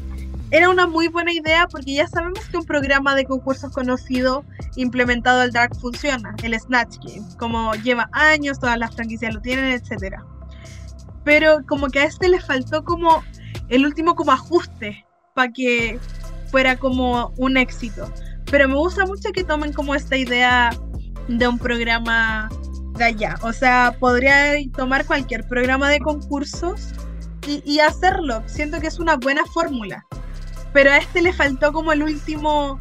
era 0.50 0.68
una 0.68 0.86
muy 0.86 1.08
buena 1.08 1.32
idea 1.32 1.66
porque 1.70 1.94
ya 1.94 2.06
sabemos 2.08 2.44
que 2.46 2.56
un 2.56 2.64
programa 2.64 3.14
de 3.14 3.24
concursos 3.24 3.72
conocido 3.72 4.44
implementado 4.76 5.40
al 5.40 5.52
Dark 5.52 5.76
funciona, 5.76 6.34
el 6.42 6.58
Snatch 6.58 6.96
Game, 7.04 7.26
como 7.38 7.74
lleva 7.74 8.08
años, 8.12 8.58
todas 8.58 8.78
las 8.78 8.94
franquicias 8.94 9.32
lo 9.32 9.40
tienen, 9.40 9.66
etc. 9.66 10.16
Pero 11.24 11.64
como 11.66 11.88
que 11.88 12.00
a 12.00 12.04
este 12.04 12.28
le 12.28 12.40
faltó 12.40 12.84
como 12.84 13.22
el 13.68 13.86
último 13.86 14.14
como 14.14 14.32
ajuste 14.32 15.04
que 15.48 15.98
fuera 16.50 16.76
como 16.76 17.32
un 17.36 17.56
éxito. 17.56 18.12
Pero 18.50 18.68
me 18.68 18.74
gusta 18.74 19.06
mucho 19.06 19.30
que 19.32 19.44
tomen 19.44 19.72
como 19.72 19.94
esta 19.94 20.16
idea 20.16 20.70
de 21.28 21.48
un 21.48 21.58
programa 21.58 22.48
de 22.96 23.04
allá. 23.04 23.36
O 23.42 23.52
sea, 23.52 23.96
podría 23.98 24.54
tomar 24.76 25.06
cualquier 25.06 25.46
programa 25.46 25.88
de 25.88 26.00
concursos 26.00 26.92
y, 27.46 27.62
y 27.64 27.80
hacerlo. 27.80 28.42
Siento 28.46 28.80
que 28.80 28.88
es 28.88 28.98
una 28.98 29.16
buena 29.16 29.44
fórmula. 29.46 30.04
Pero 30.72 30.90
a 30.90 30.98
este 30.98 31.22
le 31.22 31.32
faltó 31.32 31.72
como 31.72 31.92
el 31.92 32.02
último, 32.02 32.78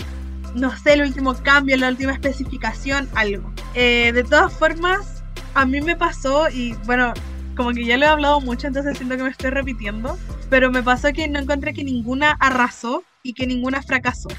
no 0.55 0.75
sé, 0.77 0.93
el 0.93 1.01
último 1.01 1.33
cambio, 1.35 1.77
la 1.77 1.89
última 1.89 2.13
especificación, 2.13 3.09
algo. 3.15 3.51
Eh, 3.73 4.11
de 4.13 4.23
todas 4.23 4.53
formas, 4.53 5.23
a 5.53 5.65
mí 5.65 5.81
me 5.81 5.95
pasó, 5.95 6.49
y 6.49 6.73
bueno, 6.85 7.13
como 7.55 7.71
que 7.71 7.85
ya 7.85 7.97
lo 7.97 8.05
he 8.05 8.07
hablado 8.07 8.41
mucho, 8.41 8.67
entonces 8.67 8.97
siento 8.97 9.17
que 9.17 9.23
me 9.23 9.29
estoy 9.29 9.49
repitiendo, 9.49 10.17
pero 10.49 10.71
me 10.71 10.83
pasó 10.83 11.13
que 11.13 11.27
no 11.27 11.39
encontré 11.39 11.73
que 11.73 11.83
ninguna 11.83 12.31
arrasó 12.39 13.03
y 13.23 13.33
que 13.33 13.47
ninguna 13.47 13.81
fracasó. 13.81 14.29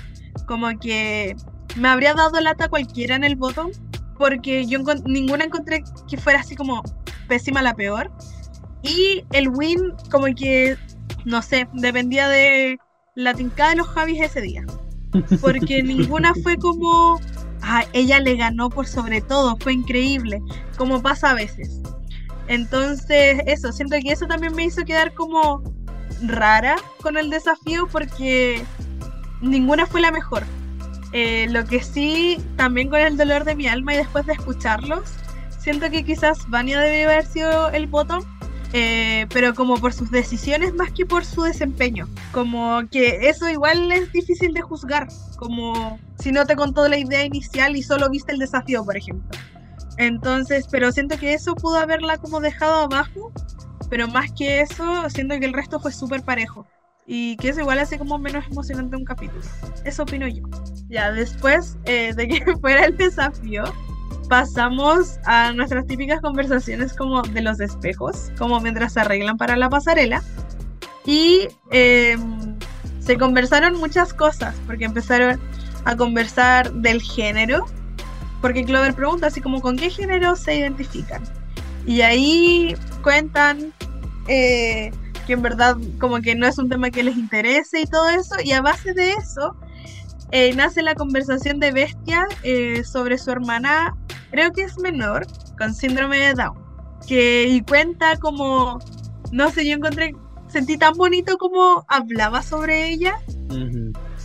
Como 0.47 0.69
que 0.79 1.37
me 1.77 1.89
habría 1.89 2.15
dado 2.15 2.41
lata 2.41 2.69
cualquiera 2.69 3.15
en 3.15 3.25
el 3.25 3.37
botón, 3.37 3.71
porque 4.19 4.67
yo 4.67 4.81
ninguna 5.07 5.45
encontré 5.45 5.85
que 6.09 6.17
fuera 6.17 6.41
así 6.41 6.57
como 6.57 6.83
pésima 7.29 7.63
la 7.63 7.75
peor. 7.75 8.11
Y 8.83 9.25
el 9.33 9.49
win, 9.49 9.93
como 10.11 10.27
que, 10.35 10.77
no 11.25 11.43
sé, 11.43 11.69
dependía 11.75 12.29
de 12.29 12.79
la 13.15 13.35
tincada 13.35 13.71
de 13.71 13.77
los 13.77 13.89
Javis 13.89 14.21
ese 14.21 14.41
día. 14.41 14.65
Porque 15.41 15.83
ninguna 15.85 16.35
fue 16.43 16.57
como, 16.57 17.21
ah, 17.63 17.85
ella 17.93 18.21
le 18.21 18.37
ganó 18.37 18.69
por 18.71 18.87
sobre 18.87 19.21
todo, 19.21 19.57
fue 19.61 19.75
increíble, 19.75 20.41
como 20.77 21.03
pasa 21.03 21.31
a 21.31 21.35
veces. 21.35 21.81
Entonces, 22.49 23.43
eso, 23.47 23.71
siento 23.71 23.97
que 24.03 24.11
eso 24.11 24.27
también 24.27 24.55
me 24.57 24.65
hizo 24.65 24.85
quedar 24.85 25.15
como 25.15 25.63
rara 26.23 26.77
con 27.03 27.17
el 27.17 27.31
desafío 27.31 27.89
porque 27.91 28.65
ninguna 29.41 29.87
fue 29.87 30.01
la 30.01 30.11
mejor. 30.11 30.45
Eh, 31.13 31.49
lo 31.51 31.65
que 31.65 31.83
sí, 31.83 32.39
también 32.57 32.89
con 32.89 33.01
el 33.01 33.17
dolor 33.17 33.45
de 33.45 33.55
mi 33.55 33.67
alma 33.67 33.95
y 33.95 33.99
después 33.99 34.27
de 34.27 34.35
escucharlos, 34.35 35.11
siento 35.59 35.91
que 35.91 36.05
quizás 36.05 36.49
Vania 36.49 36.81
debe 36.81 37.05
haber 37.05 37.27
sido 37.27 37.71
el 37.71 37.87
botón 37.87 38.25
eh, 38.73 39.27
pero 39.33 39.53
como 39.55 39.79
por 39.79 39.93
sus 39.93 40.13
decisiones 40.13 40.75
más 40.75 40.93
que 40.93 41.05
por 41.05 41.25
su 41.25 41.43
desempeño. 41.43 42.09
Como 42.33 42.83
que 42.91 43.29
eso 43.29 43.49
igual 43.49 43.91
es 43.91 44.13
difícil 44.13 44.53
de 44.53 44.63
juzgar, 44.63 45.09
como 45.37 45.99
si 46.21 46.31
no 46.31 46.47
te 46.47 46.55
contó 46.55 46.89
la 46.89 46.99
idea 46.99 47.25
inicial 47.25 47.77
y 47.77 47.83
solo 47.83 48.09
viste 48.11 48.33
el 48.33 48.39
desafío, 48.39 48.85
por 48.85 48.97
ejemplo. 48.97 49.39
Entonces, 49.97 50.67
pero 50.71 50.93
siento 50.93 51.19
que 51.19 51.35
eso 51.35 51.55
pudo 51.57 51.79
haberla 51.79 52.19
como 52.19 52.41
dejado 52.41 52.85
abajo, 52.85 53.33
pero 53.89 54.09
más 54.09 54.33
que 54.33 54.61
eso, 54.61 55.09
siento 55.11 55.39
que 55.39 55.47
el 55.47 55.53
resto 55.53 55.81
fue 55.81 55.93
súper 55.93 56.23
parejo. 56.23 56.67
Y 57.07 57.37
que 57.39 57.49
eso 57.49 57.61
igual 57.61 57.79
hace 57.79 57.99
como 57.99 58.19
menos 58.19 58.47
emocionante 58.47 58.97
un 58.97 59.05
capítulo. 59.05 59.43
Eso 59.85 60.05
opino 60.05 60.29
yo. 60.29 60.45
Ya, 60.89 61.11
después 61.11 61.77
eh, 61.85 62.13
de 62.15 62.29
que 62.29 62.57
fuera 62.61 62.85
el 62.85 62.97
desafío, 62.97 63.65
pasamos 64.29 65.19
a 65.25 65.53
nuestras 65.53 65.87
típicas 65.87 66.21
conversaciones 66.21 66.95
como 66.95 67.23
de 67.23 67.41
los 67.41 67.61
espejos, 67.61 68.31
como 68.39 68.61
mientras 68.61 68.93
se 68.93 69.01
arreglan 69.01 69.37
para 69.37 69.57
la 69.57 69.69
pasarela. 69.69 70.23
Y 71.05 71.49
em, 71.71 72.57
se 73.01 73.19
conversaron 73.19 73.77
muchas 73.79 74.15
cosas, 74.15 74.55
porque 74.67 74.85
empezaron 74.85 75.41
a 75.85 75.97
conversar 75.97 76.73
del 76.75 77.03
género, 77.03 77.67
porque 78.41 78.65
Clover 78.65 78.95
pregunta 78.95 79.27
así 79.27 79.41
como 79.41 79.61
con 79.61 79.77
qué 79.77 79.91
género 79.91 80.37
se 80.37 80.57
identifican. 80.57 81.23
Y 81.87 82.03
ahí 82.03 82.77
cuentan 83.03 83.73
eh, 84.29 84.91
que 85.27 85.33
en 85.35 85.43
verdad 85.43 85.77
como 85.99 86.21
que 86.21 86.35
no 86.35 86.47
es 86.47 86.59
un 86.59 86.69
tema 86.69 86.91
que 86.91 87.03
les 87.03 87.17
interese 87.17 87.81
y 87.81 87.87
todo 87.87 88.09
eso, 88.09 88.35
y 88.45 88.53
a 88.53 88.63
base 88.63 88.93
de 88.95 89.13
eso 89.13 89.57
eh, 90.33 90.55
nace 90.55 90.83
la 90.83 90.95
conversación 90.95 91.59
de 91.59 91.73
Bestia 91.73 92.27
eh, 92.43 92.85
sobre 92.85 93.19
su 93.19 93.31
hermana 93.31 93.95
creo 94.31 94.53
que 94.53 94.63
es 94.63 94.79
menor, 94.79 95.27
con 95.59 95.75
síndrome 95.75 96.19
de 96.19 96.35
Down, 96.35 96.57
que 97.07 97.49
y 97.49 97.61
cuenta 97.63 98.17
como, 98.17 98.79
no 99.33 99.51
sé, 99.51 99.67
yo 99.67 99.77
encontré, 99.77 100.15
sentí 100.49 100.77
tan 100.77 100.95
bonito 100.95 101.37
como 101.39 101.85
hablaba 101.89 102.43
sobre 102.43 102.89
ella. 102.89 103.19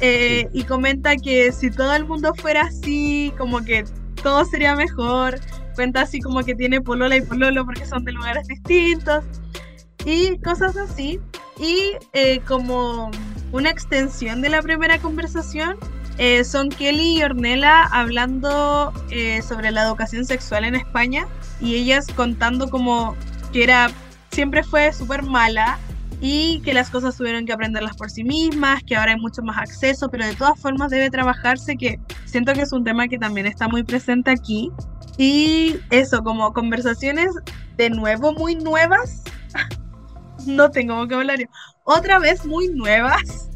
Eh, 0.02 0.50
y 0.54 0.64
comenta 0.64 1.16
que 1.16 1.52
si 1.52 1.72
todo 1.72 1.96
el 1.96 2.06
mundo 2.06 2.34
fuera 2.36 2.64
así, 2.64 3.34
como 3.38 3.64
que 3.64 3.86
todo 4.22 4.46
sería 4.46 4.76
mejor. 4.76 5.40
Cuenta 5.76 6.02
así 6.02 6.20
como 6.20 6.44
que 6.44 6.56
tiene 6.56 6.82
polola 6.82 7.18
y 7.18 7.22
pololo 7.22 7.66
porque 7.66 7.86
son 7.86 8.04
de 8.06 8.14
lugares 8.14 8.48
distintos. 8.48 9.24
Y 10.06 10.38
cosas 10.40 10.78
así. 10.78 11.20
Y 11.60 11.92
eh, 12.14 12.40
como 12.48 13.12
una 13.52 13.70
extensión 13.70 14.42
de 14.42 14.50
la 14.50 14.62
primera 14.62 15.00
conversación, 15.00 15.78
eh, 16.18 16.44
son 16.46 16.70
Kelly 16.70 17.20
y 17.20 17.24
Ornella 17.24 17.84
hablando 17.84 18.94
eh, 19.10 19.42
sobre 19.42 19.72
la 19.72 19.84
educación 19.84 20.26
sexual 20.26 20.64
en 20.64 20.76
España 20.76 21.28
y 21.60 21.76
ellas 21.76 22.08
contando 22.16 22.70
como 22.70 23.16
que 23.52 23.64
era 23.64 23.90
siempre 24.32 24.64
fue 24.64 24.94
súper 24.94 25.24
mala 25.24 25.78
y 26.22 26.62
que 26.62 26.74
las 26.74 26.90
cosas 26.90 27.18
tuvieron 27.18 27.46
que 27.46 27.54
aprenderlas 27.54 27.96
por 27.98 28.10
sí 28.10 28.24
mismas, 28.24 28.82
que 28.84 28.96
ahora 28.96 29.12
hay 29.12 29.20
mucho 29.20 29.42
más 29.42 29.58
acceso, 29.58 30.10
pero 30.10 30.26
de 30.26 30.36
todas 30.36 30.60
formas 30.60 30.90
debe 30.90 31.10
trabajarse, 31.10 31.76
que 31.76 32.00
siento 32.26 32.54
que 32.54 32.62
es 32.62 32.72
un 32.72 32.84
tema 32.84 33.08
que 33.08 33.18
también 33.18 33.46
está 33.46 33.68
muy 33.68 33.84
presente 33.84 34.32
aquí. 34.32 34.72
Y 35.18 35.78
eso, 35.90 36.24
como 36.24 36.54
conversaciones 36.54 37.30
de 37.78 37.90
nuevo 37.90 38.34
muy 38.34 38.56
nuevas, 38.56 39.24
no 40.46 40.70
tengo 40.72 40.96
vocabulario, 40.96 41.50
otra 41.84 42.20
vez 42.20 42.46
muy 42.46 42.68
nuevas. 42.70 43.50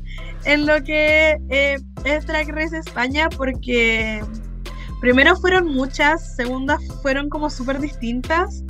En 0.46 0.66
lo 0.66 0.82
que 0.84 1.38
eh, 1.50 1.78
es 2.06 2.26
Drag 2.26 2.48
Race 2.50 2.78
España 2.78 3.28
porque 3.30 4.24
primero 5.02 5.36
fueron 5.36 5.68
muchas, 5.68 6.36
segundas 6.38 6.80
fueron 7.02 7.30
como 7.30 7.50
súper 7.50 7.80
distintas 7.80 8.64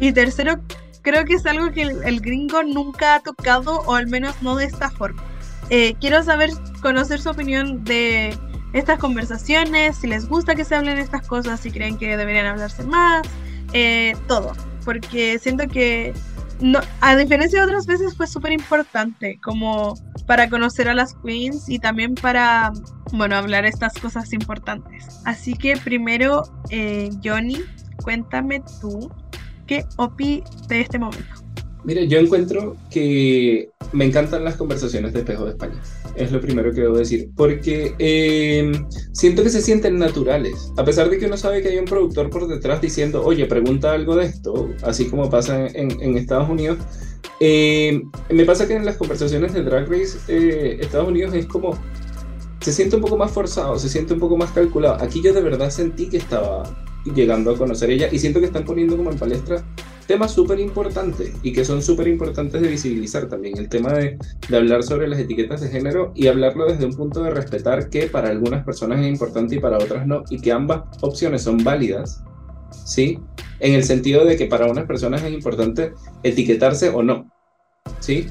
y 0.00 0.12
tercero 0.12 0.60
creo 1.06 1.24
que 1.24 1.34
es 1.34 1.46
algo 1.46 1.70
que 1.70 1.82
el, 1.82 2.20
gringo 2.20 2.64
nunca 2.64 3.14
ha 3.14 3.20
tocado 3.20 3.82
o 3.86 3.94
al 3.94 4.08
menos 4.08 4.42
no 4.42 4.56
de 4.56 4.64
esta 4.64 4.90
forma. 4.90 5.22
Eh, 5.70 5.94
quiero 6.00 6.20
saber, 6.24 6.50
conocer 6.82 7.20
su 7.20 7.30
opinión 7.30 7.84
de 7.84 8.36
estas 8.78 8.98
conversaciones, 8.98 9.96
si 9.96 10.06
les 10.06 10.28
gusta 10.28 10.54
que 10.54 10.64
se 10.64 10.74
hablen 10.74 10.98
estas 10.98 11.26
cosas, 11.26 11.60
si 11.60 11.70
creen 11.70 11.96
que 11.96 12.16
deberían 12.16 12.46
hablarse 12.46 12.84
más, 12.84 13.26
eh, 13.72 14.14
todo. 14.28 14.52
Porque 14.84 15.38
siento 15.38 15.66
que, 15.66 16.12
no, 16.60 16.80
a 17.00 17.16
diferencia 17.16 17.60
de 17.60 17.66
otras 17.66 17.86
veces, 17.86 18.14
fue 18.14 18.26
súper 18.26 18.52
importante 18.52 19.40
como 19.42 19.94
para 20.26 20.50
conocer 20.50 20.88
a 20.88 20.94
las 20.94 21.14
queens 21.14 21.68
y 21.70 21.78
también 21.78 22.14
para, 22.14 22.72
bueno, 23.12 23.36
hablar 23.36 23.64
estas 23.64 23.94
cosas 23.94 24.32
importantes. 24.34 25.20
Así 25.24 25.54
que 25.54 25.78
primero, 25.78 26.42
eh, 26.68 27.08
Johnny, 27.24 27.62
cuéntame 28.02 28.62
tú, 28.80 29.10
¿qué 29.66 29.86
opi 29.96 30.44
de 30.68 30.82
este 30.82 30.98
momento? 30.98 31.42
Mire, 31.84 32.06
yo 32.08 32.18
encuentro 32.18 32.76
que 32.90 33.70
me 33.92 34.04
encantan 34.04 34.44
las 34.44 34.56
conversaciones 34.56 35.12
de 35.12 35.20
Espejo 35.20 35.44
de 35.44 35.50
España. 35.52 35.80
Es 36.14 36.32
lo 36.32 36.40
primero 36.40 36.72
que 36.72 36.82
debo 36.82 36.96
decir. 36.96 37.30
Porque 37.36 37.94
eh, 37.98 38.72
siento 39.12 39.42
que 39.42 39.50
se 39.50 39.62
sienten 39.62 39.98
naturales. 39.98 40.72
A 40.76 40.84
pesar 40.84 41.10
de 41.10 41.18
que 41.18 41.26
uno 41.26 41.36
sabe 41.36 41.62
que 41.62 41.68
hay 41.68 41.78
un 41.78 41.84
productor 41.84 42.30
por 42.30 42.48
detrás 42.48 42.80
diciendo, 42.80 43.24
oye, 43.24 43.46
pregunta 43.46 43.92
algo 43.92 44.16
de 44.16 44.26
esto, 44.26 44.70
así 44.82 45.06
como 45.06 45.30
pasa 45.30 45.66
en, 45.66 46.16
Estados 46.16 46.48
Unidos. 46.48 46.78
Eh, 47.40 48.02
me 48.30 48.44
pasa 48.44 48.66
que 48.66 48.74
en 48.74 48.84
las 48.84 48.96
conversaciones 48.96 49.52
de 49.52 49.62
Drag 49.62 49.88
Race, 49.88 50.18
eh, 50.28 50.78
Estados 50.80 51.08
Unidos 51.08 51.34
es 51.34 51.46
como. 51.46 51.78
Se 52.60 52.72
siente 52.72 52.96
un 52.96 53.02
poco 53.02 53.16
más 53.16 53.30
forzado, 53.30 53.78
se 53.78 53.88
siente 53.88 54.14
un 54.14 54.20
poco 54.20 54.36
más 54.36 54.50
calculado. 54.50 55.00
Aquí 55.00 55.22
yo 55.22 55.32
de 55.32 55.40
verdad 55.40 55.70
sentí 55.70 56.08
que 56.08 56.16
estaba 56.16 56.64
llegando 57.14 57.50
a 57.50 57.58
conocer 57.58 57.90
ella 57.90 58.08
y 58.10 58.18
siento 58.18 58.40
que 58.40 58.46
están 58.46 58.64
poniendo 58.64 58.96
como 58.96 59.10
en 59.10 59.18
palestra 59.18 59.64
temas 60.06 60.32
súper 60.32 60.60
importantes 60.60 61.32
y 61.42 61.52
que 61.52 61.64
son 61.64 61.82
súper 61.82 62.08
importantes 62.08 62.60
de 62.62 62.68
visibilizar 62.68 63.28
también. 63.28 63.58
El 63.58 63.68
tema 63.68 63.92
de, 63.92 64.18
de, 64.48 64.56
hablar 64.56 64.82
sobre 64.82 65.08
las 65.08 65.18
etiquetas 65.18 65.60
de 65.60 65.68
género 65.68 66.12
y 66.14 66.28
hablarlo 66.28 66.66
desde 66.66 66.86
un 66.86 66.94
punto 66.94 67.22
de 67.22 67.30
respetar 67.30 67.90
que 67.90 68.06
para 68.06 68.28
algunas 68.28 68.64
personas 68.64 69.00
es 69.00 69.08
importante 69.08 69.56
y 69.56 69.58
para 69.58 69.78
otras 69.78 70.06
no, 70.06 70.22
y 70.30 70.40
que 70.40 70.52
ambas 70.52 70.82
opciones 71.00 71.42
son 71.42 71.62
válidas, 71.64 72.22
¿sí? 72.84 73.18
En 73.58 73.74
el 73.74 73.84
sentido 73.84 74.24
de 74.24 74.36
que 74.36 74.46
para 74.46 74.70
unas 74.70 74.86
personas 74.86 75.22
es 75.22 75.32
importante 75.32 75.92
etiquetarse 76.22 76.90
o 76.90 77.02
no, 77.02 77.30
¿sí? 78.00 78.28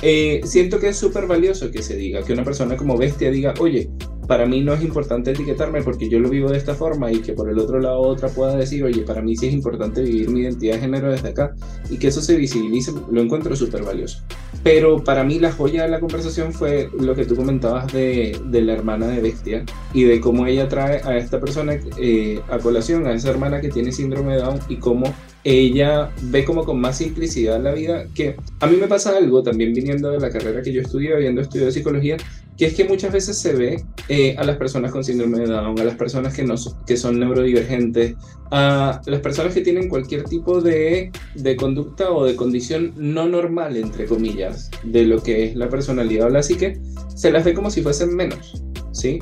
Eh, 0.00 0.40
siento 0.44 0.78
que 0.78 0.88
es 0.88 0.96
súper 0.96 1.26
valioso 1.26 1.70
que 1.70 1.82
se 1.82 1.96
diga, 1.96 2.22
que 2.22 2.32
una 2.32 2.44
persona 2.44 2.76
como 2.76 2.96
bestia 2.96 3.30
diga, 3.30 3.54
oye, 3.58 3.90
para 4.28 4.44
mí 4.44 4.60
no 4.60 4.74
es 4.74 4.82
importante 4.82 5.30
etiquetarme 5.30 5.82
porque 5.82 6.08
yo 6.08 6.20
lo 6.20 6.28
vivo 6.28 6.50
de 6.50 6.58
esta 6.58 6.74
forma 6.74 7.10
y 7.10 7.20
que 7.20 7.32
por 7.32 7.48
el 7.48 7.58
otro 7.58 7.80
lado 7.80 8.00
otra 8.00 8.28
pueda 8.28 8.54
decir, 8.54 8.84
oye, 8.84 9.00
para 9.00 9.22
mí 9.22 9.34
sí 9.34 9.46
es 9.46 9.54
importante 9.54 10.02
vivir 10.02 10.28
mi 10.28 10.40
identidad 10.40 10.74
de 10.74 10.80
género 10.80 11.10
desde 11.10 11.30
acá 11.30 11.54
y 11.88 11.96
que 11.96 12.08
eso 12.08 12.20
se 12.20 12.36
visibilice, 12.36 12.92
lo 13.10 13.22
encuentro 13.22 13.56
súper 13.56 13.82
valioso. 13.82 14.22
Pero 14.62 15.02
para 15.02 15.24
mí 15.24 15.38
la 15.38 15.50
joya 15.50 15.84
de 15.84 15.88
la 15.88 15.98
conversación 15.98 16.52
fue 16.52 16.90
lo 17.00 17.14
que 17.14 17.24
tú 17.24 17.36
comentabas 17.36 17.90
de, 17.90 18.38
de 18.44 18.60
la 18.60 18.74
hermana 18.74 19.06
de 19.06 19.22
Bestia 19.22 19.64
y 19.94 20.04
de 20.04 20.20
cómo 20.20 20.46
ella 20.46 20.68
trae 20.68 21.00
a 21.04 21.16
esta 21.16 21.40
persona 21.40 21.78
eh, 21.98 22.40
a 22.50 22.58
colación, 22.58 23.06
a 23.06 23.14
esa 23.14 23.30
hermana 23.30 23.62
que 23.62 23.70
tiene 23.70 23.92
síndrome 23.92 24.34
de 24.34 24.42
Down 24.42 24.58
y 24.68 24.76
cómo 24.76 25.14
ella 25.42 26.10
ve 26.24 26.44
como 26.44 26.64
con 26.64 26.78
más 26.78 26.98
simplicidad 26.98 27.62
la 27.62 27.72
vida, 27.72 28.06
que 28.14 28.36
a 28.60 28.66
mí 28.66 28.76
me 28.76 28.88
pasa 28.88 29.16
algo 29.16 29.42
también 29.42 29.72
viniendo 29.72 30.10
de 30.10 30.20
la 30.20 30.28
carrera 30.28 30.60
que 30.60 30.72
yo 30.72 30.82
estudié, 30.82 31.14
habiendo 31.14 31.40
estudiado 31.40 31.70
psicología, 31.70 32.18
que 32.58 32.66
es 32.66 32.74
que 32.74 32.84
muchas 32.84 33.12
veces 33.12 33.38
se 33.38 33.54
ve 33.54 33.84
eh, 34.08 34.34
a 34.36 34.42
las 34.42 34.56
personas 34.56 34.90
con 34.90 35.04
síndrome 35.04 35.38
de 35.38 35.46
Down, 35.46 35.78
a 35.78 35.84
las 35.84 35.94
personas 35.94 36.34
que, 36.34 36.42
no, 36.42 36.56
que 36.86 36.96
son 36.96 37.20
neurodivergentes, 37.20 38.16
a 38.50 39.00
las 39.06 39.20
personas 39.20 39.54
que 39.54 39.60
tienen 39.60 39.88
cualquier 39.88 40.24
tipo 40.24 40.60
de, 40.60 41.12
de, 41.36 41.56
conducta 41.56 42.10
o 42.10 42.24
de 42.24 42.34
condición 42.34 42.92
no 42.96 43.28
normal, 43.28 43.76
entre 43.76 44.06
comillas, 44.06 44.72
de 44.82 45.04
lo 45.04 45.22
que 45.22 45.44
es 45.44 45.56
la 45.56 45.68
personalidad 45.68 46.26
o 46.26 46.30
la 46.30 46.42
psique, 46.42 46.80
se 47.14 47.30
las 47.30 47.44
ve 47.44 47.54
como 47.54 47.70
si 47.70 47.80
fuesen 47.80 48.16
menos, 48.16 48.60
¿sí? 48.90 49.20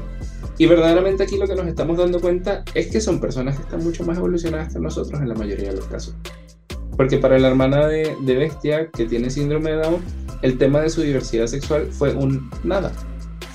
Y 0.56 0.64
verdaderamente 0.64 1.24
aquí 1.24 1.36
lo 1.36 1.46
que 1.46 1.56
nos 1.56 1.66
estamos 1.66 1.98
dando 1.98 2.22
cuenta 2.22 2.64
es 2.72 2.86
que 2.86 3.02
son 3.02 3.20
personas 3.20 3.56
que 3.56 3.64
están 3.64 3.84
mucho 3.84 4.02
más 4.04 4.16
evolucionadas 4.16 4.72
que 4.72 4.80
nosotros 4.80 5.20
en 5.20 5.28
la 5.28 5.34
mayoría 5.34 5.68
de 5.68 5.76
los 5.76 5.86
casos. 5.88 6.14
Porque 6.96 7.18
para 7.18 7.38
la 7.38 7.48
hermana 7.48 7.86
de, 7.86 8.16
de 8.22 8.34
Bestia, 8.36 8.88
que 8.90 9.04
tiene 9.04 9.28
síndrome 9.28 9.72
de 9.72 9.76
Down, 9.76 10.00
el 10.40 10.56
tema 10.56 10.80
de 10.80 10.88
su 10.88 11.02
diversidad 11.02 11.46
sexual 11.46 11.88
fue 11.92 12.14
un 12.14 12.48
nada 12.64 12.90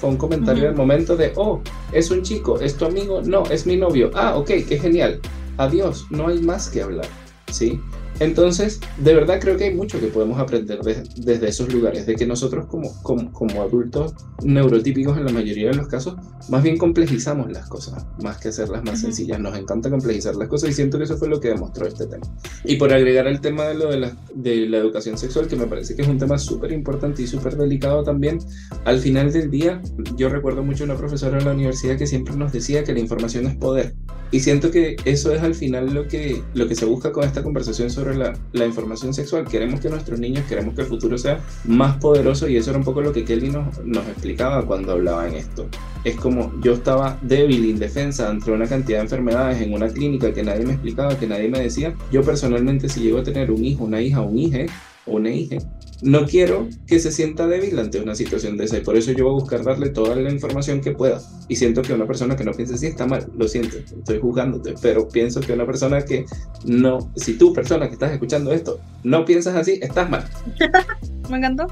fue 0.01 0.09
un 0.09 0.17
comentario 0.17 0.63
del 0.63 0.73
momento 0.73 1.15
de, 1.15 1.31
oh, 1.35 1.61
es 1.91 2.09
un 2.09 2.23
chico, 2.23 2.59
es 2.59 2.75
tu 2.75 2.85
amigo, 2.85 3.21
no, 3.21 3.43
es 3.45 3.67
mi 3.67 3.77
novio. 3.77 4.09
Ah, 4.15 4.35
ok, 4.35 4.47
qué 4.67 4.79
genial. 4.81 5.19
Adiós, 5.57 6.07
no 6.09 6.27
hay 6.27 6.39
más 6.39 6.69
que 6.69 6.81
hablar. 6.81 7.05
¿Sí? 7.51 7.79
Entonces, 8.21 8.79
de 8.99 9.15
verdad 9.15 9.39
creo 9.41 9.57
que 9.57 9.63
hay 9.63 9.73
mucho 9.73 9.99
que 9.99 10.05
podemos 10.05 10.39
aprender 10.39 10.79
desde 10.83 11.47
esos 11.47 11.73
lugares, 11.73 12.05
de 12.05 12.13
que 12.13 12.27
nosotros 12.27 12.67
como, 12.67 12.93
como, 13.01 13.33
como, 13.33 13.63
adultos 13.63 14.13
neurotípicos 14.43 15.17
en 15.17 15.25
la 15.25 15.31
mayoría 15.31 15.69
de 15.69 15.73
los 15.73 15.87
casos, 15.87 16.17
más 16.47 16.61
bien 16.61 16.77
complejizamos 16.77 17.51
las 17.51 17.67
cosas, 17.67 18.05
más 18.21 18.37
que 18.37 18.49
hacerlas 18.49 18.83
más 18.83 19.01
sencillas. 19.01 19.39
Nos 19.39 19.57
encanta 19.57 19.89
complejizar 19.89 20.35
las 20.35 20.49
cosas 20.49 20.69
y 20.69 20.73
siento 20.73 20.99
que 20.99 21.05
eso 21.05 21.17
fue 21.17 21.29
lo 21.29 21.39
que 21.39 21.47
demostró 21.47 21.87
este 21.87 22.05
tema. 22.05 22.27
Y 22.63 22.75
por 22.75 22.93
agregar 22.93 23.25
el 23.25 23.41
tema 23.41 23.63
de 23.63 23.73
lo 23.73 23.89
de 23.89 23.99
la, 23.99 24.15
de 24.35 24.67
la 24.67 24.77
educación 24.77 25.17
sexual, 25.17 25.47
que 25.47 25.55
me 25.55 25.65
parece 25.65 25.95
que 25.95 26.03
es 26.03 26.07
un 26.07 26.19
tema 26.19 26.37
súper 26.37 26.71
importante 26.73 27.23
y 27.23 27.27
súper 27.27 27.57
delicado 27.57 28.03
también, 28.03 28.37
al 28.85 28.99
final 28.99 29.33
del 29.33 29.49
día, 29.49 29.81
yo 30.15 30.29
recuerdo 30.29 30.61
mucho 30.61 30.83
a 30.83 30.85
una 30.85 30.95
profesora 30.95 31.39
en 31.39 31.45
la 31.45 31.53
universidad 31.53 31.97
que 31.97 32.05
siempre 32.05 32.35
nos 32.35 32.51
decía 32.51 32.83
que 32.83 32.93
la 32.93 32.99
información 32.99 33.47
es 33.47 33.55
poder. 33.55 33.95
Y 34.33 34.39
siento 34.39 34.71
que 34.71 34.95
eso 35.03 35.33
es 35.33 35.41
al 35.41 35.55
final 35.55 35.93
lo 35.93 36.07
que, 36.07 36.41
lo 36.53 36.67
que 36.67 36.75
se 36.75 36.85
busca 36.85 37.11
con 37.11 37.25
esta 37.25 37.43
conversación 37.43 37.89
sobre 37.89 38.10
la, 38.15 38.33
la, 38.53 38.65
información 38.65 39.13
sexual. 39.13 39.47
Queremos 39.47 39.79
que 39.79 39.89
nuestros 39.89 40.19
niños, 40.19 40.45
queremos 40.47 40.75
que 40.75 40.81
el 40.81 40.87
futuro 40.87 41.17
sea 41.17 41.39
más 41.65 41.97
poderoso 41.97 42.47
y 42.47 42.57
eso 42.57 42.69
era 42.71 42.79
un 42.79 42.85
poco 42.85 43.01
lo 43.01 43.13
que 43.13 43.23
Kelly 43.23 43.49
nos, 43.49 43.83
nos 43.85 44.07
explicaba 44.07 44.65
cuando 44.65 44.93
hablaba 44.93 45.27
en 45.27 45.35
esto. 45.35 45.67
Es 46.03 46.15
como 46.15 46.51
yo 46.61 46.73
estaba 46.73 47.17
débil, 47.21 47.65
indefensa 47.65 48.29
ante 48.29 48.51
una 48.51 48.67
cantidad 48.67 48.99
de 48.99 49.03
enfermedades 49.03 49.61
en 49.61 49.73
una 49.73 49.87
clínica 49.87 50.33
que 50.33 50.43
nadie 50.43 50.65
me 50.65 50.73
explicaba, 50.73 51.17
que 51.17 51.27
nadie 51.27 51.49
me 51.49 51.59
decía. 51.59 51.95
Yo 52.11 52.23
personalmente 52.23 52.89
si 52.89 53.01
llego 53.01 53.19
a 53.19 53.23
tener 53.23 53.51
un 53.51 53.63
hijo, 53.63 53.83
una 53.83 54.01
hija, 54.01 54.21
un 54.21 54.37
hije 54.37 54.67
o 55.05 55.17
una 55.17 55.29
hija, 55.31 55.57
no 56.01 56.25
quiero 56.25 56.67
que 56.87 56.99
se 56.99 57.11
sienta 57.11 57.47
débil 57.47 57.77
ante 57.79 57.99
una 57.99 58.15
situación 58.15 58.57
de 58.57 58.65
esa 58.65 58.77
y 58.77 58.81
por 58.81 58.95
eso 58.97 59.11
yo 59.11 59.25
voy 59.25 59.33
a 59.33 59.41
buscar 59.41 59.63
darle 59.63 59.89
toda 59.89 60.15
la 60.15 60.31
información 60.31 60.81
que 60.81 60.91
pueda. 60.91 61.21
Y 61.47 61.55
siento 61.55 61.81
que 61.81 61.93
una 61.93 62.07
persona 62.07 62.35
que 62.35 62.43
no 62.43 62.51
piense 62.53 62.75
así 62.75 62.87
está 62.87 63.05
mal, 63.05 63.27
lo 63.37 63.47
siento, 63.47 63.77
estoy 63.77 64.19
juzgándote, 64.19 64.75
pero 64.81 65.07
pienso 65.07 65.41
que 65.41 65.53
una 65.53 65.65
persona 65.65 66.03
que 66.03 66.25
no, 66.65 67.11
si 67.15 67.37
tú 67.37 67.53
persona 67.53 67.87
que 67.87 67.93
estás 67.93 68.11
escuchando 68.11 68.51
esto, 68.51 68.79
no 69.03 69.25
piensas 69.25 69.55
así, 69.55 69.79
estás 69.81 70.09
mal. 70.09 70.25
Me 71.29 71.37
encantó. 71.37 71.67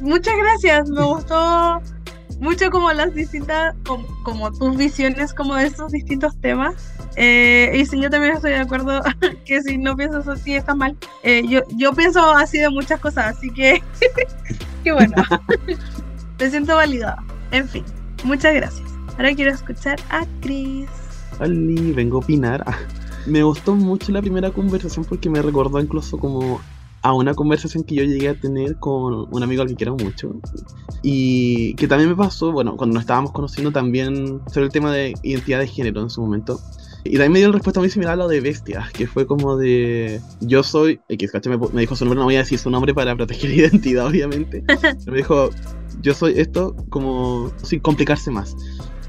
Muchas 0.00 0.34
gracias, 0.36 0.88
me 0.88 1.04
gustó 1.04 1.82
mucho 2.40 2.70
como 2.70 2.90
las 2.92 3.14
distintas, 3.14 3.76
como, 3.86 4.06
como 4.22 4.50
tus 4.50 4.76
visiones 4.76 5.32
como 5.34 5.54
de 5.54 5.66
estos 5.66 5.92
distintos 5.92 6.34
temas. 6.40 6.74
Eh, 7.16 7.72
y 7.74 7.84
si 7.84 8.00
yo 8.00 8.08
también 8.08 8.34
estoy 8.34 8.52
de 8.52 8.58
acuerdo 8.58 9.02
que 9.44 9.62
si 9.62 9.78
no 9.78 9.94
piensas 9.96 10.26
así 10.26 10.54
está 10.54 10.74
mal. 10.74 10.96
Eh, 11.22 11.42
yo, 11.46 11.60
yo 11.76 11.92
pienso 11.92 12.20
así 12.32 12.58
de 12.58 12.70
muchas 12.70 12.98
cosas, 12.98 13.36
así 13.36 13.50
que, 13.50 13.82
que 14.84 14.92
bueno, 14.92 15.14
me 16.38 16.50
siento 16.50 16.74
validada. 16.74 17.22
En 17.50 17.68
fin, 17.68 17.84
muchas 18.24 18.54
gracias. 18.54 18.88
Ahora 19.16 19.34
quiero 19.34 19.52
escuchar 19.52 20.00
a 20.08 20.24
Chris. 20.40 20.88
Hola, 21.38 21.92
vengo 21.94 22.16
a 22.16 22.20
opinar. 22.20 22.64
Me 23.26 23.42
gustó 23.42 23.74
mucho 23.74 24.12
la 24.12 24.22
primera 24.22 24.50
conversación 24.50 25.04
porque 25.04 25.28
me 25.28 25.42
recordó 25.42 25.78
incluso 25.78 26.18
como 26.18 26.60
a 27.02 27.12
una 27.14 27.34
conversación 27.34 27.84
que 27.84 27.94
yo 27.94 28.04
llegué 28.04 28.28
a 28.28 28.34
tener 28.34 28.76
con 28.76 29.26
un 29.30 29.42
amigo 29.42 29.62
al 29.62 29.68
que 29.68 29.74
quiero 29.74 29.96
mucho 29.96 30.34
y 31.02 31.74
que 31.74 31.88
también 31.88 32.10
me 32.10 32.16
pasó, 32.16 32.52
bueno, 32.52 32.76
cuando 32.76 32.94
nos 32.94 33.02
estábamos 33.02 33.32
conociendo 33.32 33.72
también 33.72 34.40
sobre 34.52 34.66
el 34.66 34.72
tema 34.72 34.92
de 34.92 35.14
identidad 35.22 35.60
de 35.60 35.66
género 35.66 36.02
en 36.02 36.10
su 36.10 36.20
momento. 36.20 36.60
Y 37.02 37.12
también 37.12 37.32
me 37.32 37.38
dio 37.38 37.48
una 37.48 37.56
respuesta 37.56 37.80
muy 37.80 37.88
similar 37.88 38.12
a 38.12 38.16
lo 38.16 38.28
de 38.28 38.42
Bestia, 38.42 38.86
que 38.92 39.06
fue 39.06 39.26
como 39.26 39.56
de 39.56 40.20
yo 40.40 40.62
soy, 40.62 41.00
X, 41.08 41.32
me, 41.46 41.56
me 41.56 41.80
dijo 41.80 41.96
su 41.96 42.04
nombre, 42.04 42.18
no 42.18 42.24
voy 42.24 42.36
a 42.36 42.40
decir 42.40 42.58
su 42.58 42.68
nombre 42.68 42.92
para 42.92 43.16
proteger 43.16 43.50
identidad, 43.54 44.06
obviamente. 44.06 44.62
Pero 44.66 44.80
me 45.06 45.16
dijo, 45.16 45.48
yo 46.02 46.12
soy 46.12 46.38
esto 46.38 46.76
como 46.90 47.50
sin 47.62 47.80
complicarse 47.80 48.30
más. 48.30 48.54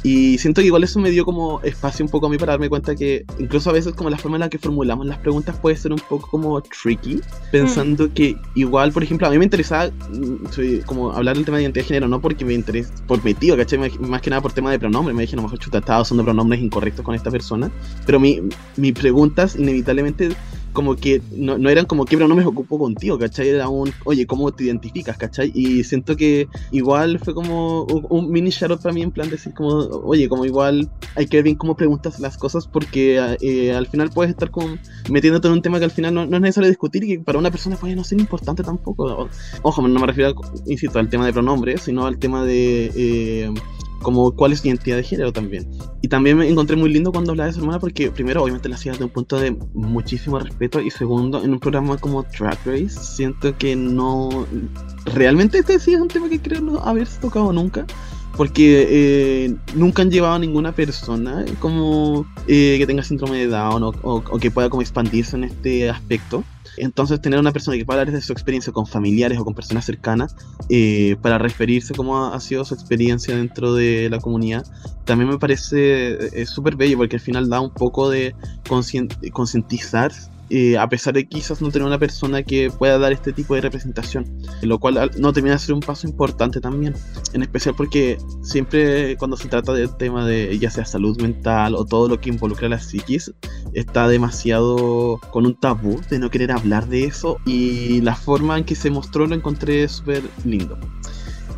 Y 0.04 0.38
siento 0.40 0.62
que 0.62 0.68
igual 0.68 0.84
eso 0.84 1.00
me 1.00 1.12
dio 1.12 1.26
como 1.26 1.62
espacio 1.62 2.04
un 2.04 2.12
poco 2.12 2.26
a 2.26 2.30
mí 2.30 2.38
para 2.38 2.54
darme 2.54 2.70
cuenta 2.70 2.96
que 2.96 3.26
incluso 3.40 3.70
a 3.70 3.74
veces 3.74 3.94
como 3.94 4.10
la 4.10 4.18
forma 4.18 4.38
en 4.38 4.42
la 4.42 4.50
que 4.50 4.58
formulamos 4.58 5.06
las 5.06 5.20
preguntas 5.20 5.56
puede 5.58 5.76
ser 5.76 5.92
un 5.92 6.00
poco 6.00 6.28
como 6.28 6.62
tricky, 6.62 7.22
pensando 7.52 8.06
mm. 8.06 8.10
que 8.10 8.36
igual, 8.56 8.92
por 8.92 9.04
ejemplo, 9.04 9.28
a 9.28 9.30
mí 9.30 9.38
me 9.38 9.46
interesaba 9.46 9.92
mm, 9.92 10.82
como 10.86 11.12
hablar 11.12 11.36
del 11.36 11.46
tema 11.46 11.58
de 11.58 11.64
identidad 11.64 11.84
de 11.84 11.88
género, 11.88 12.08
no 12.08 12.20
porque 12.20 12.46
me 12.46 12.54
interese, 12.54 12.92
por 13.08 13.24
mi 13.24 13.34
tío, 13.34 13.56
¿cachai? 13.56 13.80
Más 14.00 14.22
que 14.22 14.30
nada 14.30 14.42
por 14.42 14.54
tema 14.54 14.72
de 14.72 14.80
pronombre, 14.80 15.14
me 15.14 15.22
dije, 15.22 15.36
no, 15.36 15.44
mejor 15.44 15.60
chuta, 15.60 15.80
estaba 15.80 16.02
usando 16.02 16.24
pronombres 16.24 16.62
incorrectos 16.62 17.06
con 17.06 17.14
esta 17.14 17.30
persona, 17.30 17.72
pero 18.06 18.20
mi, 18.20 18.42
mis 18.78 18.94
preguntas 18.94 19.56
inevitablemente 19.56 20.30
como 20.74 20.96
que 20.96 21.22
no, 21.32 21.58
no 21.58 21.70
eran 21.70 21.86
como 21.86 22.06
que 22.06 22.18
pero 22.18 22.28
no 22.28 22.36
me 22.36 22.46
ocupo 22.46 22.80
contigo, 22.80 23.18
¿cachai? 23.18 23.50
Era 23.50 23.68
un, 23.70 23.92
oye, 24.06 24.26
¿cómo 24.26 24.52
te 24.52 24.66
identificas, 24.66 25.18
¿cachai? 25.18 25.52
Y 25.54 25.84
siento 25.84 26.16
que 26.16 26.48
igual 26.72 27.20
fue 27.20 27.34
como 27.34 27.84
un, 27.84 28.06
un 28.10 28.32
mini 28.32 28.50
shout 28.50 28.82
para 28.82 28.94
mí 28.94 29.02
en 29.02 29.12
plan 29.12 29.30
decir 29.30 29.54
como, 29.54 29.91
oye, 29.92 30.30
como 30.30 30.46
igual 30.46 30.90
hay 31.16 31.28
que 31.28 31.38
ver 31.38 31.44
bien 31.44 31.56
cómo 31.56 31.76
preguntas 31.76 32.20
las 32.20 32.38
cosas 32.38 32.68
porque 32.68 33.38
eh, 33.42 33.74
al 33.74 33.88
final 33.88 34.10
puedes 34.10 34.32
estar 34.32 34.52
como 34.52 34.78
metiéndote 35.10 35.48
en 35.48 35.54
un 35.54 35.62
tema 35.62 35.80
que 35.80 35.86
al 35.86 35.92
final 35.92 36.14
no, 36.14 36.24
es 36.24 36.30
necesario 36.30 36.70
discutir 36.70 37.04
y 37.04 37.08
que 37.08 37.20
para 37.20 37.40
una 37.40 37.52
persona 37.52 37.76
puede 37.76 37.96
no 37.96 38.04
ser 38.04 38.20
importante 38.20 38.64
tampoco. 38.64 39.30
Ojo, 39.62 39.88
no 39.88 40.00
me 40.00 40.08
refiero, 40.08 40.34
insisto, 40.66 41.00
al 41.00 41.10
tema 41.10 41.26
de 41.26 41.34
pronombres, 41.34 41.82
sino 41.82 42.06
al 42.06 42.18
tema 42.18 42.44
de... 42.44 42.92
Eh, 42.96 43.54
como 44.02 44.32
cuál 44.32 44.52
es 44.52 44.64
mi 44.64 44.70
identidad 44.70 44.98
de 44.98 45.04
género 45.04 45.32
también. 45.32 45.70
Y 46.02 46.08
también 46.08 46.38
me 46.38 46.50
encontré 46.50 46.76
muy 46.76 46.92
lindo 46.92 47.12
cuando 47.12 47.32
hablaba 47.32 47.48
de 47.48 47.54
su 47.54 47.60
hermana 47.60 47.80
porque 47.80 48.12
primero 48.12 48.44
obviamente 48.44 48.70
la 48.70 48.76
hacía 48.76 48.94
de 48.94 49.04
un 49.04 49.10
punto 49.10 49.40
de 49.40 49.52
muchísimo 49.74 50.40
respeto 50.40 50.82
y 50.82 50.90
segundo 50.90 51.44
en 51.44 51.52
un 51.52 51.60
programa 51.60 51.98
como 51.98 52.24
Drag 52.24 52.58
Race 52.66 52.90
siento 52.90 53.56
que 53.58 53.76
no... 53.76 54.46
Realmente 55.06 55.60
este 55.60 55.80
sí 55.80 55.94
es 55.94 56.02
un 56.02 56.08
tema 56.08 56.30
que 56.30 56.40
creo 56.40 56.62
no 56.62 56.80
haberse 56.80 57.20
tocado 57.20 57.54
nunca 57.54 57.86
porque 58.38 58.88
eh, 58.90 59.56
nunca 59.76 60.02
han 60.02 60.12
llevado 60.12 60.36
a 60.36 60.40
ninguna 60.40 60.72
persona 60.72 61.46
como 61.60 62.26
eh, 62.48 62.78
que 62.78 62.88
tenga 62.88 63.04
síndrome 63.04 63.40
de 63.40 63.48
Down 63.48 63.84
o, 63.84 63.90
o, 64.02 64.16
o, 64.16 64.40
que 64.40 64.52
pueda 64.52 64.70
como 64.70 64.82
expandirse 64.82 65.36
en 65.36 65.46
este 65.46 65.90
aspecto. 65.90 66.44
Entonces 66.78 67.22
tener 67.22 67.38
una 67.38 67.52
persona 67.52 67.78
que 67.78 67.86
pueda 67.86 68.00
hablar 68.00 68.16
de 68.16 68.22
su 68.22 68.32
experiencia 68.32 68.72
con 68.72 68.88
familiares 68.88 69.38
o 69.38 69.44
con 69.44 69.54
personas 69.54 69.86
cercanas 69.86 70.36
eh, 70.70 71.18
para 71.22 71.38
referirse 71.38 71.94
cómo 71.94 72.26
ha, 72.26 72.40
sido 72.40 72.64
su 72.64 72.74
experiencia 72.74 73.36
dentro 73.36 73.74
de 73.74 74.10
la 74.10 74.20
comunidad, 74.20 74.66
también 75.04 75.30
me 75.30 75.38
parece 75.38 76.46
súper 76.46 76.78
bello 76.78 76.98
porque 76.98 77.18
al 77.18 77.22
final 77.22 77.50
da 77.50 77.60
un 77.60 77.72
poco 77.72 78.10
de 78.10 78.34
concientizar 79.34 80.14
eh, 80.54 80.78
a 80.78 80.90
pesar 80.90 81.14
de 81.14 81.26
quizás 81.30 81.62
no 81.62 81.72
tener 81.72 81.88
una 81.88 81.98
persona 81.98 82.44
que 82.44 82.70
pueda 82.70 83.00
dar 83.00 83.14
este 83.14 83.32
tipo 83.32 83.56
de 83.56 83.62
representación, 83.62 84.26
lo 84.62 84.80
cual 84.80 85.10
no 85.18 85.32
termina 85.32 85.56
de 85.56 85.60
ser 85.60 85.74
un 85.74 85.80
paso 85.80 86.06
importante 86.08 86.60
también, 86.60 86.94
en 87.32 87.42
especial 87.42 87.74
porque 87.74 88.18
siempre 88.44 89.16
cuando 89.16 89.38
se 89.38 89.48
trata 89.48 89.72
del 89.72 89.96
tema 89.96 90.26
de 90.26 90.60
ya 90.60 90.70
sea 90.70 90.84
salud 90.84 91.22
mental 91.22 91.74
o 91.74 91.86
todo 91.86 92.10
lo 92.10 92.20
que 92.20 92.32
involucra 92.32 92.68
a 92.68 92.72
la 92.72 92.80
psiquis, 92.80 93.32
está 93.72 94.10
demasiado 94.10 95.22
con 95.32 95.46
un 95.46 95.58
tabú 95.58 96.02
de 96.10 96.20
no 96.20 96.30
querer 96.30 96.52
hablar 96.52 96.86
de 96.90 97.06
eso 97.06 97.38
y 97.46 98.02
la 98.02 98.16
forma 98.18 98.58
en 98.58 98.66
que 98.66 98.76
se 98.76 98.90
mostró 98.90 99.28
lo 99.28 99.36
encontré 99.36 99.88
súper 99.88 100.22
lindo. 100.44 100.78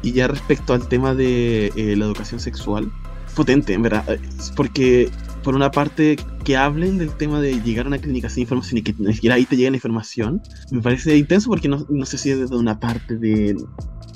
Y 0.04 0.12
ya 0.12 0.28
respecto 0.28 0.76
al 0.76 0.88
tema 0.88 1.16
de 1.16 1.74
eh, 1.76 1.96
la 1.96 2.06
educación 2.06 2.40
sexual, 2.40 2.92
potente, 3.34 3.74
en 3.74 3.82
verdad, 3.82 4.20
porque 4.56 5.10
por 5.44 5.56
una 5.56 5.72
parte, 5.72 6.18
que 6.44 6.58
hablen 6.58 6.98
del 6.98 7.16
tema 7.16 7.40
de 7.42 7.62
llegar 7.62 7.86
a 7.86 7.90
una 7.90 7.98
clínica 8.00 8.30
sin 8.30 8.42
información 8.42 8.80
y 8.80 8.82
que 8.82 8.96
ni 8.98 9.14
siquiera 9.14 9.36
ahí 9.36 9.46
te 9.46 9.56
llega 9.56 9.70
la 9.70 9.78
información, 9.78 10.42
me 10.72 10.82
parece 10.82 11.18
intenso 11.18 11.50
porque 11.50 11.68
no, 11.68 11.86
no 11.90 12.06
sé 12.06 12.18
si 12.18 12.32
es 12.32 12.40
desde 12.40 12.56
una 12.56 12.80
parte 12.80 13.18
de 13.18 13.56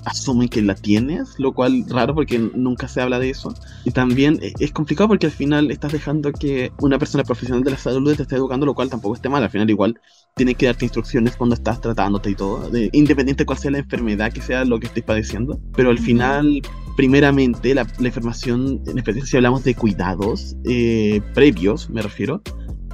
asumen 0.08 0.48
que 0.48 0.62
la 0.62 0.76
tienes, 0.76 1.38
lo 1.38 1.54
cual 1.54 1.86
raro 1.90 2.16
porque 2.16 2.40
nunca 2.40 2.88
se 2.88 3.02
habla 3.02 3.20
de 3.20 3.30
eso. 3.30 3.54
Y 3.84 3.92
también 3.92 4.40
es 4.42 4.72
complicado 4.72 5.10
porque 5.10 5.26
al 5.26 5.32
final 5.32 5.70
estás 5.70 5.92
dejando 5.92 6.32
que 6.32 6.72
una 6.80 6.98
persona 6.98 7.24
profesional 7.24 7.64
de 7.64 7.72
la 7.72 7.78
salud 7.78 8.16
te 8.16 8.24
esté 8.24 8.36
educando, 8.36 8.66
lo 8.66 8.74
cual 8.74 8.90
tampoco 8.90 9.16
esté 9.16 9.30
mal. 9.30 9.44
Al 9.44 9.50
final 9.50 9.70
igual 9.70 10.00
tiene 10.38 10.56
que 10.56 10.68
darte 10.68 10.86
instrucciones 10.86 11.36
cuando 11.36 11.56
estás 11.56 11.82
tratándote 11.82 12.30
y 12.30 12.36
todo, 12.36 12.70
de, 12.70 12.90
independiente 12.94 13.42
de 13.42 13.46
cuál 13.46 13.58
sea 13.58 13.72
la 13.72 13.80
enfermedad 13.80 14.32
que 14.32 14.42
sea 14.42 14.64
lo 14.64 14.80
que 14.80 14.88
estés 14.88 15.04
padeciendo. 15.04 15.60
Pero 15.76 15.90
al 15.90 16.00
final, 16.00 16.62
primeramente, 16.96 17.76
la, 17.76 17.86
la 18.00 18.08
información, 18.08 18.82
en 18.88 18.98
especial 18.98 19.28
si 19.28 19.36
hablamos 19.36 19.64
de 19.64 19.76
cuidados 19.76 20.56
eh, 20.64 21.22
previos, 21.34 21.90
me 21.90 22.02
refiero, 22.02 22.42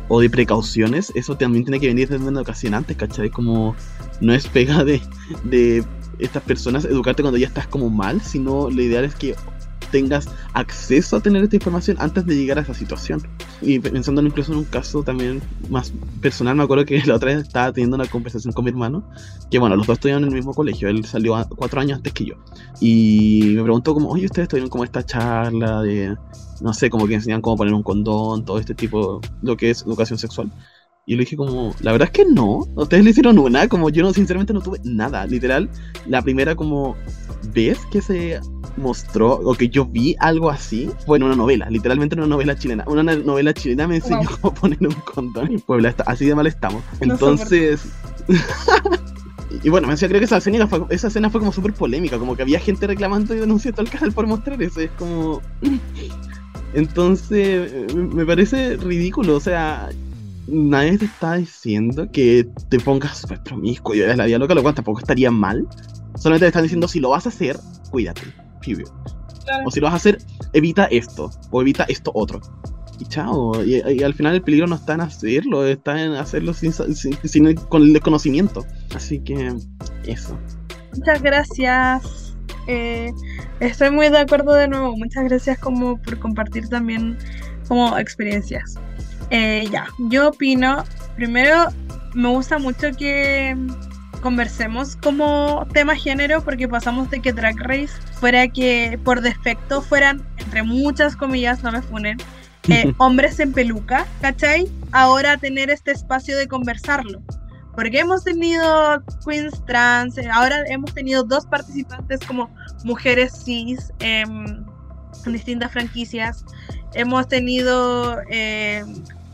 o 0.07 0.19
de 0.19 0.29
precauciones, 0.29 1.11
eso 1.15 1.37
también 1.37 1.65
tiene 1.65 1.79
que 1.79 1.87
venir 1.87 2.09
desde 2.09 2.25
una 2.25 2.41
ocasión 2.41 2.73
antes, 2.73 2.97
¿cachai? 2.97 3.29
Como 3.29 3.75
no 4.21 4.33
es 4.33 4.47
pega 4.47 4.83
de, 4.83 5.01
de 5.43 5.83
estas 6.19 6.43
personas 6.43 6.85
educarte 6.85 7.21
cuando 7.21 7.37
ya 7.37 7.47
estás 7.47 7.67
como 7.67 7.89
mal, 7.89 8.21
sino 8.21 8.69
lo 8.69 8.81
ideal 8.81 9.05
es 9.05 9.15
que 9.15 9.35
tengas 9.93 10.27
acceso 10.53 11.17
a 11.17 11.19
tener 11.21 11.43
esta 11.43 11.55
información 11.55 11.97
antes 11.99 12.25
de 12.25 12.35
llegar 12.35 12.57
a 12.57 12.61
esa 12.61 12.73
situación. 12.73 13.21
Y 13.61 13.77
pensando 13.77 14.23
incluso 14.23 14.51
en 14.51 14.57
un 14.57 14.63
caso 14.65 15.03
también 15.03 15.39
más 15.69 15.93
personal, 16.19 16.55
me 16.55 16.63
acuerdo 16.63 16.83
que 16.83 16.99
la 17.05 17.15
otra 17.15 17.33
vez 17.33 17.43
estaba 17.43 17.71
teniendo 17.71 17.95
una 17.95 18.07
conversación 18.07 18.53
con 18.53 18.65
mi 18.65 18.71
hermano, 18.71 19.07
que 19.51 19.59
bueno, 19.59 19.75
los 19.75 19.85
dos 19.85 19.97
estudiaban 19.97 20.23
en 20.23 20.29
el 20.29 20.35
mismo 20.35 20.55
colegio, 20.55 20.89
él 20.89 21.05
salió 21.05 21.35
cuatro 21.55 21.79
años 21.79 21.97
antes 21.97 22.11
que 22.11 22.25
yo. 22.25 22.33
Y 22.81 23.53
me 23.55 23.61
preguntó 23.61 23.93
como, 23.93 24.09
oye, 24.09 24.25
ustedes 24.25 24.47
tuvieron 24.47 24.71
como 24.71 24.83
esta 24.83 25.05
charla 25.05 25.83
de, 25.83 26.17
no 26.59 26.73
sé, 26.73 26.89
como 26.89 27.07
que 27.07 27.13
enseñan 27.13 27.41
cómo 27.41 27.57
poner 27.57 27.75
un 27.75 27.83
condón, 27.83 28.45
todo 28.45 28.57
este 28.57 28.73
tipo, 28.73 29.21
lo 29.43 29.55
que 29.55 29.69
es 29.69 29.83
educación 29.83 30.17
sexual. 30.17 30.51
Y 31.05 31.15
le 31.15 31.19
dije 31.19 31.35
como, 31.35 31.75
la 31.81 31.91
verdad 31.91 32.09
es 32.11 32.13
que 32.13 32.25
no, 32.25 32.65
ustedes 32.75 33.03
le 33.03 33.11
hicieron 33.11 33.37
una, 33.37 33.67
como 33.67 33.91
yo 33.91 34.01
no, 34.03 34.11
sinceramente 34.13 34.53
no 34.53 34.61
tuve 34.61 34.79
nada, 34.85 35.27
literal, 35.27 35.69
la 36.07 36.21
primera 36.21 36.55
como 36.55 36.95
vez 37.51 37.79
que 37.91 38.01
se 38.01 38.39
mostró 38.77 39.33
o 39.33 39.53
que 39.55 39.69
yo 39.69 39.85
vi 39.85 40.15
algo 40.19 40.49
así 40.49 40.89
fue 41.05 41.17
en 41.17 41.23
una 41.23 41.35
novela, 41.35 41.69
literalmente 41.69 42.15
una 42.15 42.27
novela 42.27 42.55
chilena. 42.57 42.83
Una 42.87 43.03
novela 43.03 43.53
chilena 43.53 43.87
me 43.87 43.97
enseñó 43.97 44.27
wow. 44.29 44.37
cómo 44.41 44.53
poner 44.53 44.79
un 44.81 44.93
condón 44.93 45.51
en 45.51 45.59
Puebla, 45.59 45.93
así 46.05 46.25
de 46.25 46.35
mal 46.35 46.47
estamos. 46.47 46.83
Entonces... 46.99 47.85
y 49.63 49.69
bueno, 49.69 49.87
me 49.87 49.93
decía, 49.93 50.07
creo 50.07 50.19
que 50.19 50.25
esa 50.25 50.37
escena 50.37 50.67
fue, 50.67 50.83
esa 50.89 51.07
escena 51.07 51.29
fue 51.29 51.39
como 51.39 51.51
súper 51.51 51.73
polémica, 51.73 52.17
como 52.17 52.35
que 52.35 52.41
había 52.41 52.59
gente 52.59 52.87
reclamando 52.87 53.35
y 53.35 53.39
denunciando 53.39 53.81
al 53.81 53.89
canal 53.89 54.11
por 54.11 54.27
mostrar 54.27 54.61
eso, 54.61 54.79
es 54.79 54.91
como... 54.91 55.41
Entonces, 56.73 57.93
me 57.93 58.25
parece 58.25 58.77
ridículo, 58.77 59.35
o 59.35 59.39
sea, 59.39 59.89
nadie 60.47 60.97
te 60.97 61.05
está 61.05 61.35
diciendo 61.35 62.09
que 62.11 62.47
te 62.69 62.79
pongas 62.79 63.19
súper 63.19 63.41
promiscuo 63.43 63.93
y 63.95 63.99
veas 63.99 64.17
la 64.17 64.25
vida 64.25 64.39
loca, 64.39 64.55
lo 64.55 64.63
cual 64.63 64.75
tampoco 64.75 64.99
estaría 64.99 65.31
mal. 65.31 65.67
Solamente 66.23 66.45
te 66.45 66.47
están 66.47 66.63
diciendo 66.63 66.87
si 66.87 67.01
lo 67.01 67.09
vas 67.09 67.25
a 67.25 67.29
hacer, 67.29 67.57
cuídate. 67.91 68.21
Claro. 68.61 69.67
O 69.67 69.71
si 69.71 69.81
lo 69.81 69.87
vas 69.87 69.93
a 69.93 69.97
hacer, 69.97 70.19
evita 70.53 70.85
esto. 70.85 71.29
O 71.51 71.61
evita 71.61 71.83
esto 71.89 72.11
otro. 72.15 72.39
Y 72.97 73.03
chao. 73.07 73.61
Y, 73.61 73.81
y, 73.91 74.03
al 74.03 74.13
final 74.13 74.35
el 74.35 74.41
peligro 74.41 74.65
no 74.65 74.75
está 74.75 74.93
en 74.93 75.01
hacerlo, 75.01 75.67
está 75.67 76.01
en 76.01 76.13
hacerlo 76.13 76.53
sin, 76.53 76.71
sin, 76.71 77.17
sin, 77.25 77.55
con 77.55 77.81
el 77.81 77.91
desconocimiento. 77.91 78.65
Así 78.95 79.19
que 79.19 79.53
eso. 80.05 80.39
Muchas 80.95 81.21
gracias. 81.21 82.37
Eh, 82.67 83.11
estoy 83.59 83.91
muy 83.91 84.07
de 84.07 84.19
acuerdo 84.19 84.53
de 84.53 84.69
nuevo. 84.69 84.95
Muchas 84.95 85.25
gracias 85.25 85.59
como 85.59 86.01
por 86.01 86.19
compartir 86.19 86.69
también 86.69 87.17
como 87.67 87.97
experiencias. 87.97 88.75
Eh, 89.29 89.67
ya, 89.69 89.87
yo 90.07 90.29
opino, 90.29 90.85
primero 91.17 91.65
me 92.13 92.29
gusta 92.29 92.59
mucho 92.59 92.91
que 92.97 93.57
conversemos 94.23 94.95
como 94.95 95.67
tema 95.73 95.95
género 95.95 96.41
porque 96.41 96.67
pasamos 96.67 97.11
de 97.11 97.19
que 97.21 97.33
Drag 97.33 97.59
Race 97.59 97.93
fuera 98.13 98.47
que 98.47 98.97
por 99.03 99.21
defecto 99.21 99.81
fueran, 99.81 100.25
entre 100.37 100.63
muchas 100.63 101.15
comillas, 101.15 101.61
no 101.61 101.73
me 101.73 101.81
funen, 101.81 102.17
eh, 102.69 102.93
hombres 102.97 103.39
en 103.39 103.51
peluca, 103.51 104.07
¿cachai? 104.21 104.71
Ahora 104.93 105.37
tener 105.37 105.69
este 105.69 105.91
espacio 105.91 106.37
de 106.37 106.47
conversarlo. 106.47 107.21
Porque 107.75 107.99
hemos 107.99 108.23
tenido 108.23 109.03
queens 109.25 109.65
trans, 109.65 110.17
eh, 110.17 110.29
ahora 110.31 110.63
hemos 110.67 110.93
tenido 110.93 111.23
dos 111.23 111.45
participantes 111.45 112.19
como 112.21 112.49
mujeres 112.83 113.43
cis 113.43 113.91
eh, 113.99 114.23
en 115.25 115.33
distintas 115.33 115.71
franquicias. 115.71 116.45
Hemos 116.93 117.27
tenido 117.27 118.21
eh, 118.29 118.85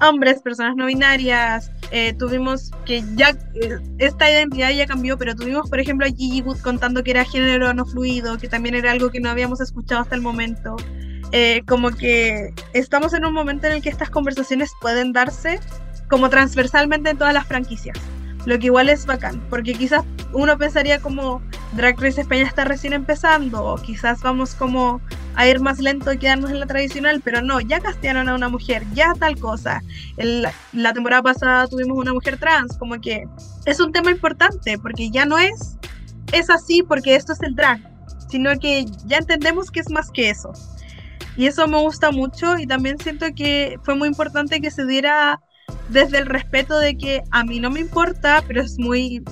hombres, 0.02 0.42
personas 0.42 0.76
no 0.76 0.86
binarias, 0.86 1.72
eh, 1.92 2.14
tuvimos 2.14 2.72
que 2.86 3.04
ya 3.16 3.30
eh, 3.56 3.80
esta 3.98 4.32
identidad 4.32 4.72
ya 4.72 4.86
cambió, 4.86 5.18
pero 5.18 5.36
tuvimos 5.36 5.70
por 5.70 5.80
ejemplo 5.80 6.06
a 6.06 6.10
Gigi 6.10 6.42
Wood 6.42 6.60
contando 6.60 7.04
que 7.04 7.12
era 7.12 7.26
género 7.26 7.74
no 7.74 7.86
fluido, 7.86 8.38
que 8.38 8.48
también 8.48 8.76
era 8.76 8.92
algo 8.92 9.10
que 9.10 9.20
no 9.20 9.30
habíamos 9.30 9.62
escuchado 9.62 10.02
hasta 10.02 10.16
el 10.16 10.22
momento. 10.22 10.76
Eh, 11.32 11.62
como 11.68 11.92
que 11.92 12.54
estamos 12.74 13.14
en 13.14 13.24
un 13.24 13.34
momento 13.34 13.68
en 13.68 13.74
el 13.74 13.82
que 13.84 13.90
estas 13.90 14.10
conversaciones 14.10 14.72
pueden 14.82 15.14
darse 15.14 15.60
como 16.10 16.30
transversalmente 16.30 17.12
en 17.12 17.18
todas 17.18 17.36
las 17.36 17.46
franquicias, 17.46 17.98
lo 18.46 18.58
que 18.58 18.68
igual 18.68 18.90
es 18.90 19.06
bacán, 19.06 19.42
porque 19.50 19.74
quizás 19.74 20.04
uno 20.34 20.58
pensaría 20.58 21.00
como 21.00 21.42
Drag 21.74 22.00
Race 22.00 22.22
España 22.22 22.44
está 22.44 22.66
recién 22.66 22.94
empezando, 22.94 23.64
o 23.64 23.76
quizás 23.76 24.22
vamos 24.22 24.56
como 24.56 25.02
a 25.36 25.48
ir 25.48 25.60
más 25.60 25.80
lento 25.80 26.12
y 26.12 26.18
quedarnos 26.18 26.52
en 26.52 26.60
la 26.60 26.66
tradicional, 26.66 27.22
pero 27.24 27.42
no, 27.42 27.60
ya 27.62 27.80
castearon 27.80 28.28
a 28.30 28.36
una 28.36 28.50
mujer, 28.50 28.84
ya 28.94 29.14
tal 29.20 29.40
cosa. 29.40 29.82
La 30.18 30.94
temporada 30.94 31.22
pasada 31.22 31.68
tuvimos 31.68 31.98
una 31.98 32.14
mujer 32.14 32.38
trans, 32.38 32.78
como 32.78 33.00
que 33.00 33.26
es 33.66 33.80
un 33.80 33.92
tema 33.92 34.12
importante, 34.12 34.78
porque 34.80 35.10
ya 35.10 35.26
no 35.26 35.38
es, 35.38 35.78
es 36.32 36.50
así 36.50 36.84
porque 36.84 37.16
esto 37.16 37.34
es 37.34 37.42
el 37.42 37.56
drag, 37.56 37.80
sino 38.30 38.58
que 38.60 38.86
ya 39.06 39.18
entendemos 39.18 39.72
que 39.72 39.80
es 39.80 39.90
más 39.90 40.12
que 40.12 40.30
eso. 40.30 40.52
Y 41.38 41.48
eso 41.48 41.68
me 41.68 41.80
gusta 41.80 42.12
mucho 42.12 42.58
y 42.58 42.68
también 42.68 42.98
siento 43.00 43.28
que 43.36 43.80
fue 43.84 43.96
muy 43.96 44.10
importante 44.10 44.60
que 44.60 44.72
se 44.72 44.86
diera 44.86 45.40
desde 45.90 46.18
el 46.18 46.26
respeto 46.26 46.80
de 46.80 46.98
que 46.98 47.24
a 47.32 47.44
mí 47.44 47.60
no 47.60 47.70
me 47.70 47.80
importa, 47.80 48.44
pero 48.48 48.62
es 48.62 48.78
muy 48.80 49.24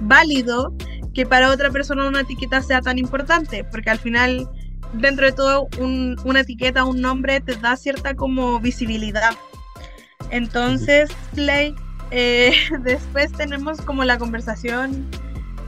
válido 0.00 0.74
que 1.14 1.26
para 1.26 1.50
otra 1.50 1.70
persona 1.70 2.06
una 2.06 2.20
etiqueta 2.20 2.62
sea 2.62 2.80
tan 2.80 2.98
importante, 2.98 3.64
porque 3.64 3.90
al 3.90 3.98
final 3.98 4.48
dentro 4.92 5.26
de 5.26 5.32
todo 5.32 5.68
un, 5.78 6.16
una 6.24 6.40
etiqueta, 6.40 6.84
un 6.84 7.00
nombre 7.00 7.40
te 7.40 7.56
da 7.56 7.76
cierta 7.76 8.14
como 8.14 8.60
visibilidad. 8.60 9.34
Entonces, 10.30 11.10
Clay, 11.34 11.74
Eh, 12.10 12.54
después 12.80 13.32
tenemos 13.32 13.80
como 13.82 14.04
la 14.04 14.18
conversación 14.18 15.06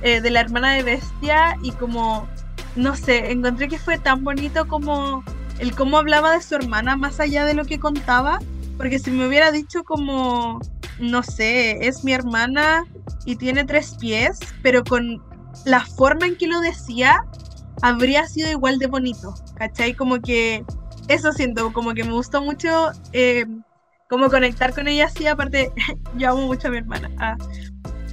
eh, 0.02 0.20
de 0.20 0.30
la 0.30 0.40
hermana 0.40 0.72
de 0.72 0.82
Bestia 0.82 1.56
y 1.62 1.72
como, 1.72 2.28
no 2.76 2.96
sé, 2.96 3.30
encontré 3.30 3.68
que 3.68 3.78
fue 3.78 3.98
tan 3.98 4.24
bonito 4.24 4.66
como 4.66 5.22
el 5.58 5.74
cómo 5.74 5.98
hablaba 5.98 6.32
de 6.32 6.42
su 6.42 6.54
hermana 6.54 6.96
más 6.96 7.20
allá 7.20 7.44
de 7.44 7.54
lo 7.54 7.66
que 7.66 7.78
contaba, 7.78 8.38
porque 8.80 8.98
si 8.98 9.10
me 9.10 9.28
hubiera 9.28 9.52
dicho 9.52 9.84
como, 9.84 10.58
no 10.98 11.22
sé, 11.22 11.86
es 11.86 12.02
mi 12.02 12.14
hermana 12.14 12.86
y 13.26 13.36
tiene 13.36 13.64
tres 13.64 13.94
pies, 14.00 14.38
pero 14.62 14.82
con 14.84 15.22
la 15.66 15.84
forma 15.84 16.26
en 16.26 16.34
que 16.34 16.46
lo 16.46 16.62
decía, 16.62 17.22
habría 17.82 18.26
sido 18.26 18.50
igual 18.50 18.78
de 18.78 18.86
bonito, 18.86 19.34
¿cachai? 19.56 19.92
Como 19.92 20.22
que 20.22 20.64
eso 21.08 21.30
siento, 21.32 21.74
como 21.74 21.92
que 21.92 22.04
me 22.04 22.12
gustó 22.12 22.40
mucho 22.40 22.90
eh, 23.12 23.44
como 24.08 24.30
conectar 24.30 24.74
con 24.74 24.88
ella 24.88 25.04
así, 25.04 25.26
aparte 25.26 25.70
yo 26.16 26.30
amo 26.30 26.46
mucho 26.46 26.68
a 26.68 26.70
mi 26.70 26.78
hermana, 26.78 27.10
ah, 27.18 27.36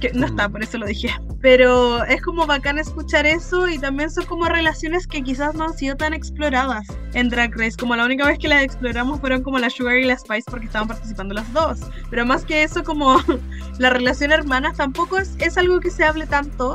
que 0.02 0.12
no 0.12 0.26
está, 0.26 0.50
por 0.50 0.62
eso 0.62 0.76
lo 0.76 0.84
dije, 0.84 1.08
pero 1.40 2.04
es 2.04 2.20
como 2.22 2.46
bacán 2.46 2.78
escuchar 2.78 3.26
eso 3.26 3.68
y 3.68 3.78
también 3.78 4.10
son 4.10 4.26
como 4.26 4.46
relaciones 4.46 5.06
que 5.06 5.22
quizás 5.22 5.54
no 5.54 5.64
han 5.64 5.74
sido 5.76 5.96
tan 5.96 6.12
exploradas 6.12 6.86
en 7.14 7.28
Drag 7.28 7.56
Race, 7.56 7.76
como 7.78 7.94
la 7.94 8.04
única 8.04 8.26
vez 8.26 8.38
que 8.38 8.48
las 8.48 8.62
exploramos 8.62 9.20
fueron 9.20 9.42
como 9.42 9.58
la 9.58 9.70
Sugar 9.70 9.96
y 9.96 10.04
la 10.04 10.18
Spice 10.18 10.50
porque 10.50 10.66
estaban 10.66 10.88
participando 10.88 11.34
las 11.34 11.52
dos, 11.52 11.80
pero 12.10 12.26
más 12.26 12.44
que 12.44 12.64
eso 12.64 12.82
como 12.82 13.18
la 13.78 13.90
relación 13.90 14.32
hermana 14.32 14.72
tampoco 14.74 15.18
es, 15.18 15.36
es 15.38 15.56
algo 15.56 15.80
que 15.80 15.90
se 15.90 16.04
hable 16.04 16.26
tanto 16.26 16.74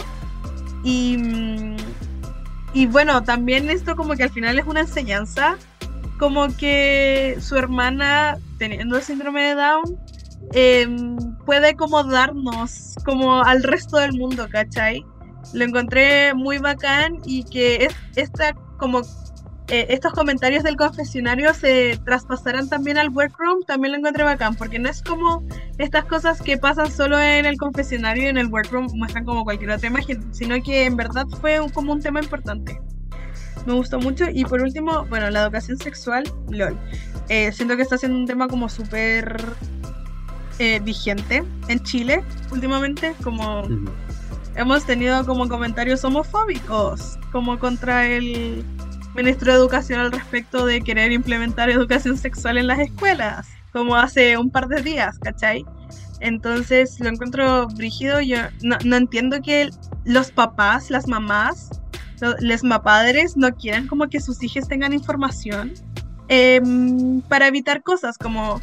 y... 0.83 1.75
y 2.73 2.85
bueno, 2.87 3.23
también 3.23 3.69
esto 3.69 3.95
como 3.95 4.15
que 4.15 4.23
al 4.23 4.31
final 4.31 4.59
es 4.59 4.65
una 4.65 4.81
enseñanza, 4.81 5.57
como 6.19 6.55
que 6.55 7.37
su 7.41 7.57
hermana, 7.57 8.37
teniendo 8.57 8.97
el 8.97 9.03
síndrome 9.03 9.43
de 9.43 9.55
Down, 9.55 9.99
em, 10.53 11.17
puede 11.45 11.75
como 11.75 12.03
darnos 12.03 12.95
como 13.05 13.43
al 13.43 13.63
resto 13.63 13.97
del 13.97 14.13
mundo, 14.13 14.47
¿cachai? 14.51 15.05
Lo 15.53 15.63
encontré 15.65 16.33
muy 16.33 16.57
bacán 16.57 17.19
y 17.25 17.43
que 17.43 17.85
es, 17.85 17.95
esta 18.15 18.53
como 18.77 19.01
eh, 19.69 19.85
estos 19.89 20.13
comentarios 20.13 20.63
del 20.63 20.75
confesionario 20.75 21.53
se 21.53 21.97
traspasaran 22.05 22.67
también 22.67 22.97
al 22.97 23.09
workroom, 23.09 23.63
también 23.65 23.93
lo 23.93 23.97
encontré 23.99 24.23
bacán, 24.23 24.55
porque 24.55 24.77
no 24.77 24.89
es 24.89 25.01
como 25.01 25.43
estas 25.77 26.05
cosas 26.05 26.41
que 26.41 26.57
pasan 26.57 26.91
solo 26.91 27.19
en 27.19 27.45
el 27.45 27.57
confesionario 27.57 28.23
y 28.23 28.27
en 28.27 28.37
el 28.37 28.47
workroom 28.47 28.87
muestran 28.95 29.25
como 29.25 29.43
cualquier 29.43 29.71
otra 29.71 29.87
imagen, 29.87 30.33
sino 30.33 30.61
que 30.61 30.85
en 30.85 30.95
verdad 30.97 31.25
fue 31.39 31.59
un- 31.59 31.69
como 31.69 31.93
un 31.93 32.01
tema 32.01 32.19
importante. 32.21 32.79
Me 33.65 33.73
gustó 33.73 33.99
mucho 33.99 34.25
y 34.31 34.43
por 34.43 34.61
último, 34.61 35.05
bueno, 35.05 35.29
la 35.29 35.43
educación 35.43 35.77
sexual, 35.77 36.23
LOL. 36.49 36.77
Eh, 37.29 37.51
siento 37.53 37.77
que 37.77 37.83
está 37.83 37.97
siendo 37.97 38.17
un 38.17 38.25
tema 38.25 38.49
como 38.49 38.67
súper 38.67 39.41
eh, 40.59 40.79
vigente 40.83 41.43
en 41.67 41.83
Chile 41.83 42.23
últimamente, 42.51 43.15
como 43.23 43.63
hemos 44.55 44.85
tenido 44.85 45.25
como 45.25 45.47
comentarios 45.49 46.03
homofóbicos, 46.03 47.17
como 47.31 47.57
contra 47.59 48.05
el 48.07 48.63
ministro 49.15 49.51
de 49.51 49.57
Educación 49.57 49.99
al 49.99 50.11
respecto 50.11 50.65
de 50.65 50.81
querer 50.81 51.11
implementar 51.11 51.69
educación 51.69 52.17
sexual 52.17 52.57
en 52.57 52.67
las 52.67 52.79
escuelas, 52.79 53.47
como 53.71 53.95
hace 53.95 54.37
un 54.37 54.49
par 54.49 54.67
de 54.67 54.81
días, 54.81 55.17
¿cachai? 55.19 55.65
Entonces 56.19 56.99
lo 56.99 57.09
encuentro 57.09 57.67
brígido, 57.69 58.21
yo 58.21 58.37
no, 58.61 58.77
no 58.85 58.95
entiendo 58.95 59.41
que 59.41 59.69
los 60.05 60.31
papás, 60.31 60.89
las 60.89 61.07
mamás, 61.07 61.69
lo- 62.21 62.37
les 62.37 62.63
mapadres 62.63 63.35
no 63.35 63.53
quieran 63.55 63.87
como 63.87 64.07
que 64.07 64.19
sus 64.21 64.41
hijos 64.43 64.67
tengan 64.67 64.93
información 64.93 65.73
em, 66.29 67.21
para 67.21 67.47
evitar 67.47 67.83
cosas 67.83 68.17
como 68.17 68.61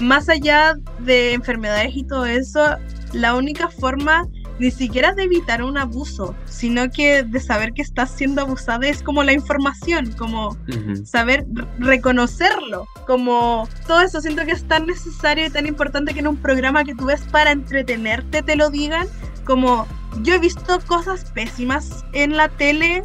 más 0.00 0.28
allá 0.28 0.76
de 1.00 1.32
enfermedades 1.32 1.92
y 1.94 2.04
todo 2.04 2.26
eso, 2.26 2.76
la 3.12 3.34
única 3.34 3.68
forma 3.68 4.26
ni 4.58 4.70
siquiera 4.70 5.14
de 5.14 5.22
evitar 5.22 5.62
un 5.62 5.78
abuso, 5.78 6.34
sino 6.44 6.90
que 6.90 7.22
de 7.22 7.40
saber 7.40 7.72
que 7.72 7.80
estás 7.80 8.10
siendo 8.10 8.42
abusada 8.42 8.86
es 8.86 9.02
como 9.02 9.22
la 9.22 9.32
información, 9.32 10.12
como 10.18 10.56
saber 11.04 11.46
reconocerlo, 11.78 12.86
como 13.06 13.66
todo 13.86 14.02
eso. 14.02 14.20
Siento 14.20 14.44
que 14.44 14.52
es 14.52 14.64
tan 14.64 14.86
necesario 14.86 15.46
y 15.46 15.50
tan 15.50 15.66
importante 15.66 16.12
que 16.12 16.20
en 16.20 16.26
un 16.26 16.36
programa 16.36 16.84
que 16.84 16.94
tú 16.94 17.06
ves 17.06 17.22
para 17.32 17.52
entretenerte 17.52 18.42
te 18.42 18.54
lo 18.54 18.68
digan, 18.68 19.06
como 19.44 19.86
yo 20.22 20.34
he 20.34 20.38
visto 20.38 20.78
cosas 20.86 21.24
pésimas 21.30 22.04
en 22.12 22.36
la 22.36 22.50
tele, 22.50 23.02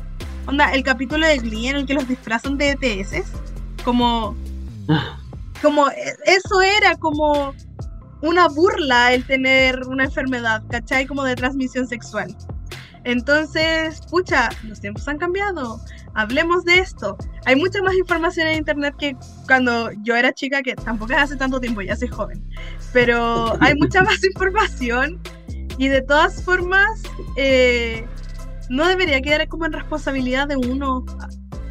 onda, 0.48 0.74
el 0.74 0.84
capítulo 0.84 1.26
de 1.26 1.38
Glee 1.38 1.70
en 1.70 1.78
el 1.78 1.86
que 1.86 1.94
los 1.94 2.06
disfrazan 2.06 2.58
de 2.58 2.72
ETS, 2.72 3.24
como 3.86 4.36
Ah, 4.88 5.18
como 5.62 5.90
e- 5.90 6.16
eso 6.26 6.62
era 6.62 6.96
como 6.96 7.54
una 8.22 8.48
burla 8.48 9.14
el 9.14 9.26
tener 9.26 9.82
una 9.88 10.06
enfermedad, 10.06 10.64
¿cachai? 10.70 11.06
Como 11.06 11.24
de 11.24 11.36
transmisión 11.36 11.88
sexual. 11.88 12.36
Entonces, 13.04 14.02
pucha, 14.10 14.50
los 14.64 14.82
tiempos 14.82 15.08
han 15.08 15.20
cambiado. 15.20 15.80
Hablemos 16.16 16.66
de 16.66 16.80
esto. 16.80 17.16
Hay 17.46 17.56
mucha 17.56 17.82
más 17.84 17.94
información 17.94 18.48
en 18.48 18.58
internet 18.58 18.96
que 18.98 19.16
cuando 19.46 19.92
yo 20.02 20.16
era 20.16 20.34
chica, 20.34 20.64
que 20.64 20.76
tampoco 20.76 21.14
es 21.14 21.20
hace 21.20 21.36
tanto 21.36 21.60
tiempo, 21.60 21.82
ya 21.82 21.96
soy 21.96 22.08
joven. 22.08 22.44
Pero 22.94 23.56
hay 23.62 23.76
mucha 23.76 24.02
más 24.02 24.24
información 24.34 25.22
y 25.78 25.88
de 25.90 26.02
todas 26.02 26.44
formas, 26.44 27.04
eh, 27.38 28.08
no 28.70 28.88
debería 28.88 29.22
quedar 29.22 29.48
como 29.48 29.66
en 29.66 29.74
responsabilidad 29.74 30.48
de 30.48 30.56
uno 30.56 31.06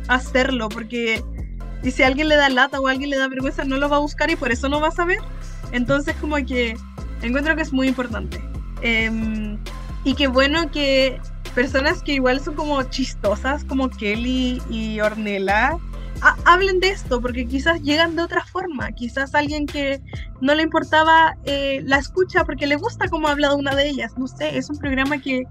hacerlo, 0.06 0.68
porque 0.68 1.24
y 1.84 1.90
si 1.90 2.02
alguien 2.02 2.28
le 2.28 2.36
da 2.36 2.48
lata 2.48 2.80
o 2.80 2.88
alguien 2.88 3.10
le 3.10 3.18
da 3.18 3.28
vergüenza, 3.28 3.64
no 3.64 3.76
lo 3.76 3.88
va 3.88 3.96
a 3.96 4.00
buscar 4.00 4.30
y 4.30 4.36
por 4.36 4.50
eso 4.50 4.68
no 4.68 4.80
va 4.80 4.88
a 4.88 4.92
saber. 4.92 5.18
Entonces, 5.72 6.14
como 6.20 6.36
que 6.36 6.76
encuentro 7.22 7.54
que 7.56 7.62
es 7.62 7.72
muy 7.72 7.88
importante. 7.88 8.42
Em, 8.80 9.58
y 10.04 10.14
qué 10.14 10.26
bueno 10.26 10.70
que 10.70 11.20
personas 11.54 12.02
que 12.02 12.14
igual 12.14 12.40
son 12.40 12.54
como 12.54 12.82
chistosas, 12.84 13.64
como 13.64 13.88
Kelly 13.90 14.60
y 14.70 15.00
Ornella, 15.00 15.76
ha- 16.20 16.36
hablen 16.44 16.80
de 16.80 16.90
esto, 16.90 17.20
porque 17.20 17.46
quizás 17.46 17.80
llegan 17.82 18.16
de 18.16 18.22
otra 18.22 18.44
forma. 18.44 18.90
Quizás 18.92 19.34
alguien 19.34 19.66
que 19.66 20.00
no 20.40 20.54
le 20.54 20.62
importaba 20.62 21.36
eh, 21.44 21.82
la 21.84 21.98
escucha 21.98 22.44
porque 22.44 22.66
le 22.66 22.76
gusta 22.76 23.08
cómo 23.08 23.28
habla 23.28 23.50
de 23.50 23.54
una 23.56 23.74
de 23.74 23.88
ellas. 23.88 24.12
No 24.16 24.26
sé, 24.26 24.56
es 24.58 24.68
un 24.70 24.78
programa 24.78 25.18
que 25.18 25.44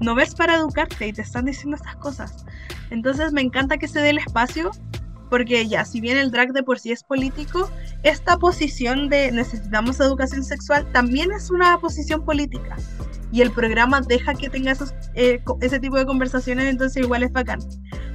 no 0.00 0.14
ves 0.14 0.34
para 0.34 0.54
educarte 0.56 1.08
y 1.08 1.12
te 1.12 1.22
están 1.22 1.44
diciendo 1.46 1.76
estas 1.76 1.96
cosas. 1.96 2.44
Entonces 2.90 3.32
me 3.32 3.40
encanta 3.40 3.76
que 3.78 3.86
se 3.88 4.00
dé 4.00 4.10
el 4.10 4.18
espacio 4.18 4.70
porque 5.30 5.66
ya, 5.68 5.84
si 5.84 6.00
bien 6.00 6.18
el 6.18 6.30
drag 6.32 6.52
de 6.52 6.62
por 6.62 6.78
sí 6.78 6.90
es 6.90 7.04
político, 7.04 7.70
esta 8.02 8.36
posición 8.36 9.08
de 9.08 9.30
necesitamos 9.30 10.00
educación 10.00 10.42
sexual 10.42 10.90
también 10.92 11.30
es 11.32 11.50
una 11.50 11.78
posición 11.78 12.24
política. 12.24 12.76
Y 13.32 13.42
el 13.42 13.52
programa 13.52 14.00
deja 14.00 14.34
que 14.34 14.50
tenga 14.50 14.72
esos, 14.72 14.92
eh, 15.14 15.40
ese 15.60 15.78
tipo 15.78 15.96
de 15.96 16.04
conversaciones, 16.04 16.68
entonces 16.68 17.04
igual 17.04 17.22
es 17.22 17.32
bacán. 17.32 17.60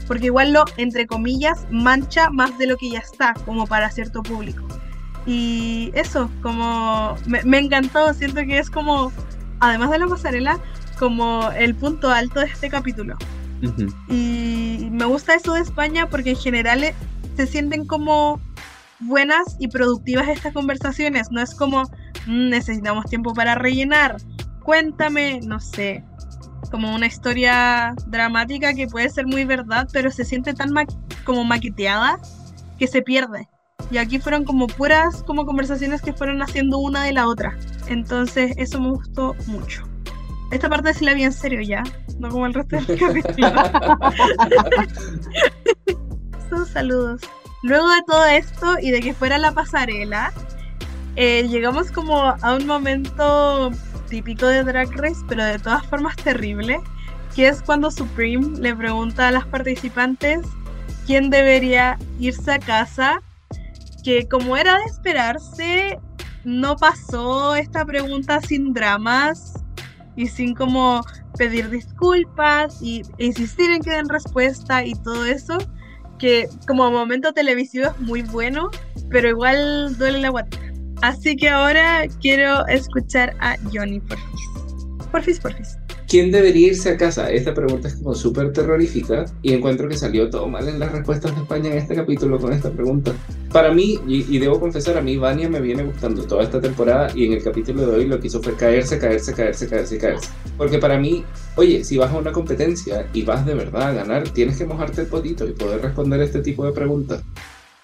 Porque 0.08 0.26
igual 0.26 0.52
lo, 0.52 0.66
entre 0.76 1.08
comillas, 1.08 1.66
mancha 1.72 2.30
más 2.30 2.58
de 2.58 2.68
lo 2.68 2.76
que 2.76 2.92
ya 2.92 3.00
está, 3.00 3.34
como 3.46 3.66
para 3.66 3.90
cierto 3.90 4.22
público. 4.22 4.68
Y 5.26 5.92
eso, 5.96 6.30
como 6.44 7.16
me, 7.26 7.42
me 7.44 7.60
encantó, 7.60 8.14
siento 8.14 8.42
que 8.42 8.60
es 8.60 8.70
como, 8.70 9.14
además 9.62 9.90
de 9.90 10.00
la 10.00 10.08
pasarela, 10.08 10.60
como 11.00 11.50
el 11.52 11.76
punto 11.76 12.10
alto 12.12 12.42
de 12.42 12.48
este 12.48 12.70
capítulo. 12.70 13.16
Y 14.10 14.90
me 14.92 15.06
gusta 15.06 15.36
eso 15.36 15.54
de 15.54 15.62
España 15.62 16.08
porque 16.10 16.32
en 16.32 16.36
general 16.38 16.84
eh, 16.84 16.96
se 17.36 17.48
sienten 17.48 17.86
como 17.86 18.40
buenas 19.00 19.56
y 19.60 19.68
productivas 19.68 20.28
estas 20.28 20.54
conversaciones. 20.54 21.32
No 21.32 21.42
es 21.42 21.54
como 21.56 21.84
"Mm, 22.28 22.50
necesitamos 22.50 23.06
tiempo 23.06 23.34
para 23.34 23.56
rellenar. 23.56 24.18
Cuéntame, 24.64 25.40
no 25.44 25.60
sé, 25.60 26.04
como 26.72 26.94
una 26.94 27.06
historia 27.06 27.94
dramática 28.08 28.74
que 28.74 28.88
puede 28.88 29.10
ser 29.10 29.28
muy 29.28 29.46
verdad, 29.46 29.88
pero 29.94 30.12
se 30.12 30.26
siente 30.26 30.54
tan 30.54 30.72
como 31.24 31.44
maqueteada 31.44 32.20
que 32.80 32.88
se 32.88 33.02
pierde. 33.02 33.48
Y 33.92 33.98
aquí 33.98 34.20
fueron 34.20 34.46
como 34.46 34.68
puras 34.68 35.22
como 35.24 35.46
conversaciones 35.46 36.02
que 36.02 36.14
fueron 36.14 36.42
haciendo 36.42 36.80
una 36.80 37.04
de 37.04 37.14
la 37.14 37.28
otra. 37.28 37.58
Entonces 37.88 38.54
eso 38.58 38.82
me 38.82 38.90
gustó 38.90 39.36
mucho. 39.48 39.88
Esta 40.56 40.70
parte 40.70 40.94
sí 40.94 41.04
la 41.04 41.14
vi 41.14 41.24
en 41.24 41.34
serio 41.34 41.60
ya, 41.60 41.84
no 42.18 42.30
como 42.30 42.46
el 42.46 42.54
resto 42.54 42.78
del 42.78 42.98
capítulo. 43.00 43.52
Sus 46.50 46.70
saludos. 46.70 47.20
Luego 47.64 47.90
de 47.90 48.02
todo 48.08 48.26
esto 48.26 48.76
y 48.82 48.92
de 48.92 49.02
que 49.02 49.14
fuera 49.14 49.38
la 49.38 49.52
pasarela, 49.52 50.32
eh, 51.18 51.46
llegamos 51.50 51.92
como 51.92 52.38
a 52.42 52.56
un 52.56 52.66
momento 52.66 53.70
típico 54.08 54.48
de 54.48 54.64
Drag 54.64 54.90
Race, 54.96 55.26
pero 55.28 55.44
de 55.44 55.60
todas 55.60 55.86
formas 55.88 56.16
terrible, 56.16 56.80
que 57.36 57.50
es 57.50 57.62
cuando 57.62 57.92
Supreme 57.92 58.58
le 58.58 58.74
pregunta 58.74 59.28
a 59.28 59.32
las 59.32 59.46
participantes 59.48 60.40
quién 61.06 61.30
debería 61.30 62.00
irse 62.18 62.54
a 62.54 62.60
casa, 62.60 63.22
que 64.06 64.26
como 64.30 64.56
era 64.56 64.78
de 64.78 64.86
esperarse, 64.86 66.00
no 66.46 66.78
pasó 66.78 67.56
esta 67.56 67.84
pregunta 67.84 68.40
sin 68.40 68.72
dramas 68.72 69.55
y 70.16 70.28
sin 70.28 70.56
como 70.56 71.02
pedir 71.38 71.70
disculpas 71.70 72.82
y 72.82 73.04
insistir 73.18 73.70
en 73.72 73.82
que 73.82 73.92
den 73.92 74.10
respuesta 74.10 74.84
y 74.84 74.94
todo 75.04 75.26
eso, 75.26 75.58
que 76.20 76.48
como 76.68 76.90
momento 76.92 77.34
televisivo 77.34 77.88
es 77.88 78.00
muy 78.00 78.22
bueno, 78.22 78.70
pero 79.10 79.30
igual 79.30 79.98
duele 79.98 80.20
la 80.20 80.30
guata. 80.30 80.58
Así 81.02 81.36
que 81.36 81.50
ahora 81.50 82.04
quiero 82.22 82.66
escuchar 82.68 83.36
a 83.40 83.58
Johnny, 83.74 84.00
porfis. 84.00 85.08
Porfis, 85.12 85.40
porfis. 85.40 85.78
¿Quién 86.08 86.32
debería 86.32 86.68
irse 86.68 86.90
a 86.90 86.98
casa? 86.98 87.32
Esta 87.32 87.54
pregunta 87.54 87.88
es 87.88 87.96
como 87.96 88.14
súper 88.14 88.54
terrorífica 88.54 89.26
y 89.42 89.54
encuentro 89.54 89.90
que 89.90 89.98
salió 89.98 90.30
todo 90.30 90.48
mal 90.48 90.68
en 90.68 90.80
las 90.80 90.92
respuestas 90.92 91.34
de 91.36 91.42
España 91.42 91.72
en 91.72 91.78
este 91.78 91.96
capítulo 91.96 92.40
con 92.40 92.54
esta 92.54 92.70
pregunta. 92.70 93.12
Para 93.52 93.74
mí, 93.74 94.00
y, 94.08 94.36
y 94.36 94.38
debo 94.38 94.60
confesar, 94.60 94.98
a 94.98 95.02
mí 95.02 95.18
Vania 95.18 95.50
me 95.50 95.60
viene 95.62 95.84
gustando 95.84 96.24
toda 96.24 96.44
esta 96.44 96.62
temporada 96.62 97.10
y 97.16 97.26
en 97.26 97.34
el 97.34 97.44
capítulo 97.44 97.88
de 97.88 97.96
hoy 97.96 98.06
lo 98.06 98.20
que 98.20 98.28
hizo 98.28 98.42
fue 98.42 98.56
caerse, 98.56 99.00
caerse, 99.00 99.34
caerse, 99.34 99.68
caerse 99.68 99.98
caerse. 99.98 100.30
Porque 100.58 100.78
para 100.78 101.00
mí, 101.00 101.24
oye, 101.56 101.84
si 101.84 101.98
vas 101.98 102.12
a 102.12 102.18
una 102.18 102.32
competencia 102.32 103.08
y 103.14 103.24
vas 103.24 103.46
de 103.46 103.56
verdad 103.56 103.90
a 103.90 103.94
ganar, 103.94 104.30
tienes 104.30 104.58
que 104.58 104.66
mojarte 104.66 105.02
el 105.02 105.08
potito 105.08 105.48
y 105.48 105.54
poder 105.54 105.82
responder 105.82 106.22
este 106.22 106.42
tipo 106.42 106.66
de 106.66 106.72
preguntas. 106.72 107.24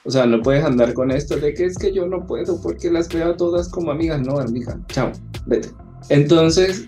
O 0.03 0.11
sea, 0.11 0.25
no 0.25 0.41
puedes 0.41 0.63
andar 0.63 0.93
con 0.93 1.11
esto 1.11 1.37
de 1.37 1.53
que 1.53 1.65
es 1.65 1.77
que 1.77 1.91
yo 1.91 2.07
no 2.07 2.25
puedo 2.25 2.59
porque 2.61 2.89
las 2.89 3.09
veo 3.09 3.31
a 3.31 3.37
todas 3.37 3.69
como 3.69 3.91
amigas. 3.91 4.21
No, 4.21 4.39
amiga, 4.39 4.79
chao, 4.87 5.11
vete. 5.45 5.69
Entonces, 6.09 6.87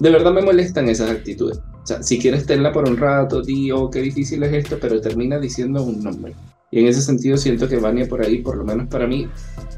de 0.00 0.10
verdad 0.10 0.32
me 0.32 0.42
molestan 0.42 0.88
esas 0.88 1.10
actitudes. 1.10 1.58
O 1.58 1.86
sea, 1.86 2.02
si 2.02 2.18
quieres 2.18 2.46
tenla 2.46 2.72
por 2.72 2.88
un 2.88 2.96
rato, 2.96 3.42
tío, 3.42 3.90
qué 3.90 4.00
difícil 4.00 4.42
es 4.42 4.52
esto, 4.52 4.78
pero 4.80 5.00
termina 5.00 5.38
diciendo 5.38 5.82
un 5.82 6.02
nombre. 6.02 6.34
Y 6.70 6.80
en 6.80 6.86
ese 6.86 7.02
sentido 7.02 7.36
siento 7.36 7.68
que 7.68 7.76
Vania 7.76 8.08
por 8.08 8.24
ahí, 8.24 8.38
por 8.38 8.56
lo 8.56 8.64
menos 8.64 8.88
para 8.88 9.06
mí, 9.06 9.28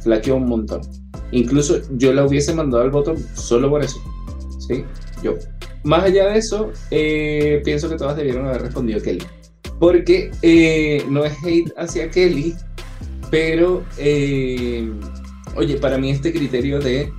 flaqueó 0.02 0.36
un 0.36 0.46
montón. 0.46 0.82
Incluso 1.32 1.80
yo 1.96 2.12
la 2.12 2.24
hubiese 2.24 2.54
mandado 2.54 2.84
al 2.84 2.90
botón 2.90 3.16
solo 3.34 3.68
por 3.68 3.82
eso. 3.82 3.98
¿Sí? 4.68 4.84
Yo. 5.22 5.36
Más 5.84 6.04
allá 6.04 6.28
de 6.28 6.38
eso, 6.38 6.70
eh, 6.90 7.60
pienso 7.64 7.88
que 7.88 7.96
todas 7.96 8.16
debieron 8.16 8.46
haber 8.46 8.62
respondido 8.62 9.00
Kelly. 9.00 9.24
Porque 9.80 10.30
eh, 10.42 11.04
no 11.08 11.24
es 11.24 11.32
hate 11.44 11.72
hacia 11.76 12.10
Kelly, 12.10 12.54
pero, 13.30 13.82
eh, 13.98 14.92
oye, 15.56 15.78
para 15.78 15.98
mí 15.98 16.10
este 16.10 16.32
criterio 16.32 16.78
de 16.78 17.12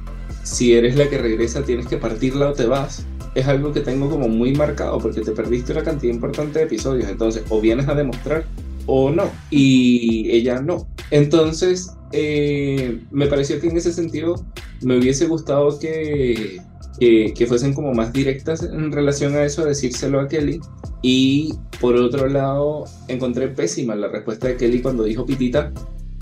si 0.44 0.74
eres 0.74 0.96
la 0.96 1.10
que 1.10 1.18
regresa 1.18 1.64
tienes 1.64 1.88
que 1.88 1.98
partirla 1.98 2.50
o 2.50 2.54
te 2.54 2.66
vas, 2.66 3.06
es 3.36 3.48
algo 3.48 3.74
que 3.74 3.80
tengo 3.80 4.10
como 4.10 4.28
muy 4.28 4.54
marcado 4.54 5.00
porque 5.00 5.22
te 5.22 5.32
perdiste 5.32 5.72
una 5.72 5.84
cantidad 5.84 6.14
importante 6.14 6.60
de 6.60 6.66
episodios. 6.66 7.10
Entonces, 7.10 7.44
o 7.50 7.60
vienes 7.60 7.88
a 7.88 7.96
demostrar 7.96 8.46
o 8.86 9.10
no. 9.10 9.32
Y 9.50 10.30
ella 10.32 10.62
no. 10.62 10.88
Entonces, 11.10 11.92
eh, 12.12 13.00
me 13.12 13.28
pareció 13.28 13.60
que 13.60 13.68
en 13.68 13.78
ese 13.78 13.92
sentido 13.92 14.36
me 14.82 14.98
hubiese 14.98 15.26
gustado 15.28 15.80
que, 15.80 16.62
que, 17.00 17.34
que, 17.36 17.48
fuesen 17.48 17.74
como 17.74 17.94
más 17.94 18.14
directas 18.14 18.64
en 18.64 18.92
relación 18.92 19.36
a 19.36 19.44
eso, 19.44 19.64
a 19.64 19.66
decírselo 19.66 20.20
a 20.20 20.28
Kelly. 20.28 20.60
Y 21.02 21.56
por 21.80 21.96
otro 21.96 22.28
lado, 22.28 22.86
encontré 23.08 23.48
pésima 23.48 23.96
la 23.96 24.10
respuesta 24.10 24.48
de 24.48 24.58
Kelly 24.58 24.82
cuando 24.82 25.04
dijo 25.04 25.26
Pitita, 25.26 25.72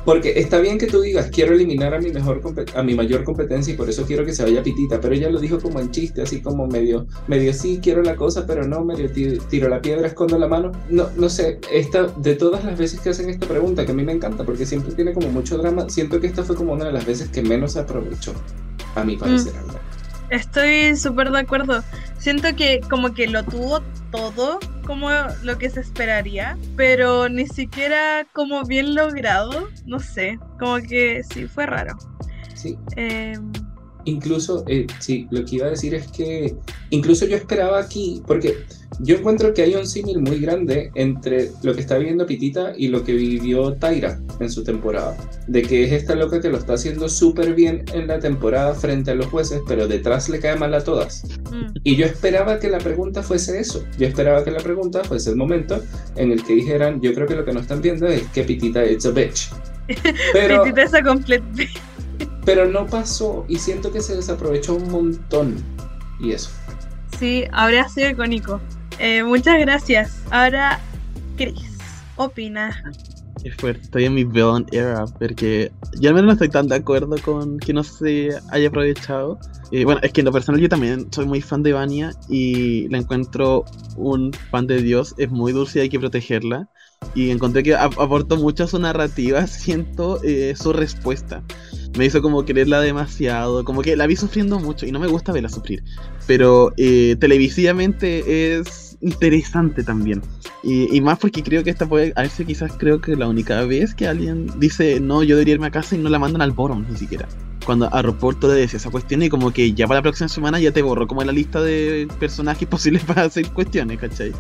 porque 0.06 0.40
está 0.40 0.60
bien 0.60 0.78
que 0.78 0.88
tú 0.88 1.02
digas, 1.02 1.30
quiero 1.32 1.54
eliminar 1.54 1.94
a 1.94 2.00
mi, 2.00 2.12
mejor 2.12 2.42
a 2.76 2.84
mi 2.84 2.96
mayor 2.96 3.24
competencia 3.24 3.74
y 3.74 3.78
por 3.78 3.90
eso 3.90 4.06
quiero 4.06 4.26
que 4.26 4.34
se 4.34 4.44
vaya 4.44 4.64
Pitita, 4.64 5.00
pero 5.00 5.14
ella 5.14 5.30
lo 5.30 5.40
dijo 5.40 5.60
como 5.60 5.80
en 5.80 5.92
chiste, 5.92 6.22
así 6.22 6.42
como 6.42 6.68
medio, 6.68 7.06
medio 7.28 7.54
sí, 7.54 7.80
quiero 7.82 8.02
la 8.02 8.16
cosa, 8.16 8.46
pero 8.46 8.68
no, 8.68 8.84
medio 8.84 9.10
tiro 9.12 9.70
la 9.70 9.82
piedra, 9.82 10.08
escondo 10.08 10.38
la 10.38 10.48
mano. 10.48 10.72
No, 10.90 11.10
no 11.16 11.30
sé, 11.30 11.60
esta, 11.72 12.08
de 12.08 12.36
todas 12.36 12.64
las 12.64 12.78
veces 12.78 13.00
que 13.00 13.10
hacen 13.10 13.30
esta 13.30 13.48
pregunta, 13.48 13.86
que 13.86 13.92
a 13.92 13.96
mí 13.96 14.04
me 14.04 14.14
encanta, 14.14 14.44
porque 14.44 14.66
siempre 14.66 14.94
tiene 14.94 15.14
como 15.14 15.30
mucho 15.30 15.58
drama, 15.58 15.90
siento 15.90 16.20
que 16.20 16.28
esta 16.28 16.44
fue 16.44 16.56
como 16.56 16.74
una 16.74 16.86
de 16.86 16.94
las 16.94 17.06
veces 17.06 17.30
que 17.30 17.42
menos 17.42 17.74
se 17.74 17.80
aprovechó, 17.80 18.34
a 18.96 19.04
mi 19.04 19.18
parecer. 19.18 19.54
Mm. 19.54 19.81
Estoy 20.32 20.96
súper 20.96 21.30
de 21.30 21.40
acuerdo. 21.40 21.84
Siento 22.18 22.56
que 22.56 22.80
como 22.90 23.14
que 23.14 23.28
lo 23.28 23.44
tuvo 23.44 23.82
todo 24.12 24.60
como 24.86 25.10
lo 25.44 25.58
que 25.58 25.70
se 25.70 25.82
esperaría, 25.82 26.58
pero 26.76 27.30
ni 27.30 27.48
siquiera 27.48 28.26
como 28.34 28.64
bien 28.64 28.96
logrado, 28.96 29.70
no 29.86 30.00
sé, 30.00 30.40
como 30.60 30.78
que 30.78 31.22
sí, 31.24 31.48
fue 31.48 31.66
raro. 31.66 31.98
Sí. 32.56 32.78
Eh, 32.96 33.38
incluso, 34.06 34.64
eh, 34.68 34.88
sí, 35.00 35.28
lo 35.32 35.44
que 35.46 35.58
iba 35.58 35.68
a 35.68 35.72
decir 35.72 35.96
es 35.96 36.08
que 36.08 36.56
incluso 36.90 37.26
yo 37.26 37.36
esperaba 37.36 37.80
aquí, 37.80 38.24
porque 38.26 38.66
yo 39.00 39.18
encuentro 39.18 39.54
que 39.54 39.64
hay 39.64 39.76
un 39.76 39.88
símil 39.88 40.20
muy 40.20 40.40
grande 40.40 40.92
entre 40.96 41.52
lo 41.64 41.74
que 41.74 41.82
está 41.82 41.98
viviendo 41.98 42.26
Pitita 42.26 42.74
y 42.78 42.90
lo 42.90 43.04
que 43.04 43.14
vivió 43.14 43.74
Taira 43.74 44.20
en 44.40 44.50
su 44.50 44.64
temporada. 44.64 45.18
De 45.48 45.62
que 45.62 45.84
es 45.84 45.92
esta 45.92 46.16
loca 46.16 46.42
que 46.42 46.50
lo 46.50 46.58
está 46.58 46.74
haciendo 46.74 47.10
súper 47.10 47.54
bien 47.54 47.86
en 47.94 48.08
la 48.08 48.20
temporada 48.20 48.74
frente 48.74 49.12
a 49.12 49.16
los 49.16 49.28
jueces, 49.28 49.62
pero 49.68 49.88
detrás 49.88 50.30
le 50.30 50.40
cae 50.40 50.56
mal 50.58 50.74
a 50.74 50.84
todas. 50.84 51.24
Mm. 51.52 51.78
Y 51.84 51.96
yo 51.96 52.06
esperaba 52.06 52.60
que 52.60 52.70
la 52.70 52.80
pregunta 52.80 53.24
fuese 53.24 53.60
eso. 53.60 53.84
Yo 53.98 54.08
esperaba 54.08 54.44
que 54.44 54.52
la 54.52 54.60
pregunta 54.60 55.04
fuese 55.04 55.32
el 55.32 55.36
momento 55.36 55.82
en 56.16 56.32
el 56.32 56.44
que 56.44 56.54
dijeran, 56.54 57.02
yo 57.02 57.14
creo 57.14 57.28
que 57.28 57.36
lo 57.36 57.46
que 57.46 57.54
no 57.54 57.60
están 57.60 57.82
viendo 57.82 58.08
es 58.08 58.24
que 58.28 58.44
Pitita 58.44 58.84
es 58.84 59.06
a 59.06 59.12
bitch. 59.12 59.50
Pero, 60.34 60.64
Pitita 60.64 60.84
es 60.84 60.94
a 60.94 61.04
complete 61.04 61.70
pero 62.46 62.68
no 62.68 62.88
pasó 62.88 63.46
y 63.48 63.58
siento 63.58 63.92
que 63.92 64.02
se 64.02 64.16
desaprovechó 64.16 64.76
un 64.76 64.90
montón. 64.92 65.56
Y 66.20 66.32
eso. 66.32 66.52
Sí, 67.18 67.46
habría 67.52 67.88
sido 67.90 68.10
icónico. 68.10 68.60
Eh, 69.04 69.24
muchas 69.24 69.60
gracias. 69.60 70.22
Ahora, 70.30 70.80
Chris, 71.36 71.56
opina. 72.18 72.84
Es 73.44 73.56
fuerte, 73.56 73.82
estoy 73.82 74.06
en 74.06 74.14
mi 74.14 74.24
villain 74.24 74.68
era, 74.72 75.06
porque 75.18 75.72
yo 76.00 76.10
al 76.10 76.14
menos 76.14 76.28
no 76.28 76.32
estoy 76.34 76.50
tan 76.50 76.68
de 76.68 76.76
acuerdo 76.76 77.16
con 77.26 77.58
que 77.58 77.74
no 77.74 77.84
se 77.84 78.30
haya 78.52 78.68
aprovechado. 78.68 79.40
Eh, 79.72 79.86
bueno, 79.86 80.02
es 80.04 80.14
que 80.14 80.22
en 80.22 80.26
lo 80.26 80.32
personal 80.32 80.62
yo 80.62 80.70
también 80.70 81.12
soy 81.12 81.26
muy 81.26 81.42
fan 81.42 81.64
de 81.64 81.74
Vania 81.74 82.12
y 82.30 82.90
la 82.90 83.00
encuentro 83.00 83.66
un 83.98 84.34
fan 84.52 84.68
de 84.68 84.84
Dios, 84.84 85.16
es 85.18 85.32
muy 85.32 85.52
dulce 85.52 85.80
y 85.80 85.82
hay 85.82 85.90
que 85.90 86.00
protegerla. 86.00 86.70
Y 87.16 87.32
encontré 87.32 87.64
que 87.64 87.74
aportó 87.74 88.38
mucho 88.38 88.66
a 88.66 88.68
su 88.68 88.78
narrativa, 88.78 89.48
siento 89.48 90.22
eh, 90.24 90.54
su 90.56 90.74
respuesta 90.74 91.44
me 91.98 92.06
hizo 92.06 92.22
como 92.22 92.46
quererla 92.46 92.80
demasiado, 92.80 93.64
como 93.66 93.82
que 93.82 93.96
la 93.96 94.08
vi 94.08 94.16
sufriendo 94.16 94.60
mucho 94.60 94.86
y 94.86 94.92
no 94.92 95.00
me 95.00 95.08
gusta 95.08 95.32
verla 95.32 95.50
sufrir, 95.50 95.84
pero 96.26 96.72
eh, 96.78 97.16
televisivamente 97.20 98.56
es 98.58 98.91
interesante 99.02 99.84
también. 99.84 100.22
Y, 100.64 101.02
más 101.02 101.18
porque 101.20 101.44
creo 101.44 101.64
que 101.64 101.70
esta 101.70 101.88
puede, 101.88 102.14
veces 102.14 102.46
quizás 102.46 102.74
creo 102.78 103.02
que 103.02 103.16
la 103.16 103.28
única 103.28 103.64
vez 103.66 103.96
que 103.96 104.08
alguien 104.08 104.48
dice, 104.60 105.00
no, 105.00 105.24
yo 105.24 105.36
debería 105.36 105.56
irme 105.56 105.68
a 105.68 105.72
casa 105.72 105.96
y 105.96 106.00
no 106.00 106.10
la 106.10 106.20
mandan 106.20 106.42
al 106.42 106.52
borom 106.52 106.86
ni 106.90 106.98
siquiera 106.98 107.28
cuando 107.66 107.94
a 107.94 108.02
Roporto 108.02 108.48
le 108.48 108.56
decía 108.56 108.78
esa 108.78 108.90
cuestión 108.90 109.22
y 109.24 109.30
como 109.30 109.52
que 109.52 109.74
ya 109.74 109.88
para 109.88 110.00
la 110.00 110.04
próxima 110.04 110.28
semana 110.28 110.60
ya 110.60 110.72
te 110.72 110.82
borró 110.82 111.08
como 111.08 111.22
en 111.22 111.28
la 111.28 111.34
lista 111.34 111.62
de 111.62 112.08
personajes 112.20 112.68
posibles 112.70 113.04
para 113.04 113.24
hacer 113.24 113.50
cuestiones, 113.52 114.00
¿cachai? 114.00 114.32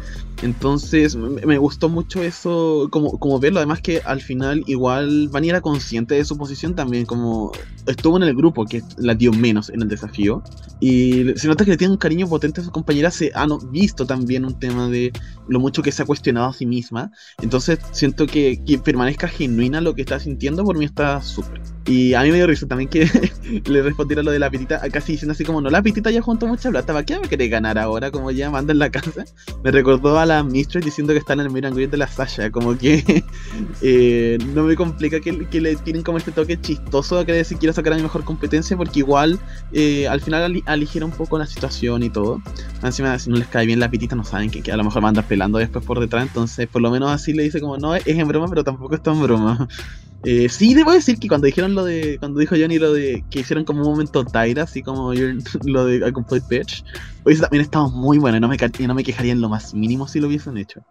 Entonces 0.41 1.15
me, 1.15 1.57
gustó 1.57 1.89
mucho 1.89 2.23
eso, 2.23 2.87
como, 2.91 3.19
como 3.19 3.39
verlo, 3.39 3.59
además 3.59 3.81
que 3.81 4.01
al 4.03 4.21
final 4.21 4.63
igual 4.67 5.29
Vani 5.29 5.49
era 5.49 5.61
consciente 5.61 6.15
de 6.15 6.25
su 6.25 6.37
posición 6.37 6.75
también, 6.75 7.05
como 7.05 7.51
estuvo 7.85 8.17
en 8.17 8.23
el 8.23 8.35
grupo 8.35 8.65
que 8.65 8.81
la 8.97 9.13
dio 9.13 9.31
menos 9.31 9.69
en 9.69 9.81
el 9.81 9.87
desafío 9.87 10.41
y 10.79 11.33
se 11.35 11.47
nota 11.47 11.63
que 11.63 11.71
le 11.71 11.77
tiene 11.77 11.93
un 11.93 11.99
cariño 11.99 12.27
potente 12.27 12.61
a 12.61 12.63
su 12.63 12.71
compañera, 12.71 13.11
se 13.11 13.31
ha 13.35 13.47
visto 13.69 14.05
también 14.05 14.45
un 14.51 14.59
tema 14.59 14.87
de 14.87 15.11
lo 15.47 15.59
mucho 15.59 15.81
que 15.81 15.91
se 15.91 16.03
ha 16.03 16.05
cuestionado 16.05 16.47
a 16.47 16.53
sí 16.53 16.65
misma, 16.65 17.11
entonces 17.41 17.79
siento 17.91 18.25
que, 18.27 18.63
que 18.65 18.77
permanezca 18.77 19.27
genuina 19.27 19.81
lo 19.81 19.95
que 19.95 20.01
está 20.01 20.19
sintiendo, 20.19 20.63
por 20.63 20.77
mí 20.77 20.85
está 20.85 21.21
súper. 21.21 21.61
Y 21.85 22.13
a 22.13 22.21
mí 22.21 22.29
me 22.29 22.35
dio 22.35 22.45
risa 22.45 22.67
también 22.67 22.89
que 22.89 23.09
le 23.65 23.81
respondiera 23.81 24.21
lo 24.21 24.31
de 24.31 24.39
la 24.39 24.51
pitita, 24.51 24.79
casi 24.91 25.13
diciendo 25.13 25.31
así 25.31 25.43
como, 25.43 25.61
no, 25.61 25.69
la 25.69 25.81
pitita 25.81 26.11
ya 26.11 26.21
junto 26.21 26.45
mucha 26.45 26.69
plata, 26.69 26.93
¿para 26.93 27.05
qué 27.05 27.19
me 27.19 27.27
quiere 27.27 27.47
ganar 27.47 27.79
ahora? 27.79 28.11
Como 28.11 28.29
ya 28.31 28.51
manda 28.51 28.71
en 28.71 28.79
la 28.79 28.89
casa. 28.91 29.25
Me 29.63 29.71
recordó 29.71 30.19
a 30.19 30.25
la 30.25 30.43
Mistress 30.43 30.85
diciendo 30.85 31.13
que 31.13 31.19
está 31.19 31.33
en 31.33 31.39
el 31.41 31.49
Miran 31.49 31.73
de 31.73 31.97
la 31.97 32.07
Sasha, 32.07 32.51
como 32.51 32.77
que 32.77 33.23
eh, 33.81 34.37
no 34.53 34.63
me 34.63 34.75
complica 34.75 35.19
que, 35.19 35.47
que, 35.47 35.61
le 35.61 35.75
tienen 35.77 36.03
como 36.03 36.17
este 36.17 36.31
toque 36.31 36.59
chistoso 36.59 37.17
a 37.17 37.25
querer 37.25 37.39
decir 37.39 37.57
quiero 37.57 37.73
sacar 37.73 37.93
a 37.93 37.95
mi 37.95 38.03
mejor 38.03 38.23
competencia, 38.23 38.77
porque 38.77 38.99
igual 38.99 39.39
eh, 39.73 40.07
al 40.07 40.21
final 40.21 40.61
aligiera 40.65 41.05
un 41.05 41.11
poco 41.11 41.39
la 41.39 41.47
situación 41.47 42.03
y 42.03 42.09
todo. 42.09 42.41
Encima, 42.83 43.17
si 43.17 43.29
no 43.29 43.37
les 43.37 43.47
cae 43.47 43.65
bien 43.65 43.79
la 43.79 43.89
pitita, 43.89 44.15
no 44.15 44.23
saben 44.23 44.40
que, 44.49 44.61
que 44.61 44.71
a 44.71 44.77
lo 44.77 44.83
mejor 44.83 45.01
manda 45.01 45.21
pelando 45.21 45.59
después 45.59 45.85
por 45.85 45.99
detrás, 45.99 46.23
entonces 46.23 46.67
por 46.67 46.81
lo 46.81 46.89
menos 46.89 47.11
así 47.11 47.33
le 47.33 47.43
dice 47.43 47.61
como, 47.61 47.77
no, 47.77 47.95
es 47.95 48.05
en 48.07 48.27
broma, 48.27 48.47
pero 48.47 48.63
tampoco 48.63 48.95
está 48.95 49.11
en 49.11 49.21
broma. 49.21 49.67
Eh, 50.23 50.49
sí, 50.49 50.75
debo 50.75 50.91
decir 50.91 51.17
que 51.17 51.27
cuando 51.27 51.47
dijeron 51.47 51.73
lo 51.73 51.83
de. 51.83 52.17
Cuando 52.19 52.39
dijo 52.39 52.55
Johnny 52.55 52.77
lo 52.77 52.93
de 52.93 53.23
que 53.31 53.39
hicieron 53.39 53.65
como 53.65 53.81
un 53.81 53.89
momento 53.89 54.23
Tyra, 54.23 54.63
así 54.63 54.83
como 54.83 55.13
lo 55.65 55.85
de 55.85 56.05
A 56.05 56.11
Complete 56.11 56.45
Bitch, 56.47 56.83
hoy 57.23 57.39
también 57.39 57.63
estaba 57.63 57.87
muy 57.87 58.19
bueno 58.19 58.39
no, 58.39 58.47
me, 58.47 58.57
no 58.57 58.93
me 58.93 59.03
quejaría 59.03 59.31
en 59.31 59.41
lo 59.41 59.49
más 59.49 59.73
mínimo 59.73 60.07
si 60.07 60.19
lo 60.19 60.27
hubiesen 60.27 60.57
hecho. 60.57 60.81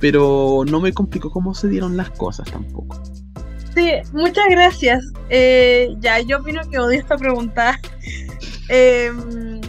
Pero 0.00 0.64
no 0.66 0.80
me 0.80 0.92
complicó 0.92 1.30
cómo 1.30 1.54
se 1.54 1.68
dieron 1.68 1.98
las 1.98 2.10
cosas 2.10 2.50
tampoco. 2.50 2.98
Sí, 3.74 3.90
muchas 4.14 4.46
gracias. 4.48 5.04
Eh, 5.28 5.94
ya, 5.98 6.20
yo 6.20 6.38
opino 6.38 6.62
que 6.70 6.78
odio 6.78 6.98
esta 6.98 7.16
pregunta. 7.16 7.78
Em, 8.68 9.60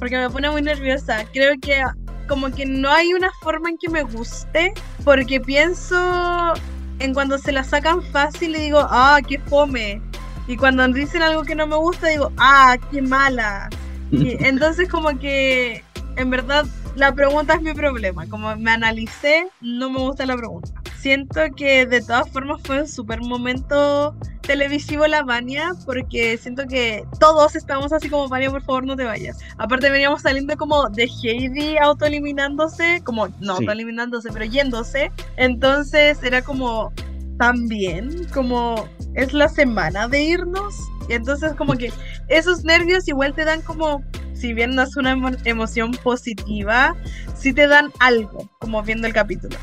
porque 0.00 0.16
me 0.16 0.28
pone 0.28 0.50
muy 0.50 0.62
nerviosa. 0.62 1.24
Creo 1.32 1.54
que 1.60 1.80
como 2.28 2.50
que 2.50 2.66
no 2.66 2.90
hay 2.90 3.14
una 3.14 3.30
forma 3.42 3.70
en 3.70 3.78
que 3.78 3.88
me 3.88 4.02
guste. 4.02 4.72
Porque 5.04 5.40
pienso 5.40 6.54
en 6.98 7.14
cuando 7.14 7.38
se 7.38 7.52
la 7.52 7.64
sacan 7.64 8.02
fácil, 8.02 8.52
le 8.52 8.60
digo, 8.60 8.80
ah, 8.80 9.20
qué 9.26 9.38
fome. 9.38 10.00
Y 10.46 10.56
cuando 10.56 10.86
dicen 10.88 11.22
algo 11.22 11.42
que 11.42 11.54
no 11.54 11.66
me 11.66 11.76
gusta, 11.76 12.08
digo, 12.08 12.32
ah, 12.38 12.76
qué 12.90 13.02
mala. 13.02 13.68
Y 14.10 14.36
entonces 14.44 14.88
como 14.88 15.18
que, 15.18 15.84
en 16.16 16.30
verdad, 16.30 16.66
la 16.96 17.14
pregunta 17.14 17.54
es 17.54 17.62
mi 17.62 17.74
problema. 17.74 18.26
Como 18.28 18.54
me 18.56 18.70
analicé, 18.70 19.48
no 19.60 19.90
me 19.90 19.98
gusta 19.98 20.26
la 20.26 20.36
pregunta. 20.36 20.72
Siento 21.02 21.40
que 21.56 21.84
de 21.84 22.00
todas 22.00 22.28
formas 22.30 22.60
fue 22.64 22.82
un 22.82 22.86
súper 22.88 23.20
momento 23.20 24.14
televisivo 24.42 25.04
la 25.08 25.24
Vania, 25.24 25.72
porque 25.84 26.36
siento 26.38 26.64
que 26.68 27.04
todos 27.18 27.56
estábamos 27.56 27.92
así 27.92 28.08
como, 28.08 28.28
Vania, 28.28 28.50
por 28.50 28.62
favor, 28.62 28.86
no 28.86 28.94
te 28.94 29.02
vayas. 29.04 29.36
Aparte 29.58 29.90
veníamos 29.90 30.22
saliendo 30.22 30.56
como 30.56 30.88
de 30.90 31.04
Heidi 31.22 31.76
autoeliminándose, 31.78 33.02
como, 33.04 33.26
no 33.40 33.56
Sí. 33.56 33.62
autoeliminándose, 33.64 34.30
pero 34.32 34.44
yéndose. 34.44 35.10
Entonces 35.36 36.22
era 36.22 36.42
como, 36.42 36.92
también, 37.36 38.26
como, 38.32 38.88
es 39.14 39.32
la 39.32 39.48
semana 39.48 40.06
de 40.06 40.22
irnos. 40.22 40.74
Y 41.08 41.14
entonces 41.14 41.52
como 41.54 41.72
que 41.74 41.92
esos 42.28 42.62
nervios 42.62 43.08
igual 43.08 43.34
te 43.34 43.44
dan 43.44 43.60
como, 43.62 44.02
si 44.34 44.54
bien 44.54 44.76
no 44.76 44.82
es 44.82 44.96
una 44.96 45.14
emo- 45.16 45.36
emoción 45.44 45.90
positiva, 46.04 46.94
sí 47.36 47.52
te 47.52 47.66
dan 47.66 47.90
algo, 47.98 48.48
como 48.60 48.82
viendo 48.84 49.08
el 49.08 49.12
capítulo. 49.12 49.56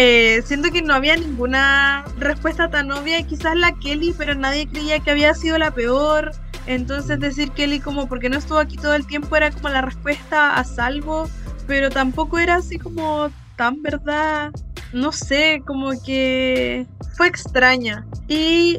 Eh, 0.00 0.42
siento 0.44 0.70
que 0.70 0.80
no 0.80 0.94
había 0.94 1.16
ninguna 1.16 2.04
respuesta 2.18 2.70
tan 2.70 2.92
obvia, 2.92 3.20
quizás 3.26 3.56
la 3.56 3.72
Kelly, 3.72 4.14
pero 4.16 4.36
nadie 4.36 4.68
creía 4.68 5.00
que 5.00 5.10
había 5.10 5.34
sido 5.34 5.58
la 5.58 5.72
peor. 5.72 6.30
Entonces 6.66 7.18
decir 7.18 7.50
Kelly 7.50 7.80
como 7.80 8.08
porque 8.08 8.30
no 8.30 8.38
estuvo 8.38 8.58
aquí 8.58 8.76
todo 8.76 8.94
el 8.94 9.08
tiempo 9.08 9.34
era 9.34 9.50
como 9.50 9.70
la 9.70 9.80
respuesta 9.80 10.54
a 10.54 10.62
salvo, 10.62 11.28
pero 11.66 11.90
tampoco 11.90 12.38
era 12.38 12.54
así 12.54 12.78
como 12.78 13.28
tan 13.56 13.82
verdad. 13.82 14.52
No 14.92 15.10
sé, 15.10 15.64
como 15.66 15.90
que 16.00 16.86
fue 17.16 17.26
extraña. 17.26 18.06
Y 18.28 18.78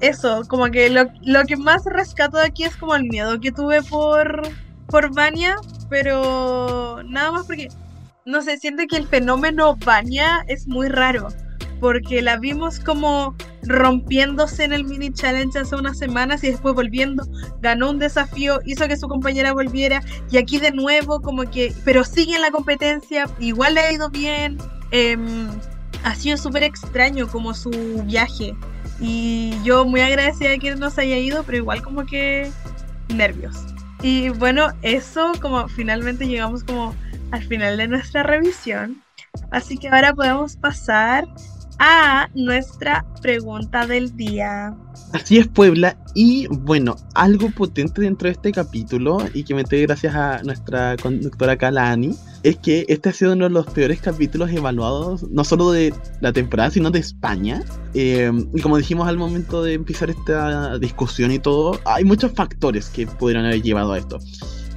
eso, 0.00 0.44
como 0.46 0.70
que 0.70 0.88
lo, 0.88 1.06
lo 1.22 1.46
que 1.46 1.56
más 1.56 1.82
rescato 1.84 2.36
de 2.36 2.44
aquí 2.44 2.62
es 2.62 2.76
como 2.76 2.94
el 2.94 3.06
miedo 3.06 3.40
que 3.40 3.50
tuve 3.50 3.82
por, 3.82 4.42
por 4.86 5.12
Vania, 5.12 5.56
pero 5.88 7.02
nada 7.08 7.32
más 7.32 7.46
porque 7.48 7.70
no 8.24 8.42
sé, 8.42 8.58
siento 8.58 8.84
que 8.88 8.96
el 8.96 9.06
fenómeno 9.06 9.76
Vania 9.84 10.44
es 10.48 10.66
muy 10.66 10.88
raro. 10.88 11.28
Porque 11.80 12.20
la 12.20 12.36
vimos 12.36 12.78
como 12.78 13.34
rompiéndose 13.62 14.64
en 14.64 14.72
el 14.72 14.84
mini 14.84 15.12
challenge 15.12 15.58
hace 15.58 15.74
unas 15.76 15.98
semanas 15.98 16.44
y 16.44 16.50
después 16.50 16.74
volviendo, 16.74 17.24
ganó 17.60 17.90
un 17.90 17.98
desafío, 17.98 18.60
hizo 18.66 18.86
que 18.86 18.96
su 18.96 19.08
compañera 19.08 19.52
volviera 19.52 20.02
y 20.30 20.38
aquí 20.38 20.58
de 20.58 20.72
nuevo 20.72 21.20
como 21.20 21.44
que, 21.50 21.74
pero 21.84 22.04
sigue 22.04 22.34
en 22.34 22.42
la 22.42 22.50
competencia, 22.50 23.26
igual 23.38 23.74
le 23.74 23.80
ha 23.80 23.92
ido 23.92 24.10
bien. 24.10 24.58
em, 24.90 25.48
ha 26.02 26.14
sido 26.14 26.36
súper 26.36 26.62
extraño 26.62 27.28
como 27.28 27.52
su 27.54 27.70
viaje 28.06 28.54
y 29.00 29.54
yo 29.64 29.84
muy 29.84 30.00
agradecida 30.00 30.50
de 30.50 30.58
que 30.58 30.74
no 30.74 30.90
se 30.90 31.02
haya 31.02 31.18
ido, 31.18 31.42
pero 31.44 31.58
igual 31.58 31.82
como 31.82 32.04
que 32.06 32.50
nervios. 33.08 33.56
Y 34.02 34.30
bueno, 34.30 34.68
eso 34.82 35.32
como 35.40 35.68
finalmente 35.68 36.26
llegamos 36.26 36.64
como 36.64 36.94
al 37.30 37.42
final 37.44 37.76
de 37.76 37.88
nuestra 37.88 38.22
revisión. 38.22 39.02
Así 39.50 39.76
que 39.76 39.88
ahora 39.88 40.14
podemos 40.14 40.56
pasar 40.56 41.26
a 41.80 42.28
nuestra 42.34 43.06
pregunta 43.22 43.86
del 43.86 44.14
día. 44.14 44.76
Así 45.14 45.38
es 45.38 45.48
Puebla 45.48 45.96
y 46.14 46.46
bueno, 46.48 46.94
algo 47.14 47.50
potente 47.50 48.02
dentro 48.02 48.26
de 48.26 48.32
este 48.32 48.52
capítulo 48.52 49.18
y 49.32 49.44
que 49.44 49.54
me 49.54 49.62
enteré 49.62 49.82
gracias 49.82 50.14
a 50.14 50.42
nuestra 50.42 50.96
conductora 51.02 51.56
Kalani 51.56 52.14
es 52.42 52.58
que 52.58 52.84
este 52.88 53.08
ha 53.08 53.12
sido 53.12 53.32
uno 53.32 53.44
de 53.44 53.50
los 53.50 53.66
peores 53.66 54.00
capítulos 54.00 54.50
evaluados 54.50 55.22
no 55.30 55.42
solo 55.42 55.72
de 55.72 55.94
la 56.20 56.32
temporada 56.32 56.70
sino 56.70 56.90
de 56.90 56.98
España 56.98 57.62
Eh, 57.94 58.30
y 58.54 58.60
como 58.60 58.76
dijimos 58.76 59.08
al 59.08 59.16
momento 59.16 59.64
de 59.64 59.74
empezar 59.74 60.10
esta 60.10 60.78
discusión 60.78 61.32
y 61.32 61.40
todo 61.40 61.80
hay 61.86 62.04
muchos 62.04 62.32
factores 62.32 62.88
que 62.88 63.06
pudieron 63.06 63.44
haber 63.46 63.62
llevado 63.62 63.92
a 63.92 63.98
esto 63.98 64.18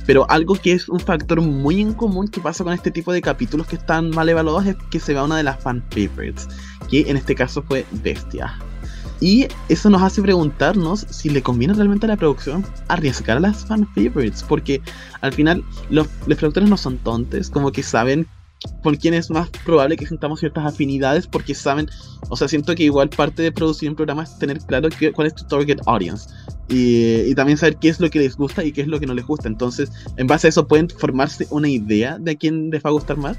pero 0.06 0.30
algo 0.30 0.56
que 0.56 0.74
es 0.74 0.90
un 0.90 1.00
factor 1.00 1.42
muy 1.42 1.82
en 1.82 1.94
común 1.94 2.28
que 2.28 2.42
pasa 2.42 2.64
con 2.64 2.74
este 2.74 2.92
tipo 2.92 3.12
de 3.14 3.22
capítulos 3.22 3.68
que 3.68 3.76
están 3.78 4.10
mal 4.10 4.28
evaluados 4.30 4.66
es 4.66 4.76
que 4.90 5.00
se 5.00 5.14
va 5.14 5.24
una 5.24 5.38
de 5.38 5.44
las 5.44 5.60
fan 5.62 5.84
favorites 5.90 6.48
que 6.90 7.02
en 7.10 7.18
este 7.18 7.36
caso 7.36 7.62
fue 7.64 7.86
Bestia 8.04 8.54
y 9.22 9.48
eso 9.70 9.90
nos 9.90 10.02
hace 10.02 10.22
preguntarnos 10.22 11.06
si 11.10 11.30
le 11.30 11.42
conviene 11.42 11.74
realmente 11.74 12.06
a 12.06 12.10
la 12.10 12.18
producción 12.18 12.66
arriesgar 12.90 13.38
a 13.38 13.40
las 13.40 13.64
fan 13.66 13.88
favorites, 13.96 14.44
porque 14.44 14.82
al 15.22 15.32
final 15.32 15.64
los, 15.90 16.08
los 16.28 16.38
productores 16.38 16.70
no 16.70 16.76
son 16.76 16.98
tontos, 16.98 17.50
como 17.50 17.72
que 17.72 17.84
saben 17.84 18.28
con 18.82 18.96
quién 18.96 19.14
es 19.14 19.30
más 19.30 19.50
probable 19.66 19.96
que 19.96 20.06
sintamos 20.08 20.42
ciertas 20.42 20.66
afinidades, 20.66 21.26
porque 21.28 21.56
saben, 21.56 21.90
o 22.30 22.36
sea, 22.36 22.50
siento 22.50 22.76
que 22.76 22.84
igual 22.84 23.10
parte 23.10 23.44
de 23.44 23.52
producir 23.54 23.90
un 23.90 23.96
programa 23.96 24.24
es 24.24 24.38
tener 24.40 24.58
claro 24.60 24.90
qué- 24.90 25.14
cuál 25.14 25.28
es 25.28 25.36
tu 25.36 25.46
target 25.46 25.80
audience. 25.86 26.28
Y, 26.70 27.22
y 27.30 27.36
también 27.36 27.58
saber 27.58 27.76
qué 27.78 27.90
es 27.90 28.00
lo 28.00 28.10
que 28.10 28.20
les 28.20 28.36
gusta 28.36 28.64
y 28.64 28.72
qué 28.72 28.82
es 28.82 28.88
lo 28.88 29.00
que 29.00 29.06
no 29.06 29.14
les 29.14 29.26
gusta. 29.26 29.48
Entonces, 29.48 29.92
en 30.18 30.28
base 30.28 30.48
a 30.48 30.50
eso 30.50 30.68
pueden 30.68 30.90
formarse 30.90 31.46
una 31.50 31.68
idea 31.68 32.18
de 32.20 32.32
a 32.32 32.36
quién 32.36 32.72
les 32.72 32.84
va 32.84 32.90
a 32.90 32.94
gustar 32.94 33.18
más. 33.18 33.38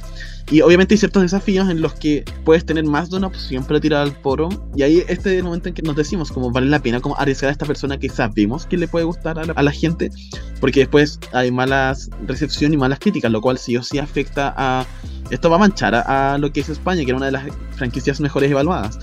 Y 0.50 0.60
obviamente 0.60 0.94
hay 0.94 0.98
ciertos 0.98 1.22
desafíos 1.22 1.70
en 1.70 1.80
los 1.80 1.94
que 1.94 2.24
puedes 2.44 2.66
tener 2.66 2.84
más 2.84 3.10
de 3.10 3.16
una 3.16 3.28
opción 3.28 3.64
para 3.64 3.80
tirar 3.80 4.02
al 4.02 4.12
poro. 4.12 4.48
Y 4.76 4.82
ahí 4.82 4.98
este 5.08 5.32
es 5.32 5.38
el 5.38 5.44
momento 5.44 5.68
en 5.68 5.74
que 5.74 5.82
nos 5.82 5.96
decimos 5.96 6.30
como 6.30 6.50
vale 6.50 6.66
la 6.66 6.80
pena 6.80 7.00
como 7.00 7.16
arriesgar 7.18 7.48
a 7.48 7.52
esta 7.52 7.66
persona 7.66 7.98
que 7.98 8.08
sabemos 8.08 8.66
que 8.66 8.76
le 8.76 8.88
puede 8.88 9.06
gustar 9.06 9.38
a 9.38 9.44
la, 9.46 9.52
a 9.54 9.62
la 9.62 9.72
gente. 9.72 10.10
Porque 10.60 10.80
después 10.80 11.18
hay 11.32 11.50
malas 11.50 12.10
recepción 12.26 12.74
y 12.74 12.76
malas 12.76 12.98
críticas, 12.98 13.32
lo 13.32 13.40
cual 13.40 13.58
sí 13.58 13.76
o 13.76 13.82
sí 13.82 13.98
afecta 13.98 14.54
a... 14.56 14.86
Esto 15.30 15.48
va 15.48 15.56
a 15.56 15.60
manchar 15.60 15.94
a, 15.94 16.34
a 16.34 16.38
lo 16.38 16.52
que 16.52 16.60
es 16.60 16.68
España, 16.68 17.02
que 17.04 17.10
era 17.10 17.16
una 17.16 17.26
de 17.26 17.32
las 17.32 17.44
franquicias 17.76 18.20
mejores 18.20 18.50
evaluadas. 18.50 18.98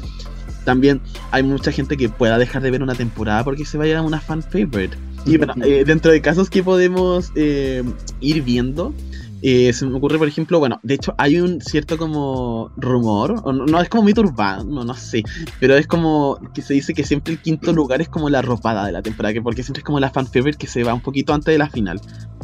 También 0.64 1.01
hay 1.32 1.43
mucha 1.43 1.72
gente 1.72 1.97
que 1.97 2.09
pueda 2.09 2.38
dejar 2.38 2.62
de 2.62 2.72
ver 2.72 2.84
una 2.84 2.95
temporada 2.95 3.43
porque 3.43 3.66
se 3.66 3.78
vaya 3.78 3.99
a 3.99 4.01
una 4.01 4.20
fan 4.20 4.43
favorite. 4.43 4.97
Y 5.26 5.38
bueno, 5.38 5.53
eh, 5.64 5.84
dentro 5.86 6.12
de 6.12 6.22
casos 6.22 6.49
que 6.49 6.64
podemos 6.64 7.32
eh, 7.36 7.84
ir 8.20 8.41
viendo, 8.43 8.93
eh, 9.42 9.74
se 9.74 9.86
me 9.86 9.98
ocurre, 9.98 10.18
por 10.18 10.28
ejemplo, 10.28 10.60
bueno, 10.60 10.80
de 10.84 10.96
hecho 10.96 11.16
hay 11.18 11.39
un 11.39 11.62
cierto 11.62 11.98
como 11.98 12.72
rumor, 12.78 13.44
no, 13.54 13.82
es 13.82 13.89
como 13.89 14.04
mito 14.04 14.22
urbano, 14.22 14.84
no, 14.84 14.94
sé, 14.94 15.24
pero 15.60 15.76
es 15.76 15.88
como 15.88 16.39
que 16.54 16.62
se 16.62 16.74
dice 16.74 16.94
que 16.94 17.04
siempre 17.04 17.34
el 17.34 17.39
quinto 17.39 17.74
lugar 17.74 18.02
es 18.02 18.10
como 18.10 18.30
la 18.30 18.42
ropada 18.42 18.86
de 18.86 18.92
la 18.92 19.02
temporada, 19.02 19.34
que 19.34 19.42
porque 19.42 19.64
siempre 19.64 19.80
es 19.80 19.86
como 19.86 20.00
la 20.00 20.12
fan 20.12 20.28
favorite 20.28 20.58
que 20.58 20.68
se 20.68 20.84
va 20.84 20.94
un 20.94 21.02
poquito 21.02 21.34
antes 21.34 21.54
de 21.54 21.58
la 21.58 21.70
final. 21.70 22.00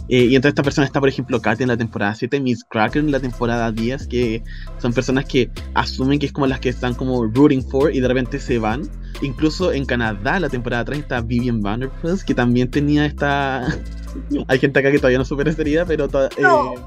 Eh, 0.09 0.25
y 0.25 0.35
entre 0.35 0.49
estas 0.49 0.63
personas 0.63 0.87
está, 0.87 0.99
por 0.99 1.09
ejemplo, 1.09 1.41
Katy 1.41 1.63
en 1.63 1.69
la 1.69 1.77
temporada 1.77 2.15
7, 2.15 2.39
Miss 2.39 2.63
Cracker 2.63 3.03
en 3.03 3.11
la 3.11 3.19
temporada 3.19 3.71
10, 3.71 4.07
que 4.07 4.43
son 4.79 4.93
personas 4.93 5.25
que 5.25 5.51
asumen 5.73 6.17
que 6.17 6.27
es 6.27 6.31
como 6.31 6.47
las 6.47 6.59
que 6.59 6.69
están 6.69 6.93
como 6.93 7.25
rooting 7.25 7.61
for 7.61 7.93
y 7.93 7.99
de 7.99 8.07
repente 8.07 8.39
se 8.39 8.57
van. 8.57 8.89
Incluso 9.21 9.71
en 9.73 9.85
Canadá, 9.85 10.39
la 10.39 10.49
temporada 10.49 10.85
3 10.85 10.99
está 10.99 11.21
Vivian 11.21 11.59
Vanderpuss, 11.61 12.23
que 12.23 12.33
también 12.35 12.69
tenía 12.69 13.05
esta... 13.05 13.67
Hay 14.47 14.59
gente 14.59 14.79
acá 14.79 14.91
que 14.91 14.97
todavía 14.97 15.17
no 15.19 15.25
supera 15.25 15.49
esta 15.49 15.61
herida, 15.61 15.85
pero 15.85 16.07
No. 16.39 16.73
eh, 16.73 16.79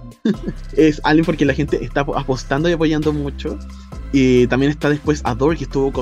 es 0.76 1.00
alguien 1.04 1.24
porque 1.24 1.44
la 1.44 1.54
gente 1.54 1.82
está 1.84 2.00
apo- 2.04 2.18
apostando 2.18 2.68
y 2.68 2.72
apoyando 2.72 3.12
mucho. 3.12 3.58
Y 4.12 4.48
también 4.48 4.72
está 4.72 4.88
después 4.88 5.20
Adore, 5.24 5.56
que 5.56 5.64
estuvo 5.64 5.92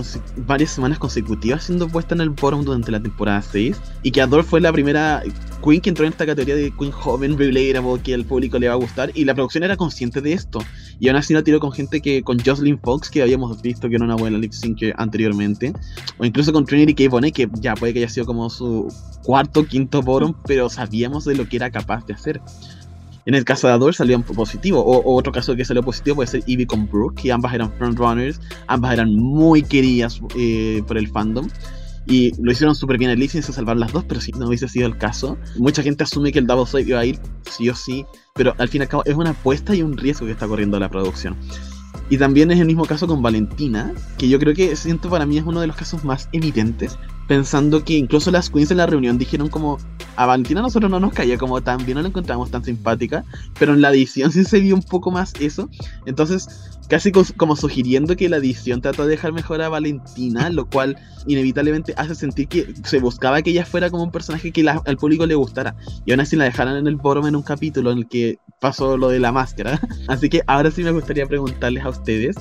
varias 0.46 0.70
semanas 0.70 0.98
consecutivas 0.98 1.64
siendo 1.64 1.88
puesta 1.88 2.14
en 2.14 2.22
el 2.22 2.30
bottom 2.30 2.64
durante 2.64 2.90
la 2.90 3.00
temporada 3.00 3.42
6. 3.42 3.76
Y 4.02 4.11
que 4.11 4.22
Adore 4.22 4.42
fue 4.42 4.61
la 4.61 4.72
primera 4.72 5.22
Queen 5.62 5.80
que 5.80 5.90
entró 5.90 6.06
en 6.06 6.12
esta 6.12 6.24
categoría 6.24 6.54
de 6.54 6.70
Queen 6.70 6.90
joven, 6.90 7.36
relatable, 7.36 8.02
que 8.02 8.14
al 8.14 8.24
público 8.24 8.59
le 8.59 8.68
va 8.68 8.74
a 8.74 8.76
gustar. 8.76 9.11
Y 9.14 9.24
la 9.24 9.34
producción 9.34 9.64
era 9.64 9.76
consciente 9.76 10.22
de 10.22 10.32
esto. 10.32 10.61
Y 10.98 11.09
aún 11.09 11.16
así 11.16 11.34
no 11.34 11.44
tiró 11.44 11.61
con 11.61 11.70
gente 11.70 12.00
que, 12.00 12.22
con 12.22 12.38
Jocelyn 12.38 12.78
Fox, 12.78 13.11
que 13.11 13.22
habíamos 13.22 13.61
visto 13.61 13.88
que 13.88 13.96
era 13.96 14.04
una 14.04 14.16
buena 14.16 14.38
lip 14.38 14.52
syncer 14.52 14.94
anteriormente. 14.96 15.72
O 16.16 16.24
incluso 16.24 16.52
con 16.52 16.64
Trinity 16.64 16.94
K. 16.94 17.11
Bonet, 17.11 17.34
que 17.34 17.48
ya 17.61 17.74
puede 17.74 17.92
que 17.92 17.98
haya 18.00 18.09
sido 18.09 18.24
como 18.24 18.48
su 18.48 18.88
cuarto, 19.22 19.66
quinto 19.66 20.00
bottom, 20.00 20.34
pero 20.46 20.70
sabíamos 20.70 21.26
de 21.26 21.34
lo 21.34 21.46
que 21.46 21.56
era 21.56 21.70
capaz 21.70 22.06
de 22.06 22.14
hacer. 22.14 22.40
En 23.28 23.34
el 23.34 23.44
caso 23.44 23.66
de 23.66 23.74
Adore 23.74 23.92
salió 23.92 24.18
positivo. 24.22 24.82
O, 24.82 25.14
otro 25.14 25.30
caso 25.30 25.54
que 25.54 25.62
salió 25.62 25.82
positivo 25.82 26.16
puede 26.16 26.28
ser 26.28 26.42
Evie 26.46 26.66
con 26.66 26.88
Brooke, 26.88 27.20
que 27.20 27.30
ambas 27.30 27.52
eran 27.52 27.70
frontrunners, 27.74 28.40
ambas 28.68 28.94
eran 28.94 29.14
muy 29.14 29.62
queridas 29.62 30.18
eh, 30.34 30.82
por 30.86 30.96
el 30.96 31.08
fandom. 31.08 31.46
Y 32.06 32.32
lo 32.42 32.50
hicieron 32.50 32.74
súper 32.74 32.96
bien 32.96 33.10
el 33.10 33.18
license 33.18 33.52
a 33.52 33.54
salvar 33.54 33.76
las 33.76 33.92
dos, 33.92 34.04
pero 34.08 34.22
si 34.22 34.32
no 34.32 34.48
hubiese 34.48 34.66
sido 34.66 34.86
el 34.86 34.96
caso, 34.96 35.36
mucha 35.58 35.82
gente 35.82 36.04
asume 36.04 36.32
que 36.32 36.38
el 36.38 36.46
Double 36.46 36.64
Save 36.64 36.84
iba 36.84 37.00
a 37.00 37.04
ir 37.04 37.20
sí 37.50 37.68
o 37.68 37.74
sí, 37.74 38.06
pero 38.34 38.54
al 38.56 38.70
fin 38.70 38.80
y 38.80 38.84
al 38.84 38.88
cabo 38.88 39.02
es 39.04 39.14
una 39.14 39.30
apuesta 39.30 39.74
y 39.74 39.82
un 39.82 39.98
riesgo 39.98 40.24
que 40.24 40.32
está 40.32 40.48
corriendo 40.48 40.80
la 40.80 40.88
producción. 40.88 41.36
Y 42.11 42.18
también 42.18 42.50
es 42.50 42.59
el 42.59 42.66
mismo 42.66 42.84
caso 42.84 43.06
con 43.06 43.22
Valentina, 43.22 43.92
que 44.16 44.28
yo 44.28 44.38
creo 44.38 44.54
que 44.54 44.74
siento 44.76 45.11
para 45.11 45.26
mí 45.26 45.38
es 45.38 45.44
uno 45.44 45.61
de 45.61 45.66
los 45.66 45.76
casos 45.76 46.04
más 46.04 46.28
evidentes, 46.32 46.98
pensando 47.26 47.84
que 47.84 47.94
incluso 47.94 48.30
las 48.30 48.48
queens 48.48 48.70
en 48.70 48.78
la 48.78 48.86
reunión 48.86 49.18
dijeron 49.18 49.48
como 49.48 49.78
a 50.16 50.26
Valentina 50.26 50.62
nosotros 50.62 50.90
no 50.90 50.98
nos 50.98 51.12
caía 51.12 51.38
como 51.38 51.61
tan 51.61 51.84
bien, 51.84 51.96
no 51.96 52.02
la 52.02 52.09
encontramos 52.09 52.51
tan 52.51 52.64
simpática, 52.64 53.24
pero 53.59 53.74
en 53.74 53.82
la 53.82 53.90
edición 53.90 54.32
sí 54.32 54.44
se 54.44 54.60
vio 54.60 54.74
un 54.74 54.82
poco 54.82 55.10
más 55.10 55.35
eso, 55.39 55.68
entonces 56.06 56.77
casi 56.89 57.12
como 57.12 57.55
sugiriendo 57.56 58.16
que 58.16 58.28
la 58.28 58.39
edición 58.39 58.81
trató 58.81 59.05
de 59.05 59.10
dejar 59.10 59.32
mejor 59.32 59.60
a 59.62 59.69
Valentina, 59.69 60.51
lo 60.51 60.66
cual 60.69 60.97
inevitablemente 61.27 61.94
hace 61.97 62.15
sentir 62.15 62.48
que 62.48 62.74
se 62.85 62.98
buscaba 63.01 63.43
que 63.43 63.51
ella 63.51 63.65
fuera 63.66 63.90
como 63.90 64.02
un 64.02 64.10
personaje 64.10 64.51
que 64.52 64.62
la- 64.62 64.82
al 64.86 64.97
público 64.97 65.27
le 65.27 65.35
gustara, 65.35 65.77
y 66.06 66.12
aún 66.12 66.20
así 66.20 66.36
la 66.36 66.44
dejaron 66.44 66.77
en 66.77 66.86
el 66.86 66.97
bottom 66.97 67.27
en 67.27 67.36
un 67.36 67.43
capítulo 67.43 67.90
en 67.93 67.98
el 67.98 68.09
que 68.09 68.39
pasó 68.60 68.97
lo 68.97 69.09
de 69.09 69.19
la 69.20 69.32
máscara, 69.32 69.81
así 70.09 70.28
que 70.28 70.43
ahora 70.47 70.70
sí 70.70 70.82
me 70.82 70.90
gustaría 70.93 71.27
preguntarles 71.27 71.85
a 71.85 71.90
ustedes 71.90 72.36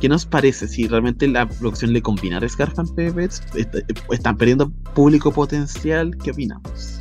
¿Qué 0.00 0.08
nos 0.08 0.24
parece 0.24 0.66
si 0.66 0.88
realmente 0.88 1.28
la 1.28 1.46
producción 1.46 1.92
le 1.92 2.00
combina 2.00 2.38
arriesgar 2.38 2.70
fan 2.74 2.86
favorites? 2.86 3.42
Est- 3.54 3.84
¿Están 4.10 4.38
perdiendo 4.38 4.70
público 4.94 5.30
potencial? 5.30 6.16
¿Qué 6.16 6.30
opinamos? 6.30 6.99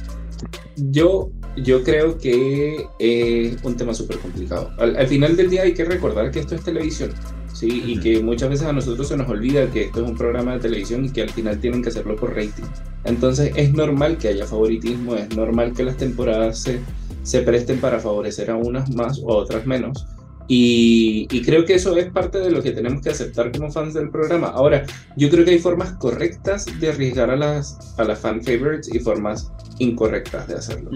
Yo, 0.75 1.29
yo 1.57 1.83
creo 1.83 2.17
que 2.17 2.87
es 2.99 3.63
un 3.63 3.75
tema 3.75 3.93
súper 3.93 4.17
complicado. 4.19 4.71
Al, 4.77 4.95
al 4.95 5.07
final 5.07 5.35
del 5.35 5.49
día 5.49 5.63
hay 5.63 5.73
que 5.73 5.85
recordar 5.85 6.31
que 6.31 6.39
esto 6.39 6.55
es 6.55 6.63
televisión. 6.63 7.11
¿sí? 7.53 7.83
Y 7.85 7.99
que 7.99 8.21
muchas 8.21 8.49
veces 8.49 8.67
a 8.67 8.73
nosotros 8.73 9.07
se 9.07 9.17
nos 9.17 9.27
olvida 9.27 9.69
que 9.69 9.83
esto 9.83 10.03
es 10.03 10.09
un 10.09 10.17
programa 10.17 10.53
de 10.53 10.59
televisión 10.59 11.05
y 11.05 11.09
que 11.09 11.21
al 11.21 11.29
final 11.29 11.59
tienen 11.59 11.81
que 11.81 11.89
hacerlo 11.89 12.15
por 12.15 12.35
rating. 12.35 12.63
Entonces 13.03 13.51
es 13.55 13.73
normal 13.73 14.17
que 14.17 14.29
haya 14.29 14.45
favoritismo, 14.45 15.15
es 15.15 15.35
normal 15.35 15.73
que 15.73 15.83
las 15.83 15.97
temporadas 15.97 16.59
se, 16.59 16.79
se 17.23 17.41
presten 17.41 17.79
para 17.79 17.99
favorecer 17.99 18.49
a 18.49 18.55
unas 18.55 18.89
más 18.91 19.19
o 19.23 19.33
a 19.33 19.37
otras 19.37 19.65
menos. 19.65 20.05
Y, 20.51 21.27
y, 21.29 21.43
creo 21.43 21.63
que 21.63 21.75
eso 21.75 21.95
es 21.95 22.11
parte 22.11 22.39
de 22.39 22.49
lo 22.49 22.63
que 22.63 22.71
tenemos 22.71 23.03
que 23.03 23.11
aceptar 23.11 23.51
como 23.51 23.71
fans 23.71 23.93
del 23.93 24.09
programa. 24.09 24.47
Ahora, 24.47 24.83
yo 25.15 25.29
creo 25.29 25.45
que 25.45 25.51
hay 25.51 25.59
formas 25.59 25.93
correctas 25.93 26.65
de 26.79 26.89
arriesgar 26.89 27.29
a 27.29 27.35
las, 27.35 27.77
a 27.99 28.03
las 28.03 28.17
fan 28.17 28.43
favorites 28.43 28.89
y 28.91 28.97
formas 28.97 29.51
incorrectas 29.77 30.47
de 30.47 30.55
hacerlo. 30.55 30.89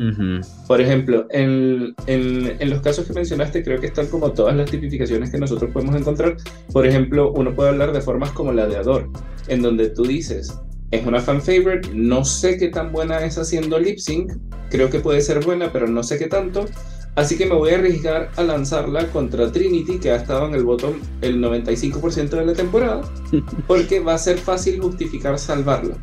Por 0.66 0.82
ejemplo, 0.82 1.28
en, 1.30 1.94
en, 2.08 2.56
en, 2.60 2.70
los 2.72 2.82
casos 2.82 3.06
que 3.06 3.14
mencionaste, 3.14 3.64
creo 3.64 3.80
que 3.80 3.88
están 3.88 4.08
como 4.08 4.32
todas 4.32 4.56
las 4.56 4.72
tipificaciones 4.72 5.30
que 5.30 5.38
nosotros 5.38 5.70
podemos 5.72 5.96
encontrar. 5.96 6.36
Por 6.72 6.88
ejemplo, 6.88 7.32
uno 7.32 7.54
puede 7.54 7.70
hablar 7.70 7.94
de 7.94 8.02
formas 8.02 8.32
como 8.32 8.54
la 8.54 8.66
de 8.66 8.78
Ador, 8.78 9.08
en 9.50 9.62
donde 9.62 9.90
tú 9.90 10.02
dices, 10.02 10.60
es 10.90 11.06
una 11.06 11.20
fan 11.20 11.42
favorite, 11.42 11.90
no 11.94 12.26
sé 12.26 12.58
qué 12.58 12.70
tan 12.70 12.92
buena 12.92 13.24
es 13.24 13.38
haciendo 13.38 13.80
lip 13.80 14.00
sync, 14.00 14.34
creo 14.72 14.90
que 14.90 15.00
puede 15.00 15.22
ser 15.22 15.46
buena, 15.46 15.72
pero 15.72 15.88
no 15.88 16.02
sé 16.02 16.18
qué 16.18 16.26
tanto 16.26 16.66
Así 17.16 17.38
que 17.38 17.46
me 17.46 17.56
voy 17.56 17.72
a 17.72 17.76
arriesgar 17.76 18.32
a 18.36 18.44
lanzarla 18.44 19.08
contra 19.12 19.52
Trinity, 19.52 20.00
que 20.00 20.12
ha 20.12 20.16
estado 20.16 20.48
en 20.48 20.56
el 20.56 20.64
botón 20.64 21.00
el 21.22 21.40
95% 21.40 22.30
de 22.30 22.46
la 22.46 22.54
temporada, 22.54 23.02
porque 23.68 24.00
va 24.00 24.16
a 24.16 24.18
ser 24.18 24.38
fácil 24.40 24.82
justificar 24.82 25.38
salvarla. 25.38 25.96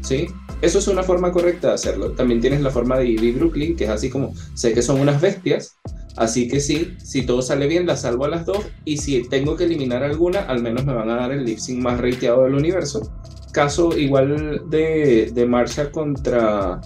¿Sí? 0.00 0.28
Eso 0.62 0.78
es 0.78 0.88
una 0.88 1.02
forma 1.02 1.30
correcta 1.32 1.68
de 1.68 1.74
hacerlo. 1.74 2.12
También 2.12 2.40
tienes 2.40 2.62
la 2.62 2.70
forma 2.70 2.96
de 2.96 3.06
Ivy 3.06 3.32
Brooklyn, 3.32 3.76
que 3.76 3.84
es 3.84 3.90
así 3.90 4.08
como, 4.08 4.34
sé 4.54 4.72
que 4.72 4.80
son 4.80 5.00
unas 5.00 5.20
bestias, 5.20 5.76
así 6.16 6.48
que 6.48 6.60
sí, 6.60 6.96
si 7.04 7.26
todo 7.26 7.42
sale 7.42 7.66
bien, 7.66 7.86
la 7.86 7.96
salvo 7.96 8.24
a 8.24 8.28
las 8.28 8.46
dos, 8.46 8.64
y 8.86 8.96
si 8.96 9.28
tengo 9.28 9.56
que 9.56 9.64
eliminar 9.64 10.02
alguna, 10.02 10.40
al 10.40 10.62
menos 10.62 10.86
me 10.86 10.94
van 10.94 11.10
a 11.10 11.16
dar 11.16 11.32
el 11.32 11.44
lip 11.44 11.58
sync 11.58 11.82
más 11.82 12.00
rateado 12.00 12.44
del 12.44 12.54
universo. 12.54 13.12
Caso 13.52 13.96
igual 13.96 14.62
de, 14.70 15.30
de 15.34 15.46
Marsha 15.46 15.90
contra... 15.90 16.80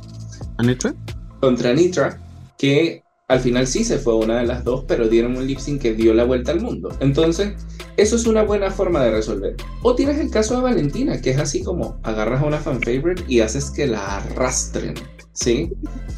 ¿Anitra? 0.59 0.93
Contra 1.41 1.73
Nitra, 1.73 2.21
que 2.59 3.05
al 3.31 3.39
final 3.39 3.69
sí 3.69 3.85
se 3.85 3.99
fue 3.99 4.17
una 4.17 4.39
de 4.39 4.47
las 4.47 4.65
dos, 4.65 4.85
pero 4.89 5.07
dieron 5.07 5.37
un 5.37 5.47
lip 5.47 5.61
sync 5.61 5.81
que 5.81 5.95
dio 5.95 6.13
la 6.13 6.25
vuelta 6.25 6.51
al 6.51 6.61
mundo. 6.61 6.93
Entonces, 6.99 7.53
eso 7.97 8.17
es 8.17 8.27
una 8.27 8.43
buena 8.43 8.73
forma 8.73 9.05
de 9.05 9.13
resolver. 9.13 9.55
O 9.83 9.95
tienes 9.95 10.19
el 10.19 10.31
caso 10.31 10.57
de 10.57 10.63
Valentina, 10.63 11.21
que 11.21 11.31
es 11.31 11.39
así 11.39 11.63
como 11.63 12.01
agarras 12.03 12.43
a 12.43 12.47
una 12.47 12.59
fan 12.59 12.83
favorite 12.83 13.23
y 13.29 13.39
haces 13.39 13.71
que 13.71 13.87
la 13.87 14.17
arrastren. 14.17 14.95
¿Sí? 15.33 15.71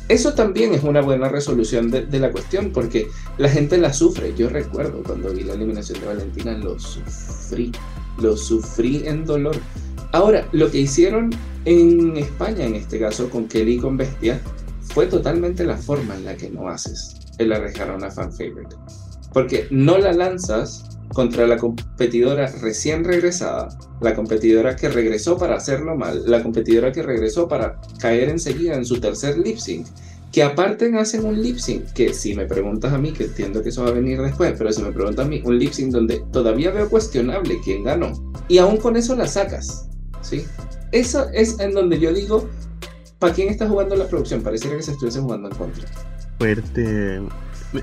Eso 0.08 0.32
también 0.32 0.72
es 0.72 0.84
una 0.84 1.02
buena 1.02 1.28
resolución 1.28 1.90
de, 1.90 2.06
de, 2.06 2.18
la 2.18 2.32
cuestión 2.32 2.70
porque 2.72 3.06
la 3.36 3.50
gente 3.50 3.76
la 3.76 3.92
sufre. 3.92 4.32
Yo 4.34 4.48
recuerdo 4.48 5.02
cuando 5.02 5.34
vi 5.34 5.42
la 5.42 5.52
eliminación 5.52 6.00
de 6.00 6.06
Valentina, 6.06 6.56
lo 6.56 6.78
sufrí, 6.80 7.72
lo 8.22 8.38
sufrí 8.38 9.02
en 9.04 9.26
dolor. 9.26 9.56
Ahora, 10.12 10.48
lo 10.52 10.70
que 10.70 10.78
hicieron 10.78 11.28
en 11.66 12.16
España, 12.16 12.64
en 12.64 12.74
este 12.74 12.98
caso, 12.98 13.28
con 13.28 13.48
Kelly 13.48 13.74
y 13.74 13.78
con 13.78 13.98
Bestia, 13.98 14.40
fue 14.94 15.06
totalmente 15.06 15.64
la 15.64 15.76
forma 15.76 16.14
en 16.14 16.24
la 16.24 16.36
que 16.36 16.50
no 16.50 16.68
haces 16.68 17.16
el 17.38 17.52
arriesgar 17.52 17.90
a 17.90 17.96
una 17.96 18.10
fan 18.10 18.32
favorite. 18.32 18.76
Porque 19.32 19.66
no 19.70 19.98
la 19.98 20.12
lanzas 20.12 20.84
contra 21.12 21.46
la 21.46 21.56
competidora 21.56 22.46
recién 22.60 23.04
regresada, 23.04 23.68
la 24.00 24.14
competidora 24.14 24.76
que 24.76 24.88
regresó 24.88 25.36
para 25.36 25.56
hacerlo 25.56 25.96
mal, 25.96 26.22
la 26.26 26.42
competidora 26.42 26.92
que 26.92 27.02
regresó 27.02 27.48
para 27.48 27.80
caer 27.98 28.28
enseguida 28.28 28.74
en 28.74 28.84
su 28.84 29.00
tercer 29.00 29.38
lip 29.38 29.58
sync, 29.58 29.86
que 30.30 30.42
aparte 30.42 30.90
hacen 30.98 31.24
un 31.26 31.42
lip 31.42 31.58
sync, 31.58 31.92
que 31.92 32.14
si 32.14 32.34
me 32.34 32.46
preguntas 32.46 32.92
a 32.92 32.98
mí, 32.98 33.12
que 33.12 33.24
entiendo 33.24 33.62
que 33.62 33.68
eso 33.68 33.84
va 33.84 33.90
a 33.90 33.92
venir 33.92 34.20
después, 34.20 34.54
pero 34.56 34.72
si 34.72 34.82
me 34.82 34.92
preguntas 34.92 35.26
a 35.26 35.28
mí, 35.28 35.42
un 35.44 35.58
lip 35.58 35.72
sync 35.72 35.92
donde 35.92 36.22
todavía 36.32 36.70
veo 36.70 36.88
cuestionable 36.88 37.58
quién 37.62 37.84
ganó, 37.84 38.12
y 38.48 38.58
aún 38.58 38.78
con 38.78 38.96
eso 38.96 39.14
la 39.14 39.26
sacas, 39.26 39.88
¿sí? 40.22 40.44
Eso 40.92 41.28
es 41.34 41.60
en 41.60 41.72
donde 41.72 41.98
yo 42.00 42.12
digo, 42.12 42.48
¿Para 43.22 43.34
quién 43.34 43.50
está 43.50 43.68
jugando 43.68 43.94
la 43.94 44.08
producción? 44.08 44.42
Pareciera 44.42 44.76
que 44.76 44.82
se 44.82 44.90
estuviese 44.90 45.20
jugando 45.20 45.48
en 45.48 45.54
contra. 45.54 45.84
Fuerte. 46.38 47.22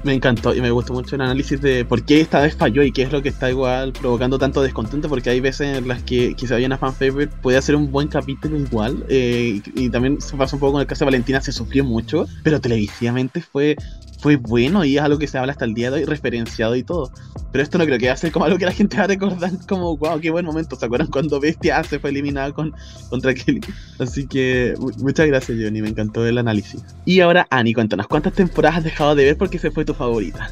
Me, 0.03 0.14
encantó 0.14 0.53
y 0.53 0.60
me 0.60 0.70
gustó 0.70 0.91
mucho 0.91 1.16
el 1.16 1.22
análisis 1.22 1.61
de 1.61 1.86
por 1.86 2.03
qué 2.03 2.20
esta 2.20 2.41
vez 2.41 2.57
falló 2.57 2.84
y 2.84 2.91
qué 2.91 3.03
es 3.03 3.14
lo 3.14 3.22
que 3.22 3.30
está 3.30 3.49
igual 3.49 3.94
provocando 3.94 4.38
tanto 4.38 4.61
descontento, 4.61 5.07
porque 5.07 5.30
hay 5.30 5.40
veces 5.40 5.78
en 5.78 5.88
las 5.88 6.03
que 6.03 6.34
quizá 6.34 6.56
había 6.56 6.68
una 6.68 6.78
fan 6.78 6.94
favorite 6.94 7.34
puede 7.41 7.57
hacer 7.57 7.78
un 7.78 7.90
buen 7.90 8.10
capítulo 8.10 8.60
igual, 8.60 9.06
eh, 9.07 9.61
y, 9.74 9.86
y, 9.86 9.90
también 9.90 10.20
se 10.20 10.36
pasa 10.36 10.57
un 10.57 10.60
poco 10.60 10.74
con 10.74 10.82
el 10.82 10.88
caso 10.88 11.06
de 11.06 11.11
Valentina, 11.11 11.40
se 11.40 11.53
sufrió 11.53 11.86
mucho, 11.86 12.28
pero 12.44 12.60
televisivamente 12.60 13.41
fue 13.41 13.78
fue 14.19 14.35
bueno 14.35 14.83
y 14.83 14.97
es 14.97 15.03
algo 15.03 15.17
que 15.17 15.27
se 15.27 15.37
habla 15.37 15.53
hasta 15.53 15.65
el 15.65 15.73
día 15.73 15.89
de 15.89 15.99
hoy, 15.99 16.05
referenciado 16.05 16.75
y 16.75 16.83
todo. 16.83 17.11
Pero 17.51 17.63
esto 17.63 17.77
no 17.77 17.85
creo 17.85 17.97
que 17.97 18.07
va 18.07 18.13
a 18.13 18.17
ser 18.17 18.31
como 18.31 18.45
algo 18.45 18.57
que 18.57 18.65
la 18.65 18.71
gente 18.71 18.97
va 18.97 19.03
a 19.03 19.07
recordar 19.07 19.51
como, 19.67 19.97
wow, 19.97 20.19
qué 20.19 20.29
buen 20.29 20.45
momento. 20.45 20.75
¿Se 20.75 20.85
acuerdan 20.85 21.07
cuando 21.07 21.39
Bestia 21.39 21.83
se 21.83 21.99
fue 21.99 22.09
eliminada 22.09 22.51
con, 22.51 22.73
contra 23.09 23.33
Kelly? 23.33 23.61
Así 23.97 24.27
que 24.27 24.75
muchas 24.97 25.27
gracias, 25.27 25.57
Johnny, 25.61 25.81
me 25.81 25.89
encantó 25.89 26.25
el 26.25 26.37
análisis. 26.37 26.83
Y 27.05 27.21
ahora, 27.21 27.47
Ani, 27.49 27.73
cuéntanos, 27.73 28.07
¿cuántas 28.07 28.33
temporadas 28.33 28.79
has 28.79 28.83
dejado 28.83 29.15
de 29.15 29.25
ver 29.25 29.37
porque 29.37 29.57
se 29.57 29.71
fue 29.71 29.85
tu 29.85 29.93
favorita? 29.93 30.51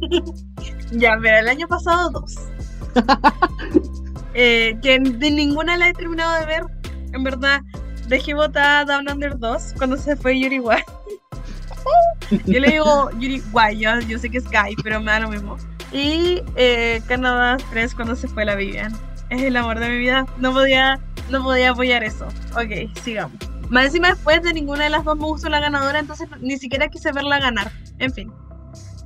ya, 0.92 1.16
mira, 1.16 1.40
el 1.40 1.48
año 1.48 1.66
pasado 1.66 2.10
dos. 2.10 2.34
eh, 4.34 4.78
que 4.82 4.98
de 4.98 5.30
ninguna 5.30 5.76
la 5.76 5.88
he 5.88 5.92
terminado 5.94 6.38
de 6.40 6.46
ver. 6.46 6.62
En 7.12 7.24
verdad, 7.24 7.62
dejé 8.08 8.34
botada 8.34 8.84
Down 8.84 9.10
Under 9.10 9.38
2 9.38 9.74
cuando 9.78 9.96
se 9.96 10.14
fue 10.16 10.38
Yuri. 10.38 10.60
yo 12.46 12.60
le 12.60 12.70
digo 12.70 13.10
Yuri 13.12 13.42
Guay, 13.50 13.78
yo, 13.78 14.00
yo, 14.00 14.18
sé 14.18 14.30
que 14.30 14.38
es 14.38 14.44
Guy, 14.44 14.76
pero 14.82 15.00
me 15.00 15.12
da 15.12 15.20
lo 15.20 15.28
mismo. 15.28 15.56
Y 15.92 16.42
eh, 16.56 17.00
Canadá 17.06 17.56
3 17.70 17.94
cuando 17.94 18.14
se 18.14 18.28
fue 18.28 18.44
la 18.44 18.54
Vivian. 18.54 18.92
Es 19.30 19.42
el 19.42 19.56
amor 19.56 19.78
de 19.78 19.88
mi 19.88 19.98
vida. 19.98 20.26
No 20.38 20.52
podía, 20.52 21.00
no 21.30 21.42
podía 21.42 21.70
apoyar 21.70 22.04
eso. 22.04 22.26
Ok, 22.52 22.94
sigamos. 23.02 23.38
Más 23.70 23.86
encima 23.86 24.08
después 24.08 24.42
de 24.42 24.54
ninguna 24.54 24.84
de 24.84 24.90
las 24.90 25.04
dos 25.04 25.16
me 25.16 25.24
gustó 25.24 25.48
la 25.48 25.60
ganadora, 25.60 25.98
entonces 25.98 26.28
ni 26.40 26.56
siquiera 26.58 26.88
quise 26.88 27.12
verla 27.12 27.38
ganar. 27.38 27.70
En 27.98 28.12
fin, 28.12 28.32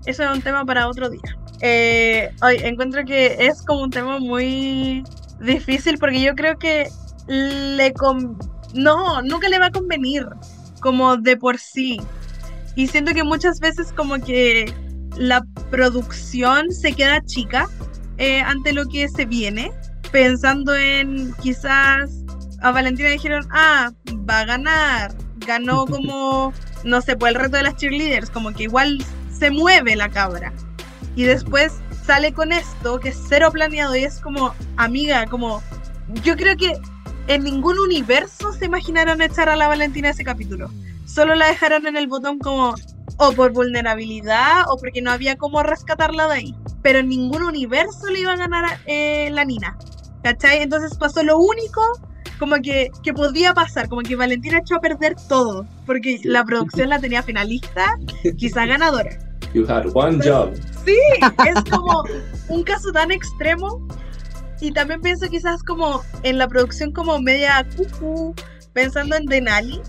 eso 0.06 0.22
es 0.22 0.30
un 0.30 0.42
tema 0.42 0.64
para 0.64 0.88
otro 0.88 1.10
día. 1.10 1.36
Eh, 1.60 2.32
hoy 2.42 2.56
encuentro 2.62 3.04
que 3.04 3.36
es 3.38 3.62
como 3.62 3.82
un 3.82 3.90
tema 3.90 4.18
muy 4.18 5.04
difícil 5.40 5.98
porque 5.98 6.20
yo 6.20 6.34
creo 6.34 6.58
que 6.58 6.88
le 7.28 7.92
con... 7.92 8.36
no, 8.74 9.22
nunca 9.22 9.48
le 9.48 9.58
va 9.58 9.66
a 9.66 9.70
convenir 9.70 10.26
como 10.80 11.16
de 11.16 11.36
por 11.36 11.58
sí. 11.58 12.00
Y 12.74 12.86
siento 12.86 13.12
que 13.12 13.22
muchas 13.22 13.60
veces 13.60 13.92
como 13.92 14.18
que 14.18 14.72
la 15.16 15.44
producción 15.70 16.72
se 16.72 16.92
queda 16.92 17.22
chica 17.24 17.68
eh, 18.18 18.40
ante 18.40 18.72
lo 18.72 18.86
que 18.88 19.08
se 19.08 19.26
viene, 19.26 19.72
pensando 20.10 20.74
en 20.74 21.34
quizás 21.42 22.10
a 22.60 22.70
Valentina 22.70 23.10
dijeron, 23.10 23.46
ah, 23.50 23.92
va 24.28 24.40
a 24.40 24.44
ganar, 24.44 25.14
ganó 25.38 25.86
como, 25.90 26.52
no 26.84 27.00
sé, 27.00 27.16
pues 27.16 27.34
el 27.34 27.40
reto 27.40 27.56
de 27.56 27.64
las 27.64 27.76
cheerleaders, 27.76 28.30
como 28.30 28.52
que 28.52 28.64
igual 28.64 29.04
se 29.36 29.50
mueve 29.50 29.96
la 29.96 30.08
cabra. 30.08 30.52
Y 31.14 31.24
después 31.24 31.74
sale 32.06 32.32
con 32.32 32.52
esto, 32.52 33.00
que 33.00 33.10
es 33.10 33.20
cero 33.28 33.50
planeado 33.52 33.94
y 33.96 34.04
es 34.04 34.20
como, 34.20 34.54
amiga, 34.76 35.26
como, 35.26 35.62
yo 36.22 36.36
creo 36.36 36.56
que 36.56 36.72
en 37.26 37.44
ningún 37.44 37.78
universo 37.78 38.52
se 38.52 38.64
imaginaron 38.64 39.20
echar 39.20 39.48
a 39.48 39.56
la 39.56 39.68
Valentina 39.68 40.10
ese 40.10 40.24
capítulo 40.24 40.70
solo 41.12 41.34
la 41.34 41.46
dejaron 41.46 41.86
en 41.86 41.96
el 41.96 42.06
botón 42.06 42.38
como 42.38 42.74
o 43.18 43.32
por 43.32 43.52
vulnerabilidad 43.52 44.62
o 44.68 44.78
porque 44.78 45.02
no 45.02 45.10
había 45.10 45.36
cómo 45.36 45.62
rescatarla 45.62 46.26
de 46.28 46.34
ahí. 46.34 46.54
Pero 46.82 47.00
en 47.00 47.08
ningún 47.08 47.42
universo 47.42 48.10
le 48.10 48.20
iba 48.20 48.32
a 48.32 48.36
ganar 48.36 48.80
eh, 48.86 49.30
la 49.30 49.44
Nina. 49.44 49.76
¿Cachai? 50.22 50.62
Entonces 50.62 50.96
pasó 50.96 51.22
lo 51.22 51.38
único 51.38 51.80
como 52.38 52.56
que, 52.56 52.90
que 53.02 53.12
podía 53.12 53.54
pasar, 53.54 53.88
como 53.88 54.02
que 54.02 54.16
Valentina 54.16 54.58
echó 54.58 54.76
a 54.76 54.80
perder 54.80 55.14
todo, 55.28 55.64
porque 55.86 56.20
la 56.24 56.44
producción 56.44 56.88
la 56.88 56.98
tenía 56.98 57.22
finalista, 57.22 57.96
quizá 58.36 58.66
ganadora. 58.66 59.10
You 59.54 59.64
had 59.68 59.86
one 59.94 60.18
job. 60.18 60.54
Sí, 60.84 60.96
es 61.20 61.70
como 61.70 62.04
un 62.48 62.64
caso 62.64 62.90
tan 62.90 63.12
extremo. 63.12 63.86
Y 64.60 64.72
también 64.72 65.00
pienso 65.00 65.28
quizás 65.28 65.62
como 65.62 66.02
en 66.22 66.38
la 66.38 66.48
producción 66.48 66.92
como 66.92 67.20
media 67.20 67.66
cucu, 67.76 68.34
pensando 68.72 69.16
en 69.16 69.26
Denali, 69.26 69.80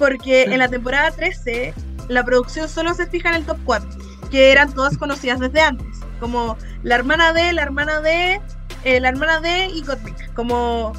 porque 0.00 0.44
en 0.44 0.58
la 0.58 0.68
temporada 0.68 1.10
13 1.10 1.74
la 2.08 2.24
producción 2.24 2.70
solo 2.70 2.94
se 2.94 3.06
fija 3.06 3.28
en 3.28 3.34
el 3.34 3.44
top 3.44 3.58
4, 3.66 3.88
que 4.30 4.50
eran 4.50 4.72
todas 4.72 4.96
conocidas 4.96 5.40
desde 5.40 5.60
antes, 5.60 6.00
como 6.18 6.56
la 6.82 6.94
hermana 6.94 7.34
de, 7.34 7.52
la 7.52 7.62
hermana 7.62 8.00
de, 8.00 8.40
eh, 8.84 8.98
la 8.98 9.10
hermana 9.10 9.40
de 9.40 9.66
y 9.66 9.82
Gottmik, 9.82 10.32
como 10.32 10.94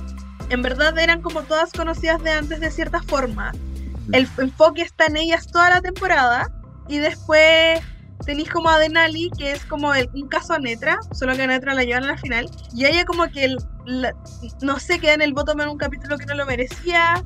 en 0.49 0.61
verdad 0.61 0.95
eran 0.99 1.23
como 1.23 1.41
todas 1.41 1.71
conocidas 1.71 2.21
de 2.21 2.29
antes 2.29 2.59
de 2.59 2.69
cierta 2.69 3.01
forma. 3.01 3.51
El 4.11 4.27
enfoque 4.37 4.83
está 4.83 5.07
en 5.07 5.17
ellas 5.17 5.47
toda 5.47 5.71
la 5.71 5.81
temporada 5.81 6.51
y 6.87 6.99
después 6.99 7.81
tenéis 8.23 8.51
como 8.51 8.69
a 8.69 8.77
Denali, 8.77 9.31
que 9.35 9.53
es 9.53 9.65
como 9.65 9.95
el, 9.95 10.11
un 10.13 10.27
caso 10.27 10.53
a 10.53 10.59
Netra, 10.59 10.99
solo 11.11 11.35
que 11.35 11.41
a 11.41 11.47
Netra 11.47 11.73
la 11.73 11.83
llevan 11.83 12.03
a 12.03 12.07
la 12.07 12.17
final, 12.19 12.47
y 12.75 12.85
ella 12.85 13.03
como 13.05 13.27
que, 13.31 13.45
el, 13.45 13.57
la, 13.85 14.13
no 14.61 14.77
sé, 14.77 14.99
queda 14.99 15.15
en 15.15 15.23
el 15.23 15.33
bottom 15.33 15.59
en 15.61 15.69
un 15.69 15.77
capítulo 15.79 16.19
que 16.19 16.27
no 16.27 16.35
lo 16.35 16.45
merecía, 16.45 17.23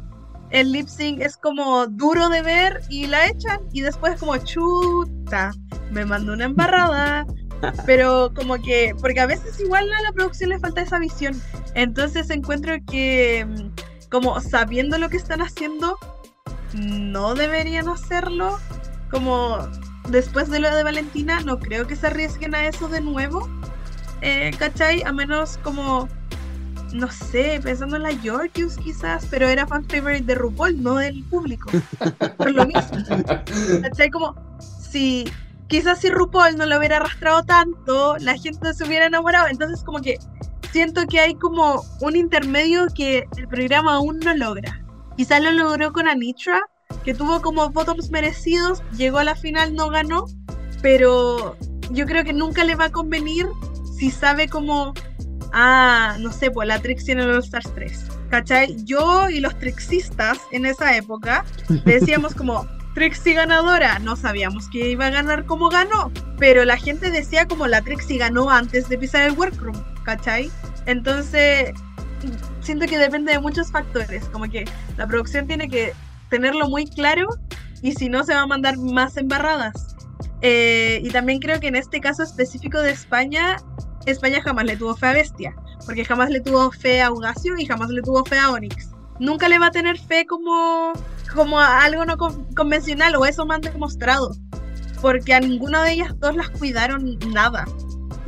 el 0.49 0.71
lip 0.71 0.87
sync 0.87 1.21
es 1.21 1.37
como 1.37 1.87
duro 1.87 2.29
de 2.29 2.41
ver 2.41 2.81
y 2.89 3.07
la 3.07 3.27
echan 3.27 3.59
y 3.73 3.81
después 3.81 4.19
como 4.19 4.37
chuta, 4.37 5.51
me 5.91 6.05
mandó 6.05 6.33
una 6.33 6.45
embarrada, 6.45 7.25
pero 7.85 8.31
como 8.35 8.55
que, 8.61 8.93
porque 8.99 9.19
a 9.19 9.25
veces 9.25 9.59
igual 9.59 9.91
a 9.91 10.01
la 10.01 10.11
producción 10.11 10.49
le 10.49 10.59
falta 10.59 10.81
esa 10.81 10.99
visión. 10.99 11.41
Entonces 11.73 12.29
encuentro 12.29 12.75
que, 12.89 13.45
mm, 13.45 14.09
como 14.09 14.39
sabiendo 14.39 14.97
lo 14.97 15.09
que 15.09 15.17
están 15.17 15.41
haciendo, 15.41 15.97
no 16.73 17.35
deberían 17.35 17.89
hacerlo. 17.89 18.59
Como 19.11 19.57
después 20.09 20.49
de 20.49 20.59
lo 20.59 20.73
de 20.75 20.83
Valentina, 20.83 21.39
no 21.41 21.59
creo 21.59 21.87
que 21.87 21.95
se 21.95 22.07
arriesguen 22.07 22.55
a 22.55 22.67
eso 22.67 22.87
de 22.87 23.01
nuevo. 23.01 23.49
Eh, 24.21 24.51
¿Cachai? 24.57 25.03
A 25.03 25.11
menos 25.11 25.57
como, 25.63 26.07
no 26.95 27.11
sé, 27.11 27.59
pensando 27.61 27.97
en 27.97 28.03
la 28.03 28.11
Yorkius 28.11 28.77
quizás, 28.77 29.27
pero 29.29 29.47
era 29.47 29.67
fan 29.67 29.83
favorite 29.85 30.23
de 30.23 30.35
RuPaul, 30.35 30.81
no 30.81 30.95
del 30.95 31.23
público. 31.25 31.69
Por 32.37 32.51
lo 32.51 32.65
mismo. 32.65 32.97
¿Cachai? 33.81 34.09
Como, 34.09 34.35
si 34.59 35.25
quizás 35.67 35.99
si 35.99 36.09
RuPaul 36.09 36.57
no 36.57 36.65
lo 36.65 36.77
hubiera 36.77 36.97
arrastrado 36.97 37.43
tanto, 37.43 38.17
la 38.17 38.37
gente 38.37 38.73
se 38.73 38.83
hubiera 38.85 39.07
enamorado. 39.07 39.47
Entonces, 39.47 39.83
como 39.83 40.01
que 40.01 40.17
siento 40.71 41.05
que 41.07 41.19
hay 41.19 41.35
como 41.35 41.83
un 42.01 42.15
intermedio 42.15 42.87
que 42.95 43.25
el 43.37 43.47
programa 43.47 43.95
aún 43.95 44.19
no 44.19 44.35
logra. 44.35 44.81
Quizás 45.17 45.41
lo 45.41 45.51
logró 45.51 45.91
con 45.91 46.07
Anitra, 46.07 46.61
que 47.03 47.13
tuvo 47.13 47.41
como 47.41 47.69
votos 47.69 48.09
merecidos, 48.09 48.83
llegó 48.97 49.17
a 49.19 49.23
la 49.23 49.35
final, 49.35 49.75
no 49.75 49.89
ganó, 49.89 50.25
pero 50.81 51.57
yo 51.91 52.05
creo 52.05 52.23
que 52.23 52.33
nunca 52.33 52.63
le 52.63 52.75
va 52.75 52.85
a 52.85 52.91
convenir 52.91 53.47
si 53.97 54.11
sabe 54.11 54.49
como, 54.49 54.93
ah, 55.53 56.17
no 56.19 56.31
sé, 56.31 56.51
pues 56.51 56.67
la 56.67 56.79
Trixie 56.79 57.13
en 57.13 57.19
el 57.19 57.29
All 57.29 57.43
Stars 57.43 57.71
3. 57.73 58.05
¿Cachai? 58.29 58.75
Yo 58.83 59.29
y 59.29 59.39
los 59.39 59.57
trixistas 59.59 60.39
en 60.51 60.65
esa 60.65 60.95
época 60.95 61.45
decíamos 61.85 62.35
como, 62.35 62.67
Trixie 62.95 63.33
ganadora, 63.33 63.99
no 63.99 64.15
sabíamos 64.15 64.69
que 64.69 64.91
iba 64.91 65.07
a 65.07 65.09
ganar 65.09 65.45
como 65.45 65.67
ganó, 65.67 66.11
pero 66.39 66.63
la 66.63 66.77
gente 66.77 67.11
decía 67.11 67.45
como 67.45 67.67
la 67.67 67.81
Trixie 67.81 68.17
ganó 68.17 68.49
antes 68.49 68.87
de 68.87 68.97
pisar 68.97 69.23
el 69.23 69.33
workroom, 69.33 69.75
¿cachai? 70.03 70.49
Entonces, 70.85 71.73
siento 72.61 72.85
que 72.85 72.97
depende 72.97 73.33
de 73.33 73.39
muchos 73.39 73.69
factores, 73.69 74.23
como 74.29 74.45
que 74.45 74.63
la 74.95 75.07
producción 75.07 75.45
tiene 75.45 75.67
que 75.67 75.93
tenerlo 76.29 76.69
muy 76.69 76.85
claro 76.85 77.27
y 77.81 77.91
si 77.91 78.07
no 78.07 78.23
se 78.23 78.33
va 78.33 78.41
a 78.41 78.47
mandar 78.47 78.77
más 78.77 79.17
embarradas. 79.17 79.95
Eh, 80.41 81.01
y 81.03 81.09
también 81.09 81.39
creo 81.39 81.59
que 81.59 81.67
en 81.67 81.75
este 81.75 81.99
caso 81.99 82.23
específico 82.23 82.79
de 82.81 82.91
España, 82.91 83.57
España 84.05 84.41
jamás 84.41 84.65
le 84.65 84.77
tuvo 84.77 84.95
fe 84.95 85.07
a 85.07 85.13
Bestia, 85.13 85.55
porque 85.85 86.05
jamás 86.05 86.29
le 86.29 86.39
tuvo 86.39 86.71
fe 86.71 87.01
a 87.01 87.11
Ugacio 87.11 87.57
y 87.57 87.65
jamás 87.65 87.89
le 87.89 88.01
tuvo 88.01 88.23
fe 88.25 88.37
a 88.37 88.51
Onyx. 88.51 88.89
Nunca 89.19 89.47
le 89.47 89.59
va 89.59 89.67
a 89.67 89.71
tener 89.71 89.97
fe 89.97 90.25
como, 90.25 90.93
como 91.33 91.59
algo 91.59 92.05
no 92.05 92.17
convencional 92.55 93.15
o 93.15 93.25
eso 93.25 93.45
me 93.45 93.55
han 93.55 93.61
demostrado, 93.61 94.35
porque 95.01 95.33
a 95.33 95.39
ninguna 95.39 95.83
de 95.83 95.93
ellas 95.93 96.19
dos 96.19 96.35
las 96.35 96.49
cuidaron 96.49 97.17
nada. 97.31 97.65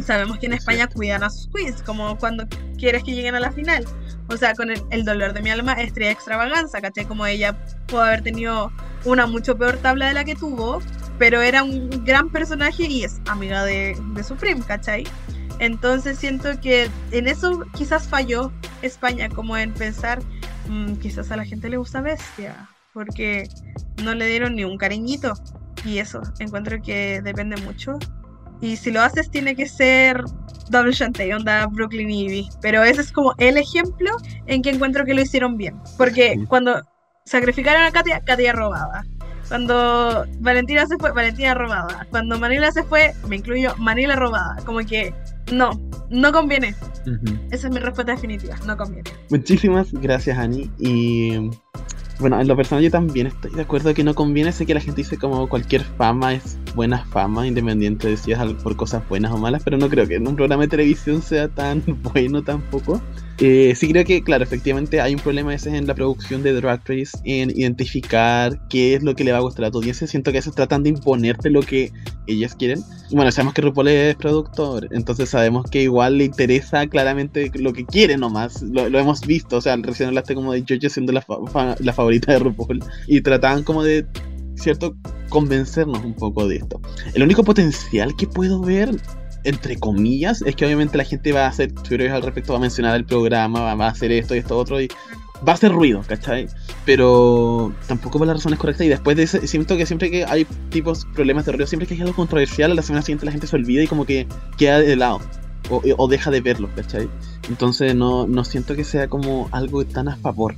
Sabemos 0.04 0.38
que 0.40 0.46
en 0.46 0.54
España 0.54 0.88
cuidan 0.88 1.24
a 1.24 1.30
sus 1.30 1.50
queens, 1.50 1.82
como 1.82 2.18
cuando 2.18 2.48
quieres 2.78 3.04
que 3.04 3.14
lleguen 3.14 3.36
a 3.36 3.40
la 3.40 3.52
final. 3.52 3.86
O 4.30 4.38
sea, 4.38 4.54
con 4.54 4.70
el, 4.70 5.06
dolor 5.06 5.34
de 5.34 5.42
mi 5.42 5.50
alma, 5.50 5.74
estrella 5.74 6.12
extravaganza, 6.12 6.82
¿cachai? 6.82 7.06
Como 7.06 7.26
ella 7.26 7.58
pudo 7.88 8.02
haber 8.02 8.22
tenido 8.22 8.72
una 9.06 9.26
mucho 9.26 9.58
peor 9.58 9.78
tabla 9.78 10.08
de 10.08 10.14
la 10.14 10.26
que 10.26 10.36
tuvo, 10.36 10.82
pero 11.18 11.42
era 11.42 11.64
un 11.64 12.04
gran 12.04 12.30
personaje 12.30 12.84
y 12.84 13.04
es 13.04 13.22
amiga 13.28 13.64
de, 13.64 13.98
de 14.14 14.24
Supreme, 14.24 14.62
¿cachai? 14.64 15.06
Entonces 15.60 16.20
siento 16.20 16.50
que 16.62 16.90
en 17.12 17.28
eso 17.28 17.64
quizás 17.76 18.08
falló 18.08 18.52
España, 18.82 19.30
como 19.30 19.58
en 19.58 19.74
pensar, 19.74 20.20
mm, 20.70 20.96
quizás 20.96 21.32
a 21.32 21.38
la 21.38 21.46
gente 21.46 21.70
le 21.70 21.78
gusta 21.78 22.02
Bestia, 22.02 22.70
porque 22.94 23.48
no 24.04 24.14
le 24.14 24.28
dieron 24.28 24.56
ni 24.56 24.64
un 24.64 24.78
cariñito. 24.78 25.34
Y 25.86 26.00
eso, 26.00 26.22
encuentro 26.40 26.82
que 26.82 27.22
depende 27.22 27.58
mucho. 27.58 27.98
Y 28.62 28.76
si 28.78 28.92
lo 28.92 29.02
haces, 29.02 29.30
tiene 29.30 29.56
que 29.56 29.68
ser 29.68 30.24
Double 30.70 30.92
Shantae, 30.92 31.34
onda 31.34 31.68
Brooklyn 31.68 32.10
Ivy. 32.10 32.50
Pero 32.62 32.84
ese 32.84 33.02
es 33.02 33.12
como 33.12 33.34
el 33.38 33.58
ejemplo 33.58 34.12
en 34.48 34.62
que 34.62 34.72
encuentro 34.72 35.06
que 35.06 35.14
lo 35.14 35.22
hicieron 35.22 35.58
bien. 35.58 35.80
Porque 35.98 36.40
cuando 36.48 36.82
sacrificaron 37.26 37.84
a 37.84 37.92
Katia, 37.92 38.22
Katia 38.22 38.54
robaba. 38.54 39.06
Cuando 39.48 40.26
Valentina 40.40 40.86
se 40.86 40.98
fue, 40.98 41.12
Valentina 41.12 41.54
robaba. 41.54 42.06
Cuando 42.10 42.38
Manila 42.40 42.72
se 42.72 42.84
fue, 42.84 43.14
me 43.28 43.38
incluyo, 43.38 43.76
Manila 43.78 44.16
robaba. 44.16 44.58
Como 44.66 44.80
que 44.80 45.14
no, 45.52 45.72
no 46.10 46.32
conviene. 46.32 46.76
Esa 47.52 47.68
es 47.68 47.74
mi 47.74 47.80
respuesta 47.80 48.12
definitiva, 48.12 48.56
no 48.66 48.76
conviene. 48.76 49.10
Muchísimas 49.30 49.92
gracias, 49.94 50.38
Ani. 50.38 50.70
Y 50.78 51.50
bueno, 52.20 52.42
en 52.42 52.48
lo 52.48 52.56
personal 52.56 52.84
yo 52.84 52.92
también 52.92 53.28
estoy 53.28 53.52
de 53.52 53.62
acuerdo 53.62 53.94
que 53.94 54.04
no 54.04 54.14
conviene. 54.16 54.52
Sé 54.52 54.66
que 54.66 54.74
la 54.74 54.82
gente 54.82 55.02
dice 55.02 55.18
como 55.18 55.48
cualquier 55.48 55.84
fama 55.84 56.34
es 56.34 56.58
buena 56.76 57.06
fama, 57.06 57.48
independiente 57.48 58.10
de 58.10 58.18
si 58.18 58.32
es 58.32 58.40
por 58.64 58.76
cosas 58.76 59.08
buenas 59.08 59.32
o 59.32 59.38
malas, 59.38 59.64
pero 59.64 59.78
no 59.78 59.88
creo 59.88 60.08
que 60.08 60.16
en 60.16 60.28
un 60.28 60.36
programa 60.36 60.64
de 60.64 60.70
televisión 60.70 61.22
sea 61.22 61.48
tan 61.48 61.84
bueno 62.14 62.44
tampoco. 62.44 63.02
Eh, 63.40 63.76
sí 63.76 63.88
creo 63.90 64.04
que, 64.04 64.24
claro, 64.24 64.44
efectivamente 64.44 65.00
hay 65.00 65.14
un 65.14 65.20
problema 65.20 65.52
a 65.52 65.56
en 65.56 65.86
la 65.86 65.94
producción 65.94 66.42
de 66.42 66.54
Drag 66.54 66.82
Race, 66.88 67.12
en 67.24 67.52
identificar 67.52 68.60
qué 68.68 68.96
es 68.96 69.04
lo 69.04 69.16
que 69.16 69.24
le 69.24 69.32
va 69.32 69.38
a 69.38 69.42
gustar 69.42 69.66
a 69.66 69.72
tu 69.72 69.78
audiencia. 69.78 70.08
Siento 70.08 70.32
que 70.32 70.38
a 70.38 70.40
veces 70.40 70.56
tratan 70.56 70.82
de 70.82 70.90
imponerte 70.90 71.50
lo 71.52 71.62
que 71.62 71.92
ellas 72.26 72.56
quieren. 72.56 72.84
Bueno, 73.12 73.32
sabemos 73.32 73.54
que 73.54 73.62
RuPaul 73.62 73.90
es 73.90 74.16
productor, 74.16 74.90
entonces 74.92 75.30
sabemos 75.30 75.70
que 75.70 75.84
igual 75.84 76.18
le 76.18 76.26
interesa 76.26 76.88
claramente 76.88 77.52
lo 77.56 77.74
que 77.74 77.86
quiere 77.86 78.18
nomás. 78.18 78.64
Lo, 78.64 78.86
hemos 78.88 79.22
visto, 79.22 79.58
o 79.58 79.62
sea, 79.62 79.76
recién 79.78 80.10
hablaste 80.10 80.34
como 80.34 80.54
de 80.54 80.64
Jojo 80.68 80.90
siendo 80.90 81.12
la, 81.12 81.24
la 81.80 81.94
favorita 81.94 82.32
de 82.32 82.40
RuPaul 82.40 82.84
y 83.08 83.22
trataban 83.22 83.64
como 83.64 83.84
de, 83.84 84.06
¿cierto?, 84.56 84.96
convencernos 85.30 86.04
un 86.04 86.14
poco 86.14 86.48
de 86.48 86.58
esto. 86.58 86.82
El 87.14 87.24
único 87.24 87.44
potencial 87.44 88.16
que 88.16 88.28
puedo 88.28 88.62
ver 88.62 88.90
entre 89.48 89.78
comillas, 89.78 90.42
es 90.42 90.58
que 90.58 90.66
obviamente 90.66 90.98
la 90.98 91.06
gente 91.06 91.32
va 91.32 91.46
a 91.46 91.48
hacer 91.48 91.72
teorías 91.72 92.14
al 92.14 92.22
respecto, 92.22 92.52
va 92.52 92.60
a 92.60 92.62
mencionar 92.62 92.96
el 92.98 93.06
programa, 93.06 93.74
va, 93.76 93.86
a 93.86 93.90
hacer 93.90 94.12
esto 94.12 94.36
y 94.36 94.40
esto 94.40 94.58
otro, 94.58 94.82
y 94.82 94.90
va 95.48 95.54
a 95.54 95.56
hacer 95.56 95.72
ruido, 95.72 96.04
¿cachai? 96.06 96.48
Pero 96.86 97.74
tampoco 97.88 98.18
por 98.18 98.28
las 98.28 98.36
razones 98.36 98.60
correctas, 98.60 98.86
y 98.86 98.90
después 98.90 99.16
de 99.16 99.24
ese, 99.24 99.48
siento 99.48 99.78
que 99.78 99.86
siempre 99.86 100.12
que 100.12 100.26
hay 100.26 100.46
tipos 100.70 101.06
problemas 101.16 101.46
de 101.46 101.54
ruido, 101.54 101.66
siempre 101.66 101.88
que 101.88 101.94
hay 101.94 102.02
algo 102.02 102.14
controversial, 102.14 102.72
a 102.72 102.76
la 102.76 102.82
semana 102.82 103.04
siguiente 103.04 103.26
la 103.26 103.32
gente 103.32 103.48
se 103.48 103.56
olvida 103.56 103.84
y 103.84 103.88
como 103.88 104.06
que 104.06 104.28
queda 104.58 104.80
de 104.80 104.96
lado. 104.98 105.22
O, 105.70 105.82
o 105.98 106.08
deja 106.08 106.32
de 106.32 106.40
verlo, 106.40 106.70
¿cachai? 106.76 107.10
Entonces 107.50 107.94
no, 107.94 108.26
no 108.26 108.46
siento 108.46 108.76
que 108.76 108.86
sea 108.86 109.08
como 109.08 109.50
algo 109.52 109.86
tan 109.86 110.08
a 110.08 110.16
favor. 110.18 110.56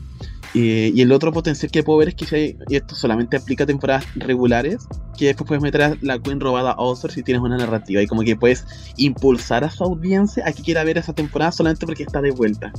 y 0.53 0.99
el 1.01 1.11
otro 1.11 1.31
potencial 1.31 1.71
que 1.71 1.83
puedo 1.83 1.99
ver 1.99 2.09
es 2.09 2.15
que 2.15 2.25
si 2.25 2.35
hay, 2.35 2.57
y 2.67 2.75
esto 2.75 2.95
solamente 2.95 3.37
aplica 3.37 3.63
a 3.63 3.67
temporadas 3.67 4.05
regulares, 4.15 4.87
que 5.19 5.25
después 5.25 5.49
puedes 5.49 5.61
meter 5.61 5.81
a 5.81 5.97
la 6.01 6.17
Queen 6.17 6.39
robada 6.39 6.71
a 6.71 6.75
All-Stars 6.75 7.13
si 7.13 7.23
tienes 7.23 7.43
una 7.43 7.57
narrativa 7.57 8.01
y 8.01 8.07
como 8.07 8.21
que 8.21 8.37
puedes 8.37 8.65
impulsar 8.95 9.65
a 9.65 9.69
su 9.69 9.83
audiencia 9.83 10.47
a 10.47 10.53
que 10.53 10.63
quiera 10.63 10.85
ver 10.85 10.97
esa 10.97 11.11
temporada 11.11 11.51
solamente 11.51 11.85
porque 11.85 12.03
está 12.03 12.21
de 12.21 12.31
vuelta. 12.31 12.71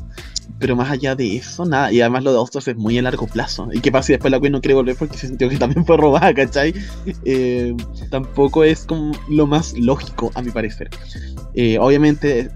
Pero 0.58 0.74
más 0.74 0.90
allá 0.90 1.14
de 1.14 1.36
eso, 1.36 1.66
nada. 1.66 1.92
Y 1.92 2.00
además 2.00 2.24
lo 2.24 2.32
de 2.32 2.38
All-Stars 2.38 2.68
es 2.68 2.76
muy 2.76 2.96
a 2.98 3.02
largo 3.02 3.26
plazo. 3.26 3.68
¿Y 3.72 3.80
qué 3.80 3.92
pasa 3.92 4.06
si 4.06 4.12
después 4.14 4.30
la 4.30 4.40
Queen 4.40 4.52
no 4.52 4.62
quiere 4.62 4.74
volver 4.74 4.96
porque 4.96 5.18
se 5.18 5.28
sintió 5.28 5.50
que 5.50 5.58
también 5.58 5.84
fue 5.84 5.98
robada, 5.98 6.32
¿cachai? 6.34 6.72
Eh, 7.26 7.76
tampoco 8.10 8.64
es 8.64 8.86
como 8.86 9.12
lo 9.28 9.46
más 9.46 9.74
lógico, 9.78 10.32
a 10.34 10.40
mi 10.40 10.50
parecer. 10.50 10.88
Eh, 11.52 11.78
obviamente, 11.78 12.50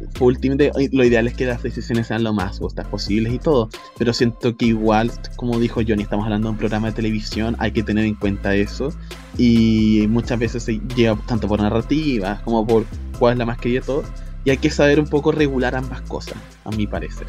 lo 0.92 1.04
ideal 1.04 1.26
es 1.26 1.34
que 1.34 1.44
las 1.44 1.62
decisiones 1.62 2.06
sean 2.06 2.24
lo 2.24 2.32
más 2.32 2.58
justas 2.58 2.86
posibles 2.86 3.34
y 3.34 3.38
todo. 3.38 3.68
Pero 3.98 4.14
siento 4.14 4.56
que 4.56 4.66
igual, 4.66 5.10
como 5.36 5.58
dijo 5.58 5.82
Johnny, 5.86 6.04
estamos 6.04 6.24
hablando 6.24 6.48
de 6.48 6.52
un 6.52 6.58
programa 6.58 6.88
de 6.88 6.94
televisión, 6.94 7.54
hay 7.58 7.72
que 7.72 7.82
tener 7.82 8.06
en 8.06 8.14
cuenta 8.14 8.54
eso 8.54 8.94
y 9.36 9.73
muchas 10.08 10.38
veces 10.38 10.62
se 10.62 10.80
lleva 10.96 11.18
tanto 11.26 11.48
por 11.48 11.60
narrativas 11.60 12.40
como 12.42 12.66
por 12.66 12.84
cuál 13.18 13.34
es 13.34 13.38
la 13.38 13.46
más 13.46 13.58
querida 13.58 13.80
de 13.80 13.86
todo. 13.86 14.04
Y 14.44 14.50
hay 14.50 14.58
que 14.58 14.70
saber 14.70 15.00
un 15.00 15.06
poco 15.06 15.32
regular 15.32 15.74
ambas 15.74 16.02
cosas, 16.02 16.36
a 16.64 16.70
mi 16.70 16.86
parecer. 16.86 17.26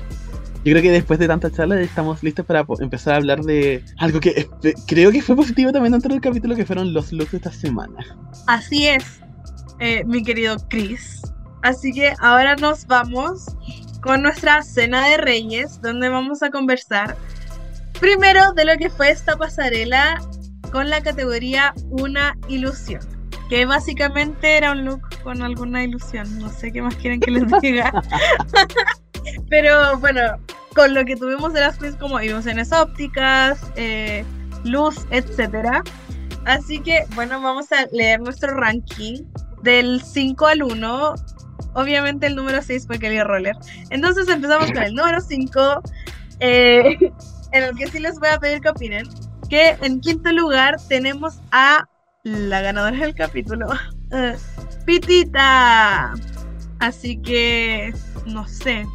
Yo 0.65 0.71
creo 0.71 0.81
que 0.81 0.91
después 0.91 1.19
de 1.19 1.27
tanta 1.27 1.51
charla 1.51 1.79
estamos 1.79 2.23
listos 2.23 2.45
para 2.45 2.65
empezar 2.79 3.13
a 3.13 3.17
hablar 3.17 3.41
de 3.43 3.85
algo 3.97 4.19
que 4.19 4.49
creo 4.87 5.11
que 5.11 5.21
fue 5.21 5.35
positivo 5.35 5.71
también 5.71 5.91
dentro 5.91 6.11
del 6.11 6.21
capítulo, 6.21 6.55
que 6.55 6.65
fueron 6.65 6.91
los 6.91 7.13
looks 7.13 7.31
de 7.31 7.37
esta 7.37 7.51
semana. 7.51 8.17
Así 8.47 8.87
es, 8.87 9.21
eh, 9.79 10.03
mi 10.05 10.23
querido 10.23 10.57
Chris. 10.69 11.21
Así 11.61 11.93
que 11.93 12.13
ahora 12.19 12.55
nos 12.55 12.85
vamos 12.87 13.45
con 14.01 14.23
nuestra 14.23 14.61
cena 14.63 15.07
de 15.07 15.17
reyes, 15.17 15.79
donde 15.81 16.09
vamos 16.09 16.43
a 16.43 16.49
conversar 16.49 17.15
primero 17.99 18.53
de 18.53 18.65
lo 18.65 18.77
que 18.77 18.89
fue 18.89 19.09
esta 19.09 19.37
pasarela 19.37 20.21
con 20.71 20.89
la 20.89 21.01
categoría 21.01 21.73
Una 21.89 22.37
ilusión, 22.47 23.01
que 23.49 23.65
básicamente 23.65 24.57
era 24.57 24.71
un 24.71 24.85
look 24.85 25.01
con 25.23 25.41
alguna 25.41 25.83
ilusión. 25.83 26.39
No 26.39 26.49
sé 26.49 26.71
qué 26.71 26.81
más 26.81 26.95
quieren 26.95 27.19
que 27.19 27.31
les 27.31 27.43
diga. 27.61 27.91
Pero 29.49 29.97
bueno, 29.99 30.21
con 30.75 30.93
lo 30.93 31.05
que 31.05 31.15
tuvimos 31.15 31.53
de 31.53 31.61
las 31.61 31.77
queens 31.77 31.95
como 31.95 32.19
ilusiones 32.19 32.71
ópticas, 32.71 33.59
eh, 33.75 34.23
luz, 34.63 35.05
etcétera. 35.09 35.83
Así 36.45 36.79
que 36.79 37.05
bueno, 37.15 37.41
vamos 37.41 37.71
a 37.71 37.87
leer 37.91 38.19
nuestro 38.19 38.53
ranking 38.55 39.23
del 39.63 40.01
5 40.01 40.45
al 40.45 40.63
1. 40.63 41.15
Obviamente 41.73 42.27
el 42.27 42.35
número 42.35 42.61
6 42.61 42.87
fue 42.87 42.99
Kelly 42.99 43.21
Roller. 43.23 43.55
Entonces 43.89 44.27
empezamos 44.29 44.71
con 44.71 44.83
el 44.83 44.93
número 44.93 45.19
5, 45.19 45.81
eh, 46.39 46.97
en 47.51 47.63
el 47.63 47.75
que 47.75 47.87
sí 47.87 47.99
les 47.99 48.19
voy 48.19 48.29
a 48.29 48.39
pedir 48.39 48.61
que 48.61 48.69
opinen 48.69 49.07
que 49.55 49.77
en 49.85 50.01
quinto 50.01 50.33
lugar 50.33 50.75
tenemos 50.89 51.39
a 51.51 51.87
la 52.23 52.59
ganadora 52.59 52.97
del 52.97 53.15
capítulo, 53.15 53.67
eh, 54.11 54.35
Pitita. 54.85 56.13
Así 56.79 57.21
que, 57.21 57.93
no 58.25 58.45
sé. 58.49 58.85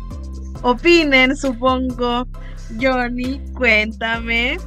Opinen, 0.61 1.35
supongo. 1.35 2.27
Johnny, 2.78 3.41
cuéntame. 3.55 4.59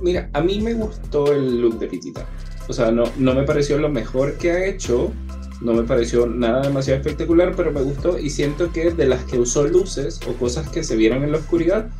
Mira, 0.00 0.30
a 0.32 0.40
mí 0.40 0.58
me 0.62 0.72
gustó 0.72 1.30
el 1.32 1.60
look 1.60 1.78
de 1.78 1.86
Pitita. 1.86 2.26
O 2.66 2.72
sea, 2.72 2.90
no, 2.90 3.04
no 3.18 3.34
me 3.34 3.42
pareció 3.42 3.76
lo 3.76 3.90
mejor 3.90 4.38
que 4.38 4.52
ha 4.52 4.64
hecho. 4.64 5.12
No 5.60 5.74
me 5.74 5.82
pareció 5.82 6.26
nada 6.26 6.62
demasiado 6.62 7.00
espectacular, 7.00 7.52
pero 7.54 7.72
me 7.72 7.82
gustó 7.82 8.18
y 8.18 8.30
siento 8.30 8.72
que 8.72 8.90
de 8.90 9.06
las 9.06 9.22
que 9.24 9.38
usó 9.38 9.64
luces 9.64 10.18
o 10.26 10.32
cosas 10.32 10.70
que 10.70 10.82
se 10.82 10.96
vieron 10.96 11.24
en 11.24 11.32
la 11.32 11.38
oscuridad, 11.38 11.90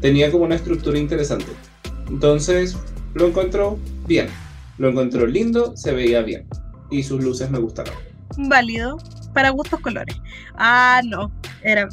tenía 0.00 0.32
como 0.32 0.44
una 0.44 0.54
estructura 0.54 0.98
interesante. 0.98 1.52
Entonces, 2.08 2.76
lo 3.14 3.28
encontró 3.28 3.78
bien. 4.06 4.28
Lo 4.78 4.88
encontró 4.88 5.26
lindo, 5.26 5.76
se 5.76 5.92
veía 5.92 6.22
bien. 6.22 6.46
Y 6.90 7.02
sus 7.02 7.22
luces 7.22 7.50
me 7.50 7.58
gustaron. 7.58 7.94
Válido. 8.36 8.98
Para 9.32 9.50
gustos 9.50 9.80
colores. 9.80 10.16
Ah, 10.56 11.00
no. 11.04 11.32
Era 11.62 11.88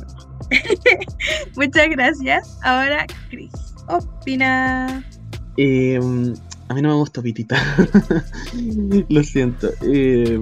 Muchas 1.56 1.90
gracias. 1.90 2.58
Ahora, 2.64 3.06
Chris. 3.30 3.52
Opina. 3.88 5.04
Eh, 5.58 6.00
a 6.72 6.74
mí 6.74 6.82
no 6.82 6.90
me 6.90 6.96
gustó 6.96 7.22
Pitita. 7.22 7.58
Lo 9.10 9.24
siento. 9.24 9.70
Eh, 9.82 10.40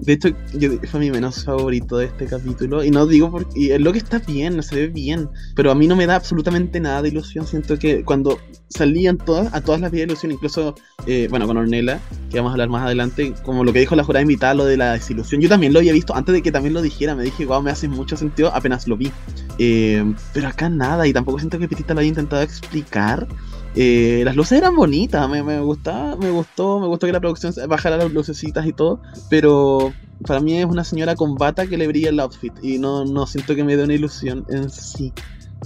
de 0.00 0.12
hecho, 0.12 0.28
yo, 0.52 0.72
fue 0.90 1.00
mi 1.00 1.10
menos 1.10 1.44
favorito 1.44 1.96
de 1.96 2.06
este 2.06 2.26
capítulo. 2.26 2.84
Y 2.84 2.90
no 2.90 3.06
digo 3.06 3.30
porque. 3.30 3.58
Y 3.58 3.78
lo 3.78 3.92
que 3.92 3.98
está 3.98 4.18
bien, 4.18 4.62
se 4.62 4.74
ve 4.76 4.86
bien. 4.88 5.28
Pero 5.56 5.70
a 5.70 5.74
mí 5.74 5.86
no 5.86 5.96
me 5.96 6.06
da 6.06 6.16
absolutamente 6.16 6.80
nada 6.80 7.00
de 7.00 7.08
ilusión. 7.08 7.46
Siento 7.46 7.78
que 7.78 8.04
cuando 8.04 8.38
salían 8.68 9.16
todas, 9.16 9.52
a 9.54 9.62
todas 9.62 9.80
las 9.80 9.90
vías 9.90 10.06
de 10.06 10.12
ilusión, 10.12 10.32
incluso, 10.32 10.74
eh, 11.06 11.28
bueno, 11.30 11.46
con 11.46 11.56
Ornella, 11.56 11.98
que 12.30 12.36
vamos 12.36 12.50
a 12.50 12.52
hablar 12.52 12.68
más 12.68 12.84
adelante, 12.84 13.32
como 13.42 13.64
lo 13.64 13.72
que 13.72 13.80
dijo 13.80 13.96
la 13.96 14.04
jurada 14.04 14.22
invitada, 14.22 14.52
lo 14.52 14.66
de 14.66 14.76
la 14.76 14.92
desilusión. 14.92 15.40
Yo 15.40 15.48
también 15.48 15.72
lo 15.72 15.78
había 15.78 15.94
visto 15.94 16.14
antes 16.14 16.34
de 16.34 16.42
que 16.42 16.52
también 16.52 16.74
lo 16.74 16.82
dijera. 16.82 17.14
Me 17.14 17.24
dije, 17.24 17.46
wow, 17.46 17.62
me 17.62 17.70
hace 17.70 17.88
mucho 17.88 18.18
sentido 18.18 18.54
apenas 18.54 18.86
lo 18.86 18.98
vi. 18.98 19.10
Eh, 19.58 20.04
pero 20.34 20.48
acá 20.48 20.68
nada, 20.68 21.06
y 21.06 21.14
tampoco 21.14 21.38
siento 21.38 21.58
que 21.58 21.68
Pitita 21.68 21.94
lo 21.94 22.00
haya 22.00 22.08
intentado 22.08 22.42
explicar. 22.42 23.26
Eh, 23.76 24.22
las 24.24 24.34
luces 24.34 24.58
eran 24.58 24.74
bonitas, 24.74 25.28
me, 25.28 25.42
me 25.42 25.60
gustaba, 25.60 26.16
me 26.16 26.30
gustó, 26.30 26.80
me 26.80 26.86
gustó 26.86 27.06
que 27.06 27.12
la 27.12 27.20
producción 27.20 27.54
bajara 27.68 27.96
las 27.96 28.12
lucecitas 28.12 28.66
y 28.66 28.72
todo, 28.72 29.00
pero 29.28 29.92
para 30.26 30.40
mí 30.40 30.58
es 30.58 30.64
una 30.64 30.84
señora 30.84 31.14
con 31.14 31.36
bata 31.36 31.66
que 31.66 31.78
le 31.78 31.86
brilla 31.86 32.08
el 32.08 32.20
outfit 32.20 32.52
y 32.62 32.78
no, 32.78 33.04
no 33.04 33.26
siento 33.26 33.54
que 33.54 33.64
me 33.64 33.76
dé 33.76 33.84
una 33.84 33.94
ilusión 33.94 34.44
en 34.48 34.70
sí. 34.70 35.12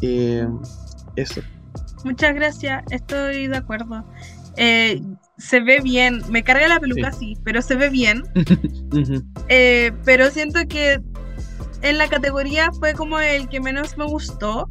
Eh, 0.02 0.47
eso. 1.16 1.40
Muchas 2.05 2.35
gracias, 2.35 2.85
estoy 2.90 3.47
de 3.47 3.56
acuerdo. 3.56 4.05
Eh, 4.56 5.01
se 5.39 5.60
ve 5.60 5.81
bien, 5.82 6.22
me 6.28 6.44
carga 6.44 6.68
la 6.68 6.78
peluca 6.78 7.10
sí, 7.12 7.36
pero 7.44 7.62
se 7.62 7.76
ve 7.76 7.89
bien. 7.89 8.22
Eh, 9.48 9.93
pero 10.05 10.31
siento 10.31 10.60
que 10.68 11.01
en 11.82 11.98
la 11.98 12.09
categoría 12.09 12.70
fue 12.72 12.94
como 12.94 13.18
el 13.18 13.48
que 13.48 13.60
menos 13.60 13.98
me 13.98 14.06
gustó. 14.06 14.70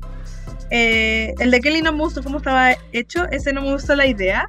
Eh, 0.75 1.35
el 1.37 1.51
de 1.51 1.61
Kelly 1.61 1.83
no 1.83 1.91
me 1.91 1.99
gustó 1.99 2.23
cómo 2.23 2.37
estaba 2.37 2.75
hecho, 2.93 3.25
ese 3.29 3.53
no 3.53 3.61
me 3.61 3.73
gustó 3.73 3.95
la 3.95 4.07
idea. 4.07 4.47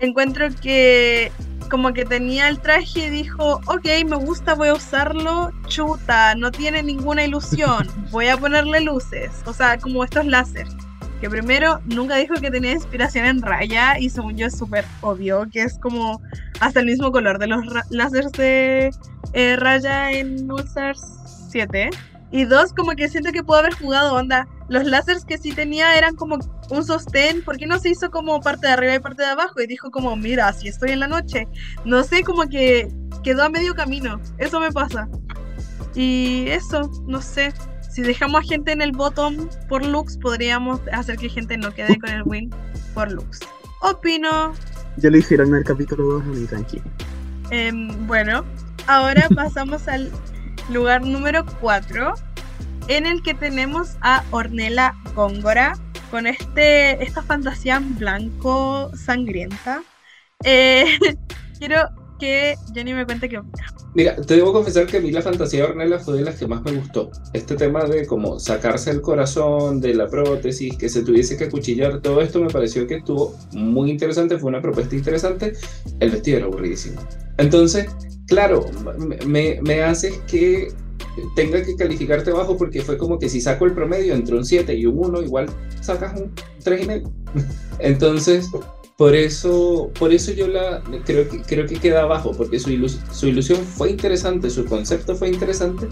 Encuentro 0.00 0.48
que 0.62 1.30
como 1.70 1.92
que 1.92 2.06
tenía 2.06 2.48
el 2.48 2.58
traje 2.60 3.06
y 3.06 3.10
dijo, 3.10 3.60
ok, 3.66 3.86
me 4.08 4.16
gusta, 4.16 4.54
voy 4.54 4.68
a 4.68 4.74
usarlo, 4.74 5.52
chuta, 5.66 6.34
no 6.34 6.50
tiene 6.50 6.82
ninguna 6.82 7.24
ilusión, 7.24 7.86
voy 8.10 8.28
a 8.28 8.38
ponerle 8.38 8.80
luces, 8.80 9.30
o 9.44 9.52
sea, 9.52 9.78
como 9.78 10.02
estos 10.02 10.24
láser. 10.24 10.66
Que 11.20 11.28
primero 11.28 11.78
nunca 11.84 12.16
dijo 12.16 12.32
que 12.36 12.50
tenía 12.50 12.72
inspiración 12.72 13.26
en 13.26 13.42
raya 13.42 13.98
y 13.98 14.08
según 14.08 14.38
yo 14.38 14.46
es 14.46 14.56
súper 14.56 14.86
obvio 15.02 15.46
que 15.52 15.60
es 15.60 15.78
como 15.78 16.22
hasta 16.60 16.80
el 16.80 16.86
mismo 16.86 17.12
color 17.12 17.38
de 17.38 17.48
los 17.48 17.62
láseres 17.90 18.32
de 18.32 18.90
eh, 19.34 19.56
raya 19.56 20.10
en 20.10 20.50
All 20.50 20.60
Stars 20.60 21.02
7. 21.50 21.90
Y 22.32 22.44
dos, 22.44 22.72
como 22.72 22.92
que 22.92 23.08
siento 23.08 23.32
que 23.32 23.42
pudo 23.42 23.58
haber 23.58 23.74
jugado 23.74 24.14
onda. 24.14 24.46
Los 24.68 24.84
láseres 24.84 25.24
que 25.24 25.36
sí 25.36 25.52
tenía 25.52 25.98
eran 25.98 26.14
como 26.14 26.38
un 26.70 26.84
sostén. 26.84 27.42
¿Por 27.42 27.56
qué 27.56 27.66
no 27.66 27.78
se 27.78 27.90
hizo 27.90 28.10
como 28.10 28.40
parte 28.40 28.68
de 28.68 28.72
arriba 28.72 28.94
y 28.94 29.00
parte 29.00 29.22
de 29.22 29.28
abajo? 29.28 29.60
Y 29.60 29.66
dijo 29.66 29.90
como, 29.90 30.14
mira, 30.14 30.52
si 30.52 30.68
estoy 30.68 30.90
en 30.90 31.00
la 31.00 31.08
noche. 31.08 31.48
No 31.84 32.04
sé, 32.04 32.22
como 32.22 32.48
que 32.48 32.88
quedó 33.24 33.42
a 33.42 33.48
medio 33.48 33.74
camino. 33.74 34.20
Eso 34.38 34.60
me 34.60 34.70
pasa. 34.70 35.08
Y 35.94 36.44
eso, 36.48 36.90
no 37.06 37.20
sé. 37.20 37.52
Si 37.90 38.02
dejamos 38.02 38.44
a 38.44 38.44
gente 38.44 38.70
en 38.70 38.82
el 38.82 38.92
bottom 38.92 39.48
por 39.68 39.84
looks, 39.84 40.16
podríamos 40.16 40.80
hacer 40.92 41.16
que 41.16 41.28
gente 41.28 41.56
no 41.56 41.74
quede 41.74 41.98
con 41.98 42.10
el 42.10 42.22
win 42.24 42.50
por 42.94 43.10
looks. 43.10 43.40
Opino. 43.82 44.52
Ya 44.98 45.10
lo 45.10 45.16
hicieron 45.16 45.48
en 45.48 45.54
el 45.56 45.64
capítulo 45.64 46.20
2, 46.20 46.48
tranquilo. 46.48 46.84
Eh, 47.50 47.72
bueno, 48.06 48.44
ahora 48.86 49.28
pasamos 49.34 49.88
al 49.88 50.12
lugar 50.72 51.04
número 51.04 51.44
4, 51.60 52.14
en 52.88 53.06
el 53.06 53.22
que 53.22 53.34
tenemos 53.34 53.96
a 54.00 54.24
Ornella 54.30 54.94
Góngora 55.14 55.76
con 56.10 56.26
este, 56.26 57.02
esta 57.02 57.22
fantasía 57.22 57.80
blanco 57.80 58.90
sangrienta. 58.96 59.82
Eh, 60.44 60.86
quiero 61.58 61.88
que 62.18 62.56
Jenny 62.74 62.94
me 62.94 63.04
cuente 63.04 63.28
qué 63.28 63.38
opina. 63.38 63.66
Mira, 63.92 64.14
te 64.14 64.36
debo 64.36 64.52
confesar 64.52 64.86
que 64.86 64.98
a 64.98 65.00
mí 65.00 65.10
la 65.10 65.20
fantasía 65.20 65.64
de 65.64 65.70
Ornella 65.70 65.98
fue 65.98 66.18
de 66.18 66.22
las 66.22 66.36
que 66.36 66.46
más 66.46 66.62
me 66.62 66.72
gustó. 66.72 67.10
Este 67.32 67.56
tema 67.56 67.84
de 67.84 68.06
como 68.06 68.38
sacarse 68.38 68.90
el 68.90 69.00
corazón 69.00 69.80
de 69.80 69.94
la 69.94 70.08
prótesis, 70.08 70.76
que 70.76 70.88
se 70.88 71.02
tuviese 71.02 71.36
que 71.36 71.44
acuchillar, 71.44 72.00
todo 72.00 72.20
esto 72.20 72.40
me 72.40 72.50
pareció 72.50 72.86
que 72.86 72.96
estuvo 72.96 73.36
muy 73.52 73.90
interesante, 73.90 74.38
fue 74.38 74.50
una 74.50 74.62
propuesta 74.62 74.94
interesante. 74.94 75.54
El 75.98 76.10
vestido 76.10 76.38
era 76.38 76.46
aburridísimo. 76.46 77.00
Entonces, 77.36 77.88
claro, 78.30 78.64
me, 79.26 79.60
me 79.60 79.82
haces 79.82 80.18
que 80.26 80.68
tenga 81.34 81.62
que 81.62 81.76
calificarte 81.76 82.30
bajo 82.30 82.56
porque 82.56 82.80
fue 82.80 82.96
como 82.96 83.18
que 83.18 83.28
si 83.28 83.40
saco 83.40 83.66
el 83.66 83.74
promedio 83.74 84.14
entre 84.14 84.36
un 84.36 84.44
7 84.44 84.74
y 84.74 84.86
un 84.86 84.98
1, 84.98 85.22
igual 85.22 85.46
sacas 85.80 86.18
un 86.18 86.34
3,5. 86.64 87.10
Entonces, 87.80 88.48
por 88.96 89.14
eso, 89.14 89.90
por 89.98 90.12
eso 90.12 90.32
yo 90.32 90.46
la 90.46 90.82
creo 91.04 91.28
que, 91.28 91.42
creo 91.42 91.66
que 91.66 91.76
queda 91.76 92.02
abajo, 92.02 92.32
porque 92.36 92.58
su, 92.58 92.70
su 93.12 93.26
ilusión 93.26 93.58
fue 93.64 93.90
interesante, 93.90 94.48
su 94.48 94.64
concepto 94.64 95.16
fue 95.16 95.28
interesante, 95.28 95.88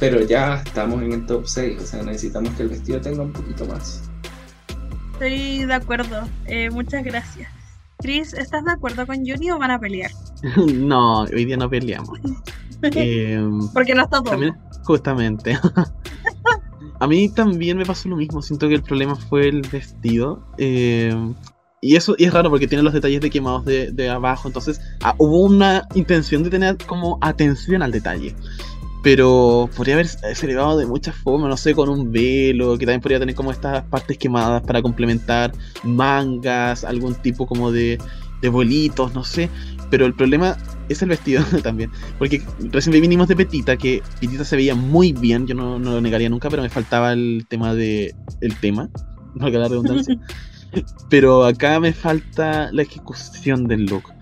pero 0.00 0.20
ya 0.20 0.62
estamos 0.64 1.02
en 1.02 1.12
el 1.12 1.26
top 1.26 1.46
6, 1.46 1.82
o 1.82 1.86
sea, 1.86 2.02
necesitamos 2.02 2.50
que 2.54 2.62
el 2.62 2.68
vestido 2.70 3.00
tenga 3.00 3.22
un 3.22 3.32
poquito 3.32 3.66
más. 3.66 4.02
Estoy 5.12 5.64
de 5.64 5.74
acuerdo, 5.74 6.28
eh, 6.46 6.70
muchas 6.70 7.04
gracias. 7.04 7.48
Chris, 8.04 8.34
¿estás 8.34 8.62
de 8.66 8.70
acuerdo 8.70 9.06
con 9.06 9.26
Johnny 9.26 9.50
o 9.50 9.58
van 9.58 9.70
a 9.70 9.78
pelear? 9.78 10.10
no, 10.74 11.22
hoy 11.22 11.46
día 11.46 11.56
no 11.56 11.70
peleamos. 11.70 12.18
eh, 12.82 13.42
Porque 13.72 13.94
no 13.94 14.02
está 14.02 14.22
todo. 14.22 14.38
Justamente. 14.82 15.58
a 17.00 17.06
mí 17.06 17.30
también 17.30 17.78
me 17.78 17.86
pasó 17.86 18.10
lo 18.10 18.16
mismo. 18.16 18.42
Siento 18.42 18.68
que 18.68 18.74
el 18.74 18.82
problema 18.82 19.16
fue 19.16 19.48
el 19.48 19.62
vestido. 19.62 20.46
Eh, 20.58 21.14
y 21.80 21.96
eso 21.96 22.14
y 22.18 22.26
es 22.26 22.34
raro 22.34 22.50
porque 22.50 22.68
tiene 22.68 22.82
los 22.82 22.92
detalles 22.92 23.22
de 23.22 23.30
quemados 23.30 23.64
de, 23.64 23.90
de 23.90 24.10
abajo. 24.10 24.48
Entonces 24.48 24.82
ah, 25.02 25.14
hubo 25.16 25.40
una 25.40 25.88
intención 25.94 26.42
de 26.42 26.50
tener 26.50 26.76
como 26.86 27.16
atención 27.22 27.82
al 27.82 27.90
detalle. 27.90 28.36
Pero 29.04 29.68
podría 29.76 29.96
haberse 29.96 30.18
elevado 30.42 30.78
de 30.78 30.86
muchas 30.86 31.14
formas, 31.14 31.50
no 31.50 31.58
sé, 31.58 31.74
con 31.74 31.90
un 31.90 32.10
velo, 32.10 32.78
que 32.78 32.86
también 32.86 33.02
podría 33.02 33.20
tener 33.20 33.34
como 33.34 33.52
estas 33.52 33.84
partes 33.84 34.16
quemadas 34.16 34.62
para 34.62 34.80
complementar 34.80 35.52
mangas, 35.82 36.84
algún 36.84 37.14
tipo 37.14 37.46
como 37.46 37.70
de, 37.70 37.98
de 38.40 38.48
bolitos, 38.48 39.12
no 39.12 39.22
sé. 39.22 39.50
Pero 39.90 40.06
el 40.06 40.14
problema 40.14 40.56
es 40.88 41.02
el 41.02 41.10
vestido 41.10 41.44
también. 41.62 41.90
Porque 42.18 42.42
recién 42.72 42.98
vinimos 42.98 43.28
de 43.28 43.36
Petita, 43.36 43.76
que 43.76 44.02
Petita 44.20 44.42
se 44.42 44.56
veía 44.56 44.74
muy 44.74 45.12
bien, 45.12 45.46
yo 45.46 45.54
no, 45.54 45.78
no 45.78 45.92
lo 45.92 46.00
negaría 46.00 46.30
nunca, 46.30 46.48
pero 46.48 46.62
me 46.62 46.70
faltaba 46.70 47.12
el 47.12 47.44
tema 47.46 47.74
de. 47.74 48.14
el 48.40 48.56
tema, 48.56 48.88
no 49.34 49.50
la 49.50 49.68
redundancia. 49.68 50.18
pero 51.10 51.44
acá 51.44 51.78
me 51.78 51.92
falta 51.92 52.70
la 52.72 52.80
ejecución 52.80 53.68
del 53.68 53.84
look. 53.84 54.13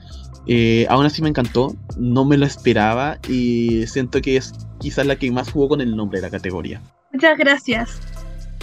Eh, 0.47 0.87
aún 0.89 1.07
así 1.07 1.23
me 1.23 1.29
encantó, 1.29 1.75
no 1.97 2.25
me 2.25 2.37
lo 2.37 2.47
esperaba 2.47 3.19
y 3.29 3.87
siento 3.87 4.21
que 4.21 4.37
es 4.37 4.53
quizás 4.81 5.07
la 5.07 5.17
que 5.17 5.31
más 5.31 5.51
jugó 5.51 5.69
con 5.69 5.81
el 5.81 5.95
nombre 5.95 6.19
de 6.19 6.23
la 6.23 6.31
categoría. 6.31 6.81
Muchas 7.13 7.39
gracias. 7.39 8.01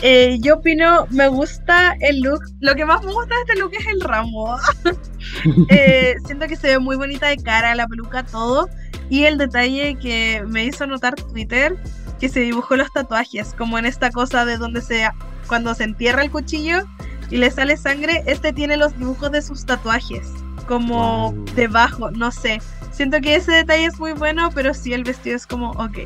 Eh, 0.01 0.37
yo 0.39 0.55
opino, 0.55 1.07
me 1.09 1.27
gusta 1.27 1.95
el 1.99 2.21
look. 2.21 2.41
Lo 2.61 2.73
que 2.75 2.85
más 2.85 3.03
me 3.03 3.11
gusta 3.11 3.35
de 3.35 3.41
este 3.41 3.59
look 3.59 3.71
es 3.77 3.87
el 3.87 4.01
ramo. 4.01 4.57
eh, 5.69 6.15
siento 6.25 6.47
que 6.47 6.55
se 6.55 6.67
ve 6.67 6.79
muy 6.79 6.95
bonita 6.95 7.27
de 7.27 7.37
cara, 7.37 7.75
la 7.75 7.87
peluca, 7.87 8.23
todo. 8.25 8.69
Y 9.09 9.25
el 9.25 9.37
detalle 9.37 9.95
que 9.95 10.43
me 10.47 10.65
hizo 10.65 10.85
notar 10.87 11.15
Twitter, 11.15 11.77
que 12.19 12.29
se 12.29 12.41
dibujó 12.41 12.75
los 12.75 12.91
tatuajes, 12.93 13.53
como 13.57 13.77
en 13.77 13.85
esta 13.85 14.11
cosa 14.11 14.45
de 14.45 14.57
donde 14.57 14.81
se, 14.81 15.07
cuando 15.47 15.73
se 15.73 15.83
entierra 15.85 16.21
el 16.21 16.31
cuchillo 16.31 16.85
y 17.29 17.37
le 17.37 17.49
sale 17.51 17.75
sangre, 17.75 18.23
este 18.27 18.53
tiene 18.53 18.77
los 18.77 18.97
dibujos 18.97 19.31
de 19.31 19.41
sus 19.41 19.65
tatuajes, 19.65 20.27
como 20.69 21.31
wow. 21.31 21.45
debajo, 21.55 22.11
no 22.11 22.31
sé. 22.31 22.61
Siento 22.91 23.19
que 23.21 23.35
ese 23.35 23.51
detalle 23.51 23.85
es 23.85 23.99
muy 23.99 24.13
bueno, 24.13 24.51
pero 24.53 24.73
sí 24.75 24.93
el 24.93 25.03
vestido 25.03 25.35
es 25.35 25.47
como, 25.47 25.71
ok. 25.71 25.97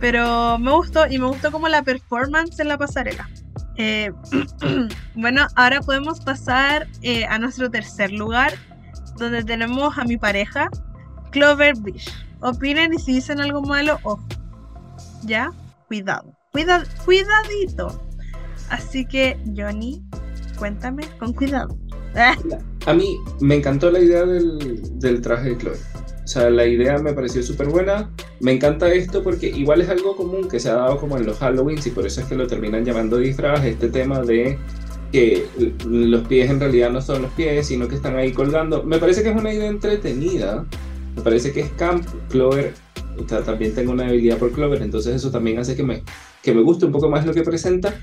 Pero 0.00 0.58
me 0.58 0.72
gustó 0.72 1.06
y 1.06 1.18
me 1.18 1.26
gustó 1.26 1.52
como 1.52 1.68
la 1.68 1.82
performance 1.82 2.58
en 2.58 2.68
la 2.68 2.76
pasarela. 2.76 3.30
Eh, 3.76 4.10
bueno, 5.14 5.46
ahora 5.54 5.80
podemos 5.80 6.20
pasar 6.20 6.88
eh, 7.02 7.24
a 7.24 7.38
nuestro 7.38 7.70
tercer 7.70 8.10
lugar, 8.10 8.52
donde 9.16 9.44
tenemos 9.44 9.96
a 9.96 10.04
mi 10.04 10.16
pareja, 10.16 10.68
Clover 11.30 11.74
Beach. 11.78 12.12
Opinen 12.40 12.92
y 12.94 12.98
si 12.98 13.14
dicen 13.14 13.40
algo 13.40 13.62
malo, 13.62 14.00
ojo. 14.02 14.26
¿Ya? 15.22 15.52
Cuidado. 15.86 16.34
Cuida, 16.50 16.82
cuidadito. 17.04 18.02
Así 18.70 19.06
que, 19.06 19.38
Johnny, 19.56 20.02
cuéntame 20.58 21.04
con 21.18 21.32
cuidado. 21.32 21.78
A 22.86 22.94
mí 22.94 23.18
me 23.40 23.56
encantó 23.56 23.90
la 23.90 24.00
idea 24.00 24.24
del, 24.24 25.20
traje 25.22 25.50
de 25.50 25.58
Chloe. 25.58 25.76
O 26.24 26.26
sea, 26.26 26.48
la 26.48 26.66
idea 26.66 26.98
me 26.98 27.12
pareció 27.12 27.42
súper 27.42 27.68
buena. 27.68 28.10
Me 28.40 28.52
encanta 28.52 28.92
esto 28.92 29.22
porque 29.22 29.48
igual 29.48 29.80
es 29.80 29.88
algo 29.88 30.16
común 30.16 30.48
que 30.48 30.60
se 30.60 30.70
ha 30.70 30.74
dado 30.74 30.96
como 30.98 31.16
en 31.16 31.26
los 31.26 31.42
Halloweens 31.42 31.86
y 31.86 31.90
por 31.90 32.06
eso 32.06 32.20
es 32.20 32.26
que 32.26 32.36
lo 32.36 32.46
terminan 32.46 32.84
llamando 32.84 33.18
disfraz, 33.18 33.64
este 33.64 33.88
tema 33.88 34.20
de 34.20 34.56
que 35.12 35.44
los 35.84 36.26
pies 36.28 36.48
en 36.50 36.60
realidad 36.60 36.90
no 36.90 37.02
son 37.02 37.22
los 37.22 37.32
pies, 37.32 37.66
sino 37.66 37.88
que 37.88 37.96
están 37.96 38.16
ahí 38.16 38.32
colgando. 38.32 38.84
Me 38.84 38.98
parece 38.98 39.22
que 39.22 39.30
es 39.30 39.36
una 39.36 39.52
idea 39.52 39.68
entretenida. 39.68 40.64
Me 41.16 41.22
parece 41.22 41.52
que 41.52 41.60
es 41.60 41.70
camp. 41.70 42.06
Clover, 42.28 42.72
o 43.18 43.28
sea, 43.28 43.42
también 43.42 43.74
tengo 43.74 43.92
una 43.92 44.04
debilidad 44.04 44.38
por 44.38 44.52
Clover, 44.52 44.82
entonces 44.82 45.16
eso 45.16 45.30
también 45.30 45.58
hace 45.58 45.74
que 45.76 45.82
me, 45.82 46.02
que 46.42 46.54
me 46.54 46.62
guste 46.62 46.86
un 46.86 46.92
poco 46.92 47.10
más 47.10 47.26
lo 47.26 47.34
que 47.34 47.42
presenta. 47.42 48.00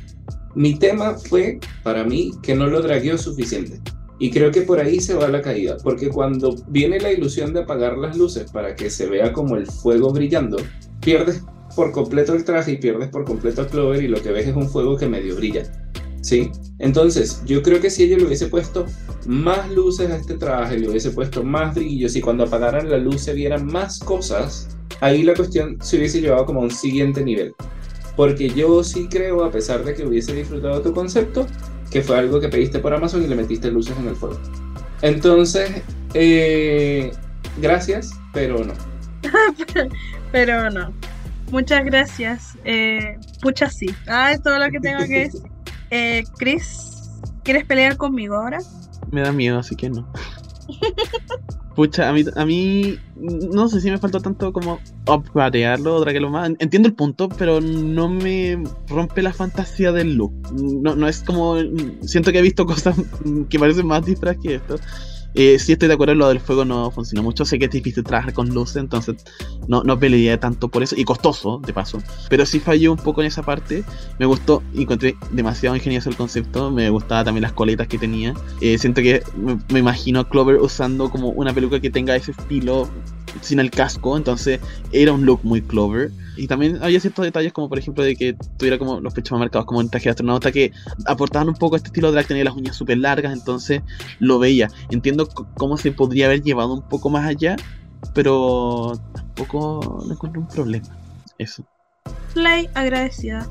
Mi 0.53 0.77
tema 0.77 1.13
fue, 1.13 1.59
para 1.83 2.03
mí, 2.03 2.31
que 2.41 2.55
no 2.55 2.67
lo 2.67 2.81
dragueó 2.81 3.17
suficiente. 3.17 3.79
Y 4.19 4.31
creo 4.31 4.51
que 4.51 4.61
por 4.61 4.79
ahí 4.79 4.99
se 4.99 5.13
va 5.13 5.27
la 5.27 5.41
caída, 5.41 5.77
porque 5.83 6.09
cuando 6.09 6.55
viene 6.67 6.99
la 6.99 7.11
ilusión 7.11 7.53
de 7.53 7.61
apagar 7.61 7.97
las 7.97 8.17
luces 8.17 8.51
para 8.51 8.75
que 8.75 8.89
se 8.89 9.07
vea 9.07 9.31
como 9.31 9.55
el 9.55 9.67
fuego 9.67 10.11
brillando, 10.11 10.57
pierdes 11.01 11.43
por 11.75 11.91
completo 11.91 12.33
el 12.33 12.43
traje 12.43 12.71
y 12.71 12.77
pierdes 12.77 13.09
por 13.09 13.25
completo 13.25 13.61
a 13.61 13.67
Clover 13.67 14.01
y 14.01 14.07
lo 14.07 14.21
que 14.21 14.31
ves 14.31 14.47
es 14.47 14.55
un 14.55 14.67
fuego 14.67 14.97
que 14.97 15.07
medio 15.07 15.35
brilla. 15.35 15.63
¿Sí? 16.21 16.51
Entonces, 16.79 17.41
yo 17.45 17.61
creo 17.61 17.79
que 17.79 17.91
si 17.91 18.03
ella 18.03 18.17
le 18.17 18.25
hubiese 18.25 18.47
puesto 18.47 18.85
más 19.27 19.69
luces 19.71 20.09
a 20.09 20.17
este 20.17 20.33
traje, 20.33 20.79
le 20.79 20.89
hubiese 20.89 21.11
puesto 21.11 21.43
más 21.43 21.75
brillos 21.75 22.15
y 22.15 22.21
cuando 22.21 22.43
apagaran 22.43 22.89
la 22.89 22.97
luz 22.97 23.21
se 23.21 23.33
vieran 23.33 23.67
más 23.67 23.99
cosas, 23.99 24.67
ahí 24.99 25.23
la 25.23 25.35
cuestión 25.35 25.77
se 25.81 25.97
hubiese 25.97 26.19
llevado 26.19 26.45
como 26.45 26.61
a 26.61 26.63
un 26.63 26.71
siguiente 26.71 27.23
nivel. 27.23 27.53
Porque 28.15 28.49
yo 28.49 28.83
sí 28.83 29.07
creo, 29.09 29.43
a 29.43 29.51
pesar 29.51 29.85
de 29.85 29.93
que 29.93 30.05
hubiese 30.05 30.33
disfrutado 30.33 30.81
tu 30.81 30.91
concepto, 30.91 31.45
que 31.91 32.01
fue 32.01 32.17
algo 32.17 32.39
que 32.39 32.49
pediste 32.49 32.79
por 32.79 32.93
Amazon 32.93 33.23
y 33.23 33.27
le 33.27 33.35
metiste 33.35 33.71
luces 33.71 33.97
en 33.97 34.07
el 34.07 34.15
fuego. 34.15 34.39
Entonces, 35.01 35.83
eh, 36.13 37.11
gracias, 37.57 38.11
pero 38.33 38.63
no. 38.63 38.73
pero 40.31 40.69
no. 40.69 40.93
Muchas 41.51 41.85
gracias. 41.85 42.57
Eh, 42.65 43.17
pucha, 43.41 43.69
sí. 43.69 43.87
Ah, 44.07 44.31
es 44.33 44.41
todo 44.41 44.59
lo 44.59 44.69
que 44.69 44.79
tengo 44.79 45.05
que 45.05 45.19
decir. 45.19 45.41
Eh, 45.89 46.25
Chris, 46.37 47.09
¿quieres 47.45 47.63
pelear 47.63 47.95
conmigo 47.95 48.35
ahora? 48.35 48.59
Me 49.09 49.21
da 49.21 49.31
miedo, 49.31 49.57
así 49.57 49.73
que 49.73 49.89
no. 49.89 50.05
Pucha, 51.77 52.09
a 52.09 52.11
mí, 52.11 52.25
a 52.35 52.43
mí 52.43 52.97
no 53.17 53.69
sé 53.69 53.79
si 53.81 53.91
me 53.91 53.99
faltó 53.99 54.19
tanto 54.19 54.51
como 54.51 54.79
upgradearlo 55.05 55.97
o 55.97 55.99
draguearlo 55.99 56.31
más. 56.31 56.49
Entiendo 56.57 56.87
el 56.87 56.95
punto, 56.95 57.29
pero 57.29 57.61
no 57.61 58.09
me 58.09 58.63
rompe 58.87 59.21
la 59.21 59.31
fantasía 59.31 59.91
del 59.91 60.15
look. 60.15 60.33
No, 60.53 60.95
no 60.95 61.07
es 61.07 61.21
como. 61.21 61.55
Siento 62.01 62.31
que 62.31 62.39
he 62.39 62.41
visto 62.41 62.65
cosas 62.65 62.97
que 63.47 63.59
parecen 63.59 63.85
más 63.85 64.03
disfraz 64.03 64.37
que 64.41 64.55
esto. 64.55 64.77
Eh, 65.33 65.59
sí 65.59 65.73
estoy 65.73 65.87
de 65.87 65.93
acuerdo, 65.93 66.15
lo 66.15 66.29
del 66.29 66.39
fuego 66.39 66.65
no 66.65 66.91
funciona 66.91 67.21
mucho. 67.21 67.45
Sé 67.45 67.59
que 67.59 67.65
es 67.65 67.71
difícil 67.71 68.03
trabajar 68.03 68.33
con 68.33 68.49
luces, 68.49 68.77
entonces 68.77 69.15
no, 69.67 69.83
no 69.83 69.99
peleé 69.99 70.37
tanto 70.37 70.69
por 70.69 70.83
eso. 70.83 70.95
Y 70.97 71.03
costoso, 71.03 71.61
de 71.65 71.73
paso. 71.73 72.01
Pero 72.29 72.45
sí 72.45 72.59
falló 72.59 72.91
un 72.91 72.97
poco 72.97 73.21
en 73.21 73.27
esa 73.27 73.43
parte. 73.43 73.83
Me 74.19 74.25
gustó, 74.25 74.63
encontré 74.75 75.15
demasiado 75.31 75.75
ingenioso 75.75 76.09
el 76.09 76.15
concepto. 76.15 76.71
Me 76.71 76.89
gustaba 76.89 77.23
también 77.23 77.43
las 77.43 77.53
coletas 77.53 77.87
que 77.87 77.97
tenía. 77.97 78.33
Eh, 78.61 78.77
siento 78.77 79.01
que 79.01 79.23
me, 79.69 79.79
imagino 79.79 80.19
a 80.19 80.29
Clover 80.29 80.57
usando 80.57 81.09
como 81.09 81.29
una 81.29 81.53
peluca 81.53 81.79
que 81.79 81.89
tenga 81.89 82.15
ese 82.15 82.31
estilo 82.31 82.89
sin 83.41 83.59
el 83.59 83.71
casco. 83.71 84.17
Entonces 84.17 84.59
era 84.91 85.11
un 85.13 85.25
look 85.25 85.41
muy 85.43 85.61
Clover. 85.61 86.11
Y 86.37 86.47
también 86.47 86.77
había 86.83 86.99
ciertos 86.99 87.25
detalles 87.25 87.51
como 87.51 87.67
por 87.67 87.79
ejemplo 87.79 88.03
de 88.03 88.15
que 88.15 88.35
tuviera 88.57 88.77
como 88.77 88.99
los 88.99 89.13
pechos 89.13 89.31
más 89.31 89.39
marcados 89.39 89.65
como 89.65 89.81
en 89.81 89.89
traje 89.89 90.05
de 90.05 90.11
astronauta 90.11 90.51
que 90.51 90.71
aportaban 91.07 91.49
un 91.49 91.55
poco 91.55 91.75
a 91.75 91.77
este 91.77 91.87
estilo 91.87 92.11
de 92.11 92.23
tenía 92.23 92.43
las 92.43 92.55
uñas 92.55 92.75
súper 92.75 92.99
largas, 92.99 93.33
entonces 93.33 93.81
lo 94.19 94.37
veía. 94.37 94.69
Entiendo 94.89 95.27
cómo 95.57 95.77
se 95.77 95.91
podría 95.91 96.27
haber 96.27 96.43
llevado 96.43 96.73
un 96.73 96.87
poco 96.87 97.09
más 97.09 97.25
allá, 97.25 97.55
pero 98.13 98.93
tampoco 99.13 100.03
no 100.05 100.13
encuentro 100.13 100.41
un 100.41 100.47
problema. 100.47 100.87
Eso. 101.39 101.65
Play 102.33 102.69
agradecida. 102.73 103.47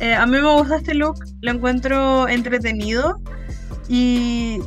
Eh, 0.00 0.14
a 0.14 0.24
mí 0.26 0.32
me 0.32 0.56
gusta 0.56 0.76
este 0.76 0.94
look, 0.94 1.16
lo 1.42 1.50
encuentro 1.50 2.26
entretenido 2.26 3.20
y 3.88 4.58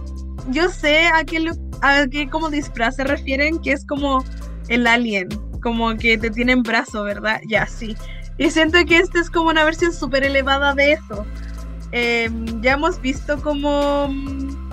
yo 0.52 0.70
sé 0.70 1.08
a 1.08 1.24
qué 1.24 1.40
look, 1.40 1.58
a 1.82 2.06
qué 2.08 2.30
como 2.30 2.50
disfraz 2.50 2.98
se 2.98 3.04
refieren, 3.04 3.60
que 3.60 3.72
es 3.72 3.86
como 3.86 4.24
el 4.68 4.88
alien, 4.88 5.30
como 5.61 5.95
que 5.95 6.18
te 6.18 6.30
tienen 6.30 6.64
brazo, 6.64 7.03
¿verdad? 7.03 7.41
Ya, 7.48 7.65
sí. 7.68 7.95
Y 8.38 8.49
siento 8.49 8.84
que 8.85 8.98
esta 8.98 9.19
es 9.19 9.30
como 9.30 9.49
una 9.49 9.64
versión 9.64 9.94
súper 9.94 10.23
elevada 10.23 10.73
de 10.73 10.94
eso. 10.94 11.26
Em, 11.91 12.61
ya 12.61 12.73
hemos 12.73 12.99
visto 12.99 13.40
como 13.41 14.07
mm, 14.10 14.69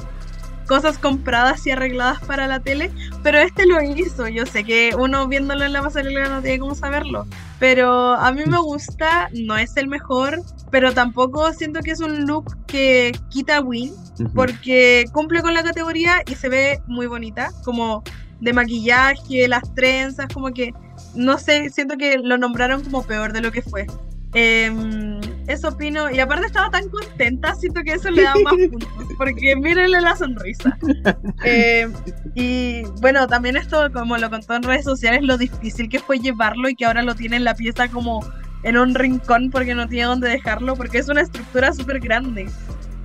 cosas 0.67 0.99
compradas 0.99 1.67
y 1.67 1.73
arregladas 1.73 2.21
para 2.21 2.47
la 2.47 2.61
tele, 2.61 2.91
pero 3.23 3.39
este 3.39 3.67
lo 3.67 3.83
hizo. 3.83 4.29
Yo 4.29 4.47
sé 4.47 4.65
que 4.65 4.93
uno 4.99 5.29
viéndolo 5.29 5.65
en 5.65 5.73
la 5.73 5.83
pasarela 5.83 6.29
no 6.29 6.41
tiene 6.41 6.61
cómo 6.61 6.75
saberlo, 6.75 7.27
pero 7.59 8.15
a 8.15 8.33
mí 8.33 8.43
me 8.47 8.59
gusta, 8.59 9.29
no 9.35 9.59
es 9.59 9.77
el 9.77 9.89
mejor, 9.89 10.41
pero 10.71 10.95
tampoco 10.95 11.53
siento 11.53 11.81
que 11.81 11.91
es 11.91 12.01
un 12.01 12.25
look 12.25 12.57
que 12.67 13.13
quita 13.29 13.61
win, 13.61 13.93
porque 14.35 15.05
cumple 15.13 15.43
con 15.43 15.55
la 15.55 15.63
categoría 15.63 16.23
y 16.27 16.37
se 16.37 16.49
ve 16.49 16.81
muy 16.87 17.07
bonita, 17.07 17.51
como 17.65 18.03
de 18.41 18.53
maquillaje, 18.53 19.49
las 19.49 19.75
trenzas, 19.75 20.27
como 20.33 20.53
que, 20.53 20.73
no 21.15 21.39
sé, 21.39 21.71
siento 21.71 21.97
que 21.97 22.19
lo 22.19 22.39
nombraron 22.39 22.83
como 22.83 23.03
peor 23.03 23.33
de 23.33 23.41
lo 23.41 23.53
que 23.53 23.63
fue. 23.63 23.87
Em, 24.33 25.21
eso 25.49 25.69
opino, 25.69 26.09
y 26.09 26.21
aparte 26.21 26.47
estaba 26.47 26.71
tan 26.71 26.89
contenta, 26.89 27.53
siento 27.57 27.83
que 27.83 27.95
eso 27.95 28.11
le 28.11 28.23
da 28.23 28.35
más 28.45 28.55
puntos, 28.71 29.09
porque 29.19 29.57
mírenle 29.57 30.01
la 30.01 30.17
sonrisa. 30.17 30.79
Em, 31.45 31.93
y 32.35 32.83
bueno, 33.01 33.27
también 33.27 33.57
esto, 33.57 33.91
como 33.93 34.17
lo 34.19 34.31
contó 34.31 34.55
en 34.55 34.63
redes 34.63 34.85
sociales, 34.85 35.23
lo 35.23 35.37
difícil 35.37 35.89
que 35.89 35.99
fue 35.99 36.19
llevarlo 36.19 36.69
y 36.69 36.77
que 36.77 36.85
ahora 36.85 37.03
lo 37.03 37.15
tiene 37.15 37.37
en 37.37 37.45
la 37.45 37.55
pieza 37.55 37.89
como 37.89 38.21
en 38.63 38.77
un 38.77 38.95
rincón 38.95 39.51
porque 39.51 39.75
no 39.75 39.89
tiene 39.89 40.05
dónde 40.05 40.29
dejarlo, 40.29 40.77
porque 40.77 40.99
es 40.99 41.09
una 41.09 41.23
estructura 41.23 41.73
súper 41.73 41.99
grande. 41.99 42.49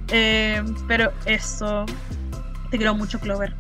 Em, 0.10 0.76
pero 0.88 1.12
eso, 1.26 1.86
te 2.70 2.78
quiero 2.78 2.94
mucho, 2.94 3.20
Clover. 3.20 3.56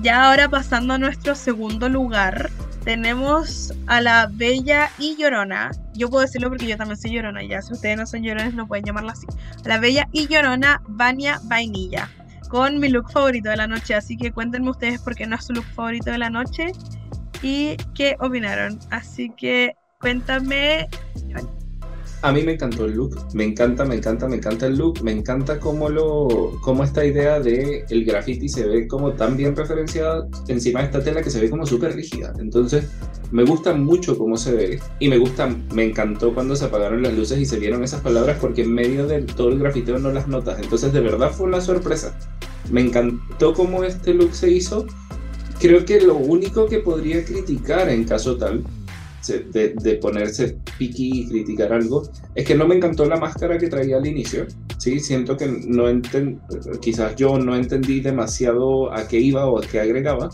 Ya 0.00 0.28
ahora 0.28 0.48
pasando 0.48 0.94
a 0.94 0.98
nuestro 0.98 1.34
segundo 1.34 1.88
lugar, 1.88 2.50
tenemos 2.84 3.72
a 3.86 4.00
la 4.00 4.28
Bella 4.30 4.90
y 4.98 5.16
Llorona. 5.16 5.70
Yo 5.94 6.10
puedo 6.10 6.22
decirlo 6.22 6.50
porque 6.50 6.66
yo 6.66 6.76
también 6.76 6.98
soy 6.98 7.12
Llorona, 7.12 7.42
ya 7.42 7.62
si 7.62 7.72
ustedes 7.72 7.96
no 7.96 8.06
son 8.06 8.22
Llorones 8.22 8.54
no 8.54 8.66
pueden 8.66 8.84
llamarla 8.84 9.12
así. 9.12 9.26
la 9.64 9.78
Bella 9.78 10.06
y 10.12 10.26
Llorona 10.26 10.82
Vania 10.86 11.40
Vainilla, 11.44 12.10
con 12.48 12.78
mi 12.78 12.88
look 12.88 13.10
favorito 13.10 13.48
de 13.48 13.56
la 13.56 13.66
noche. 13.66 13.94
Así 13.94 14.16
que 14.16 14.32
cuéntenme 14.32 14.70
ustedes 14.70 15.00
por 15.00 15.14
qué 15.14 15.26
no 15.26 15.36
es 15.36 15.46
su 15.46 15.54
look 15.54 15.66
favorito 15.74 16.10
de 16.10 16.18
la 16.18 16.30
noche 16.30 16.72
y 17.42 17.76
qué 17.94 18.16
opinaron. 18.20 18.78
Así 18.90 19.30
que 19.30 19.74
cuéntame, 20.00 20.88
a 22.24 22.32
mí 22.32 22.42
me 22.42 22.52
encantó 22.52 22.86
el 22.86 22.94
look, 22.94 23.18
me 23.34 23.44
encanta, 23.44 23.84
me 23.84 23.96
encanta, 23.96 24.26
me 24.26 24.36
encanta 24.36 24.66
el 24.66 24.78
look, 24.78 25.02
me 25.02 25.12
encanta 25.12 25.60
cómo, 25.60 25.90
lo, 25.90 26.58
cómo 26.62 26.82
esta 26.82 27.04
idea 27.04 27.38
de 27.38 27.84
el 27.90 28.06
graffiti 28.06 28.48
se 28.48 28.66
ve 28.66 28.88
como 28.88 29.12
tan 29.12 29.36
bien 29.36 29.54
referenciada 29.54 30.26
encima 30.48 30.80
de 30.80 30.86
esta 30.86 31.04
tela 31.04 31.20
que 31.20 31.28
se 31.28 31.38
ve 31.38 31.50
como 31.50 31.66
súper 31.66 31.94
rígida. 31.94 32.32
Entonces, 32.38 32.86
me 33.30 33.44
gusta 33.44 33.74
mucho 33.74 34.16
cómo 34.16 34.38
se 34.38 34.54
ve 34.54 34.80
y 35.00 35.08
me 35.08 35.18
gusta, 35.18 35.54
me 35.74 35.84
encantó 35.84 36.32
cuando 36.32 36.56
se 36.56 36.64
apagaron 36.64 37.02
las 37.02 37.12
luces 37.12 37.38
y 37.38 37.44
se 37.44 37.58
vieron 37.58 37.84
esas 37.84 38.00
palabras 38.00 38.38
porque 38.40 38.62
en 38.62 38.72
medio 38.72 39.06
de 39.06 39.20
todo 39.20 39.50
el 39.50 39.58
grafiteo 39.58 39.98
no 39.98 40.10
las 40.10 40.26
notas. 40.26 40.58
Entonces, 40.58 40.94
de 40.94 41.00
verdad 41.00 41.30
fue 41.30 41.46
una 41.46 41.60
sorpresa. 41.60 42.18
Me 42.70 42.80
encantó 42.80 43.52
cómo 43.52 43.84
este 43.84 44.14
look 44.14 44.34
se 44.34 44.50
hizo. 44.50 44.86
Creo 45.60 45.84
que 45.84 46.00
lo 46.00 46.16
único 46.16 46.68
que 46.68 46.78
podría 46.78 47.22
criticar 47.22 47.90
en 47.90 48.04
caso 48.04 48.38
tal 48.38 48.64
de, 49.26 49.98
ponerse 50.00 50.56
piqui 50.78 51.20
y 51.20 51.28
criticar 51.28 51.72
algo, 51.72 52.02
es 52.34 52.46
que 52.46 52.54
no 52.54 52.66
me 52.66 52.76
encantó 52.76 53.04
la 53.06 53.16
máscara 53.16 53.58
que 53.58 53.68
traía 53.68 53.96
al 53.96 54.06
inicio. 54.06 54.46
Sí, 54.78 55.00
siento 55.00 55.36
que 55.36 55.46
no 55.46 55.84
quizás 56.80 57.16
yo 57.16 57.38
no 57.38 57.54
entendí 57.56 58.00
demasiado 58.00 58.92
a 58.92 59.08
qué 59.08 59.18
iba 59.20 59.46
o 59.46 59.58
a 59.58 59.62
qué 59.62 59.80
agregaba. 59.80 60.30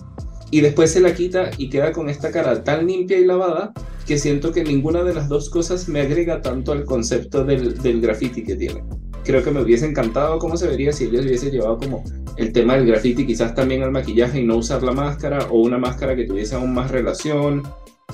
Y 0.50 0.62
después 0.62 0.90
se 0.90 1.00
la 1.00 1.14
quita 1.14 1.50
y 1.58 1.70
queda 1.70 1.92
con 1.92 2.10
esta 2.10 2.32
cara 2.32 2.64
tan 2.64 2.86
limpia 2.86 3.18
y 3.18 3.24
lavada 3.24 3.72
que 4.06 4.18
siento 4.18 4.50
que 4.50 4.64
ninguna 4.64 5.04
de 5.04 5.14
las 5.14 5.28
dos 5.28 5.48
cosas 5.48 5.88
me 5.88 6.00
agrega 6.00 6.42
tanto 6.42 6.72
al 6.72 6.84
concepto 6.84 7.44
del, 7.44 7.80
del 7.80 8.00
graffiti 8.00 8.42
que 8.42 8.56
tiene. 8.56 8.82
Creo 9.24 9.44
que 9.44 9.52
me 9.52 9.62
hubiese 9.62 9.86
encantado 9.86 10.38
cómo 10.40 10.56
se 10.56 10.66
vería 10.66 10.92
si 10.92 11.04
ella 11.04 11.20
hubiese 11.20 11.50
llevado 11.50 11.78
como 11.78 12.02
el 12.36 12.52
tema 12.52 12.74
del 12.74 12.86
graffiti 12.86 13.26
quizás 13.26 13.54
también 13.54 13.82
al 13.82 13.92
maquillaje 13.92 14.40
y 14.40 14.46
no 14.46 14.56
usar 14.56 14.82
la 14.82 14.92
máscara 14.92 15.46
o 15.50 15.60
una 15.60 15.78
máscara 15.78 16.16
que 16.16 16.24
tuviese 16.24 16.54
aún 16.54 16.72
más 16.72 16.90
relación 16.90 17.62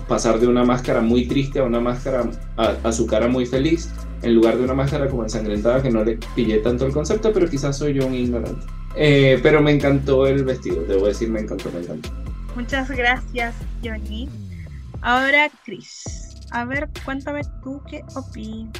pasar 0.08 0.38
de 0.38 0.46
una 0.46 0.64
máscara 0.64 1.00
muy 1.00 1.26
triste 1.26 1.58
a 1.58 1.64
una 1.64 1.80
máscara 1.80 2.28
a, 2.56 2.92
su 2.92 3.06
cara 3.06 3.28
muy 3.28 3.46
feliz, 3.46 3.90
en 4.22 4.34
lugar 4.34 4.56
de 4.56 4.64
una 4.64 4.74
máscara 4.74 5.08
como 5.08 5.22
ensangrentada 5.22 5.82
que 5.82 5.90
no 5.90 6.04
le 6.04 6.18
pillé 6.34 6.58
tanto 6.58 6.86
el 6.86 6.92
concepto, 6.92 7.32
pero 7.32 7.48
quizás 7.48 7.76
soy 7.76 7.94
yo 7.94 8.06
un 8.06 8.14
ignorante. 8.14 8.64
Eh, 8.96 9.38
pero 9.42 9.60
me 9.60 9.72
encantó 9.72 10.26
el 10.26 10.44
vestido, 10.44 10.82
debo 10.84 11.06
decir, 11.06 11.28
me 11.28 11.40
encantó, 11.40 11.70
me 11.72 11.80
encantó. 11.80 12.10
Muchas 12.54 12.90
gracias, 12.90 13.54
Johnny. 13.84 14.28
Ahora, 15.02 15.50
Chris. 15.64 16.04
A 16.50 16.64
ver, 16.64 16.88
cuéntame 17.04 17.42
tú 17.62 17.82
qué 17.90 18.02
opinas. 18.14 18.72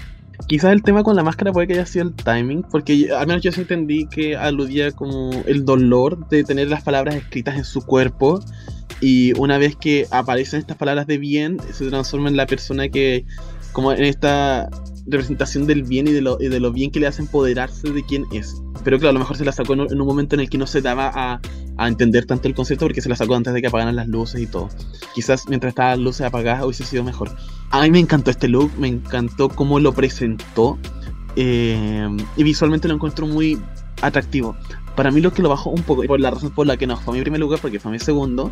Quizás 0.49 0.73
el 0.73 0.83
tema 0.83 1.03
con 1.03 1.17
la 1.17 1.23
máscara 1.23 1.53
puede 1.53 1.67
que 1.67 1.73
haya 1.75 1.87
sido 1.87 2.07
el 2.07 2.15
timing, 2.15 2.63
porque 2.71 2.99
yo- 2.99 3.19
al 3.19 3.27
menos 3.27 3.43
yo 3.43 3.53
sí 3.53 3.63
entendí 3.63 4.07
que 4.07 4.37
aludía 4.37 4.93
como 4.93 5.31
el 5.47 5.65
dolor 5.65 6.29
de 6.29 6.45
tener 6.45 6.69
las 6.69 6.83
palabras 6.83 7.15
escritas 7.17 7.57
en 7.57 7.65
su 7.65 7.81
cuerpo 7.85 8.41
y 9.01 9.39
una 9.39 9.59
vez 9.59 9.77
que 9.77 10.07
aparecen 10.11 10.61
estas 10.61 10.77
palabras 10.77 11.07
de 11.07 11.19
bien, 11.19 11.59
se 11.73 11.89
transforma 11.89 12.29
en 12.29 12.37
la 12.37 12.47
persona 12.47 12.89
que, 12.89 13.25
como 13.73 13.93
en 13.93 14.05
esta 14.05 14.69
representación 15.07 15.67
del 15.67 15.83
bien 15.83 16.09
y 16.09 16.13
de 16.13 16.21
lo, 16.21 16.37
de 16.37 16.61
lo 16.61 16.73
bien 16.73 16.91
que 16.91 17.01
le 17.01 17.07
hace 17.07 17.23
empoderarse 17.23 17.91
de 17.91 18.05
quién 18.05 18.25
es. 18.33 18.61
Pero 18.85 18.99
claro, 18.99 19.11
a 19.11 19.13
lo 19.15 19.19
mejor 19.21 19.37
se 19.37 19.45
la 19.45 19.53
sacó 19.53 19.75
en 19.75 19.81
un, 19.83 19.93
en 19.93 20.01
un 20.01 20.07
momento 20.07 20.35
en 20.35 20.41
el 20.41 20.51
que 20.51 20.59
no 20.59 20.67
se 20.67 20.81
daba 20.81 21.11
a, 21.15 21.41
a 21.77 21.89
entender 21.89 22.27
tanto 22.27 22.49
el 22.49 22.55
concepto 22.55 22.87
porque 22.87 23.01
se 23.01 23.09
la 23.09 23.17
sacó 23.17 23.35
antes 23.35 23.53
de 23.53 23.61
que 23.61 23.69
apagaran 23.69 23.97
las 23.97 24.09
luces 24.09 24.41
y 24.41 24.47
todo. 24.47 24.69
Quizás 25.15 25.49
mientras 25.49 25.71
estaban 25.71 25.93
las 25.93 26.01
luces 26.01 26.27
apagadas 26.27 26.65
hubiese 26.65 26.85
sido 26.85 27.05
mejor. 27.05 27.31
A 27.71 27.83
mí 27.83 27.91
me 27.91 27.99
encantó 27.99 28.31
este 28.31 28.49
look, 28.49 28.71
me 28.79 28.89
encantó 28.89 29.49
cómo 29.49 29.79
lo 29.79 29.93
presentó 29.93 30.79
eh, 31.37 32.09
y 32.37 32.43
visualmente 32.43 32.89
lo 32.89 32.95
encuentro 32.95 33.27
muy 33.27 33.59
atractivo. 34.03 34.57
Para 34.97 35.11
mí 35.11 35.21
lo 35.21 35.33
que 35.33 35.43
lo 35.43 35.51
bajó 35.51 35.71
un 35.71 35.83
poco, 35.83 36.05
y 36.05 36.09
por 36.09 36.21
la 36.21 36.31
razón 36.31 36.51
por 36.51 36.67
la 36.67 36.77
que 36.77 36.87
no 36.87 36.97
fue 36.97 37.15
mi 37.15 37.21
primer 37.21 37.39
lugar, 37.39 37.61
porque 37.61 37.79
fue 37.79 37.93
mi 37.93 37.99
segundo, 37.99 38.51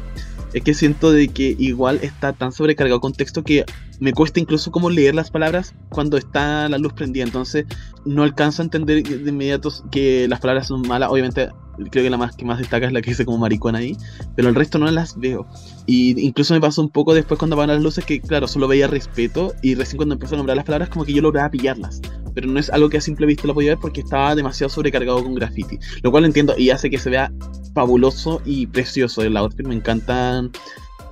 es 0.53 0.63
que 0.63 0.75
siento 0.75 1.11
de 1.11 1.29
que 1.29 1.57
igual 1.59 1.99
está 2.03 2.33
tan 2.33 2.53
sobrecargado 2.53 3.01
con 3.01 3.13
texto 3.13 3.43
que 3.43 3.65
me 3.99 4.13
cuesta 4.13 4.41
incluso 4.41 4.71
como 4.71 4.91
leer 4.91 5.15
las 5.15 5.31
palabras 5.31 5.75
cuando 5.89 6.17
está 6.17 6.69
la 6.69 6.79
luz 6.79 6.93
prendida. 6.93 7.25
Entonces 7.25 7.65
no 8.05 8.23
alcanzo 8.23 8.63
a 8.63 8.65
entender 8.65 9.03
de 9.03 9.31
inmediato 9.31 9.71
que 9.91 10.29
las 10.29 10.41
palabras 10.41 10.69
son 10.69 10.83
malas. 10.83 11.11
Obviamente 11.11 11.49
creo 11.91 12.05
que 12.05 12.11
la 12.11 12.17
más 12.17 12.37
que 12.37 12.45
más 12.45 12.59
destaca 12.59 12.87
es 12.87 12.93
la 12.93 13.03
que 13.03 13.11
dice 13.11 13.25
como 13.25 13.39
maricón 13.39 13.75
ahí, 13.75 13.97
pero 14.37 14.49
el 14.49 14.55
resto 14.55 14.79
no 14.79 14.91
las 14.91 15.19
veo. 15.19 15.47
Y 15.87 16.21
incluso 16.25 16.55
me 16.55 16.61
pasó 16.61 16.83
un 16.83 16.91
poco 16.91 17.15
después 17.15 17.39
cuando 17.39 17.55
apagaron 17.55 17.77
las 17.77 17.83
luces 17.83 18.05
que 18.05 18.21
claro, 18.21 18.47
solo 18.47 18.69
veía 18.69 18.87
respeto 18.87 19.55
y 19.63 19.75
recién 19.75 19.97
cuando 19.97 20.15
empezó 20.15 20.35
a 20.35 20.39
nombrar 20.39 20.57
las 20.57 20.67
palabras 20.67 20.89
como 20.89 21.05
que 21.05 21.13
yo 21.13 21.23
lograba 21.23 21.51
pillarlas. 21.51 22.01
Pero 22.35 22.49
no 22.49 22.59
es 22.59 22.71
algo 22.71 22.89
que 22.89 22.99
a 22.99 23.01
simple 23.01 23.27
vista 23.27 23.47
lo 23.47 23.55
podía 23.55 23.71
ver 23.71 23.79
porque 23.79 24.01
estaba 24.01 24.35
demasiado 24.35 24.71
sobrecargado 24.71 25.23
con 25.23 25.35
graffiti. 25.35 25.79
Lo 26.03 26.11
cual 26.11 26.25
entiendo 26.25 26.55
y 26.57 26.71
hace 26.71 26.91
que 26.91 26.99
se 26.99 27.11
vea 27.11 27.33
fabuloso 27.75 28.43
y 28.45 28.67
precioso 28.67 29.23
el 29.23 29.37
outfit. 29.37 29.67
Me 29.67 29.75
encantan 29.75 30.51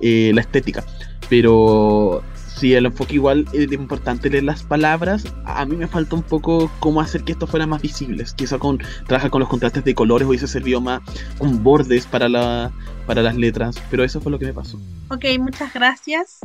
eh, 0.01 0.31
la 0.33 0.41
estética. 0.41 0.83
Pero 1.29 2.23
si 2.55 2.73
el 2.73 2.85
enfoque 2.85 3.15
igual 3.15 3.45
es 3.53 3.71
importante 3.71 4.29
leer 4.29 4.43
las 4.43 4.63
palabras, 4.63 5.23
a 5.45 5.65
mí 5.65 5.75
me 5.75 5.87
falta 5.87 6.15
un 6.15 6.23
poco 6.23 6.71
cómo 6.79 7.01
hacer 7.01 7.23
que 7.23 7.31
esto 7.31 7.47
fuera 7.47 7.65
más 7.65 7.81
visibles. 7.81 8.33
Quizá 8.33 8.57
con 8.57 8.79
trabajar 9.07 9.31
con 9.31 9.39
los 9.39 9.49
contrastes 9.49 9.83
de 9.83 9.95
colores 9.95 10.27
hubiese 10.27 10.47
servido 10.47 10.79
más 10.79 11.01
con 11.37 11.63
bordes 11.63 12.05
para 12.05 12.29
la 12.29 12.71
para 13.05 13.21
las 13.21 13.35
letras, 13.35 13.75
pero 13.89 14.03
eso 14.03 14.21
fue 14.21 14.31
lo 14.31 14.39
que 14.39 14.45
me 14.45 14.53
pasó. 14.53 14.79
Ok, 15.09 15.25
muchas 15.39 15.73
gracias. 15.73 16.39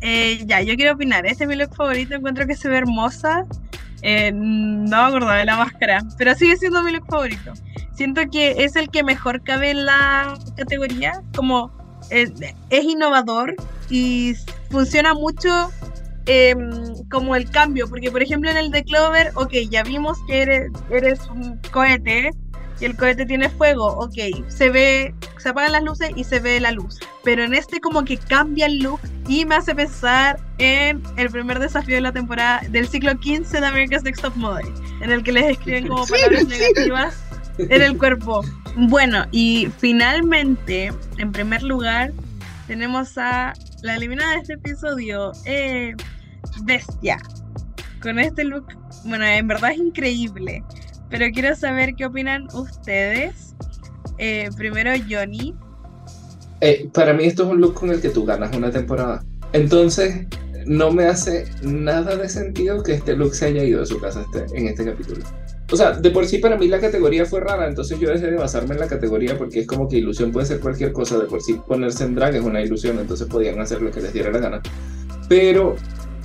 Eh, 0.00 0.42
ya, 0.46 0.62
yo 0.62 0.74
quiero 0.76 0.94
opinar. 0.94 1.26
Este 1.26 1.44
es 1.44 1.48
mi 1.48 1.56
look 1.56 1.74
favorito. 1.74 2.14
Encuentro 2.14 2.46
que 2.46 2.56
se 2.56 2.68
ve 2.68 2.78
hermosa. 2.78 3.46
Eh, 4.02 4.30
no 4.32 5.02
me 5.02 5.08
acordaba 5.08 5.36
de 5.36 5.44
la 5.46 5.56
máscara, 5.56 6.02
pero 6.18 6.34
sigue 6.34 6.56
siendo 6.56 6.82
mi 6.82 6.92
look 6.92 7.06
favorito. 7.08 7.52
Siento 7.94 8.22
que 8.30 8.64
es 8.64 8.76
el 8.76 8.90
que 8.90 9.02
mejor 9.02 9.42
cabe 9.42 9.70
en 9.70 9.86
la 9.86 10.38
categoría. 10.56 11.22
Como 11.34 11.72
es 12.10 12.30
innovador 12.70 13.54
y 13.90 14.34
funciona 14.70 15.14
mucho 15.14 15.70
eh, 16.26 16.54
como 17.10 17.34
el 17.36 17.50
cambio. 17.50 17.88
Porque, 17.88 18.10
por 18.10 18.22
ejemplo, 18.22 18.50
en 18.50 18.56
el 18.56 18.70
de 18.70 18.84
Clover, 18.84 19.32
ok, 19.34 19.52
ya 19.70 19.82
vimos 19.82 20.18
que 20.26 20.42
eres, 20.42 20.70
eres 20.90 21.26
un 21.28 21.58
cohete 21.72 22.30
y 22.80 22.84
el 22.84 22.96
cohete 22.96 23.26
tiene 23.26 23.48
fuego. 23.48 23.86
Ok, 23.86 24.14
se 24.48 24.70
ve, 24.70 25.14
se 25.38 25.48
apagan 25.48 25.72
las 25.72 25.82
luces 25.82 26.10
y 26.14 26.24
se 26.24 26.40
ve 26.40 26.60
la 26.60 26.72
luz. 26.72 26.98
Pero 27.24 27.44
en 27.44 27.54
este, 27.54 27.80
como 27.80 28.04
que 28.04 28.16
cambia 28.16 28.66
el 28.66 28.78
look 28.80 29.00
y 29.28 29.44
me 29.44 29.56
hace 29.56 29.74
pensar 29.74 30.38
en 30.58 31.02
el 31.16 31.30
primer 31.30 31.58
desafío 31.58 31.96
de 31.96 32.00
la 32.00 32.12
temporada 32.12 32.62
del 32.70 32.88
ciclo 32.88 33.18
15 33.18 33.60
de 33.60 33.66
America's 33.66 34.02
Next 34.02 34.22
Top 34.22 34.36
Model, 34.36 34.66
en 35.00 35.10
el 35.10 35.22
que 35.22 35.32
les 35.32 35.52
escriben 35.52 35.88
como 35.88 36.06
palabras 36.06 36.46
negativas 36.46 37.22
en 37.58 37.82
el 37.82 37.96
cuerpo. 37.96 38.44
Bueno, 38.76 39.24
y 39.32 39.68
finalmente, 39.78 40.92
en 41.18 41.32
primer 41.32 41.62
lugar, 41.62 42.12
tenemos 42.66 43.16
a 43.16 43.54
la 43.82 43.96
eliminada 43.96 44.32
de 44.32 44.38
este 44.40 44.52
episodio, 44.54 45.32
eh, 45.44 45.94
Bestia. 46.62 47.18
Con 48.02 48.18
este 48.18 48.44
look, 48.44 48.66
bueno, 49.04 49.24
en 49.24 49.48
verdad 49.48 49.72
es 49.72 49.78
increíble. 49.78 50.62
Pero 51.10 51.26
quiero 51.32 51.54
saber 51.54 51.94
qué 51.94 52.06
opinan 52.06 52.48
ustedes. 52.54 53.54
Eh, 54.18 54.48
primero, 54.56 54.90
Johnny. 55.08 55.54
Eh, 56.60 56.88
para 56.92 57.12
mí 57.12 57.24
esto 57.24 57.44
es 57.44 57.50
un 57.50 57.60
look 57.60 57.74
con 57.74 57.90
el 57.90 58.00
que 58.00 58.08
tú 58.08 58.24
ganas 58.24 58.56
una 58.56 58.70
temporada. 58.70 59.24
Entonces, 59.52 60.26
no 60.66 60.90
me 60.90 61.04
hace 61.04 61.46
nada 61.62 62.16
de 62.16 62.28
sentido 62.28 62.82
que 62.82 62.94
este 62.94 63.16
look 63.16 63.34
se 63.34 63.46
haya 63.46 63.62
ido 63.62 63.80
de 63.80 63.86
su 63.86 64.00
casa 64.00 64.22
este- 64.22 64.58
en 64.58 64.66
este 64.66 64.84
capítulo. 64.84 65.24
O 65.70 65.76
sea, 65.76 65.92
de 65.92 66.10
por 66.10 66.26
sí 66.26 66.38
para 66.38 66.56
mí 66.56 66.68
la 66.68 66.80
categoría 66.80 67.26
fue 67.26 67.40
rara, 67.40 67.68
entonces 67.68 67.98
yo 67.98 68.08
dejé 68.08 68.30
de 68.30 68.36
basarme 68.36 68.74
en 68.74 68.80
la 68.80 68.86
categoría 68.86 69.36
porque 69.36 69.60
es 69.60 69.66
como 69.66 69.88
que 69.88 69.96
ilusión 69.98 70.30
puede 70.32 70.46
ser 70.46 70.60
cualquier 70.60 70.92
cosa, 70.92 71.18
de 71.18 71.26
por 71.26 71.42
sí 71.42 71.60
ponerse 71.66 72.04
en 72.04 72.14
drag 72.14 72.36
es 72.36 72.42
una 72.42 72.62
ilusión, 72.62 72.98
entonces 72.98 73.26
podían 73.26 73.60
hacer 73.60 73.82
lo 73.82 73.90
que 73.90 74.00
les 74.00 74.12
diera 74.12 74.30
la 74.30 74.38
gana. 74.38 74.62
Pero 75.28 75.76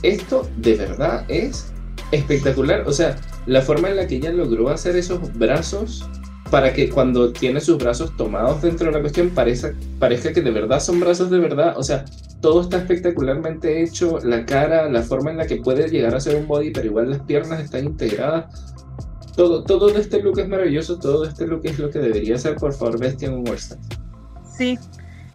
esto 0.03 0.47
de 0.57 0.75
verdad 0.75 1.25
es 1.27 1.71
espectacular, 2.11 2.87
o 2.87 2.91
sea, 2.91 3.17
la 3.45 3.61
forma 3.61 3.89
en 3.89 3.97
la 3.97 4.07
que 4.07 4.15
ella 4.15 4.31
logró 4.31 4.69
hacer 4.69 4.95
esos 4.95 5.33
brazos 5.37 6.07
para 6.49 6.73
que 6.73 6.89
cuando 6.89 7.31
tiene 7.31 7.61
sus 7.61 7.77
brazos 7.77 8.15
tomados 8.17 8.61
dentro 8.61 8.87
de 8.87 8.93
la 8.93 8.99
cuestión 8.99 9.29
parezca, 9.29 9.73
parezca 9.99 10.33
que 10.33 10.41
de 10.41 10.51
verdad 10.51 10.81
son 10.81 10.99
brazos 10.99 11.31
de 11.31 11.39
verdad, 11.39 11.77
o 11.77 11.83
sea, 11.83 12.03
todo 12.41 12.61
está 12.61 12.77
espectacularmente 12.77 13.81
hecho, 13.83 14.19
la 14.19 14.45
cara, 14.45 14.89
la 14.89 15.01
forma 15.01 15.31
en 15.31 15.37
la 15.37 15.47
que 15.47 15.57
puede 15.57 15.89
llegar 15.89 16.13
a 16.15 16.19
ser 16.19 16.35
un 16.35 16.47
body, 16.47 16.71
pero 16.71 16.87
igual 16.87 17.09
las 17.09 17.21
piernas 17.21 17.61
están 17.61 17.85
integradas. 17.85 18.65
Todo, 19.35 19.63
todo 19.63 19.89
de 19.89 20.01
este 20.01 20.21
look 20.21 20.39
es 20.39 20.47
maravilloso, 20.47 20.99
todo 20.99 21.23
de 21.23 21.29
este 21.29 21.47
look 21.47 21.61
es 21.63 21.79
lo 21.79 21.89
que 21.89 21.99
debería 21.99 22.37
ser, 22.37 22.55
por 22.55 22.73
favor, 22.73 22.99
Bestia 22.99 23.29
en 23.29 23.35
un 23.35 23.47
All 23.47 23.55
Stars. 23.55 23.81
Sí, 24.57 24.77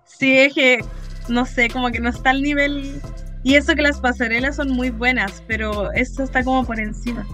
sí, 0.05 0.37
es 0.37 0.53
que 0.53 0.81
no 1.29 1.47
sé, 1.47 1.69
como 1.71 1.91
que 1.91 2.01
no 2.01 2.09
está 2.09 2.31
al 2.31 2.43
nivel. 2.43 3.01
Y 3.47 3.55
eso 3.55 3.77
que 3.77 3.83
las 3.83 4.01
pasarelas 4.01 4.57
son 4.57 4.71
muy 4.71 4.91
buenas, 4.91 5.41
pero 5.47 5.93
esto 5.93 6.25
está 6.25 6.43
como 6.43 6.65
por 6.65 6.81
encima. 6.81 7.25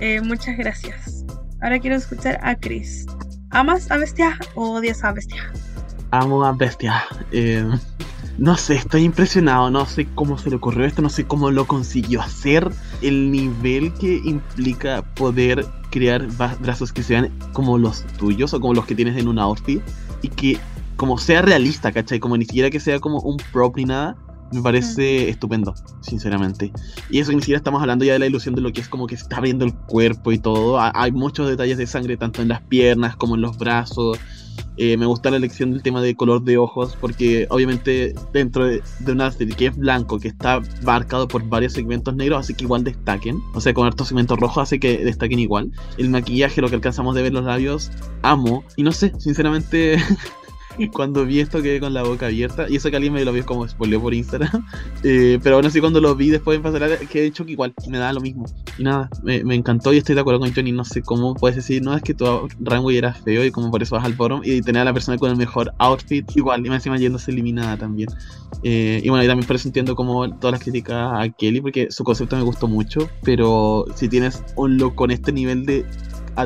Eh, 0.00 0.22
muchas 0.22 0.56
gracias. 0.56 1.22
Ahora 1.60 1.78
quiero 1.78 1.96
escuchar 1.96 2.40
a 2.42 2.54
Chris. 2.54 3.04
¿Amas 3.50 3.90
a 3.90 3.98
Bestia 3.98 4.38
o 4.54 4.76
odias 4.76 5.04
a 5.04 5.12
Bestia? 5.12 5.52
Amo 6.12 6.42
a 6.42 6.52
Bestia. 6.52 7.04
Eh, 7.30 7.62
no 8.38 8.56
sé, 8.56 8.76
estoy 8.76 9.02
impresionado. 9.02 9.70
No 9.70 9.84
sé 9.84 10.08
cómo 10.14 10.38
se 10.38 10.48
le 10.48 10.56
ocurrió 10.56 10.86
esto, 10.86 11.02
no 11.02 11.10
sé 11.10 11.26
cómo 11.26 11.50
lo 11.50 11.66
consiguió 11.66 12.22
hacer. 12.22 12.70
El 13.02 13.30
nivel 13.30 13.92
que 13.92 14.22
implica 14.24 15.02
poder 15.14 15.66
crear 15.90 16.26
brazos 16.60 16.90
que 16.90 17.02
sean 17.02 17.30
como 17.52 17.76
los 17.76 18.02
tuyos 18.16 18.54
o 18.54 18.60
como 18.62 18.72
los 18.72 18.86
que 18.86 18.94
tienes 18.94 19.18
en 19.18 19.28
un 19.28 19.38
outfit 19.38 19.82
y 20.22 20.28
que 20.28 20.58
como 20.96 21.18
sea 21.18 21.42
realista, 21.42 21.92
¿cachai? 21.92 22.18
Como 22.18 22.34
ni 22.38 22.46
siquiera 22.46 22.70
que 22.70 22.80
sea 22.80 22.98
como 22.98 23.20
un 23.20 23.36
prop 23.52 23.76
ni 23.76 23.84
nada. 23.84 24.16
Me 24.54 24.62
parece 24.62 25.28
estupendo, 25.28 25.74
sinceramente. 26.00 26.72
Y 27.10 27.18
eso 27.18 27.32
ni 27.32 27.40
siquiera 27.40 27.56
estamos 27.58 27.80
hablando 27.80 28.04
ya 28.04 28.12
de 28.12 28.20
la 28.20 28.26
ilusión 28.26 28.54
de 28.54 28.60
lo 28.60 28.72
que 28.72 28.80
es 28.80 28.88
como 28.88 29.06
que 29.08 29.16
está 29.16 29.38
abriendo 29.38 29.64
el 29.64 29.74
cuerpo 29.74 30.30
y 30.30 30.38
todo. 30.38 30.78
Ha- 30.78 30.92
Hay 30.94 31.10
muchos 31.10 31.48
detalles 31.48 31.76
de 31.76 31.86
sangre 31.88 32.16
tanto 32.16 32.40
en 32.40 32.48
las 32.48 32.60
piernas 32.62 33.16
como 33.16 33.34
en 33.34 33.40
los 33.40 33.58
brazos. 33.58 34.18
Eh, 34.76 34.96
me 34.96 35.06
gusta 35.06 35.30
la 35.30 35.36
elección 35.38 35.72
del 35.72 35.82
tema 35.82 36.00
de 36.00 36.14
color 36.16 36.42
de 36.44 36.58
ojos 36.58 36.96
porque 37.00 37.46
obviamente 37.50 38.14
dentro 38.32 38.64
de, 38.66 38.82
de 39.00 39.12
una 39.12 39.30
serie 39.32 39.54
que 39.56 39.66
es 39.66 39.76
blanco, 39.76 40.18
que 40.20 40.28
está 40.28 40.60
marcado 40.84 41.26
por 41.26 41.48
varios 41.48 41.72
segmentos 41.72 42.14
negros, 42.14 42.40
hace 42.40 42.54
que 42.54 42.64
igual 42.64 42.84
destaquen. 42.84 43.38
O 43.54 43.60
sea, 43.60 43.74
con 43.74 43.86
hartos 43.86 44.08
segmentos 44.08 44.38
rojos 44.38 44.62
hace 44.62 44.78
que 44.78 44.98
destaquen 45.04 45.40
igual. 45.40 45.72
El 45.98 46.10
maquillaje, 46.10 46.60
lo 46.60 46.68
que 46.68 46.76
alcanzamos 46.76 47.16
de 47.16 47.22
ver 47.22 47.32
los 47.32 47.44
labios, 47.44 47.90
amo. 48.22 48.62
Y 48.76 48.84
no 48.84 48.92
sé, 48.92 49.12
sinceramente... 49.18 49.96
Cuando 50.92 51.24
vi 51.24 51.40
esto 51.40 51.62
quedé 51.62 51.80
con 51.80 51.94
la 51.94 52.02
boca 52.02 52.26
abierta 52.26 52.66
y 52.68 52.76
eso 52.76 52.90
que 52.90 52.96
alguien 52.96 53.12
me 53.12 53.24
lo 53.24 53.32
vio 53.32 53.44
como 53.46 53.66
spoileó 53.66 54.00
por 54.00 54.14
Instagram 54.14 54.64
Eh, 55.02 55.38
pero 55.42 55.56
aún 55.56 55.66
así 55.66 55.80
cuando 55.80 56.00
lo 56.00 56.14
vi 56.14 56.30
después 56.30 56.56
en 56.56 56.62
pasarela 56.62 56.96
quedé 56.96 57.26
hecho 57.26 57.44
que 57.44 57.52
igual 57.52 57.74
me 57.88 57.98
da 57.98 58.12
lo 58.12 58.20
mismo 58.20 58.46
y 58.78 58.82
nada, 58.82 59.10
me, 59.22 59.44
me 59.44 59.54
encantó 59.54 59.92
y 59.92 59.98
estoy 59.98 60.14
de 60.14 60.20
acuerdo 60.20 60.40
con 60.40 60.52
Johnny. 60.52 60.72
No 60.72 60.84
sé 60.84 61.02
cómo 61.02 61.34
puedes 61.34 61.56
decir, 61.56 61.82
no, 61.82 61.94
es 61.94 62.02
que 62.02 62.14
tu 62.14 62.48
runway 62.60 62.96
era 62.96 63.12
feo 63.12 63.44
y 63.44 63.50
como 63.50 63.70
por 63.70 63.82
eso 63.82 63.94
vas 63.94 64.04
al 64.04 64.14
forum 64.14 64.40
y 64.44 64.62
tener 64.62 64.82
a 64.82 64.84
la 64.84 64.92
persona 64.92 65.18
con 65.18 65.30
el 65.30 65.36
mejor 65.36 65.72
outfit 65.78 66.24
igual 66.36 66.64
y 66.64 66.68
más 66.68 66.76
encima 66.76 66.96
yéndose 66.96 67.30
eliminada 67.30 67.76
también. 67.76 68.08
Eh, 68.62 69.00
y 69.02 69.08
bueno, 69.08 69.24
y 69.24 69.26
también 69.26 69.46
por 69.46 69.56
eso 69.56 69.68
entiendo 69.68 69.94
como 69.94 70.28
todas 70.38 70.52
las 70.52 70.62
críticas 70.62 71.10
a 71.12 71.28
Kelly 71.28 71.60
porque 71.60 71.90
su 71.90 72.02
concepto 72.02 72.36
me 72.36 72.42
gustó 72.42 72.66
mucho, 72.66 73.08
pero 73.22 73.84
si 73.94 74.08
tienes 74.08 74.42
un 74.56 74.78
look 74.78 74.94
con 74.94 75.10
este 75.10 75.32
nivel 75.32 75.66
de 75.66 75.84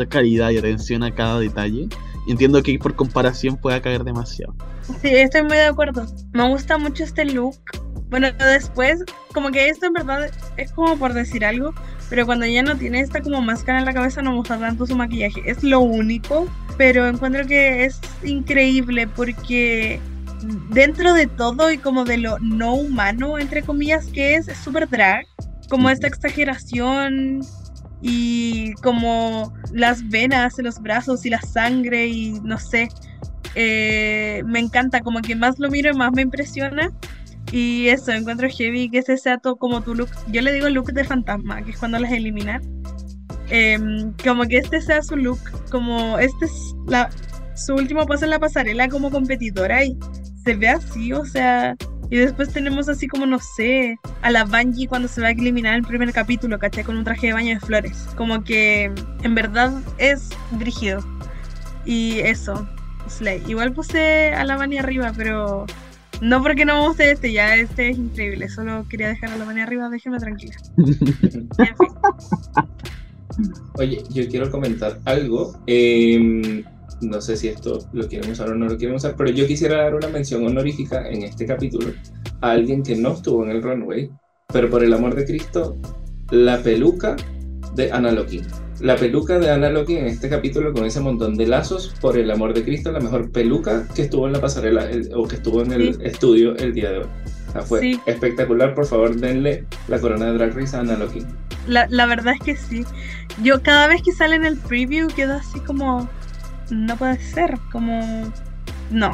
calidad 0.08 0.50
y 0.50 0.58
atención 0.58 1.02
a 1.02 1.14
cada 1.14 1.40
detalle, 1.40 1.88
entiendo 2.30 2.62
que 2.62 2.78
por 2.78 2.94
comparación 2.94 3.56
pueda 3.56 3.80
caer 3.80 4.04
demasiado. 4.04 4.54
Sí, 5.00 5.08
estoy 5.08 5.42
muy 5.42 5.56
de 5.56 5.66
acuerdo. 5.66 6.06
Me 6.32 6.48
gusta 6.48 6.78
mucho 6.78 7.04
este 7.04 7.24
look. 7.24 7.58
Bueno, 8.10 8.28
después, 8.32 9.04
como 9.34 9.50
que 9.50 9.68
esto 9.68 9.86
en 9.86 9.92
verdad 9.92 10.30
es 10.56 10.72
como 10.72 10.96
por 10.96 11.12
decir 11.12 11.44
algo, 11.44 11.74
pero 12.08 12.24
cuando 12.24 12.46
ella 12.46 12.62
no 12.62 12.76
tiene 12.76 13.00
esta 13.00 13.20
como 13.20 13.42
máscara 13.42 13.80
en 13.80 13.84
la 13.84 13.92
cabeza 13.92 14.22
no 14.22 14.30
me 14.30 14.38
gusta 14.38 14.58
tanto 14.58 14.86
su 14.86 14.96
maquillaje. 14.96 15.42
Es 15.44 15.62
lo 15.62 15.80
único, 15.80 16.48
pero 16.78 17.06
encuentro 17.06 17.46
que 17.46 17.84
es 17.84 18.00
increíble 18.24 19.06
porque 19.06 20.00
dentro 20.70 21.12
de 21.14 21.26
todo 21.26 21.70
y 21.70 21.78
como 21.78 22.04
de 22.04 22.18
lo 22.18 22.38
no 22.38 22.74
humano, 22.74 23.38
entre 23.38 23.62
comillas, 23.62 24.06
que 24.06 24.36
es, 24.36 24.48
es 24.48 24.58
súper 24.58 24.88
drag. 24.88 25.26
Como 25.68 25.90
esta 25.90 26.06
exageración 26.06 27.42
y 28.00 28.72
como 28.74 29.52
las 29.72 30.08
venas 30.08 30.58
en 30.58 30.66
los 30.66 30.80
brazos 30.80 31.26
y 31.26 31.30
la 31.30 31.40
sangre 31.40 32.06
y 32.06 32.32
no 32.42 32.58
sé. 32.58 32.88
eh, 33.54 34.42
me 34.46 34.60
encanta, 34.60 35.00
como 35.00 35.20
que 35.20 35.34
más 35.34 35.58
lo 35.58 35.70
miro 35.70 35.94
más 35.94 36.12
me 36.12 36.22
impresiona. 36.22 36.92
Y 37.50 37.88
eso, 37.88 38.12
encuentro 38.12 38.48
heavy 38.48 38.90
que 38.90 38.98
ese 38.98 39.16
sea 39.16 39.38
todo 39.38 39.56
como 39.56 39.80
tu 39.82 39.94
look. 39.94 40.10
Yo 40.30 40.42
le 40.42 40.52
digo 40.52 40.68
look 40.68 40.92
de 40.92 41.04
fantasma, 41.04 41.62
que 41.62 41.70
es 41.70 41.78
cuando 41.78 41.98
las 41.98 42.12
eliminan. 42.12 42.62
Em, 43.50 44.12
como 44.22 44.44
que 44.44 44.58
este 44.58 44.82
sea 44.82 45.02
su 45.02 45.16
look, 45.16 45.38
como 45.70 46.18
este 46.18 46.44
es 46.44 46.52
la, 46.86 47.08
su 47.54 47.74
último 47.74 48.06
paso 48.06 48.24
en 48.24 48.30
la 48.30 48.38
pasarela 48.38 48.88
como 48.88 49.10
competidora 49.10 49.84
y 49.84 49.96
se 50.44 50.54
ve 50.54 50.68
así, 50.68 51.12
o 51.12 51.24
sea. 51.24 51.74
Y 52.10 52.16
después 52.16 52.50
tenemos 52.52 52.88
así 52.88 53.06
como, 53.06 53.26
no 53.26 53.38
sé, 53.38 53.98
a 54.22 54.30
la 54.30 54.44
Bungie 54.44 54.88
cuando 54.88 55.08
se 55.08 55.20
va 55.20 55.28
a 55.28 55.30
eliminar 55.32 55.74
el 55.74 55.82
primer 55.82 56.12
capítulo, 56.12 56.58
¿cachai? 56.58 56.82
Con 56.84 56.96
un 56.96 57.04
traje 57.04 57.26
de 57.28 57.32
baño 57.34 57.54
de 57.54 57.60
flores. 57.60 58.06
Como 58.16 58.42
que 58.44 58.90
en 59.22 59.34
verdad 59.34 59.72
es 59.98 60.30
brígido. 60.52 61.04
Y 61.84 62.20
eso, 62.20 62.66
Slay. 63.08 63.42
Igual 63.46 63.72
puse 63.72 64.32
a 64.32 64.44
la 64.44 64.56
Bunny 64.56 64.78
arriba, 64.78 65.12
pero 65.16 65.66
no 66.20 66.42
porque 66.42 66.64
no 66.64 66.80
me 66.80 66.88
guste 66.88 67.10
este, 67.10 67.32
ya 67.32 67.56
este 67.56 67.90
es 67.90 67.98
increíble. 67.98 68.48
Solo 68.48 68.86
quería 68.88 69.08
dejar 69.08 69.30
a 69.32 69.36
la 69.36 69.44
Bunny 69.44 69.60
arriba, 69.60 69.88
déjeme 69.90 70.18
tranquila. 70.18 70.56
En 70.78 70.86
fin. 70.96 71.76
Oye, 73.74 74.02
yo 74.10 74.26
quiero 74.28 74.50
comentar 74.50 74.98
algo. 75.04 75.58
eh, 75.66 76.64
no 77.00 77.20
sé 77.20 77.36
si 77.36 77.48
esto 77.48 77.78
lo 77.92 78.08
quieren 78.08 78.30
usar 78.30 78.50
o 78.50 78.54
no 78.54 78.66
lo 78.66 78.76
quieren 78.76 78.96
usar, 78.96 79.14
pero 79.16 79.30
yo 79.30 79.46
quisiera 79.46 79.82
dar 79.82 79.94
una 79.94 80.08
mención 80.08 80.44
honorífica 80.46 81.08
en 81.08 81.22
este 81.22 81.46
capítulo 81.46 81.92
a 82.40 82.50
alguien 82.50 82.82
que 82.82 82.96
no 82.96 83.12
estuvo 83.12 83.44
en 83.44 83.50
el 83.50 83.62
runway, 83.62 84.10
pero 84.52 84.68
por 84.70 84.82
el 84.84 84.92
amor 84.92 85.14
de 85.14 85.24
Cristo, 85.24 85.76
la 86.30 86.58
peluca 86.62 87.16
de 87.74 87.92
Anna 87.92 88.12
Loki. 88.12 88.42
La 88.80 88.94
peluca 88.96 89.38
de 89.40 89.50
Anna 89.50 89.70
Loki 89.70 89.96
en 89.96 90.06
este 90.06 90.28
capítulo 90.28 90.72
con 90.72 90.84
ese 90.84 91.00
montón 91.00 91.34
de 91.36 91.46
lazos, 91.48 91.94
por 92.00 92.16
el 92.16 92.30
amor 92.30 92.54
de 92.54 92.62
Cristo, 92.62 92.92
la 92.92 93.00
mejor 93.00 93.30
peluca 93.32 93.86
que 93.94 94.02
estuvo 94.02 94.26
en 94.26 94.32
la 94.34 94.40
pasarela 94.40 94.88
el- 94.88 95.10
o 95.14 95.26
que 95.26 95.36
estuvo 95.36 95.62
en 95.62 95.72
el 95.72 95.94
Sí. 95.94 96.00
estudio 96.04 96.56
el 96.56 96.72
día 96.74 96.90
de 96.92 96.98
hoy. 96.98 97.06
O 97.48 97.52
sea, 97.52 97.62
fue 97.62 97.80
Sí. 97.80 98.00
espectacular. 98.06 98.74
Por 98.74 98.86
favor, 98.86 99.16
denle 99.16 99.64
la 99.88 99.98
corona 99.98 100.26
de 100.26 100.34
Drag 100.34 100.54
Race 100.56 100.76
a 100.76 100.80
Anna 100.80 100.96
Loki. 100.96 101.20
La, 101.66 101.86
la 101.90 102.06
verdad 102.06 102.34
es 102.34 102.40
que 102.40 102.56
sí. 102.56 102.84
Yo 103.42 103.62
cada 103.62 103.88
vez 103.88 104.02
que 104.02 104.12
sale 104.12 104.36
en 104.36 104.44
el 104.44 104.56
preview 104.56 105.08
quedo 105.08 105.34
así 105.34 105.58
como, 105.60 106.08
no 106.70 106.96
puede 106.96 107.18
ser, 107.20 107.58
como, 107.72 108.00
no. 108.90 109.12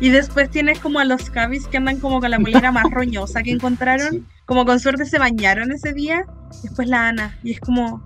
Y 0.00 0.10
después 0.10 0.50
tienes 0.50 0.78
como 0.78 0.98
a 0.98 1.04
los 1.04 1.30
cabis 1.30 1.66
que 1.68 1.78
andan 1.78 2.00
como 2.00 2.20
con 2.20 2.30
la 2.30 2.38
polera 2.38 2.70
más 2.72 2.84
roñosa 2.90 3.42
que 3.42 3.50
encontraron, 3.50 4.10
Sí. 4.10 4.24
como 4.44 4.64
con 4.66 4.78
suerte 4.80 5.06
se 5.06 5.18
bañaron 5.18 5.72
ese 5.72 5.92
día, 5.92 6.26
después 6.62 6.88
la 6.88 7.08
Ana, 7.08 7.38
y 7.42 7.52
es 7.52 7.60
como, 7.60 8.04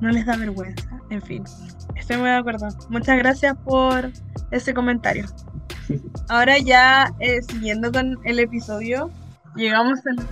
no 0.00 0.10
les 0.10 0.26
da 0.26 0.36
vergüenza, 0.36 0.88
en 1.10 1.22
fin. 1.22 1.44
Estoy 1.96 2.16
muy 2.18 2.28
de 2.28 2.36
acuerdo. 2.36 2.68
Muchas 2.90 3.16
gracias 3.18 3.56
por 3.64 4.10
ese 4.50 4.74
comentario. 4.74 5.26
Ahora 6.28 6.58
ya, 6.58 7.12
eh, 7.20 7.40
siguiendo 7.42 7.92
con 7.92 8.18
el 8.24 8.38
episodio, 8.40 9.10
llegamos 9.56 10.00
al 10.06 10.26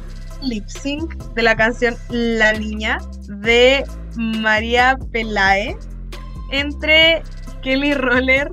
lip 0.48 0.66
sync 0.68 1.14
de 1.34 1.42
la 1.42 1.54
canción 1.56 1.94
La 2.08 2.52
Niña 2.54 2.98
de 3.28 3.84
María 4.16 4.98
Pelae 5.12 5.76
entre 6.50 7.22
Kelly 7.62 7.94
Roller 7.94 8.52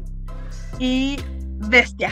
y 0.79 1.17
Bestia. 1.69 2.11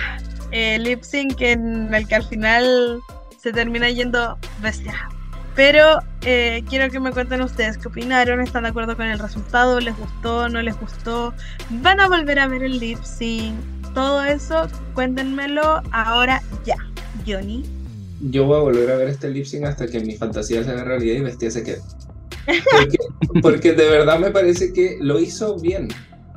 Eh, 0.51 0.80
lip 0.80 1.01
sync 1.03 1.41
en 1.41 1.93
el 1.93 2.07
que 2.07 2.15
al 2.15 2.23
final 2.23 2.99
se 3.41 3.51
termina 3.51 3.89
yendo 3.89 4.38
Bestia. 4.61 5.09
Pero 5.55 5.99
eh, 6.23 6.63
quiero 6.69 6.89
que 6.91 6.99
me 6.99 7.11
cuenten 7.11 7.41
ustedes 7.41 7.77
qué 7.77 7.88
opinaron, 7.88 8.41
están 8.41 8.63
de 8.63 8.69
acuerdo 8.69 8.97
con 8.97 9.05
el 9.05 9.19
resultado, 9.19 9.80
les 9.80 9.97
gustó, 9.97 10.49
no 10.49 10.61
les 10.61 10.77
gustó, 10.77 11.34
van 11.69 12.01
a 12.01 12.09
volver 12.09 12.39
a 12.39 12.47
ver 12.47 12.63
el 12.63 12.80
lip 12.80 13.01
sync, 13.03 13.55
todo 13.93 14.22
eso, 14.23 14.67
cuéntenmelo 14.93 15.81
ahora 15.91 16.41
ya. 16.65 16.76
Johnny. 17.26 17.63
yo 18.19 18.45
voy 18.45 18.57
a 18.57 18.61
volver 18.61 18.91
a 18.91 18.97
ver 18.97 19.07
este 19.07 19.30
lip 19.30 19.45
sync 19.45 19.63
hasta 19.63 19.88
que 19.88 19.99
mi 20.01 20.15
fantasía 20.15 20.63
se 20.63 20.72
haga 20.72 20.84
realidad 20.84 21.15
y 21.15 21.22
Bestia 21.22 21.49
se 21.49 21.63
quede. 21.63 21.81
Porque, 22.45 22.97
porque 23.41 23.73
de 23.73 23.89
verdad 23.89 24.19
me 24.19 24.31
parece 24.31 24.73
que 24.73 24.97
lo 24.99 25.19
hizo 25.19 25.57
bien. 25.59 25.88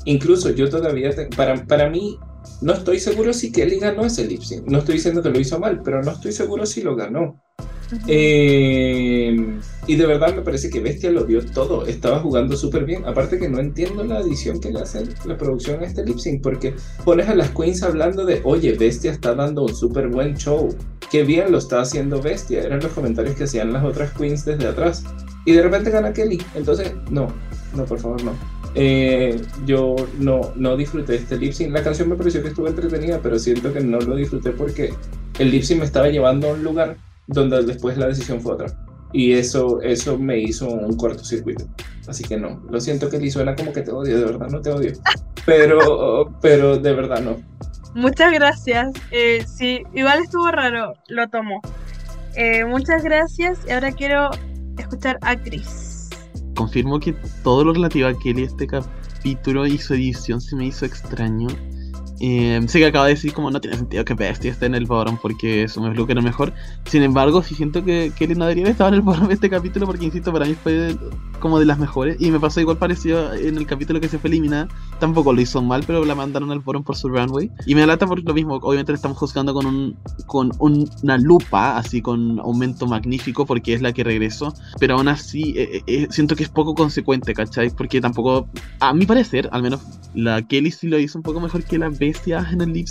Incluso 0.04 0.50
yo 0.50 0.68
todavía, 0.70 1.10
te- 1.10 1.26
para, 1.26 1.64
para 1.66 1.88
mí, 1.90 2.18
no 2.60 2.72
estoy 2.72 2.98
seguro 3.00 3.32
si 3.32 3.52
Kelly 3.52 3.78
ganó 3.78 4.04
ese 4.04 4.26
lip 4.26 4.42
sync. 4.42 4.66
No 4.66 4.78
estoy 4.78 4.94
diciendo 4.96 5.22
que 5.22 5.30
lo 5.30 5.38
hizo 5.38 5.58
mal, 5.58 5.80
pero 5.84 6.02
no 6.02 6.12
estoy 6.12 6.32
seguro 6.32 6.64
si 6.66 6.82
lo 6.82 6.96
ganó. 6.96 7.40
Eh, 8.06 9.34
y 9.86 9.96
de 9.96 10.06
verdad 10.06 10.34
me 10.36 10.42
parece 10.42 10.68
que 10.68 10.80
Bestia 10.80 11.10
lo 11.10 11.24
dio 11.24 11.44
todo. 11.44 11.86
Estaba 11.86 12.20
jugando 12.20 12.56
súper 12.56 12.84
bien. 12.84 13.04
Aparte 13.06 13.38
que 13.38 13.48
no 13.48 13.58
entiendo 13.58 14.04
la 14.04 14.20
edición 14.20 14.60
que 14.60 14.70
le 14.70 14.80
hacen 14.80 15.08
la 15.24 15.36
producción 15.36 15.82
a 15.82 15.86
este 15.86 16.04
lip 16.04 16.18
sync, 16.18 16.42
porque 16.42 16.74
pones 17.04 17.28
a 17.28 17.34
las 17.34 17.50
queens 17.50 17.82
hablando 17.82 18.24
de, 18.26 18.40
oye, 18.44 18.72
Bestia 18.74 19.10
está 19.12 19.34
dando 19.34 19.62
un 19.64 19.74
súper 19.74 20.08
buen 20.08 20.36
show. 20.36 20.74
Qué 21.10 21.22
bien 21.22 21.50
lo 21.50 21.58
está 21.58 21.80
haciendo 21.80 22.20
Bestia. 22.20 22.62
Eran 22.62 22.80
los 22.80 22.92
comentarios 22.92 23.34
que 23.36 23.44
hacían 23.44 23.72
las 23.72 23.84
otras 23.84 24.12
queens 24.12 24.44
desde 24.44 24.66
atrás. 24.66 25.04
Y 25.46 25.52
de 25.52 25.62
repente 25.62 25.90
gana 25.90 26.12
Kelly. 26.12 26.42
Entonces, 26.54 26.92
no, 27.10 27.32
no, 27.74 27.84
por 27.86 27.98
favor, 27.98 28.22
no. 28.22 28.57
Eh, 28.80 29.42
yo 29.66 29.96
no, 30.20 30.52
no 30.54 30.76
disfruté 30.76 31.16
este 31.16 31.36
lip 31.36 31.52
sync. 31.52 31.72
La 31.72 31.82
canción 31.82 32.08
me 32.08 32.14
pareció 32.14 32.42
que 32.42 32.48
estuvo 32.48 32.68
entretenida, 32.68 33.18
pero 33.20 33.36
siento 33.36 33.72
que 33.72 33.80
no 33.80 33.98
lo 33.98 34.14
disfruté 34.14 34.52
porque 34.52 34.94
el 35.40 35.50
lip 35.50 35.64
sync 35.64 35.80
me 35.80 35.84
estaba 35.84 36.08
llevando 36.08 36.48
a 36.48 36.52
un 36.52 36.62
lugar 36.62 36.96
donde 37.26 37.60
después 37.64 37.98
la 37.98 38.06
decisión 38.06 38.40
fue 38.40 38.52
otra. 38.52 38.68
Y 39.12 39.32
eso, 39.32 39.82
eso 39.82 40.16
me 40.16 40.38
hizo 40.38 40.68
un 40.68 40.96
cortocircuito. 40.96 41.64
Así 42.06 42.22
que 42.22 42.36
no, 42.36 42.62
lo 42.70 42.80
siento 42.80 43.10
Kelly, 43.10 43.32
suena 43.32 43.56
como 43.56 43.72
que 43.72 43.82
te 43.82 43.90
odio, 43.90 44.16
de 44.16 44.24
verdad 44.24 44.48
no 44.48 44.60
te 44.60 44.70
odio. 44.70 44.92
Pero, 45.44 46.38
pero 46.40 46.78
de 46.78 46.92
verdad 46.92 47.20
no. 47.20 47.36
Muchas 47.94 48.32
gracias. 48.32 48.92
Eh, 49.10 49.44
sí, 49.46 49.82
igual 49.92 50.20
estuvo 50.22 50.48
raro, 50.52 50.94
lo 51.08 51.28
tomo. 51.28 51.60
Eh, 52.36 52.64
muchas 52.64 53.02
gracias 53.02 53.58
y 53.66 53.72
ahora 53.72 53.90
quiero 53.90 54.30
escuchar 54.76 55.18
a 55.22 55.36
Chris. 55.36 55.87
Confirmo 56.58 56.98
que 56.98 57.14
todo 57.44 57.64
lo 57.64 57.72
relativo 57.72 58.08
a 58.08 58.18
Kelly 58.18 58.42
este 58.42 58.66
capítulo 58.66 59.64
y 59.64 59.78
su 59.78 59.94
edición 59.94 60.40
se 60.40 60.56
me 60.56 60.66
hizo 60.66 60.86
extraño. 60.86 61.46
Eh, 62.20 62.60
sé 62.66 62.80
que 62.80 62.86
acabo 62.86 63.04
de 63.04 63.12
decir 63.12 63.32
como 63.32 63.50
no 63.50 63.60
tiene 63.60 63.76
sentido 63.76 64.04
que 64.04 64.14
Bestia 64.14 64.50
esté 64.50 64.66
en 64.66 64.74
el 64.74 64.86
bottom 64.86 65.18
porque 65.22 65.68
su 65.68 65.80
look 65.92 66.10
era 66.10 66.20
mejor. 66.20 66.52
Sin 66.84 67.02
embargo, 67.02 67.42
sí 67.42 67.54
siento 67.54 67.84
que 67.84 68.12
no 68.36 68.44
debería 68.44 68.64
haber 68.64 68.72
estado 68.72 68.88
en 68.88 68.94
el 68.94 69.00
bottom 69.02 69.28
de 69.28 69.34
este 69.34 69.48
capítulo 69.48 69.86
porque, 69.86 70.06
insisto, 70.06 70.32
para 70.32 70.46
mí 70.46 70.54
fue 70.54 70.96
como 71.38 71.60
de 71.60 71.64
las 71.66 71.78
mejores. 71.78 72.16
Y 72.20 72.30
me 72.30 72.40
pasó 72.40 72.60
igual 72.60 72.76
parecido 72.78 73.32
en 73.34 73.56
el 73.56 73.66
capítulo 73.66 74.00
que 74.00 74.08
se 74.08 74.18
fue 74.18 74.28
eliminada. 74.30 74.68
Tampoco 74.98 75.32
lo 75.32 75.40
hizo 75.40 75.62
mal, 75.62 75.84
pero 75.86 76.04
la 76.04 76.14
mandaron 76.16 76.50
al 76.50 76.58
bottom 76.60 76.82
por 76.82 76.96
su 76.96 77.08
runway. 77.08 77.50
Y 77.66 77.74
me 77.76 77.86
lata 77.86 78.06
por 78.06 78.22
lo 78.22 78.34
mismo. 78.34 78.56
Obviamente 78.56 78.92
le 78.92 78.96
estamos 78.96 79.16
juzgando 79.18 79.54
con, 79.54 79.66
un, 79.66 79.96
con 80.26 80.50
un- 80.58 80.90
una 81.02 81.18
lupa, 81.18 81.76
así 81.78 82.02
con 82.02 82.40
aumento 82.40 82.86
magnífico 82.86 83.46
porque 83.46 83.74
es 83.74 83.82
la 83.82 83.92
que 83.92 84.02
regresó. 84.04 84.52
Pero 84.80 84.96
aún 84.96 85.08
así, 85.08 85.54
eh, 85.56 85.82
eh, 85.86 86.08
siento 86.10 86.34
que 86.34 86.42
es 86.42 86.48
poco 86.48 86.74
consecuente, 86.74 87.32
¿cachai? 87.34 87.70
Porque 87.70 88.00
tampoco, 88.00 88.48
a 88.80 88.92
mi 88.92 89.06
parecer, 89.06 89.48
al 89.52 89.62
menos 89.62 89.80
la 90.14 90.42
Kelly 90.42 90.70
sí 90.70 90.88
lo 90.88 90.98
hizo 90.98 91.18
un 91.18 91.22
poco 91.22 91.40
mejor 91.40 91.64
que 91.64 91.78
la 91.78 91.86
bestia 92.08 92.46
en 92.50 92.60
el 92.60 92.72
lip 92.72 92.88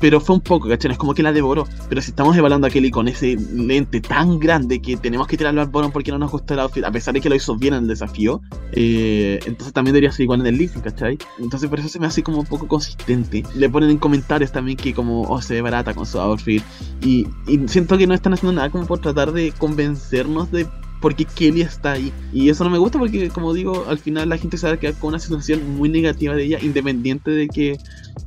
pero 0.00 0.20
fue 0.20 0.36
un 0.36 0.40
poco, 0.40 0.68
¿cachai? 0.68 0.92
Es 0.92 0.98
como 0.98 1.14
que 1.14 1.22
la 1.22 1.32
devoró. 1.32 1.66
Pero 1.88 2.00
si 2.00 2.10
estamos 2.10 2.36
evaluando 2.36 2.66
a 2.66 2.70
Kelly 2.70 2.90
con 2.90 3.08
ese 3.08 3.36
lente 3.52 4.00
tan 4.00 4.38
grande 4.38 4.80
que 4.80 4.96
tenemos 4.96 5.26
que 5.26 5.36
tirarlo 5.36 5.60
al 5.60 5.68
bottom 5.68 5.92
porque 5.92 6.10
no 6.10 6.18
nos 6.18 6.30
gustó 6.30 6.54
el 6.54 6.60
outfit, 6.60 6.84
a 6.84 6.90
pesar 6.90 7.14
de 7.14 7.20
que 7.20 7.28
lo 7.28 7.34
hizo 7.34 7.56
bien 7.56 7.74
en 7.74 7.82
el 7.82 7.88
desafío, 7.88 8.40
eh, 8.72 9.40
entonces 9.46 9.72
también 9.72 9.94
debería 9.94 10.12
ser 10.12 10.24
igual 10.24 10.40
en 10.40 10.46
el 10.46 10.58
lip 10.58 10.72
sync, 10.72 10.84
¿cachai? 10.84 11.18
Entonces 11.38 11.68
por 11.68 11.78
eso 11.78 11.88
se 11.88 11.98
me 11.98 12.06
hace 12.06 12.22
como 12.22 12.40
un 12.40 12.46
poco 12.46 12.66
consistente. 12.66 13.42
Le 13.54 13.68
ponen 13.68 13.90
en 13.90 13.98
comentarios 13.98 14.52
también 14.52 14.76
que 14.76 14.94
como, 14.94 15.22
oh, 15.22 15.40
se 15.42 15.54
ve 15.54 15.62
barata 15.62 15.94
con 15.94 16.06
su 16.06 16.18
outfit. 16.18 16.62
Y, 17.02 17.26
siento 17.66 17.96
que 17.98 18.06
no 18.06 18.14
están 18.14 18.32
haciendo 18.32 18.52
nada 18.52 18.70
como 18.70 18.86
por 18.86 19.00
tratar 19.00 19.32
de 19.32 19.52
convencernos 19.52 20.50
de 20.50 20.66
por 21.00 21.14
qué 21.14 21.24
Kelly 21.24 21.62
está 21.62 21.92
ahí. 21.92 22.12
Y 22.32 22.50
eso 22.50 22.64
no 22.64 22.70
me 22.70 22.78
gusta 22.78 22.98
porque, 22.98 23.28
como 23.30 23.54
digo, 23.54 23.86
al 23.88 23.98
final 23.98 24.28
la 24.28 24.36
gente 24.36 24.56
se 24.56 24.66
va 24.66 24.74
a 24.74 24.76
quedar 24.76 24.94
con 24.94 25.08
una 25.08 25.18
situación 25.18 25.76
muy 25.76 25.88
negativa 25.88 26.34
de 26.34 26.44
ella, 26.44 26.58
independiente 26.60 27.30
de 27.30 27.48
que, 27.48 27.78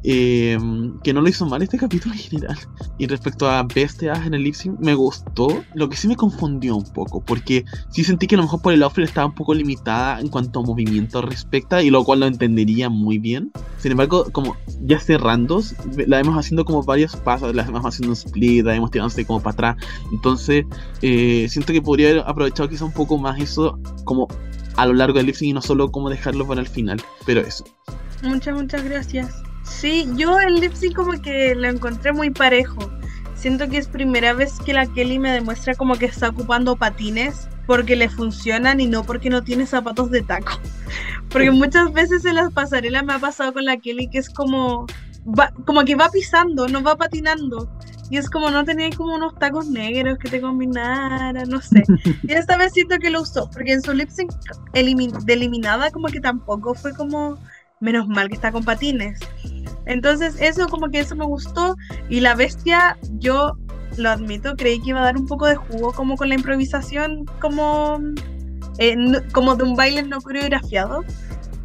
eh, 0.03 0.57
que 1.03 1.13
no 1.13 1.21
lo 1.21 1.29
hizo 1.29 1.45
mal 1.45 1.61
este 1.61 1.77
capítulo 1.83 2.13
en 2.13 2.19
general. 2.19 2.57
Y 2.97 3.07
respecto 3.07 3.49
a 3.49 3.63
Bestia 3.63 4.13
en 4.25 4.33
el 4.33 4.43
lip 4.43 4.55
me 4.79 4.93
gustó. 4.93 5.63
Lo 5.73 5.89
que 5.89 5.97
sí 5.97 6.07
me 6.07 6.15
confundió 6.15 6.75
un 6.75 6.85
poco, 6.93 7.21
porque 7.21 7.65
sí 7.89 8.03
sentí 8.03 8.27
que 8.27 8.35
a 8.35 8.37
lo 8.37 8.43
mejor 8.43 8.61
por 8.61 8.73
el 8.73 8.83
outfit 8.83 9.03
estaba 9.03 9.27
un 9.27 9.35
poco 9.35 9.53
limitada 9.53 10.19
en 10.19 10.27
cuanto 10.27 10.59
a 10.59 10.63
movimiento 10.63 11.21
respecta, 11.21 11.81
y 11.81 11.89
lo 11.89 12.03
cual 12.03 12.21
lo 12.21 12.27
entendería 12.27 12.89
muy 12.89 13.17
bien. 13.17 13.51
Sin 13.77 13.91
embargo, 13.91 14.27
como 14.31 14.55
ya 14.81 14.99
cerrando, 14.99 15.61
la 16.07 16.17
vemos 16.17 16.37
haciendo 16.37 16.65
como 16.65 16.83
varios 16.83 17.15
pasos, 17.15 17.53
la 17.53 17.63
vemos 17.63 17.85
haciendo 17.85 18.09
un 18.09 18.17
split, 18.17 18.65
la 18.65 18.73
vemos 18.73 18.91
tirándose 18.91 19.25
como 19.25 19.41
para 19.41 19.53
atrás. 19.53 19.87
Entonces, 20.11 20.65
eh, 21.01 21.47
siento 21.49 21.73
que 21.73 21.81
podría 21.81 22.09
haber 22.09 22.23
aprovechado 22.25 22.69
quizá 22.69 22.85
un 22.85 22.93
poco 22.93 23.17
más 23.17 23.39
eso 23.39 23.79
como 24.05 24.27
a 24.75 24.85
lo 24.85 24.93
largo 24.93 25.17
del 25.17 25.27
lip 25.27 25.35
y 25.41 25.53
no 25.53 25.61
solo 25.61 25.91
como 25.91 26.09
dejarlo 26.09 26.47
para 26.47 26.61
el 26.61 26.67
final. 26.67 27.01
Pero 27.25 27.41
eso. 27.41 27.63
Muchas, 28.21 28.55
muchas 28.55 28.83
gracias. 28.83 29.43
Sí, 29.63 30.07
yo 30.15 30.39
el 30.39 30.55
lip 30.55 30.73
sync 30.73 30.95
como 30.95 31.13
que 31.21 31.55
lo 31.55 31.67
encontré 31.67 32.11
muy 32.13 32.29
parejo. 32.29 32.91
Siento 33.35 33.67
que 33.67 33.77
es 33.77 33.87
primera 33.87 34.33
vez 34.33 34.59
que 34.65 34.73
la 34.73 34.85
Kelly 34.85 35.19
me 35.19 35.31
demuestra 35.31 35.75
como 35.75 35.95
que 35.95 36.05
está 36.05 36.29
ocupando 36.29 36.75
patines 36.75 37.47
porque 37.65 37.95
le 37.95 38.09
funcionan 38.09 38.79
y 38.79 38.87
no 38.87 39.03
porque 39.03 39.29
no 39.29 39.43
tiene 39.43 39.65
zapatos 39.65 40.11
de 40.11 40.21
taco. 40.21 40.59
Porque 41.29 41.49
muchas 41.49 41.91
veces 41.93 42.25
en 42.25 42.35
las 42.35 42.53
pasarelas 42.53 43.03
me 43.03 43.13
ha 43.13 43.19
pasado 43.19 43.53
con 43.53 43.65
la 43.65 43.77
Kelly 43.77 44.07
que 44.07 44.19
es 44.19 44.29
como 44.29 44.85
como 45.65 45.83
que 45.83 45.95
va 45.95 46.09
pisando, 46.09 46.67
no 46.67 46.83
va 46.83 46.95
patinando. 46.95 47.69
Y 48.09 48.17
es 48.17 48.29
como 48.29 48.51
no 48.51 48.63
tenía 48.63 48.89
como 48.91 49.15
unos 49.15 49.33
tacos 49.39 49.67
negros 49.67 50.19
que 50.19 50.29
te 50.29 50.41
combinaran, 50.41 51.49
no 51.49 51.61
sé. 51.61 51.83
Y 52.23 52.33
esta 52.33 52.57
vez 52.57 52.73
siento 52.73 52.97
que 52.99 53.09
lo 53.09 53.21
usó, 53.21 53.49
porque 53.51 53.73
en 53.73 53.81
su 53.81 53.93
lip 53.93 54.09
sync 54.09 54.31
de 54.73 55.33
eliminada 55.33 55.89
como 55.89 56.07
que 56.07 56.19
tampoco 56.19 56.75
fue 56.75 56.93
como 56.93 57.39
menos 57.83 58.07
mal 58.07 58.29
que 58.29 58.35
está 58.35 58.51
con 58.51 58.63
patines. 58.63 59.19
Entonces 59.85 60.37
eso 60.39 60.67
como 60.67 60.89
que 60.89 60.99
eso 60.99 61.15
me 61.15 61.25
gustó. 61.25 61.75
Y 62.09 62.21
la 62.21 62.35
bestia, 62.35 62.97
yo 63.19 63.57
lo 63.97 64.09
admito, 64.09 64.55
creí 64.55 64.81
que 64.81 64.89
iba 64.89 65.01
a 65.01 65.05
dar 65.05 65.17
un 65.17 65.27
poco 65.27 65.45
de 65.45 65.55
jugo 65.55 65.91
como 65.93 66.15
con 66.15 66.29
la 66.29 66.35
improvisación, 66.35 67.25
como, 67.39 67.99
eh, 68.79 68.95
como 69.31 69.55
de 69.55 69.63
un 69.63 69.75
baile 69.75 70.01
no 70.03 70.19
coreografiado 70.21 71.03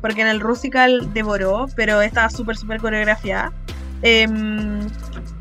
porque 0.00 0.22
en 0.22 0.28
el 0.28 0.40
Rusical 0.40 1.12
devoró, 1.12 1.66
pero 1.74 2.00
estaba 2.00 2.30
súper, 2.30 2.56
súper 2.56 2.80
coreografiada. 2.80 3.52
Em, 4.02 4.80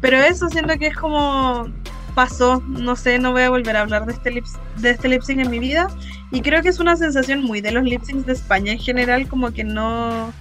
pero 0.02 0.18
eso 0.18 0.49
siento 0.49 0.78
que 0.78 0.88
es 0.88 0.98
como 0.98 1.68
pasó, 2.16 2.64
no 2.68 2.95
sé, 2.95 3.20
no 3.20 3.32
voy 3.32 3.44
a 3.44 3.49
volver 3.49 3.78
a 3.78 3.82
hablar 3.82 4.08
de 4.08 4.14
este, 4.14 4.32
lip, 4.32 4.45
de 4.78 4.90
este 4.90 5.08
lip 5.08 5.22
sync 5.22 5.40
en 5.40 5.52
mi 5.52 5.60
vida. 5.60 5.88
Y 6.32 6.41
creo 6.41 6.62
que 6.62 6.70
es 6.70 6.80
una 6.80 6.98
sensación 6.98 7.41
muy 7.41 7.62
de 7.62 7.72
los 7.72 7.84
lip 7.84 8.04
syncs 8.04 8.26
de 8.26 8.34
España 8.34 8.74
en 8.74 8.80
general, 8.80 9.28
como 9.28 9.52
que 9.52 9.64
no, 9.64 10.34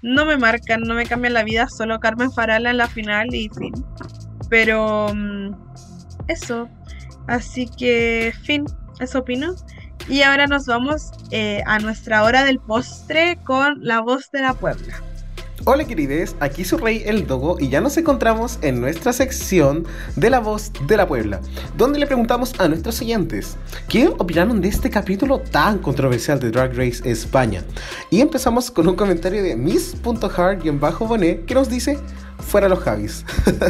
no 0.00 0.24
me 0.24 0.36
marcan, 0.36 0.82
no 0.82 0.94
me 0.94 1.06
cambian 1.06 1.34
la 1.34 1.42
vida, 1.42 1.68
solo 1.68 1.98
Carmen 1.98 2.32
Farala 2.32 2.70
en 2.70 2.76
la 2.76 2.88
final 2.88 3.34
y 3.34 3.48
fin. 3.48 3.72
Pero 4.48 5.12
mm, 5.12 5.50
eso, 6.28 6.68
así 7.26 7.68
que 7.76 8.32
fin, 8.42 8.64
eso 9.00 9.20
opino. 9.20 9.54
Y 10.08 10.22
ahora 10.22 10.46
nos 10.46 10.66
vamos 10.66 11.12
eh, 11.30 11.62
a 11.66 11.78
nuestra 11.78 12.24
hora 12.24 12.44
del 12.44 12.58
postre 12.58 13.38
con 13.44 13.84
la 13.84 14.00
voz 14.00 14.30
de 14.30 14.42
la 14.42 14.54
Puebla. 14.54 15.02
Hola 15.64 15.84
querides, 15.84 16.34
aquí 16.40 16.64
su 16.64 16.76
rey 16.76 17.04
el 17.06 17.24
Dogo 17.28 17.56
y 17.60 17.68
ya 17.68 17.80
nos 17.80 17.96
encontramos 17.96 18.58
en 18.62 18.80
nuestra 18.80 19.12
sección 19.12 19.86
de 20.16 20.28
la 20.28 20.40
voz 20.40 20.72
de 20.88 20.96
la 20.96 21.06
Puebla, 21.06 21.40
donde 21.76 22.00
le 22.00 22.06
preguntamos 22.08 22.52
a 22.58 22.66
nuestros 22.66 23.00
oyentes 23.00 23.56
qué 23.88 24.08
opinaron 24.08 24.60
de 24.60 24.66
este 24.66 24.90
capítulo 24.90 25.38
tan 25.38 25.78
controversial 25.78 26.40
de 26.40 26.50
Drag 26.50 26.76
Race 26.76 27.08
España. 27.08 27.62
Y 28.10 28.20
empezamos 28.20 28.72
con 28.72 28.88
un 28.88 28.96
comentario 28.96 29.40
de 29.40 29.54
miss.hard-bonet 29.54 31.44
que 31.44 31.54
nos 31.54 31.68
dice 31.68 31.96
fuera 32.40 32.68
los 32.68 32.80
Javis. 32.80 33.24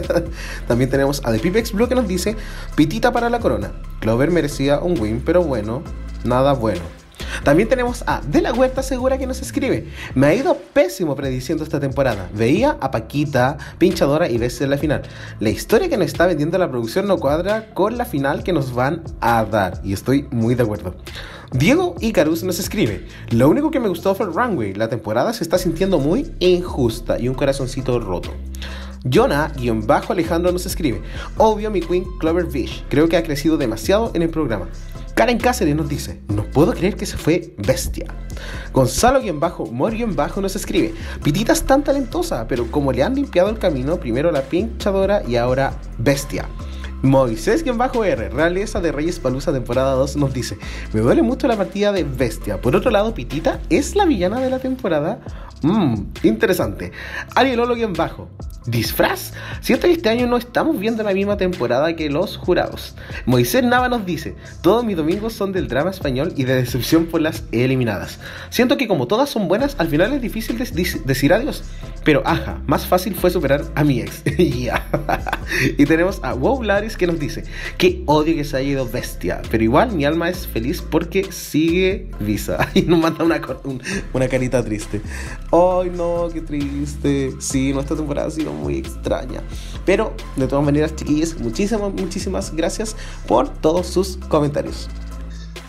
También 0.67 0.89
tenemos 0.89 1.21
a 1.27 1.31
The 1.31 1.41
Pipex 1.41 1.73
Blue 1.73 1.89
que 1.89 1.95
nos 1.95 2.09
dice 2.09 2.37
pitita 2.75 3.13
para 3.13 3.29
la 3.29 3.39
corona. 3.39 3.71
Clover 4.01 4.31
merecía 4.31 4.79
un 4.79 4.99
win, 4.99 5.23
pero 5.23 5.43
bueno, 5.43 5.83
nada 6.25 6.55
bueno. 6.55 7.02
También 7.45 7.69
tenemos 7.69 8.05
a 8.07 8.21
De 8.21 8.41
la 8.41 8.53
Huerta 8.53 8.83
Segura 8.83 9.19
que 9.19 9.27
nos 9.27 9.41
escribe. 9.41 9.89
Me 10.15 10.27
ha 10.29 10.35
ido 10.35 10.57
pésimo 10.73 11.17
prediciendo 11.17 11.65
esta 11.65 11.81
temporada. 11.81 12.29
Veía 12.35 12.77
a 12.81 12.91
Paquita, 12.91 13.59
Pinchadora 13.79 14.29
y 14.29 14.37
en 14.43 14.71
la 14.71 14.79
final. 14.79 15.03
La 15.41 15.51
historia 15.51 15.89
que 15.89 15.97
nos 15.97 16.07
está 16.07 16.27
vendiendo 16.27 16.59
la 16.59 16.71
producción 16.71 17.07
no 17.07 17.19
cuadra 17.19 17.73
con 17.75 17.97
la 17.97 18.05
final 18.05 18.43
que 18.43 18.53
nos 18.53 18.75
van 18.75 19.03
a 19.21 19.45
dar. 19.45 19.81
Y 19.85 19.93
estoy 19.93 20.27
muy 20.31 20.55
de 20.55 20.63
acuerdo. 20.63 20.95
Diego 21.53 21.97
Icarus 22.01 22.43
nos 22.45 22.59
escribe, 22.59 23.07
lo 23.31 23.47
único 23.51 23.71
que 23.71 23.79
me 23.79 23.89
gustó 23.89 24.15
fue 24.15 24.25
el 24.25 24.33
runway, 24.33 24.73
la 24.73 24.89
temporada 24.89 25.35
se 25.35 25.45
está 25.45 25.59
sintiendo 25.59 25.99
muy 25.99 26.35
injusta 26.39 27.19
y 27.19 27.29
un 27.29 27.35
corazoncito 27.35 28.01
roto. 28.01 28.31
Jonah-Alejandro 29.05 30.51
nos 30.51 30.65
escribe, 30.65 31.03
obvio 31.37 31.71
mi 31.71 31.83
queen 31.83 32.07
Clover 32.21 32.47
Fish, 32.47 32.83
creo 32.89 33.07
que 33.07 33.19
ha 33.19 33.23
crecido 33.23 33.59
demasiado 33.59 34.13
en 34.15 34.23
el 34.23 34.31
programa. 34.31 34.69
Karen 35.15 35.39
Cáceres 35.39 35.77
nos 35.77 35.89
dice, 35.89 36.21
no 36.29 36.45
puedo 36.45 36.73
creer 36.73 36.97
que 36.97 37.07
se 37.07 37.17
fue 37.17 37.55
bestia. 37.59 38.07
Gonzalo-Mor-Bajo 38.73 40.41
nos 40.41 40.57
escribe, 40.57 40.95
Pitita 41.23 41.53
es 41.53 41.65
tan 41.65 41.85
talentosa, 41.85 42.47
pero 42.49 42.71
como 42.71 42.93
le 42.93 43.03
han 43.03 43.15
limpiado 43.15 43.51
el 43.51 43.59
camino, 43.59 44.01
primero 44.01 44.33
la 44.33 44.43
pinchadora 44.43 45.23
y 45.27 45.37
ahora 45.37 45.75
bestia. 45.99 46.49
Moisés-R, 47.03 48.29
Realeza 48.29 48.81
de 48.81 48.93
Reyes 48.93 49.19
Palusa 49.19 49.53
temporada 49.53 49.95
2 49.95 50.17
nos 50.17 50.33
dice, 50.33 50.57
me 50.93 51.01
duele 51.01 51.23
mucho 51.23 51.49
la 51.49 51.57
partida 51.57 51.91
de 51.91 52.05
Bestia. 52.05 52.61
Por 52.61 52.77
otro 52.77 52.93
lado, 52.93 53.13
Pitita 53.13 53.61
es 53.71 53.97
la 53.97 54.05
villana 54.05 54.41
de 54.41 54.49
la 54.49 54.61
temporada. 54.61 55.21
Mmm, 55.63 55.95
interesante. 56.23 56.93
Arielolo-Bajo, 57.35 58.29
disfraz. 58.67 59.33
Siento 59.61 59.87
que 59.87 59.95
este 59.95 60.09
año 60.09 60.27
no 60.27 60.37
estamos 60.37 60.79
viendo 60.79 61.03
la 61.03 61.15
misma 61.15 61.37
temporada 61.37 61.95
que 61.97 62.11
los 62.11 62.37
jurados. 62.37 62.95
Moisés 63.27 63.65
Nava 63.65 63.89
nos 63.89 64.05
dice, 64.07 64.35
todos 64.61 64.85
mis 64.85 64.97
domingos 64.97 65.33
son 65.33 65.53
del 65.53 65.69
drama 65.69 65.91
español 65.91 66.33
y 66.37 66.45
de 66.45 66.57
decepción 66.57 67.07
por 67.07 67.21
las 67.21 67.45
eliminadas. 67.53 68.19
Siento 68.51 68.77
que 68.77 68.89
como 68.89 69.07
todas 69.07 69.31
son 69.31 69.49
buenas, 69.49 69.77
al 69.79 69.89
final 69.89 70.13
es 70.13 70.21
difícil 70.21 70.59
decir 70.59 71.33
adiós. 71.33 71.65
Pero 72.05 72.23
ajá, 72.25 72.61
más 72.67 72.87
fácil 72.87 73.15
fue 73.15 73.31
superar 73.31 73.65
a 73.75 73.85
mi 73.85 74.01
ex. 74.01 74.23
y 75.79 75.85
tenemos 75.87 76.21
a 76.23 76.33
Wow 76.33 76.63
Laris 76.63 76.97
que 76.97 77.07
nos 77.07 77.19
dice, 77.19 77.45
que 77.79 78.03
odio 78.07 78.35
que 78.35 78.45
se 78.45 78.57
haya 78.57 78.69
ido 78.71 78.89
bestia, 78.89 79.41
pero 79.51 79.63
igual 79.63 79.93
mi 79.93 80.05
alma 80.05 80.29
es 80.29 80.47
feliz 80.47 80.83
porque 80.83 81.31
sigue 81.31 82.11
visa. 82.21 82.59
Y 82.75 82.83
nos 82.83 83.01
manda 83.01 83.25
una, 83.25 83.41
una 84.13 84.29
carita 84.29 84.65
triste. 84.65 85.01
Ay 85.53 85.91
no, 85.91 86.29
qué 86.33 86.41
triste. 86.41 87.35
Sí, 87.39 87.75
nuestra 87.75 87.95
temporada 87.95 88.29
ha 88.29 88.31
sido 88.31 88.53
muy 88.53 88.79
extraña. 88.79 89.43
Pero 89.85 90.15
de 90.37 90.47
todas 90.47 90.65
maneras, 90.65 90.97
chiquillos, 90.97 91.39
muchísimas, 91.39 91.93
muchísimas 91.93 92.55
gracias 92.57 92.97
por 93.29 93.49
todos 93.49 93.87
sus 93.87 94.17
comentarios. 94.29 94.89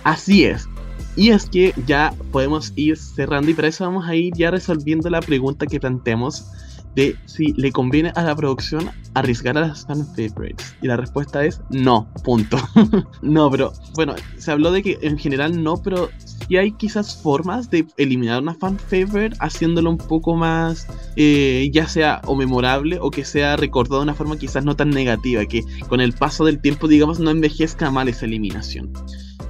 Así 0.05 0.45
es. 0.45 0.69
Y 1.17 1.29
es 1.29 1.45
que 1.49 1.73
ya 1.85 2.13
podemos 2.31 2.71
ir 2.75 2.97
cerrando 2.97 3.51
y 3.51 3.53
para 3.53 3.67
eso 3.67 3.83
vamos 3.83 4.07
a 4.07 4.15
ir 4.15 4.33
ya 4.35 4.51
resolviendo 4.51 5.09
la 5.09 5.19
pregunta 5.19 5.67
que 5.67 5.79
planteamos 5.79 6.45
de 6.95 7.15
si 7.25 7.53
le 7.53 7.71
conviene 7.71 8.11
a 8.15 8.23
la 8.23 8.35
producción 8.35 8.89
arriesgar 9.13 9.57
a 9.57 9.67
las 9.67 9.85
fan 9.85 10.05
favorites. 10.05 10.75
Y 10.81 10.87
la 10.87 10.97
respuesta 10.97 11.45
es 11.45 11.61
no, 11.69 12.07
punto. 12.23 12.57
no, 13.21 13.49
pero 13.49 13.73
bueno, 13.95 14.15
se 14.37 14.51
habló 14.51 14.71
de 14.71 14.83
que 14.83 14.97
en 15.01 15.17
general 15.17 15.63
no, 15.63 15.77
pero 15.77 16.09
sí 16.17 16.57
hay 16.57 16.71
quizás 16.71 17.15
formas 17.21 17.69
de 17.69 17.85
eliminar 17.97 18.41
una 18.41 18.55
fan 18.55 18.77
favorite 18.77 19.35
haciéndolo 19.39 19.89
un 19.89 19.97
poco 19.97 20.35
más, 20.35 20.87
eh, 21.15 21.69
ya 21.71 21.87
sea 21.87 22.21
o 22.25 22.35
memorable 22.35 22.97
o 22.99 23.11
que 23.11 23.25
sea 23.25 23.55
recordado 23.55 24.01
de 24.01 24.03
una 24.03 24.15
forma 24.15 24.37
quizás 24.37 24.65
no 24.65 24.75
tan 24.75 24.89
negativa, 24.89 25.45
que 25.45 25.63
con 25.87 26.01
el 26.01 26.13
paso 26.13 26.45
del 26.45 26.61
tiempo, 26.61 26.87
digamos, 26.87 27.19
no 27.19 27.31
envejezca 27.31 27.91
mal 27.91 28.07
esa 28.07 28.25
eliminación. 28.25 28.91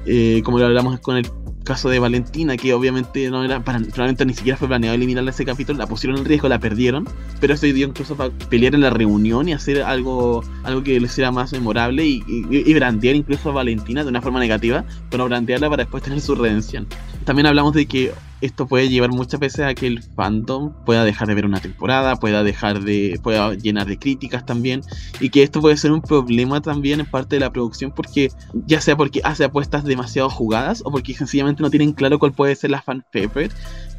Eh, 0.05 0.41
como 0.43 0.59
lo 0.59 0.65
hablamos 0.65 0.99
con 0.99 1.15
el 1.15 1.25
caso 1.63 1.89
de 1.89 1.99
Valentina, 1.99 2.57
que 2.57 2.73
obviamente 2.73 3.29
no 3.29 3.43
era 3.43 3.63
para, 3.63 3.79
ni 3.79 4.33
siquiera 4.33 4.57
fue 4.57 4.67
planeado 4.67 4.95
eliminarla 4.95 5.31
ese 5.31 5.45
capítulo, 5.45 5.79
la 5.79 5.87
pusieron 5.87 6.19
en 6.19 6.25
riesgo, 6.25 6.49
la 6.49 6.59
perdieron, 6.59 7.07
pero 7.39 7.53
eso 7.53 7.65
dio 7.65 7.87
incluso 7.87 8.15
para 8.15 8.31
pelear 8.49 8.75
en 8.75 8.81
la 8.81 8.89
reunión 8.89 9.47
y 9.47 9.53
hacer 9.53 9.81
algo, 9.81 10.43
algo 10.63 10.83
que 10.83 10.99
les 10.99 11.11
sea 11.11 11.31
más 11.31 11.51
memorable 11.51 12.05
y, 12.05 12.23
y, 12.27 12.73
brandear 12.73 13.15
incluso 13.15 13.49
a 13.49 13.53
Valentina 13.53 14.03
de 14.03 14.09
una 14.09 14.21
forma 14.21 14.39
negativa, 14.39 14.83
pero 15.09 15.25
brandearla 15.25 15.69
para 15.69 15.83
después 15.83 16.03
tener 16.03 16.21
su 16.21 16.35
redención. 16.35 16.87
También 17.25 17.47
hablamos 17.47 17.73
de 17.73 17.85
que 17.85 18.11
esto 18.43 18.67
puede 18.67 18.89
llevar 18.89 19.09
muchas 19.09 19.39
veces 19.39 19.61
a 19.61 19.73
que 19.73 19.87
el 19.87 20.03
fandom 20.03 20.73
pueda 20.85 21.05
dejar 21.05 21.27
de 21.29 21.35
ver 21.35 21.45
una 21.45 21.61
temporada, 21.61 22.17
pueda 22.17 22.43
dejar 22.43 22.83
de, 22.83 23.19
pueda 23.23 23.53
llenar 23.53 23.87
de 23.87 23.97
críticas 23.97 24.45
también, 24.45 24.81
y 25.19 25.29
que 25.29 25.43
esto 25.43 25.61
puede 25.61 25.77
ser 25.77 25.91
un 25.91 26.01
problema 26.01 26.61
también 26.61 26.99
en 26.99 27.05
parte 27.05 27.37
de 27.37 27.39
la 27.39 27.53
producción, 27.53 27.91
porque 27.91 28.31
ya 28.65 28.81
sea 28.81 28.97
porque 28.97 29.21
hace 29.23 29.45
apuestas 29.45 29.85
demasiado 29.85 30.29
jugadas 30.29 30.81
o 30.85 30.91
porque 30.91 31.13
sencillamente 31.13 31.63
no 31.63 31.69
tienen 31.69 31.93
claro 31.93 32.19
cuál 32.19 32.33
puede 32.33 32.55
ser 32.55 32.71
la 32.71 32.81
fan 32.81 33.05
favorite, 33.13 33.55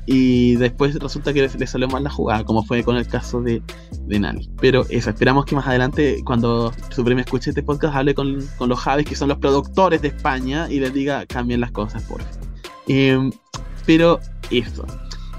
y 0.06 0.56
después 0.56 0.94
resulta 0.96 1.32
que 1.32 1.48
le 1.48 1.66
salió 1.66 1.88
mal 1.88 2.04
la 2.04 2.10
jugada, 2.10 2.44
como 2.44 2.62
fue 2.64 2.84
con 2.84 2.96
el 2.96 3.06
caso 3.08 3.40
de, 3.40 3.62
de 4.02 4.20
Nani. 4.20 4.50
Pero 4.60 4.84
eso, 4.90 5.08
esperamos 5.08 5.46
que 5.46 5.54
más 5.54 5.66
adelante, 5.66 6.20
cuando 6.26 6.74
Supreme 6.90 7.22
escuche 7.22 7.48
este 7.48 7.62
podcast, 7.62 7.96
hable 7.96 8.14
con, 8.14 8.46
con 8.58 8.68
los 8.68 8.78
Javes, 8.78 9.06
que 9.06 9.16
son 9.16 9.30
los 9.30 9.38
productores 9.38 10.02
de 10.02 10.08
España, 10.08 10.68
y 10.70 10.80
les 10.80 10.92
diga, 10.92 11.24
cambien 11.24 11.60
las 11.60 11.70
cosas, 11.70 12.02
por 12.02 12.20
favor. 12.20 12.44
Eh, 12.88 13.30
pero 13.86 14.20
eso. 14.50 14.86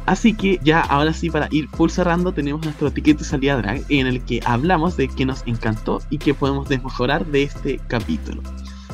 Así 0.06 0.34
que 0.34 0.60
ya 0.64 0.82
ahora 0.82 1.14
sí 1.14 1.30
para 1.30 1.48
ir 1.52 1.68
full 1.70 1.90
cerrando 1.90 2.32
tenemos 2.32 2.64
nuestro 2.64 2.92
ticket 2.92 3.18
de 3.18 3.24
salida 3.24 3.58
drag 3.58 3.82
en 3.90 4.06
el 4.06 4.24
que 4.24 4.40
hablamos 4.46 4.98
de 4.98 5.08
qué 5.08 5.26
nos 5.26 5.42
encantó 5.48 6.00
y 6.12 6.20
qué 6.20 6.34
podemos 6.34 6.70
desmejorar 6.70 7.26
de 7.26 7.44
este 7.44 7.80
capítulo. 7.88 8.42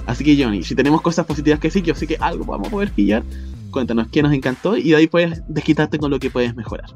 Así 0.06 0.24
que 0.24 0.42
Johnny, 0.42 0.64
si 0.64 0.74
tenemos 0.74 1.02
cosas 1.02 1.26
positivas 1.26 1.60
que 1.60 1.70
sí, 1.70 1.82
yo 1.82 1.96
sé 1.96 2.08
que 2.08 2.18
algo 2.20 2.46
vamos 2.46 2.70
a 2.70 2.72
poder 2.72 2.92
pillar. 2.92 3.24
Cuéntanos 3.72 4.08
qué 4.10 4.22
nos 4.22 4.34
encantó 4.34 4.78
y 4.78 4.90
de 4.90 4.96
ahí 4.96 5.08
puedes 5.08 5.42
desquitarte 5.48 5.98
con 5.98 6.12
lo 6.12 6.20
que 6.20 6.30
puedes 6.30 6.56
mejorar. 6.56 6.90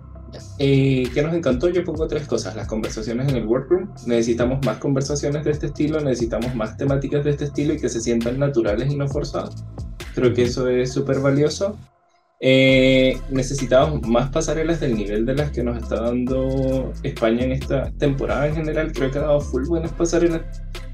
Eh, 0.59 1.09
¿Qué 1.13 1.21
nos 1.21 1.33
encantó? 1.33 1.69
Yo 1.69 1.83
pongo 1.83 2.07
tres 2.07 2.27
cosas. 2.27 2.55
Las 2.55 2.67
conversaciones 2.67 3.29
en 3.29 3.37
el 3.37 3.45
workroom. 3.45 3.89
Necesitamos 4.05 4.65
más 4.65 4.77
conversaciones 4.77 5.43
de 5.43 5.51
este 5.51 5.67
estilo, 5.67 5.99
necesitamos 5.99 6.55
más 6.55 6.77
temáticas 6.77 7.23
de 7.23 7.31
este 7.31 7.45
estilo 7.45 7.73
y 7.73 7.79
que 7.79 7.89
se 7.89 8.01
sientan 8.01 8.39
naturales 8.39 8.91
y 8.91 8.95
no 8.95 9.07
forzadas. 9.07 9.63
Creo 10.13 10.33
que 10.33 10.43
eso 10.43 10.67
es 10.67 10.93
súper 10.93 11.19
valioso. 11.19 11.77
Eh, 12.41 13.18
necesitamos 13.30 14.06
más 14.07 14.30
pasarelas 14.30 14.80
del 14.80 14.95
nivel 14.95 15.26
de 15.26 15.36
las 15.36 15.52
que 15.52 15.64
nos 15.64 15.82
está 15.82 16.02
dando 16.02 16.91
España 17.03 17.44
en 17.44 17.53
esta 17.53 17.91
temporada 17.98 18.48
en 18.48 18.56
general. 18.56 18.91
Creo 18.91 19.12
que 19.12 19.20
ha 19.20 19.24
dado 19.24 19.41
full 19.41 19.66
buenas 19.66 19.91
pasarelas. 19.94 20.41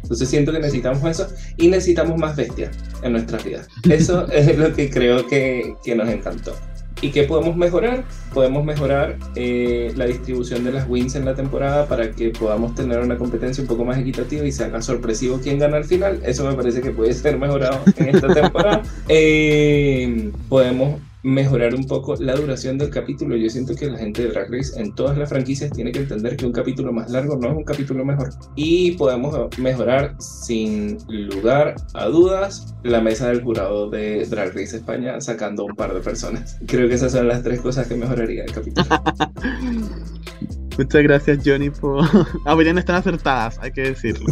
Entonces 0.04 0.30
siento 0.30 0.52
que 0.52 0.60
necesitamos 0.60 1.04
eso 1.10 1.28
y 1.58 1.68
necesitamos 1.68 2.18
más 2.18 2.36
bestias 2.36 2.78
en 3.02 3.14
nuestras 3.14 3.44
vidas. 3.44 3.68
Eso 3.90 4.30
es 4.32 4.58
lo 4.58 4.74
que 4.74 4.90
creo 4.90 5.26
que, 5.28 5.76
que 5.84 5.96
nos 5.96 6.10
encantó. 6.10 6.54
¿Y 7.02 7.10
qué 7.10 7.24
podemos 7.24 7.56
mejorar? 7.56 8.04
Podemos 8.34 8.64
mejorar 8.64 9.18
eh, 9.36 9.92
la 9.96 10.06
distribución 10.06 10.64
de 10.64 10.72
las 10.72 10.88
wins 10.88 11.16
en 11.16 11.26
la 11.26 11.34
temporada 11.34 11.88
para 11.88 12.12
que 12.12 12.30
podamos 12.30 12.76
tener 12.76 13.00
una 13.00 13.18
competencia 13.18 13.64
un 13.64 13.68
poco 13.68 13.86
más 13.86 13.98
equitativa 13.98 14.46
y 14.46 14.52
se 14.52 14.66
haga 14.66 14.82
sorpresivo 14.82 15.40
quién 15.42 15.58
gana 15.58 15.78
al 15.78 15.86
final. 15.86 16.20
Eso 16.24 16.48
me 16.48 16.56
parece 16.56 16.82
que 16.82 16.92
puede 16.92 17.14
ser 17.14 17.40
mejorado 17.40 17.82
en 17.96 18.16
esta 18.16 18.28
temporada. 18.34 18.84
Eh, 19.08 20.32
podemos 20.48 21.00
mejorar 21.24 21.76
un 21.76 21.86
poco 21.86 22.16
la 22.16 22.36
duración 22.36 22.78
del 22.78 22.90
capítulo. 22.90 23.36
Yo 23.36 23.50
siento 23.50 23.76
que 23.76 23.90
la 23.90 23.98
gente 23.98 24.24
de 24.24 24.30
Drag 24.30 24.52
Race 24.52 24.80
en 24.80 24.94
todas 24.96 25.18
las 25.18 25.30
franquicias 25.30 25.72
tiene 25.72 25.92
que 25.92 26.00
entender 26.00 26.36
que 26.36 26.46
un 26.46 26.52
capítulo 26.52 26.92
más 26.92 27.12
largo 27.12 27.36
no 27.38 27.50
es 27.52 27.58
un 27.58 27.64
capítulo 27.64 28.04
mejor. 28.04 28.30
Y 28.56 28.92
podemos 28.94 29.36
mejorar 29.58 30.16
sin 30.20 30.98
lugar 31.08 31.76
a 31.94 32.06
dudas 32.06 32.76
la 32.84 33.02
mesa 33.02 33.28
del 33.28 33.44
jurado 33.44 33.90
de 33.90 34.26
Drag 34.26 34.50
Race 34.50 34.78
España 34.78 35.20
sacando 35.22 35.66
un 35.66 35.76
par 35.76 35.94
de 35.94 36.00
personas. 36.00 36.58
Creo 36.66 36.88
que 36.88 36.96
esas 36.96 37.12
son 37.12 37.28
las 37.28 37.44
tres 37.44 37.62
cosas 37.62 37.88
que 37.88 37.96
mejoraría 37.96 38.44
el 38.44 38.52
capítulo. 38.52 38.88
Muchas 40.78 41.04
gracias 41.04 41.40
Johnny 41.46 41.70
por... 41.70 42.04
Opiniones 42.48 42.82
están 42.82 42.96
acertadas, 42.96 43.60
hay 43.62 43.72
que 43.72 43.82
decirlo. 43.82 44.26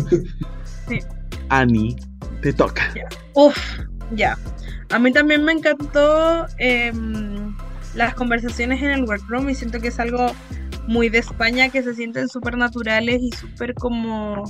Sí. 0.88 1.00
Annie, 1.50 1.96
te 2.42 2.54
toca. 2.54 2.94
Uf, 3.34 3.58
ya. 4.16 4.38
A 4.90 5.00
mí 5.00 5.12
también 5.12 5.44
me 5.44 5.52
encantó 5.52 6.48
em, 6.58 7.56
las 7.94 8.16
conversaciones 8.16 8.82
en 8.82 8.92
el 8.92 9.04
workroom 9.04 9.50
y 9.50 9.56
siento 9.56 9.80
que 9.80 9.90
es 9.90 10.00
algo 10.00 10.32
muy 10.88 11.10
de 11.10 11.20
España 11.20 11.70
que 11.70 11.84
se 11.84 11.94
sienten 11.94 12.28
súper 12.28 12.58
naturales 12.58 13.22
y 13.22 13.32
súper 13.32 13.76
como 13.76 14.44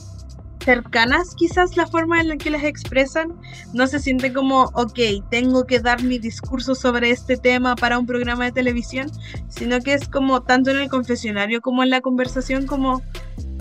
cercanas 0.63 1.35
quizás 1.35 1.75
la 1.77 1.87
forma 1.87 2.21
en 2.21 2.29
la 2.29 2.37
que 2.37 2.49
las 2.49 2.63
expresan. 2.63 3.33
No 3.73 3.87
se 3.87 3.99
siente 3.99 4.31
como, 4.31 4.65
ok, 4.73 4.99
tengo 5.29 5.65
que 5.65 5.79
dar 5.79 6.03
mi 6.03 6.19
discurso 6.19 6.75
sobre 6.75 7.11
este 7.11 7.35
tema 7.35 7.75
para 7.75 7.99
un 7.99 8.05
programa 8.05 8.45
de 8.45 8.51
televisión, 8.51 9.11
sino 9.49 9.79
que 9.79 9.93
es 9.93 10.07
como 10.07 10.41
tanto 10.41 10.71
en 10.71 10.77
el 10.77 10.89
confesionario 10.89 11.61
como 11.61 11.83
en 11.83 11.89
la 11.89 12.01
conversación 12.01 12.65
como 12.65 13.01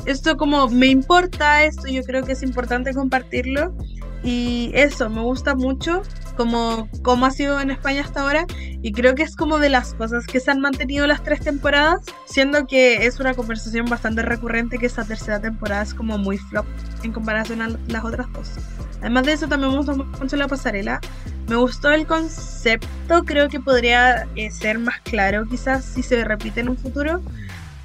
esto 0.06 0.36
como 0.36 0.68
me 0.68 0.86
importa 0.86 1.64
esto, 1.64 1.88
yo 1.88 2.02
creo 2.02 2.22
que 2.22 2.32
es 2.32 2.42
importante 2.42 2.94
compartirlo 2.94 3.74
y 4.22 4.70
eso, 4.74 5.10
me 5.10 5.22
gusta 5.22 5.54
mucho 5.54 6.02
como, 6.38 6.88
como 7.02 7.26
ha 7.26 7.32
sido 7.32 7.60
en 7.60 7.70
España 7.70 8.02
hasta 8.02 8.22
ahora 8.22 8.46
y 8.80 8.92
creo 8.92 9.16
que 9.16 9.24
es 9.24 9.34
como 9.34 9.58
de 9.58 9.68
las 9.68 9.92
cosas 9.94 10.24
que 10.24 10.38
se 10.38 10.52
han 10.52 10.60
mantenido 10.60 11.04
las 11.08 11.24
tres 11.24 11.40
temporadas, 11.40 12.00
siendo 12.26 12.64
que 12.68 13.06
es 13.06 13.18
una 13.18 13.34
conversación 13.34 13.86
bastante 13.86 14.22
recurrente 14.22 14.78
que 14.78 14.86
esta 14.86 15.04
tercera 15.04 15.40
temporada 15.40 15.82
es 15.82 15.92
como 15.92 16.16
muy 16.16 16.38
flop 16.38 16.64
en 17.02 17.12
comparación 17.12 17.60
a 17.60 17.70
las 17.88 18.04
otras 18.04 18.32
dos. 18.32 18.52
Además 19.00 19.26
de 19.26 19.32
eso 19.32 19.48
también 19.48 19.72
me 19.72 19.78
gustó 19.78 19.96
mucho 19.96 20.36
la 20.36 20.46
pasarela, 20.46 21.00
me 21.48 21.56
gustó 21.56 21.90
el 21.90 22.06
concepto, 22.06 23.24
creo 23.24 23.48
que 23.48 23.58
podría 23.58 24.28
eh, 24.36 24.52
ser 24.52 24.78
más 24.78 25.00
claro 25.00 25.44
quizás 25.44 25.84
si 25.84 26.04
se 26.04 26.24
repite 26.24 26.60
en 26.60 26.68
un 26.68 26.76
futuro, 26.76 27.20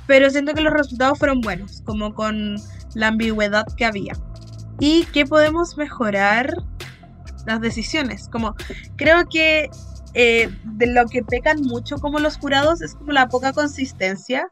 pero 0.05 0.29
siento 0.29 0.53
que 0.53 0.61
los 0.61 0.73
resultados 0.73 1.17
fueron 1.17 1.41
buenos, 1.41 1.81
como 1.85 2.13
con 2.13 2.57
la 2.93 3.07
ambigüedad 3.07 3.65
que 3.75 3.85
había. 3.85 4.13
¿Y 4.79 5.05
qué 5.05 5.25
podemos 5.25 5.75
mejorar? 5.75 6.53
Las 7.45 7.61
decisiones. 7.61 8.27
Como 8.29 8.55
creo 8.95 9.27
que 9.29 9.69
eh, 10.13 10.49
de 10.63 10.87
lo 10.87 11.07
que 11.07 11.23
pecan 11.23 11.61
mucho 11.61 11.97
como 11.97 12.19
los 12.19 12.37
jurados 12.37 12.81
es 12.81 12.93
como 12.93 13.11
la 13.13 13.29
poca 13.29 13.53
consistencia 13.53 14.47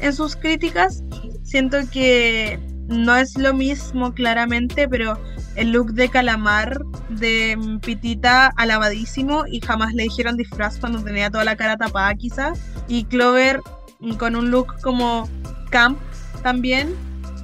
en 0.00 0.12
sus 0.12 0.36
críticas. 0.36 1.02
Siento 1.42 1.78
que 1.90 2.58
no 2.88 3.16
es 3.16 3.36
lo 3.36 3.54
mismo 3.54 4.14
claramente, 4.14 4.88
pero 4.88 5.18
el 5.56 5.72
look 5.72 5.92
de 5.92 6.08
calamar 6.08 6.80
de 7.08 7.58
Pitita 7.82 8.46
alabadísimo 8.56 9.44
y 9.46 9.60
jamás 9.60 9.94
le 9.94 10.04
dijeron 10.04 10.36
disfraz 10.36 10.78
cuando 10.78 11.02
tenía 11.02 11.30
toda 11.30 11.44
la 11.44 11.56
cara 11.56 11.76
tapada 11.76 12.14
quizá. 12.14 12.52
Y 12.88 13.04
Clover 13.04 13.60
con 14.18 14.36
un 14.36 14.50
look 14.50 14.80
como 14.82 15.28
camp 15.70 15.98
también. 16.42 16.94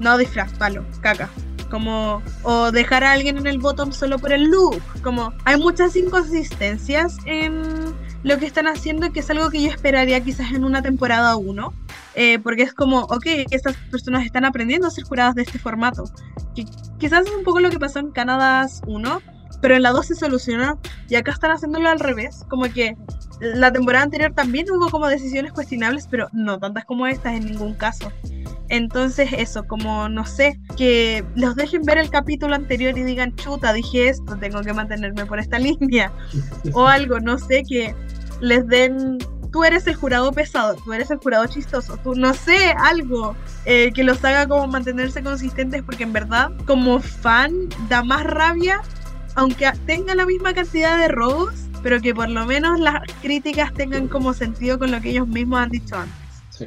No 0.00 0.16
disfraz, 0.16 0.52
palo, 0.54 0.86
caca 1.02 1.28
como 1.70 2.22
o 2.42 2.70
dejar 2.70 3.04
a 3.04 3.12
alguien 3.12 3.38
en 3.38 3.46
el 3.46 3.58
bottom 3.58 3.92
solo 3.92 4.18
por 4.18 4.32
el 4.32 4.44
look, 4.44 4.82
como 5.02 5.32
hay 5.44 5.58
muchas 5.58 5.96
inconsistencias 5.96 7.16
en 7.24 7.62
lo 8.22 8.38
que 8.38 8.46
están 8.46 8.66
haciendo 8.66 9.12
que 9.12 9.20
es 9.20 9.30
algo 9.30 9.48
que 9.50 9.62
yo 9.62 9.68
esperaría 9.70 10.20
quizás 10.20 10.52
en 10.52 10.64
una 10.64 10.82
temporada 10.82 11.36
1, 11.36 11.72
eh, 12.14 12.38
porque 12.38 12.62
es 12.62 12.74
como, 12.74 13.00
ok, 13.02 13.26
estas 13.50 13.76
personas 13.90 14.26
están 14.26 14.44
aprendiendo 14.44 14.86
a 14.86 14.90
ser 14.90 15.04
juradas 15.04 15.34
de 15.34 15.42
este 15.42 15.58
formato, 15.58 16.04
que 16.54 16.66
quizás 16.98 17.26
es 17.26 17.32
un 17.32 17.44
poco 17.44 17.60
lo 17.60 17.70
que 17.70 17.78
pasó 17.78 17.98
en 17.98 18.10
Canadá 18.10 18.66
1, 18.86 19.22
pero 19.62 19.76
en 19.76 19.82
la 19.82 19.90
2 19.90 20.06
se 20.06 20.14
solucionó 20.14 20.78
y 21.08 21.14
acá 21.14 21.32
están 21.32 21.52
haciéndolo 21.52 21.88
al 21.88 22.00
revés, 22.00 22.44
como 22.48 22.64
que 22.64 22.96
la 23.40 23.72
temporada 23.72 24.04
anterior 24.04 24.32
también 24.34 24.70
hubo 24.70 24.90
como 24.90 25.08
decisiones 25.08 25.52
cuestionables, 25.52 26.06
pero 26.10 26.28
no 26.32 26.58
tantas 26.58 26.84
como 26.84 27.06
estas 27.06 27.34
en 27.34 27.46
ningún 27.46 27.74
caso. 27.74 28.12
Entonces 28.68 29.30
eso, 29.32 29.66
como 29.66 30.08
no 30.08 30.24
sé, 30.26 30.60
que 30.76 31.24
los 31.34 31.56
dejen 31.56 31.82
ver 31.82 31.98
el 31.98 32.10
capítulo 32.10 32.54
anterior 32.54 32.96
y 32.96 33.02
digan, 33.02 33.34
chuta, 33.34 33.72
dije 33.72 34.08
esto, 34.08 34.36
tengo 34.36 34.60
que 34.60 34.72
mantenerme 34.72 35.26
por 35.26 35.38
esta 35.40 35.58
línea. 35.58 36.12
o 36.74 36.86
algo, 36.86 37.18
no 37.18 37.38
sé, 37.38 37.62
que 37.68 37.94
les 38.40 38.66
den, 38.68 39.18
tú 39.50 39.64
eres 39.64 39.86
el 39.86 39.94
jurado 39.94 40.32
pesado, 40.32 40.76
tú 40.84 40.92
eres 40.92 41.10
el 41.10 41.18
jurado 41.18 41.46
chistoso, 41.46 41.96
tú 41.96 42.14
no 42.14 42.34
sé, 42.34 42.74
algo 42.78 43.34
eh, 43.64 43.90
que 43.92 44.04
los 44.04 44.24
haga 44.24 44.46
como 44.46 44.66
mantenerse 44.66 45.22
consistentes 45.22 45.82
porque 45.82 46.04
en 46.04 46.12
verdad 46.12 46.52
como 46.66 47.00
fan 47.00 47.68
da 47.88 48.02
más 48.02 48.24
rabia, 48.24 48.82
aunque 49.34 49.70
tenga 49.86 50.14
la 50.14 50.26
misma 50.26 50.54
cantidad 50.54 50.98
de 50.98 51.08
robos, 51.08 51.69
pero 51.82 52.00
que 52.00 52.14
por 52.14 52.28
lo 52.28 52.46
menos 52.46 52.78
las 52.78 53.00
críticas 53.22 53.72
tengan 53.74 54.08
como 54.08 54.34
sentido 54.34 54.78
con 54.78 54.90
lo 54.90 55.00
que 55.00 55.10
ellos 55.10 55.28
mismos 55.28 55.60
han 55.60 55.70
dicho 55.70 55.96
antes. 55.96 56.14
Sí. 56.50 56.66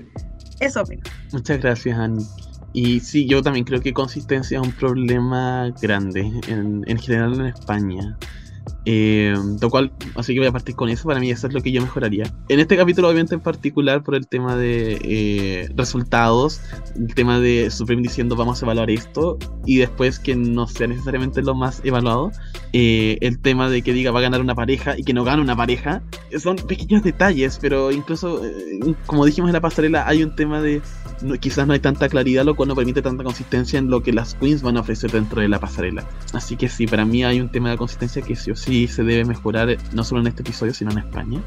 Eso 0.59 0.83
Muchas 1.31 1.59
gracias, 1.59 1.97
Annie. 1.97 2.25
Y 2.73 2.99
sí, 2.99 3.27
yo 3.27 3.41
también 3.41 3.65
creo 3.65 3.81
que 3.81 3.93
consistencia 3.93 4.59
es 4.59 4.65
un 4.65 4.73
problema 4.73 5.71
grande 5.81 6.31
en, 6.47 6.83
en 6.87 6.97
general 6.97 7.39
en 7.39 7.45
España. 7.47 8.17
Eh, 8.85 9.33
lo 9.61 9.69
cual, 9.69 9.91
así 10.15 10.33
que 10.33 10.39
voy 10.39 10.47
a 10.47 10.51
partir 10.51 10.75
con 10.75 10.89
eso. 10.89 11.07
Para 11.07 11.19
mí, 11.19 11.31
eso 11.31 11.47
es 11.47 11.53
lo 11.53 11.61
que 11.61 11.71
yo 11.71 11.81
mejoraría. 11.81 12.31
En 12.49 12.59
este 12.59 12.75
capítulo, 12.75 13.07
obviamente, 13.07 13.35
en 13.35 13.41
particular, 13.41 14.03
por 14.03 14.15
el 14.15 14.27
tema 14.27 14.55
de 14.55 14.99
eh, 15.03 15.69
resultados, 15.75 16.61
el 16.95 17.13
tema 17.15 17.39
de 17.39 17.69
Supreme 17.71 18.01
diciendo 18.01 18.35
vamos 18.35 18.61
a 18.61 18.65
evaluar 18.65 18.89
esto 18.89 19.37
y 19.65 19.77
después 19.77 20.19
que 20.19 20.35
no 20.35 20.67
sea 20.67 20.87
necesariamente 20.87 21.41
lo 21.41 21.55
más 21.55 21.81
evaluado. 21.83 22.31
Eh, 22.73 23.17
el 23.21 23.39
tema 23.39 23.69
de 23.69 23.81
que 23.81 23.93
diga 23.93 24.11
va 24.11 24.19
a 24.19 24.23
ganar 24.23 24.41
una 24.41 24.55
pareja 24.55 24.97
y 24.97 25.03
que 25.03 25.13
no 25.13 25.23
gane 25.23 25.41
una 25.41 25.55
pareja. 25.55 26.01
Son 26.37 26.55
pequeños 26.55 27.03
detalles, 27.03 27.59
pero 27.61 27.91
incluso, 27.91 28.41
como 29.05 29.25
dijimos 29.25 29.49
en 29.49 29.53
la 29.53 29.61
pasarela, 29.61 30.07
hay 30.07 30.23
un 30.23 30.35
tema 30.35 30.61
de 30.61 30.81
quizás 31.39 31.67
no 31.67 31.73
hay 31.73 31.79
tanta 31.79 32.09
claridad, 32.09 32.43
lo 32.43 32.55
cual 32.55 32.69
no 32.69 32.75
permite 32.75 33.01
tanta 33.01 33.23
consistencia 33.23 33.79
en 33.79 33.89
lo 33.89 34.01
que 34.03 34.11
las 34.11 34.35
queens 34.35 34.61
van 34.61 34.77
a 34.77 34.81
ofrecer 34.81 35.11
dentro 35.11 35.41
de 35.41 35.47
la 35.47 35.59
pasarela. 35.59 36.05
Así 36.33 36.57
que 36.57 36.67
sí, 36.67 36.87
para 36.87 37.05
mí 37.05 37.23
hay 37.23 37.39
un 37.39 37.49
tema 37.49 37.69
de 37.69 37.77
consistencia 37.77 38.21
que 38.21 38.35
sí 38.35 38.51
o 38.51 38.55
sí 38.55 38.72
se 38.87 39.03
debe 39.03 39.25
mejorar, 39.25 39.69
eh, 39.69 39.77
no 39.93 40.03
solo 40.03 40.21
en 40.21 40.27
este 40.27 40.41
episodio, 40.41 40.73
sino 40.73 40.91
en 40.91 40.99
España. 40.99 41.41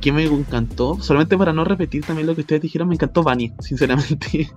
Que 0.00 0.12
me 0.12 0.24
encantó, 0.24 1.00
solamente 1.00 1.38
para 1.38 1.52
no 1.52 1.64
repetir 1.64 2.04
también 2.04 2.26
lo 2.26 2.34
que 2.34 2.42
ustedes 2.42 2.62
dijeron, 2.62 2.88
me 2.88 2.94
encantó 2.94 3.22
Vani, 3.22 3.52
sinceramente. 3.60 4.50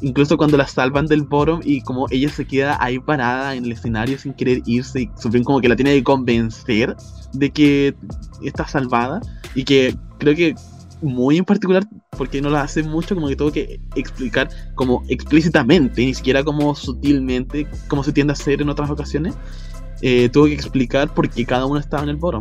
Incluso 0.00 0.36
cuando 0.36 0.56
la 0.56 0.66
salvan 0.66 1.06
del 1.06 1.22
bottom 1.22 1.60
y 1.64 1.82
como 1.82 2.06
ella 2.10 2.28
se 2.28 2.46
queda 2.46 2.76
ahí 2.80 2.98
parada 2.98 3.54
en 3.54 3.64
el 3.64 3.72
escenario 3.72 4.18
sin 4.18 4.34
querer 4.34 4.62
irse 4.66 5.02
y 5.02 5.10
supongo 5.18 5.44
como 5.44 5.60
que 5.60 5.68
la 5.68 5.76
tiene 5.76 5.94
que 5.94 6.04
convencer 6.04 6.96
de 7.32 7.50
que 7.50 7.94
está 8.42 8.66
salvada 8.66 9.20
y 9.54 9.64
que 9.64 9.96
creo 10.18 10.34
que 10.34 10.54
muy 11.02 11.36
en 11.36 11.44
particular 11.44 11.84
porque 12.16 12.40
no 12.40 12.50
la 12.50 12.62
hace 12.62 12.82
mucho, 12.82 13.14
como 13.14 13.28
que 13.28 13.36
tengo 13.36 13.52
que 13.52 13.80
explicar 13.96 14.48
como 14.74 15.02
explícitamente, 15.08 16.04
ni 16.04 16.14
siquiera 16.14 16.44
como 16.44 16.74
sutilmente, 16.74 17.66
como 17.88 18.04
se 18.04 18.12
tiende 18.12 18.32
a 18.32 18.34
hacer 18.34 18.62
en 18.62 18.68
otras 18.68 18.90
ocasiones. 18.90 19.34
Eh, 20.02 20.30
que 20.32 20.52
explicar 20.52 21.14
por 21.14 21.30
qué 21.30 21.46
cada 21.46 21.66
uno 21.66 21.78
estaba 21.78 22.02
en 22.02 22.08
el 22.10 22.16
boro. 22.16 22.40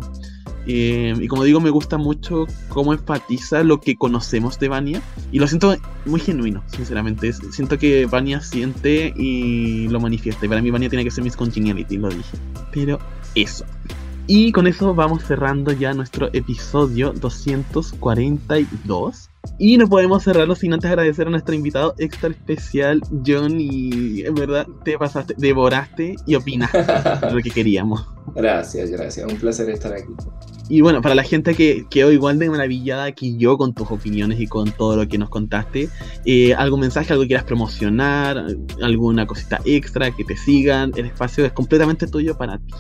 Eh, 0.68 1.16
y 1.20 1.28
como 1.28 1.44
digo, 1.44 1.60
me 1.60 1.72
gusta 1.72 1.98
mucho 1.98 2.46
cómo 2.70 2.94
enfatiza 2.94 3.64
lo 3.64 3.82
que 3.82 3.96
conocemos 3.96 4.60
de 4.60 4.68
Vania. 4.68 5.02
Y 5.32 5.40
lo 5.40 5.48
siento 5.48 5.76
muy 6.06 6.20
genuino, 6.20 6.64
sinceramente. 6.68 7.34
Siento 7.34 7.78
que 7.78 8.06
Vania 8.06 8.42
siente 8.42 9.14
y 9.16 9.88
lo 9.88 10.00
manifiesta. 10.00 10.46
Y 10.46 10.50
para 10.50 10.62
mí 10.62 10.72
Vania 10.72 10.90
tiene 10.90 11.04
que 11.04 11.12
ser 11.12 11.24
Miss 11.24 11.36
Congeniality, 11.36 11.98
lo 11.98 12.10
dije. 12.10 12.38
Pero 12.72 13.00
eso. 13.36 13.66
Y 14.28 14.52
con 14.52 14.68
eso 14.68 14.94
vamos 14.94 15.24
cerrando 15.24 15.72
ya 15.72 15.94
nuestro 15.94 16.30
episodio 16.34 17.14
242. 17.14 19.31
Y 19.58 19.78
no 19.78 19.88
podemos 19.88 20.24
cerrarlo 20.24 20.56
sin 20.56 20.74
antes 20.74 20.90
agradecer 20.90 21.28
a 21.28 21.30
nuestro 21.30 21.54
invitado 21.54 21.94
extra 21.98 22.30
especial, 22.30 23.02
John. 23.26 23.60
Y 23.60 24.22
en 24.22 24.34
verdad 24.36 24.68
te 24.84 24.98
pasaste, 24.98 25.36
devoraste 25.38 26.16
y 26.26 26.36
opinaste 26.36 26.84
lo 27.32 27.42
que 27.42 27.52
queríamos. 27.52 28.06
Gracias, 28.36 28.90
gracias. 28.90 29.32
Un 29.32 29.38
placer 29.38 29.70
estar 29.70 29.94
aquí. 29.94 30.14
Y 30.70 30.82
bueno, 30.82 31.02
para 31.02 31.16
la 31.16 31.24
gente 31.24 31.54
que 31.54 31.86
quedó 31.90 32.12
igual 32.12 32.40
de 32.40 32.50
maravillada 32.50 33.12
que 33.12 33.36
yo 33.36 33.58
con 33.58 33.74
tus 33.74 33.92
opiniones 33.92 34.40
y 34.40 34.48
con 34.48 34.72
todo 34.72 34.96
lo 34.96 35.08
que 35.08 35.18
nos 35.18 35.30
contaste, 35.30 35.90
eh, 36.26 36.54
¿algún 36.54 36.80
mensaje, 36.80 37.12
algo 37.12 37.24
que 37.24 37.30
quieras 37.30 37.44
promocionar, 37.44 38.46
alguna 38.82 39.28
cosita 39.28 39.60
extra, 39.66 40.12
que 40.12 40.24
te 40.24 40.38
sigan? 40.38 40.94
El 40.96 41.08
espacio 41.08 41.46
es 41.46 41.52
completamente 41.52 42.08
tuyo 42.08 42.38
para 42.38 42.58
ti. 42.58 42.74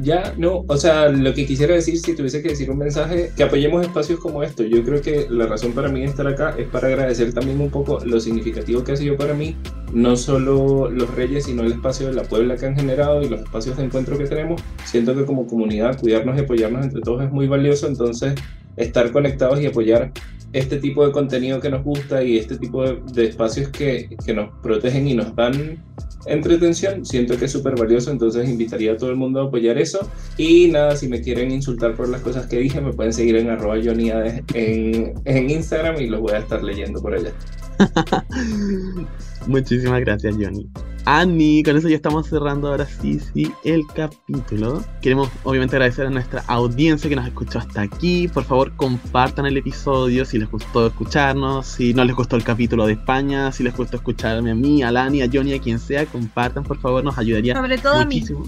Ya, 0.00 0.34
no, 0.36 0.64
o 0.66 0.76
sea, 0.76 1.08
lo 1.08 1.32
que 1.34 1.46
quisiera 1.46 1.74
decir, 1.74 1.98
si 1.98 2.16
tuviese 2.16 2.42
que 2.42 2.48
decir 2.48 2.70
un 2.70 2.78
mensaje, 2.78 3.30
que 3.36 3.44
apoyemos 3.44 3.82
espacios 3.82 4.18
como 4.18 4.42
esto. 4.42 4.64
Yo 4.64 4.82
creo 4.82 5.00
que 5.00 5.26
la 5.30 5.46
razón 5.46 5.72
para 5.72 5.88
mí 5.88 6.02
estar 6.02 6.26
acá 6.26 6.54
es 6.58 6.66
para 6.66 6.88
agradecer 6.88 7.32
también 7.32 7.60
un 7.60 7.70
poco 7.70 8.00
lo 8.04 8.18
significativo 8.18 8.82
que 8.82 8.92
ha 8.92 8.96
sido 8.96 9.16
para 9.16 9.34
mí, 9.34 9.56
no 9.92 10.16
solo 10.16 10.90
los 10.90 11.14
Reyes, 11.14 11.44
sino 11.44 11.62
el 11.62 11.72
espacio 11.72 12.08
de 12.08 12.14
la 12.14 12.24
Puebla 12.24 12.56
que 12.56 12.66
han 12.66 12.74
generado 12.74 13.22
y 13.22 13.28
los 13.28 13.40
espacios 13.40 13.76
de 13.76 13.84
encuentro 13.84 14.18
que 14.18 14.24
tenemos. 14.24 14.60
Siento 14.84 15.14
que 15.14 15.24
como 15.24 15.46
comunidad 15.46 15.98
cuidarnos 16.00 16.36
y 16.36 16.40
apoyarnos 16.40 16.84
entre 16.84 17.00
todos 17.00 17.22
es 17.22 17.30
muy 17.30 17.46
valioso, 17.46 17.86
entonces 17.86 18.34
estar 18.76 19.12
conectados 19.12 19.60
y 19.60 19.66
apoyar 19.66 20.10
este 20.52 20.78
tipo 20.78 21.06
de 21.06 21.12
contenido 21.12 21.60
que 21.60 21.70
nos 21.70 21.84
gusta 21.84 22.22
y 22.22 22.38
este 22.38 22.56
tipo 22.58 22.84
de, 22.84 23.00
de 23.12 23.26
espacios 23.26 23.68
que, 23.68 24.16
que 24.24 24.34
nos 24.34 24.50
protegen 24.60 25.06
y 25.06 25.14
nos 25.14 25.34
dan 25.36 25.82
entretención, 26.26 27.04
siento 27.04 27.36
que 27.38 27.46
es 27.46 27.52
súper 27.52 27.76
valioso, 27.76 28.10
entonces 28.10 28.48
invitaría 28.48 28.92
a 28.92 28.96
todo 28.96 29.10
el 29.10 29.16
mundo 29.16 29.40
a 29.40 29.44
apoyar 29.44 29.78
eso. 29.78 30.08
Y 30.36 30.68
nada, 30.68 30.96
si 30.96 31.08
me 31.08 31.20
quieren 31.20 31.50
insultar 31.50 31.94
por 31.94 32.08
las 32.08 32.20
cosas 32.20 32.46
que 32.46 32.58
dije, 32.58 32.80
me 32.80 32.92
pueden 32.92 33.12
seguir 33.12 33.36
en 33.36 33.50
arroba 33.50 33.76
en, 33.76 35.14
en 35.24 35.50
Instagram 35.50 36.00
y 36.00 36.06
los 36.06 36.20
voy 36.20 36.32
a 36.32 36.38
estar 36.38 36.62
leyendo 36.62 37.00
por 37.00 37.14
allá. 37.14 37.32
Muchísimas 39.46 40.00
gracias, 40.00 40.34
Johnny. 40.38 40.68
Ani, 41.06 41.62
con 41.62 41.76
eso 41.76 41.86
ya 41.88 41.96
estamos 41.96 42.26
cerrando 42.28 42.68
ahora 42.68 42.86
sí, 42.86 43.20
sí, 43.20 43.52
el 43.62 43.82
capítulo. 43.94 44.82
Queremos 45.02 45.28
obviamente 45.42 45.76
agradecer 45.76 46.06
a 46.06 46.10
nuestra 46.10 46.42
audiencia 46.46 47.10
que 47.10 47.16
nos 47.16 47.26
escuchó 47.26 47.58
hasta 47.58 47.82
aquí. 47.82 48.26
Por 48.28 48.44
favor, 48.44 48.74
compartan 48.76 49.44
el 49.44 49.58
episodio 49.58 50.24
si 50.24 50.38
les 50.38 50.50
gustó 50.50 50.86
escucharnos, 50.86 51.66
si 51.66 51.92
no 51.92 52.04
les 52.04 52.16
gustó 52.16 52.36
el 52.36 52.44
capítulo 52.44 52.86
de 52.86 52.94
España, 52.94 53.52
si 53.52 53.62
les 53.62 53.76
gustó 53.76 53.98
escucharme 53.98 54.52
a 54.52 54.54
mí, 54.54 54.82
a 54.82 54.90
Lani, 54.90 55.20
a 55.20 55.28
Johnny, 55.30 55.52
a 55.52 55.60
quien 55.60 55.78
sea, 55.78 56.06
compartan, 56.06 56.64
por 56.64 56.78
favor, 56.78 57.04
nos 57.04 57.18
ayudaría 57.18 57.54
Sobre 57.54 57.76
todo 57.76 58.02
muchísimo. 58.02 58.46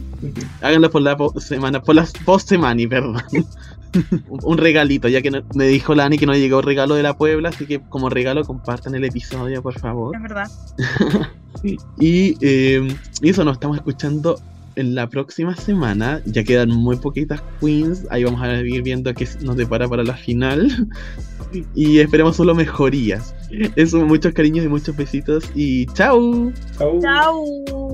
Háganlo 0.63 0.91
por 0.91 1.03
la 1.03 1.17
semana, 1.39 1.83
por 1.83 1.95
la 1.95 2.07
post 2.25 2.49
semana, 2.49 2.81
perdón. 2.89 3.23
un 4.43 4.59
regalito, 4.59 5.09
ya 5.09 5.23
que 5.23 5.31
me 5.55 5.67
dijo 5.67 5.95
Lani 5.95 6.19
que 6.19 6.27
no 6.27 6.35
llegó 6.35 6.63
regalo 6.63 6.95
de 6.95 7.03
la 7.03 7.17
Puebla, 7.17 7.51
así 7.51 7.67
que 7.67 7.81
como 7.81 8.09
regalo 8.11 8.45
compartan 8.45 8.95
el 8.95 9.05
episodio, 9.05 9.63
por 9.63 9.79
favor. 9.79 10.15
Es 10.17 10.23
verdad. 10.23 10.51
y, 12.01 12.37
eh, 12.41 12.87
eso 13.23 13.45
nos 13.45 13.55
estamos 13.55 13.77
escuchando 13.77 14.39
en 14.77 14.95
la 14.95 15.09
próxima 15.09 15.57
semana. 15.57 16.21
Ya 16.27 16.45
quedan 16.45 16.71
muy 16.71 16.97
poquitas 16.97 17.43
queens. 17.61 18.07
Ahí 18.11 18.25
vamos 18.25 18.43
a 18.43 18.61
ir 18.61 18.83
viendo 18.83 19.13
qué 19.15 19.27
nos 19.43 19.57
depara 19.57 19.89
para 19.89 20.05
la 20.05 20.15
final. 20.15 20.89
y 21.75 21.99
esperemos 21.99 22.37
solo 22.37 22.55
mejorías. 22.55 23.35
Eso, 23.75 24.05
muchos 24.05 24.33
cariños 24.33 24.65
y 24.65 24.69
muchos 24.69 24.97
besitos. 24.97 25.51
Y 25.55 25.87
chao. 25.87 26.53
Chao. 26.79 27.01
Chao. 27.01 27.86